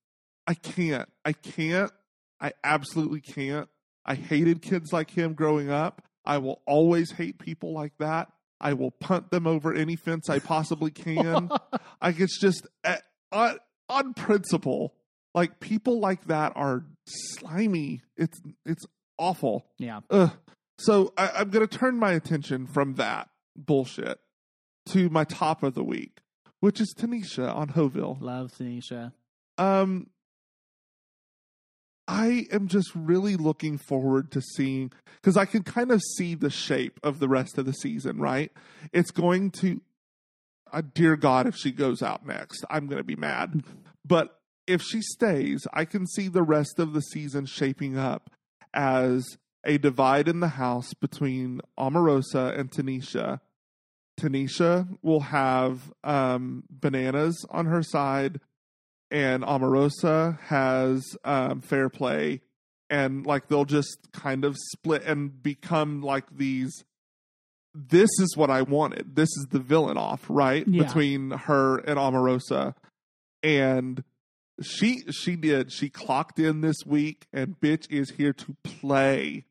I 0.46 0.54
can't. 0.54 1.08
I 1.24 1.32
can't. 1.32 1.92
I 2.40 2.52
absolutely 2.64 3.20
can't. 3.20 3.68
I 4.04 4.16
hated 4.16 4.62
kids 4.62 4.92
like 4.92 5.10
him 5.10 5.34
growing 5.34 5.70
up. 5.70 6.02
I 6.24 6.38
will 6.38 6.60
always 6.66 7.12
hate 7.12 7.38
people 7.38 7.72
like 7.72 7.92
that. 7.98 8.28
I 8.62 8.72
will 8.74 8.92
punt 8.92 9.30
them 9.30 9.46
over 9.46 9.74
any 9.74 9.96
fence 9.96 10.30
I 10.30 10.38
possibly 10.38 10.90
can. 10.90 11.50
like 12.02 12.20
it's 12.20 12.38
just 12.40 12.66
uh, 12.84 12.96
on, 13.30 13.58
on 13.88 14.14
principle. 14.14 14.94
Like 15.34 15.60
people 15.60 15.98
like 16.00 16.26
that 16.26 16.52
are 16.56 16.84
slimy. 17.06 18.02
It's 18.16 18.40
it's 18.64 18.84
awful. 19.18 19.66
Yeah. 19.78 20.00
Ugh. 20.10 20.30
So 20.78 21.12
I, 21.16 21.30
I'm 21.36 21.50
going 21.50 21.66
to 21.66 21.78
turn 21.78 21.98
my 21.98 22.12
attention 22.12 22.66
from 22.66 22.94
that 22.94 23.28
bullshit 23.56 24.18
to 24.86 25.08
my 25.10 25.24
top 25.24 25.62
of 25.62 25.74
the 25.74 25.84
week, 25.84 26.18
which 26.60 26.80
is 26.80 26.94
Tanisha 26.98 27.54
on 27.54 27.68
Hoville. 27.70 28.20
Love 28.20 28.52
Tanisha. 28.52 29.12
Um, 29.58 30.08
I 32.08 32.46
am 32.50 32.68
just 32.68 32.90
really 32.94 33.36
looking 33.36 33.78
forward 33.78 34.30
to 34.32 34.40
seeing 34.40 34.92
because 35.16 35.36
I 35.36 35.44
can 35.44 35.62
kind 35.62 35.90
of 35.90 36.02
see 36.16 36.34
the 36.34 36.50
shape 36.50 36.98
of 37.02 37.20
the 37.20 37.28
rest 37.28 37.58
of 37.58 37.66
the 37.66 37.72
season. 37.72 38.18
Right? 38.18 38.52
It's 38.92 39.10
going 39.10 39.50
to, 39.52 39.80
uh, 40.72 40.82
dear 40.94 41.16
God, 41.16 41.46
if 41.46 41.56
she 41.56 41.70
goes 41.70 42.02
out 42.02 42.26
next, 42.26 42.64
I'm 42.70 42.86
going 42.86 43.00
to 43.00 43.04
be 43.04 43.16
mad. 43.16 43.62
But 44.04 44.38
if 44.66 44.82
she 44.82 45.00
stays, 45.00 45.66
I 45.72 45.84
can 45.84 46.06
see 46.06 46.28
the 46.28 46.42
rest 46.42 46.78
of 46.78 46.92
the 46.92 47.02
season 47.02 47.46
shaping 47.46 47.98
up 47.98 48.30
as 48.74 49.38
a 49.64 49.78
divide 49.78 50.28
in 50.28 50.40
the 50.40 50.48
house 50.48 50.94
between 50.94 51.60
Omarosa 51.78 52.58
and 52.58 52.70
Tanisha. 52.70 53.40
Tanisha 54.20 54.88
will 55.02 55.20
have 55.20 55.92
um, 56.04 56.64
Bananas 56.70 57.44
on 57.50 57.66
her 57.66 57.82
side, 57.82 58.40
and 59.12 59.44
Omarosa 59.44 60.40
has 60.40 61.04
um, 61.22 61.60
Fairplay, 61.60 62.40
and 62.88 63.26
like 63.26 63.46
they'll 63.46 63.66
just 63.66 64.10
kind 64.12 64.44
of 64.44 64.56
split 64.72 65.04
and 65.04 65.40
become 65.42 66.00
like 66.00 66.24
these. 66.34 66.82
This 67.74 68.10
is 68.18 68.36
what 68.36 68.50
I 68.50 68.62
wanted. 68.62 69.14
This 69.14 69.28
is 69.28 69.46
the 69.50 69.58
villain 69.58 69.98
off, 69.98 70.24
right? 70.28 70.66
Yeah. 70.66 70.84
Between 70.84 71.30
her 71.30 71.78
and 71.78 71.98
Omarosa, 71.98 72.74
and 73.42 74.02
she 74.62 75.02
she 75.10 75.36
did. 75.36 75.72
She 75.72 75.90
clocked 75.90 76.38
in 76.38 76.62
this 76.62 76.78
week, 76.86 77.26
and 77.32 77.60
bitch 77.60 77.90
is 77.90 78.10
here 78.10 78.32
to 78.32 78.56
play. 78.64 79.44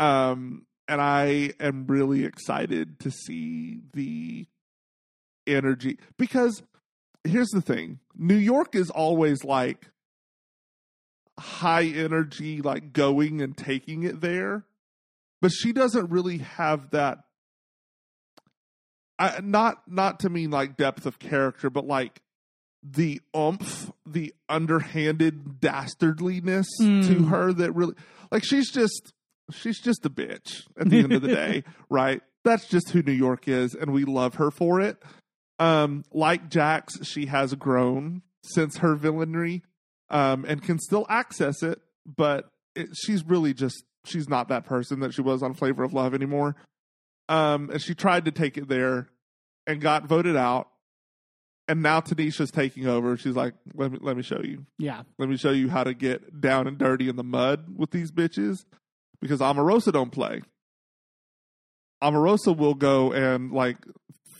Um, 0.00 0.66
and 0.88 1.00
I 1.00 1.52
am 1.60 1.86
really 1.86 2.24
excited 2.24 2.98
to 3.00 3.12
see 3.12 3.80
the 3.92 4.46
energy 5.46 5.98
because 6.18 6.62
here's 7.24 7.48
the 7.50 7.60
thing 7.60 7.98
New 8.16 8.36
York 8.36 8.74
is 8.74 8.90
always 8.90 9.44
like 9.44 9.88
high 11.38 11.84
energy, 11.84 12.60
like 12.60 12.92
going 12.92 13.40
and 13.40 13.56
taking 13.56 14.02
it 14.02 14.20
there, 14.20 14.64
but 15.40 15.50
she 15.50 15.72
doesn't 15.72 16.10
really 16.10 16.38
have 16.38 16.90
that. 16.90 17.18
I, 19.18 19.40
not 19.42 19.82
not 19.86 20.20
to 20.20 20.30
mean 20.30 20.50
like 20.50 20.76
depth 20.76 21.06
of 21.06 21.18
character, 21.18 21.70
but 21.70 21.86
like 21.86 22.20
the 22.82 23.20
oomph, 23.36 23.92
the 24.04 24.34
underhanded 24.48 25.60
dastardliness 25.60 26.66
to 26.78 26.84
Mm. 27.16 27.28
her 27.28 27.52
that 27.52 27.72
really 27.72 27.94
like 28.32 28.42
she's 28.44 28.70
just 28.70 29.12
she's 29.52 29.78
just 29.78 30.04
a 30.04 30.10
bitch 30.10 30.62
at 30.78 30.88
the 30.90 30.98
end 30.98 31.12
of 31.12 31.22
the 31.22 31.28
day, 31.34 31.62
right? 31.88 32.22
That's 32.44 32.66
just 32.66 32.90
who 32.90 33.02
New 33.02 33.12
York 33.12 33.46
is, 33.46 33.74
and 33.74 33.92
we 33.92 34.04
love 34.04 34.34
her 34.34 34.50
for 34.50 34.80
it. 34.80 35.00
Um, 35.62 36.02
like 36.12 36.50
Jax, 36.50 37.06
she 37.06 37.26
has 37.26 37.54
grown 37.54 38.22
since 38.42 38.78
her 38.78 38.96
villainry, 38.96 39.62
um, 40.10 40.44
and 40.44 40.60
can 40.60 40.80
still 40.80 41.06
access 41.08 41.62
it, 41.62 41.80
but 42.04 42.48
it, 42.74 42.88
she's 42.96 43.24
really 43.24 43.54
just 43.54 43.84
she's 44.04 44.28
not 44.28 44.48
that 44.48 44.64
person 44.64 44.98
that 45.00 45.14
she 45.14 45.22
was 45.22 45.40
on 45.40 45.54
Flavor 45.54 45.84
of 45.84 45.92
Love 45.92 46.14
anymore. 46.14 46.56
Um, 47.28 47.70
and 47.70 47.80
she 47.80 47.94
tried 47.94 48.24
to 48.24 48.32
take 48.32 48.58
it 48.58 48.66
there 48.66 49.08
and 49.64 49.80
got 49.80 50.06
voted 50.06 50.34
out. 50.34 50.68
And 51.68 51.80
now 51.80 52.00
Tanisha's 52.00 52.50
taking 52.50 52.88
over. 52.88 53.16
She's 53.16 53.36
like, 53.36 53.54
"Let 53.72 53.92
me 53.92 53.98
let 54.02 54.16
me 54.16 54.24
show 54.24 54.40
you. 54.42 54.66
Yeah. 54.80 55.02
Let 55.16 55.28
me 55.28 55.36
show 55.36 55.52
you 55.52 55.70
how 55.70 55.84
to 55.84 55.94
get 55.94 56.40
down 56.40 56.66
and 56.66 56.76
dirty 56.76 57.08
in 57.08 57.14
the 57.14 57.22
mud 57.22 57.66
with 57.76 57.92
these 57.92 58.10
bitches." 58.10 58.64
Because 59.20 59.38
Omarosa 59.38 59.92
don't 59.92 60.10
play. 60.10 60.42
Omarosa 62.02 62.56
will 62.56 62.74
go 62.74 63.12
and 63.12 63.52
like 63.52 63.76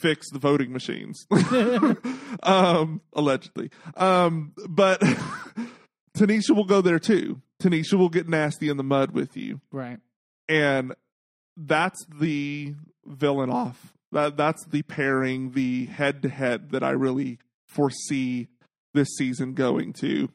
fix 0.02 0.28
the 0.30 0.38
voting 0.38 0.72
machines, 0.72 1.26
um, 2.42 3.00
allegedly. 3.14 3.70
Um, 3.96 4.52
but 4.68 5.00
Tanisha 6.16 6.50
will 6.54 6.64
go 6.66 6.80
there 6.82 6.98
too. 6.98 7.40
Tanisha 7.62 7.94
will 7.94 8.08
get 8.08 8.28
nasty 8.28 8.68
in 8.68 8.76
the 8.76 8.82
mud 8.82 9.12
with 9.12 9.36
you 9.36 9.60
Right. 9.70 9.98
and 10.48 10.94
that's 11.56 12.04
the 12.18 12.74
villain 13.06 13.50
off. 13.50 13.92
That 14.10 14.36
that's 14.36 14.64
the 14.66 14.82
pairing, 14.82 15.52
the 15.52 15.86
head 15.86 16.22
to 16.22 16.28
head 16.28 16.70
that 16.70 16.82
I 16.82 16.90
really 16.90 17.38
foresee 17.66 18.48
this 18.94 19.08
season 19.16 19.54
going 19.54 19.92
to. 19.94 20.28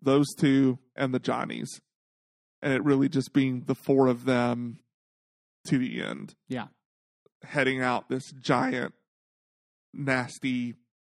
Those 0.00 0.26
two 0.38 0.78
and 0.96 1.12
the 1.14 1.18
Johnnies, 1.18 1.80
and 2.62 2.72
it 2.72 2.82
really 2.84 3.08
just 3.08 3.32
being 3.32 3.64
the 3.66 3.74
four 3.74 4.06
of 4.08 4.24
them 4.24 4.78
to 5.66 5.78
the 5.78 6.02
end. 6.02 6.34
Yeah. 6.48 6.68
Heading 7.44 7.80
out 7.80 8.08
this 8.08 8.32
giant, 8.32 8.94
nasty, 9.92 10.74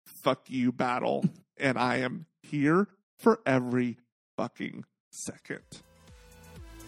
fuck 0.07 0.49
you 0.49 0.73
battle, 0.73 1.25
and 1.57 1.78
I 1.78 1.97
am 1.99 2.26
here 2.42 2.89
for 3.18 3.41
every 3.44 3.99
fucking 4.36 4.84
second. 5.10 5.62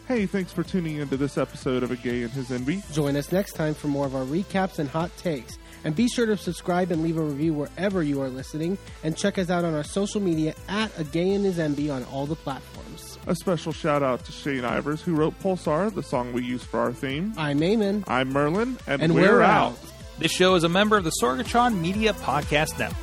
Hey, 0.07 0.27
thanks 0.27 0.53
for 0.53 0.63
tuning 0.63 0.97
into 0.97 1.17
this 1.17 1.39
episode 1.39 1.83
of 1.83 1.91
A 1.91 1.97
Gay 1.97 2.23
and 2.23 2.31
His 2.31 2.51
Enby. 2.51 2.83
Join 2.93 3.17
us 3.17 3.33
next 3.33 3.53
time 3.53 3.73
for 3.73 3.89
more 3.89 4.05
of 4.05 4.15
our 4.15 4.25
recaps 4.25 4.79
and 4.79 4.87
hot 4.87 5.17
takes. 5.17 5.59
And 5.85 5.97
be 5.97 6.09
sure 6.09 6.27
to 6.27 6.37
subscribe 6.37 6.91
and 6.91 7.03
leave 7.03 7.17
a 7.17 7.23
review 7.23 7.55
wherever 7.55 8.03
you 8.03 8.21
are 8.21 8.29
listening. 8.29 8.77
And 9.03 9.17
check 9.17 9.39
us 9.39 9.49
out 9.49 9.65
on 9.65 9.73
our 9.73 9.85
social 9.85 10.21
media 10.21 10.55
at 10.69 10.91
A 10.99 11.05
Gay 11.05 11.31
and 11.31 11.45
His 11.45 11.57
Enby 11.57 11.91
on 11.91 12.05
all 12.05 12.27
the 12.27 12.37
platforms. 12.37 13.14
A 13.27 13.35
special 13.35 13.73
shout 13.73 14.03
out 14.03 14.23
to 14.27 14.33
Shane 14.33 14.63
Ivers, 14.63 15.01
who 15.01 15.15
wrote 15.15 15.39
Pulsar, 15.41 15.93
the 15.95 16.03
song 16.03 16.33
we 16.35 16.43
use 16.45 16.63
for 16.63 16.79
our 16.81 16.93
theme. 16.93 17.33
I'm 17.39 17.59
Eamon. 17.61 18.05
I'm 18.07 18.31
Merlin, 18.33 18.77
and, 18.87 19.01
And 19.03 19.15
we're, 19.15 19.37
we're 19.37 19.43
out. 19.43 19.73
out. 19.73 19.79
This 20.19 20.31
show 20.31 20.55
is 20.57 20.65
a 20.65 20.69
member 20.69 20.97
of 20.99 21.05
the 21.05 21.13
Sorgatron 21.23 21.81
Media 21.81 22.13
Podcast 22.13 22.79
Network. 22.79 22.99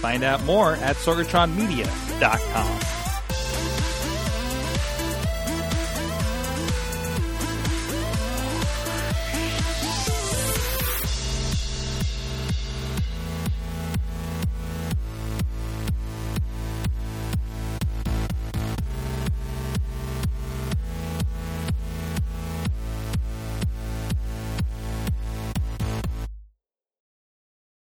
Find 0.00 0.24
out 0.24 0.42
more 0.44 0.74
at 0.76 0.96
sorgatronmedia.com. 0.96 3.05